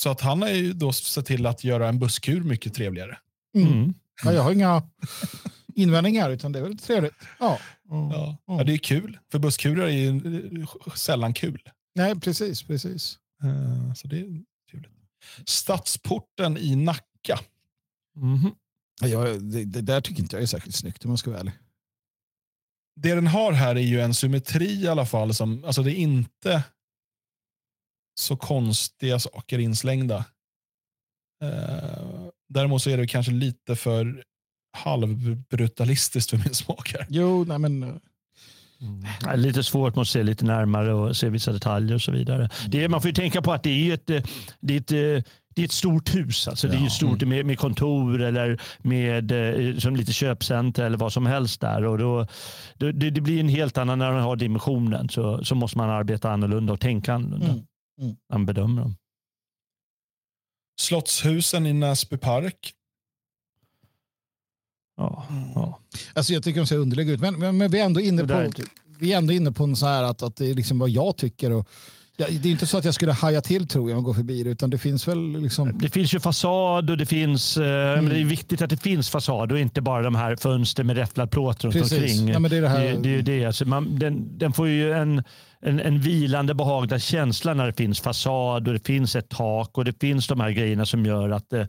Så 0.00 0.10
att 0.10 0.20
han 0.20 0.42
har 0.42 0.48
ju 0.48 0.72
då 0.72 0.92
sett 0.92 1.26
till 1.26 1.46
att 1.46 1.64
göra 1.64 1.88
en 1.88 1.98
busskur 1.98 2.40
mycket 2.42 2.74
trevligare. 2.74 3.18
Mm. 3.56 3.72
Mm. 3.72 3.94
Ja, 4.24 4.32
jag 4.32 4.42
har 4.42 4.52
inga 4.52 4.82
invändningar, 5.74 6.30
utan 6.30 6.52
det 6.52 6.58
är 6.58 6.62
väl 6.62 6.78
trevligt. 6.78 7.14
Ja. 7.40 7.58
Mm. 7.90 8.10
Ja. 8.10 8.24
Mm. 8.48 8.58
Ja, 8.58 8.64
det 8.64 8.72
är 8.72 8.78
kul, 8.78 9.18
för 9.32 9.38
busskurer 9.38 9.82
är 9.84 9.88
ju 9.88 10.08
eh, 10.60 10.68
sällan 10.94 11.34
kul. 11.34 11.62
Nej, 11.94 12.20
precis, 12.20 12.62
precis. 12.62 13.18
Eh, 13.44 13.94
Så 13.94 14.08
det 14.08 14.16
är 14.20 14.42
trevligt. 14.70 14.92
Stadsporten 15.46 16.56
i 16.58 16.76
Nacka. 16.76 17.40
Ja, 19.00 19.08
Jag, 19.08 19.42
det, 19.42 19.64
det 19.64 19.80
där 19.80 20.00
tycker 20.00 20.22
inte 20.22 20.36
jag 20.36 20.42
är 20.42 20.46
särskilt 20.46 20.76
snyggt 20.76 21.04
om 21.04 21.10
man 21.10 21.18
ska 21.18 21.30
vara 21.30 21.40
ärlig. 21.40 21.52
Det 23.00 23.14
den 23.14 23.26
har 23.26 23.52
här 23.52 23.76
är 23.76 23.80
ju 23.80 24.00
en 24.00 24.14
symmetri 24.14 24.82
i 24.82 24.88
alla 24.88 25.06
fall. 25.06 25.34
Som, 25.34 25.64
alltså 25.64 25.82
det 25.82 25.92
är 25.92 25.96
inte 25.96 26.64
så 28.20 28.36
konstiga 28.36 29.18
saker 29.18 29.58
inslängda. 29.58 30.24
Eh, 31.42 32.28
däremot 32.48 32.82
så 32.82 32.90
är 32.90 32.96
det 32.96 33.06
kanske 33.06 33.32
lite 33.32 33.76
för 33.76 34.24
halvbrutalistiskt 34.72 36.30
för 36.30 36.36
min 36.36 36.54
smak 36.54 36.92
här. 36.92 37.06
Jo, 37.10 37.44
nej 37.44 37.58
men... 37.58 38.00
Ja, 39.24 39.34
Lite 39.34 39.62
svårt 39.62 39.96
att 39.96 40.08
se 40.08 40.22
lite 40.22 40.44
närmare 40.44 40.94
och 40.94 41.16
se 41.16 41.28
vissa 41.28 41.52
detaljer 41.52 41.94
och 41.94 42.02
så 42.02 42.12
vidare. 42.12 42.50
Det 42.68 42.84
är, 42.84 42.88
man 42.88 43.00
får 43.02 43.08
ju 43.08 43.14
tänka 43.14 43.42
på 43.42 43.52
att 43.52 43.62
det 43.62 43.70
är 43.90 43.94
ett, 43.94 44.10
eh, 44.10 44.22
det 44.60 44.74
är 44.74 44.80
ett, 44.80 44.92
eh, 44.92 45.32
det 45.54 45.62
är 45.62 45.64
ett 45.64 45.72
stort 45.72 46.14
hus. 46.14 46.48
Alltså 46.48 46.68
Det 46.68 46.74
är 46.74 46.78
ju 46.78 46.84
Ja. 46.84 46.90
stort 46.90 47.22
med, 47.22 47.46
med 47.46 47.58
kontor 47.58 48.22
eller 48.22 48.60
med 48.78 49.32
eh, 49.32 49.76
som 49.78 49.96
lite 49.96 50.12
köpcenter 50.12 50.84
eller 50.84 50.98
vad 50.98 51.12
som 51.12 51.26
helst 51.26 51.60
där. 51.60 51.84
Och 51.84 51.98
då, 51.98 52.26
det, 52.76 52.92
det 53.10 53.20
blir 53.20 53.40
en 53.40 53.48
helt 53.48 53.78
annan, 53.78 53.98
när 53.98 54.12
man 54.12 54.22
har 54.22 54.36
dimensionen 54.36 55.08
så, 55.08 55.44
så 55.44 55.54
måste 55.54 55.78
man 55.78 55.90
arbeta 55.90 56.30
annorlunda 56.30 56.72
och 56.72 56.80
tänka 56.80 57.14
annorlunda. 57.14 57.46
Mm. 57.46 57.64
Mm. 58.02 58.16
Man 58.32 58.46
bedömer 58.46 58.82
dem. 58.82 58.96
Slottshusen 60.80 61.66
i 61.66 61.72
Näsby 61.72 62.16
park. 62.16 62.72
Ja, 64.98 65.26
ja. 65.54 65.78
Alltså 66.14 66.32
jag 66.32 66.42
tycker 66.42 66.60
de 66.60 66.66
ser 66.66 66.78
underliga 66.78 67.12
ut, 67.12 67.20
men, 67.20 67.38
men, 67.38 67.56
men 67.56 67.70
vi 67.70 67.80
är 67.80 67.84
ändå 67.84 68.00
inne 68.00 68.26
på, 68.26 68.50
vi 68.98 69.12
är 69.12 69.18
ändå 69.18 69.32
inne 69.32 69.52
på 69.52 69.64
en 69.64 69.76
så 69.76 69.86
här 69.86 70.02
att, 70.02 70.22
att 70.22 70.36
det 70.36 70.50
är 70.50 70.54
liksom 70.54 70.78
vad 70.78 70.90
jag 70.90 71.16
tycker. 71.16 71.50
Och, 71.50 71.68
ja, 72.20 72.26
det 72.40 72.48
är 72.48 72.52
inte 72.52 72.66
så 72.66 72.78
att 72.78 72.84
jag 72.84 72.94
skulle 72.94 73.12
haja 73.12 73.40
till 73.40 73.68
tror 73.68 73.90
jag 73.90 73.98
och 73.98 74.04
gå 74.04 74.14
förbi 74.14 74.42
det, 74.42 74.50
utan 74.50 74.70
det 74.70 74.78
finns 74.78 75.08
väl 75.08 75.42
liksom... 75.42 75.78
Det 75.78 75.88
finns 75.90 76.14
ju 76.14 76.20
fasad 76.20 76.90
och 76.90 76.96
det 76.96 77.06
finns, 77.06 77.56
eh, 77.56 77.62
men 78.02 78.08
det 78.08 78.18
är 78.20 78.24
viktigt 78.24 78.62
att 78.62 78.70
det 78.70 78.82
finns 78.82 79.10
fasad 79.10 79.52
och 79.52 79.58
inte 79.58 79.80
bara 79.80 80.02
de 80.02 80.14
här 80.14 80.36
fönster 80.36 80.84
med 80.84 80.96
räfflad 80.96 81.30
plåt 81.30 81.64
runt 81.64 81.74
Precis. 81.74 81.92
omkring. 82.20 82.28
Ja, 82.28 82.38
men 82.38 82.50
det 82.50 82.56
är 82.56 82.62
det 82.62 82.68
här- 82.68 82.80
det, 82.80 82.96
det 83.02 83.18
är 83.18 83.22
det. 83.22 83.44
Alltså 83.44 83.64
man, 83.64 83.98
den, 83.98 84.38
den 84.38 84.52
får 84.52 84.68
ju 84.68 84.92
en, 84.92 85.22
en, 85.60 85.80
en 85.80 86.00
vilande 86.00 86.54
behaglig 86.54 87.02
känsla 87.02 87.54
när 87.54 87.66
det 87.66 87.72
finns 87.72 88.00
fasad 88.00 88.68
och 88.68 88.74
det 88.74 88.86
finns 88.86 89.16
ett 89.16 89.28
tak 89.28 89.78
och 89.78 89.84
det 89.84 90.00
finns 90.00 90.26
de 90.26 90.40
här 90.40 90.50
grejerna 90.50 90.86
som 90.86 91.06
gör 91.06 91.30
att, 91.30 91.52
eh, 91.52 91.66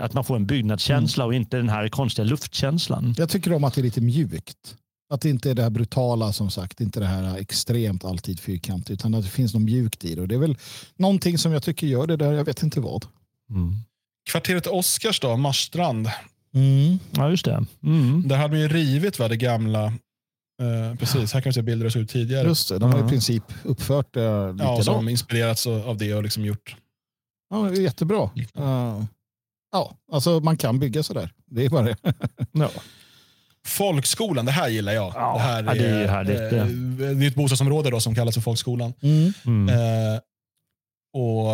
att 0.00 0.14
man 0.14 0.24
får 0.24 0.36
en 0.36 0.46
byggnadskänsla 0.46 1.24
och 1.24 1.34
inte 1.34 1.56
den 1.56 1.68
här 1.68 1.88
konstiga 1.88 2.24
luftkänslan. 2.24 3.14
Jag 3.18 3.28
tycker 3.28 3.52
om 3.52 3.64
att 3.64 3.74
det 3.74 3.80
är 3.80 3.82
lite 3.82 4.00
mjukt. 4.00 4.56
Att 5.12 5.20
det 5.20 5.30
inte 5.30 5.50
är 5.50 5.54
det 5.54 5.62
här 5.62 5.70
brutala 5.70 6.32
som 6.32 6.50
sagt, 6.50 6.80
inte 6.80 7.00
det 7.00 7.06
här 7.06 7.36
extremt 7.38 8.04
alltid 8.04 8.40
fyrkantigt, 8.40 8.90
utan 8.90 9.14
att 9.14 9.24
det 9.24 9.30
finns 9.30 9.54
något 9.54 9.62
mjukt 9.62 10.04
i 10.04 10.14
det. 10.14 10.20
Och 10.20 10.28
det 10.28 10.34
är 10.34 10.38
väl 10.38 10.56
någonting 10.96 11.38
som 11.38 11.52
jag 11.52 11.62
tycker 11.62 11.86
gör 11.86 12.06
det 12.06 12.16
där, 12.16 12.32
jag 12.32 12.44
vet 12.44 12.62
inte 12.62 12.80
vad. 12.80 13.06
Mm. 13.50 13.74
Kvarteret 14.30 14.66
Oscars 14.66 15.20
då, 15.20 15.36
Marstrand. 15.36 16.08
Mm. 16.54 16.98
Ja, 17.10 17.30
just 17.30 17.44
det. 17.44 17.64
Mm. 17.82 18.28
Där 18.28 18.36
hade 18.36 18.54
vi 18.54 18.60
ju 18.60 18.68
rivit 18.68 19.18
va, 19.18 19.28
det 19.28 19.36
gamla. 19.36 19.84
Eh, 20.62 20.94
precis, 20.98 21.32
här 21.32 21.40
kan 21.40 21.50
vi 21.50 21.54
se 21.54 21.62
bilder 21.62 21.88
som 21.88 22.00
ut 22.00 22.10
tidigare. 22.10 22.48
Just 22.48 22.68
det, 22.68 22.78
de 22.78 22.90
har 22.90 22.98
i 22.98 23.00
Mm. 23.00 23.10
princip 23.10 23.44
uppfört 23.64 24.14
det 24.14 24.20
ja, 24.58 24.76
och 24.76 24.84
så 24.84 24.92
de 24.92 25.08
inspirerats 25.08 25.66
av 25.66 25.96
det 25.96 26.14
och 26.14 26.22
liksom 26.22 26.44
gjort. 26.44 26.76
Ja, 27.50 27.56
det 27.62 27.76
är 27.78 27.82
jättebra. 27.82 28.30
Uh, 28.58 29.04
ja, 29.72 29.96
alltså 30.12 30.40
man 30.40 30.56
kan 30.56 30.78
bygga 30.78 31.02
sådär. 31.02 31.32
Det 31.46 31.64
är 31.64 31.70
bara 31.70 31.82
det. 31.82 31.96
Ja. 32.52 32.70
Folkskolan, 33.66 34.44
det 34.46 34.52
här 34.52 34.68
gillar 34.68 34.92
jag. 34.92 35.12
Ja, 35.16 35.34
det, 35.34 35.40
här 35.40 35.62
ja, 35.62 35.74
det 35.74 35.88
är 35.88 36.00
ju 36.00 36.06
härligt, 36.06 36.40
eh, 36.40 36.48
det. 36.48 37.24
är 37.24 37.28
ett 37.28 37.34
bostadsområde 37.34 37.90
då, 37.90 38.00
som 38.00 38.14
kallas 38.14 38.34
för 38.34 38.40
Folkskolan. 38.42 38.92
Mm. 39.02 39.32
Mm. 39.46 39.68
Eh, 39.68 40.20
och 41.14 41.48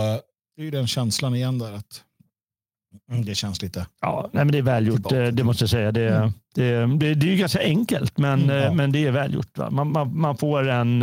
Det 0.57 0.63
är 0.63 0.65
ju 0.65 0.71
den 0.71 0.87
känslan 0.87 1.35
igen 1.35 1.59
där 1.59 1.73
att 1.73 2.03
mm, 3.11 3.25
det 3.25 3.35
känns 3.35 3.63
lite... 3.63 3.87
Ja, 4.01 4.31
nej, 4.33 4.45
men 4.45 4.53
det 4.53 4.59
är 4.59 4.63
välgjort, 4.63 5.09
det, 5.09 5.31
det 5.31 5.45
måste 5.45 5.63
jag 5.63 5.71
säga. 5.71 5.93
Det, 5.93 6.09
Mm. 6.09 6.99
det, 6.99 7.07
det, 7.09 7.15
det 7.15 7.27
är 7.27 7.31
ju 7.31 7.37
ganska 7.37 7.61
enkelt, 7.63 8.19
men, 8.19 8.43
Mm, 8.43 8.57
ja. 8.57 8.63
eh, 8.65 8.75
men 8.75 8.93
det 8.93 9.07
är 9.07 9.11
välgjort. 9.11 9.59
Va? 9.59 9.71
Man, 9.71 9.93
man, 9.93 10.19
man 10.21 10.37
får 10.37 10.69
en, 10.69 11.03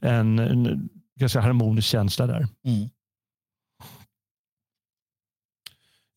en, 0.00 0.38
en 0.38 0.88
ganska 1.20 1.40
harmonisk 1.40 1.88
känsla 1.88 2.26
där. 2.26 2.48
Mm. 2.66 2.88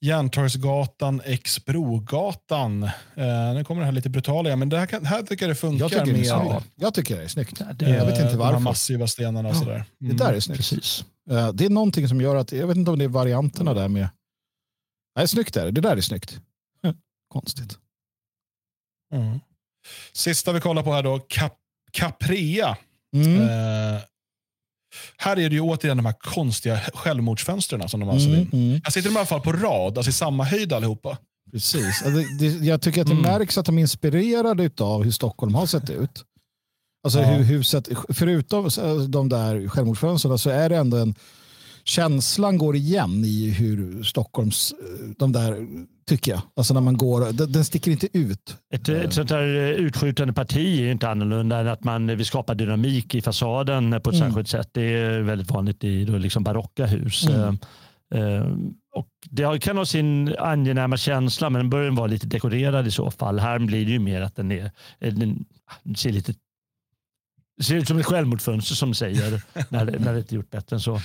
Järntorgsgatan 0.01 1.21
x 1.25 1.65
Brogatan. 1.65 2.83
Eh, 2.83 2.91
nu 3.55 3.63
kommer 3.63 3.81
det 3.81 3.85
här 3.85 3.91
lite 3.91 4.09
brutala 4.09 4.55
men 4.55 4.69
det 4.69 4.77
här, 4.79 4.85
kan, 4.85 5.05
här 5.05 5.23
tycker 5.23 5.45
jag 5.45 5.51
det 5.51 5.59
funkar 5.59 5.83
Jag 5.85 5.91
tycker, 5.91 6.05
det 6.05 6.11
med 6.11 6.21
är 6.21 6.49
snyggt. 6.59 6.65
jag 6.75 6.93
tycker 6.93 7.17
det 7.17 7.23
är 7.23 7.27
snyggt. 7.27 7.61
Det, 7.75 7.89
jag 7.89 8.05
vet 8.05 8.15
inte 8.15 8.23
de 8.23 8.29
här 8.29 8.37
varför. 8.37 8.59
massiva 8.59 9.07
stenarna 9.07 9.49
och 9.49 9.55
Ja, 9.55 9.59
sådär. 9.59 9.85
Det 9.99 10.13
där 10.13 10.33
är 10.33 10.39
snyggt. 10.39 10.57
Precis. 10.57 11.05
Eh, 11.29 11.51
Det 11.53 11.65
är 11.65 11.69
någonting 11.69 12.07
som 12.07 12.21
gör 12.21 12.35
att, 12.35 12.51
jag 12.51 12.67
vet 12.67 12.77
inte 12.77 12.91
om 12.91 12.99
det 12.99 13.05
är 13.05 13.09
varianterna 13.09 13.73
där 13.73 13.87
med... 13.87 14.09
Nej, 15.15 15.27
snyggt 15.27 15.57
är 15.57 15.65
det. 15.65 15.71
Det 15.71 15.81
där 15.81 15.97
är 15.97 16.01
snyggt. 16.01 16.39
Konstigt. 17.33 17.77
Mm. 19.13 19.39
Sista 20.13 20.51
vi 20.51 20.61
kollar 20.61 20.83
på 20.83 20.93
här 20.93 21.03
då, 21.03 21.19
Cap 21.19 21.53
Caprea. 21.91 22.77
Mm. 23.15 23.41
Eh, 23.41 24.01
här 25.17 25.39
är 25.39 25.49
det 25.49 25.55
ju 25.55 25.61
återigen 25.61 25.97
de 25.97 26.05
här 26.05 26.13
konstiga 26.19 26.79
självmordsfönstren 26.93 27.89
som 27.89 27.99
de 27.99 28.09
har 28.09 28.15
Mm, 28.19 28.47
mm, 28.53 28.81
Jag 28.83 28.93
sitter 28.93 29.09
i 29.11 29.15
alla 29.17 29.25
fall 29.25 29.41
på 29.41 29.51
rad, 29.53 29.97
alltså 29.97 30.09
i 30.09 30.13
samma 30.13 30.43
höjd 30.43 30.73
allihopa. 30.73 31.17
precis. 31.51 32.03
Jag 32.61 32.81
tycker 32.81 33.01
att 33.01 33.07
det 33.07 33.13
Mm. 33.13 33.23
märks 33.31 33.57
att 33.57 33.65
de 33.65 33.77
är 33.77 33.81
inspirerade 33.81 34.69
av 34.79 35.03
hur 35.03 35.11
Stockholm 35.11 35.55
har 35.55 35.65
sett 35.65 35.89
ut. 35.89 36.23
Alltså 37.03 37.19
Ja. 37.19 37.25
hur 37.27 37.43
huset, 37.43 37.87
förutom 38.09 38.69
de 39.09 39.29
där 39.29 39.67
självmordsfönstren 39.67 40.39
så 40.39 40.49
är 40.49 40.69
det 40.69 40.77
ändå 40.77 40.97
en 40.97 41.15
känslan 41.87 42.57
går 42.57 42.75
igen 42.75 43.25
i 43.25 43.49
hur 43.49 44.03
Stockholms, 44.03 44.73
de 45.17 45.31
där, 45.31 45.67
tycker 46.07 46.31
jag. 46.31 46.41
Alltså 46.55 46.73
när 46.73 46.81
man 46.81 46.97
går, 46.97 47.31
den, 47.31 47.51
den 47.51 47.65
sticker 47.65 47.91
inte 47.91 48.17
ut. 48.17 48.57
Ett, 48.73 48.89
ett 48.89 49.13
sånt 49.13 49.29
här 49.31 49.43
eh, 49.43 49.69
utskjutande 49.69 50.33
parti 50.33 50.57
är 50.79 50.81
ju 50.83 50.91
inte 50.91 51.09
annorlunda 51.09 51.57
än 51.59 51.67
att 51.67 51.83
man 51.83 52.07
vill 52.07 52.25
skapa 52.25 52.53
dynamik 52.53 53.15
i 53.15 53.21
fasaden 53.21 53.91
på 54.03 54.09
ett 54.09 54.15
Mm. 54.15 54.29
särskilt 54.29 54.47
sätt. 54.49 54.69
Det 54.73 54.81
är 54.81 55.19
väldigt 55.21 55.51
vanligt 55.51 55.83
i 55.83 56.05
då 56.05 56.17
liksom 56.17 56.43
barocka 56.43 56.85
hus. 56.85 57.27
Mm. 57.27 57.57
Eh, 58.13 58.21
eh, 58.21 58.45
och 58.95 59.07
det 59.29 59.61
kan 59.61 59.77
ha 59.77 59.85
sin 59.85 60.35
angenäma 60.39 60.97
känsla 60.97 61.49
men 61.49 61.59
den 61.61 61.69
bör 61.69 61.89
vara 61.89 62.07
lite 62.07 62.27
dekorerad 62.27 62.87
i 62.87 62.91
så 62.91 63.11
fall. 63.11 63.39
Här 63.39 63.59
blir 63.59 63.85
det 63.85 63.91
ju 63.91 63.99
mer 63.99 64.21
att 64.21 64.35
den, 64.35 64.51
är, 64.51 64.71
eh, 64.99 65.13
den 65.13 65.45
ser 65.97 66.11
lite 66.11 66.33
ser 67.63 67.75
ut 67.75 67.87
som 67.87 67.97
ett 67.97 68.05
självmordsfönster 68.05 68.75
som 68.75 68.93
säger 68.93 69.41
när, 69.69 69.85
det- 69.85 69.99
när 69.99 70.13
det 70.13 70.19
inte 70.19 70.35
gjort 70.35 70.49
bättre 70.49 70.75
än 70.75 70.79
så. 70.79 71.01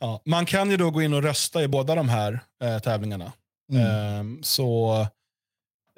Ja, 0.00 0.22
man 0.26 0.46
kan 0.46 0.70
ju 0.70 0.76
då 0.76 0.90
gå 0.90 1.02
in 1.02 1.14
och 1.14 1.22
rösta 1.22 1.62
i 1.62 1.68
båda 1.68 1.94
de 1.94 2.08
här 2.08 2.40
eh, 2.64 2.78
tävlingarna. 2.78 3.32
Mm. 3.72 3.86
Ehm, 3.86 4.42
så, 4.42 5.00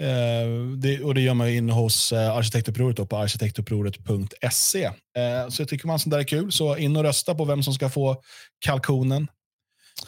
eh, 0.01 0.49
det, 0.79 1.01
och 1.01 1.15
det 1.15 1.20
gör 1.20 1.35
man 1.35 1.51
ju 1.51 1.57
inne 1.57 1.73
hos 1.73 2.12
eh, 2.12 2.33
arkitektupproret 2.37 2.97
då, 2.97 3.07
på 3.07 3.16
arkitektupproret.se. 3.16 4.85
Eh, 4.85 5.49
så 5.49 5.62
jag 5.62 5.69
tycker 5.69 5.87
man 5.87 5.99
sånt 5.99 6.11
där 6.11 6.19
är 6.19 6.24
kul. 6.24 6.53
Så 6.53 6.77
in 6.77 6.97
och 6.97 7.03
rösta 7.03 7.35
på 7.35 7.45
vem 7.45 7.62
som 7.62 7.74
ska 7.74 7.91
få 7.91 8.23
kalkonen. 8.59 9.29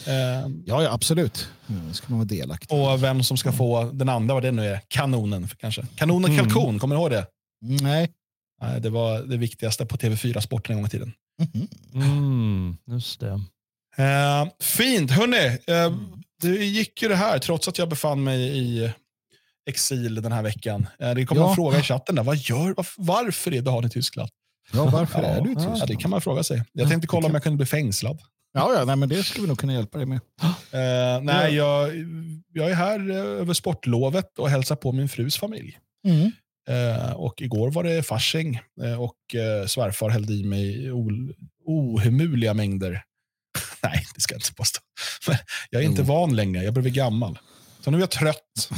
Ehm, 0.06 0.62
Ja, 0.66 0.82
ja, 0.82 0.92
absolut. 0.92 1.48
Mm, 1.68 1.94
ska 1.94 2.06
man 2.08 2.18
vara 2.18 2.28
delaktig. 2.28 2.78
och 2.78 3.02
vem 3.02 3.22
som 3.22 3.36
ska 3.36 3.52
få 3.52 3.84
den 3.92 4.08
andra, 4.08 4.34
vad 4.34 4.42
det 4.42 4.52
nu 4.52 4.66
är, 4.66 4.80
kanonen 4.88 5.48
kanske. 5.58 5.86
Kanonen 5.96 6.32
Mm. 6.32 6.44
kalkon, 6.44 6.78
kommer 6.78 6.96
ni 6.96 7.00
ihåg 7.00 7.10
det? 7.10 7.26
Mm, 7.64 7.76
Nej. 7.76 8.10
Nej, 8.62 8.80
det 8.80 8.90
var 8.90 9.20
det 9.22 9.36
viktigaste 9.36 9.86
på 9.86 9.96
TV4-sporten 9.96 10.72
en 10.72 10.78
gång 10.78 10.86
i 10.86 10.90
tiden. 10.90 11.12
Mhm. 11.38 11.68
Mm, 11.94 12.76
just 12.86 13.20
det. 13.20 13.40
Eh, 13.96 14.48
fint, 14.60 15.10
hörni. 15.10 15.58
Eh, 15.66 15.96
det 16.42 16.48
gick 16.64 17.02
ju 17.02 17.08
det 17.08 17.16
här 17.16 17.38
trots 17.38 17.68
att 17.68 17.78
jag 17.78 17.88
befann 17.88 18.24
mig 18.24 18.40
i 18.58 18.90
exil 19.70 20.14
den 20.22 20.32
här 20.32 20.42
veckan. 20.42 20.86
Eh, 20.98 21.14
det 21.14 21.26
kommer 21.26 21.40
Ja. 21.42 21.48
en 21.50 21.54
fråga 21.54 21.78
i 21.78 21.82
chatten 21.82 22.14
där. 22.14 22.22
Vad 22.22 22.36
gör, 22.36 22.74
varf- 22.74 22.94
varför 22.98 23.54
är 23.54 23.60
Dahan 23.62 23.84
i 23.84 23.90
Tyskland? 23.90 24.30
Ja, 24.72 24.84
varför 24.84 25.22
är 25.22 25.40
du 25.40 25.50
i 25.50 25.52
Ja, 25.52 25.58
Tyskland? 25.60 25.88
det 25.90 25.96
kan 25.96 26.10
man 26.10 26.20
fråga 26.20 26.42
sig. 26.42 26.64
Jag 26.72 26.88
tänkte 26.90 27.06
kolla 27.06 27.26
om 27.26 27.34
jag 27.34 27.42
kunde 27.42 27.56
bli 27.56 27.66
fängslad. 27.66 28.18
Ja, 28.52 28.72
ja 28.78 28.84
nej, 28.84 28.96
men 28.96 29.08
det 29.08 29.22
skulle 29.22 29.42
vi 29.42 29.48
nog 29.48 29.58
kunna 29.58 29.72
hjälpa 29.72 29.98
dig 29.98 30.06
med. 30.06 30.20
Eh, 30.72 31.22
nej, 31.22 31.54
jag, 31.54 31.90
jag 32.52 32.70
är 32.70 32.74
här 32.74 33.10
eh, 33.10 33.16
över 33.16 33.54
sportlovet 33.54 34.38
och 34.38 34.50
hälsar 34.50 34.76
på 34.76 34.92
min 34.92 35.08
frus 35.08 35.36
familj. 35.36 35.78
Mm. 36.06 36.30
Eh, 36.68 37.12
och 37.12 37.42
igår 37.42 37.70
var 37.70 37.84
det 37.84 38.02
fasching 38.02 38.60
eh, 38.82 39.02
och 39.02 39.16
svärfar 39.66 40.08
hällde 40.08 40.32
i 40.32 40.44
mig 40.44 40.90
ohemulliga 41.66 42.54
mängder. 42.54 43.02
Nej, 43.84 44.06
det 44.14 44.20
ska 44.20 44.34
jag 44.34 44.38
inte 44.38 44.54
påstå. 44.54 44.80
Men 45.26 45.36
jag 45.70 45.82
är 45.82 45.86
inte 45.86 46.02
Jo. 46.02 46.06
van 46.08 46.36
längre, 46.36 46.62
jag 46.64 46.74
börjar 46.74 46.82
bli 46.82 46.90
gammal. 46.90 47.38
Så 47.80 47.90
nu 47.90 47.96
är 47.96 48.00
jag 48.00 48.10
trött. 48.10 48.68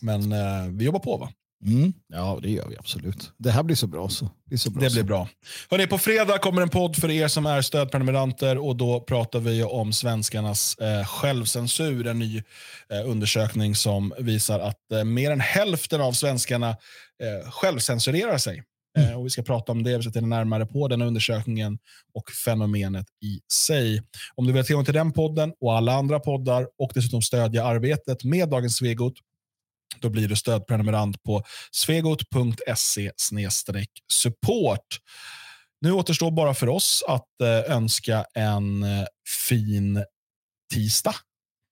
Men 0.00 0.32
eh, 0.32 0.66
vi 0.72 0.84
jobbar 0.84 1.00
på 1.00 1.16
va? 1.16 1.32
Mm. 1.66 1.92
Ja, 2.08 2.38
det 2.42 2.50
gör 2.50 2.68
vi 2.68 2.76
absolut. 2.78 3.32
Det 3.38 3.50
här 3.50 3.62
blir 3.62 3.76
så 3.76 3.86
bra 3.86 4.08
så. 4.08 4.24
Det 4.24 4.30
blir, 4.48 4.58
så 4.58 4.70
bra 4.70 4.82
Det 4.82 4.90
så. 4.90 4.94
blir 4.94 5.02
bra. 5.04 5.28
Hörrni, 5.70 5.86
på 5.86 5.98
fredag 5.98 6.38
kommer 6.38 6.62
en 6.62 6.68
podd 6.68 6.96
för 6.96 7.10
er 7.10 7.28
som 7.28 7.46
är 7.46 7.62
stödprenumeranter 7.62 8.58
och 8.58 8.76
då 8.76 9.00
pratar 9.00 9.38
vi 9.40 9.62
om 9.62 9.92
svenskarnas 9.92 10.74
eh, 10.78 11.04
självcensur. 11.06 12.06
En 12.06 12.18
ny 12.18 12.42
eh, 12.90 13.10
undersökning 13.10 13.74
som 13.74 14.14
visar 14.18 14.60
att 14.60 14.92
eh, 14.92 15.04
mer 15.04 15.30
än 15.30 15.40
hälften 15.40 16.00
av 16.00 16.12
svenskarna 16.12 16.68
eh, 16.70 17.50
självcensurerar 17.50 18.38
sig. 18.38 18.62
Mm. 18.98 19.16
och 19.16 19.26
vi 19.26 19.30
ska 19.30 19.42
prata 19.42 19.72
om 19.72 19.82
det, 19.82 19.96
vi 19.96 20.02
ska 20.02 20.12
titta 20.12 20.26
närmare 20.26 20.66
på 20.66 20.88
den 20.88 21.02
undersökningen 21.02 21.78
och 22.14 22.30
fenomenet 22.30 23.06
i 23.22 23.40
sig. 23.52 24.02
Om 24.34 24.46
du 24.46 24.52
vill 24.52 24.62
ha 24.62 24.66
tillgång 24.66 24.84
till 24.84 24.94
den 24.94 25.12
podden 25.12 25.52
och 25.60 25.76
alla 25.76 25.92
andra 25.92 26.20
poddar 26.20 26.66
och 26.78 26.90
dessutom 26.94 27.22
stödja 27.22 27.64
arbetet 27.64 28.24
med 28.24 28.48
Dagens 28.48 28.76
Svegot 28.76 29.14
då 30.00 30.08
blir 30.08 30.28
du 30.28 30.36
stödprenumerant 30.36 31.22
på 31.22 31.42
svegot.se 31.70 33.10
support. 34.12 34.86
Nu 35.80 35.92
återstår 35.92 36.30
bara 36.30 36.54
för 36.54 36.68
oss 36.68 37.04
att 37.08 37.40
eh, 37.40 37.76
önska 37.76 38.24
en 38.34 38.82
eh, 38.82 39.04
fin 39.46 40.04
tisdag. 40.72 41.14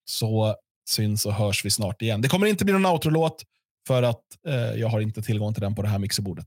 Så 0.04 0.56
syns 0.88 1.26
och 1.26 1.34
hörs 1.34 1.64
vi 1.64 1.70
snart 1.70 2.02
igen. 2.02 2.20
Det 2.20 2.28
kommer 2.28 2.46
inte 2.46 2.64
bli 2.64 2.74
någon 2.74 2.86
outro-låt 2.86 3.42
för 3.86 4.02
att 4.02 4.24
eh, 4.46 4.54
jag 4.54 4.88
har 4.88 5.00
inte 5.00 5.22
tillgång 5.22 5.54
till 5.54 5.62
den 5.62 5.74
på 5.74 5.82
det 5.82 5.88
här 5.88 5.98
mixerbordet. 5.98 6.46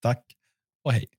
Tack 0.00 0.24
och 0.82 0.92
hej. 0.92 1.17